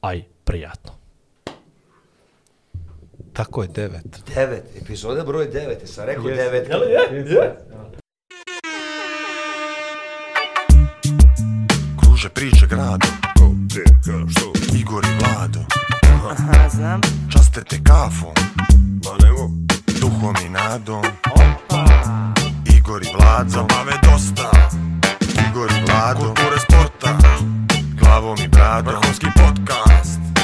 Aj, 0.00 0.22
prijatno. 0.44 0.92
Tako 3.32 3.62
je, 3.62 3.68
devet. 3.68 4.22
Devet, 4.34 4.64
epizoda 4.76 5.24
broj 5.24 5.46
devet, 5.46 5.80
jesam 5.80 6.04
rekao 6.06 6.24
Yes. 6.24 6.36
devet. 6.36 6.68
je? 6.68 7.34
Je? 7.34 7.56
Kruže 12.00 12.28
priče 12.28 12.66
grado 12.66 13.06
Ko, 13.38 13.48
gdje, 13.54 13.82
ka, 13.84 14.12
što 14.30 14.52
Igor 14.76 15.04
i 15.04 15.18
Vlado 15.18 15.60
Aha, 16.30 16.68
znam. 16.68 17.00
Časte 17.32 17.64
te 17.64 17.76
kafom 17.84 18.34
Ma 19.04 19.26
nemo 19.26 19.50
Duhom 20.00 20.34
i 20.46 20.48
nadom. 20.48 21.02
Igor 22.76 23.02
i 23.02 23.06
Vlado. 23.18 23.50
Zabave 23.50 23.98
dosta. 24.02 24.50
Igor 25.48 25.70
i 25.70 25.84
Vlado. 25.86 26.20
Kulture 26.20 26.60
sporta. 26.60 27.18
Glavom 28.00 28.38
i 28.44 28.48
bradom. 28.48 28.94
Vrhunski 28.94 29.26
podcast 29.26 30.35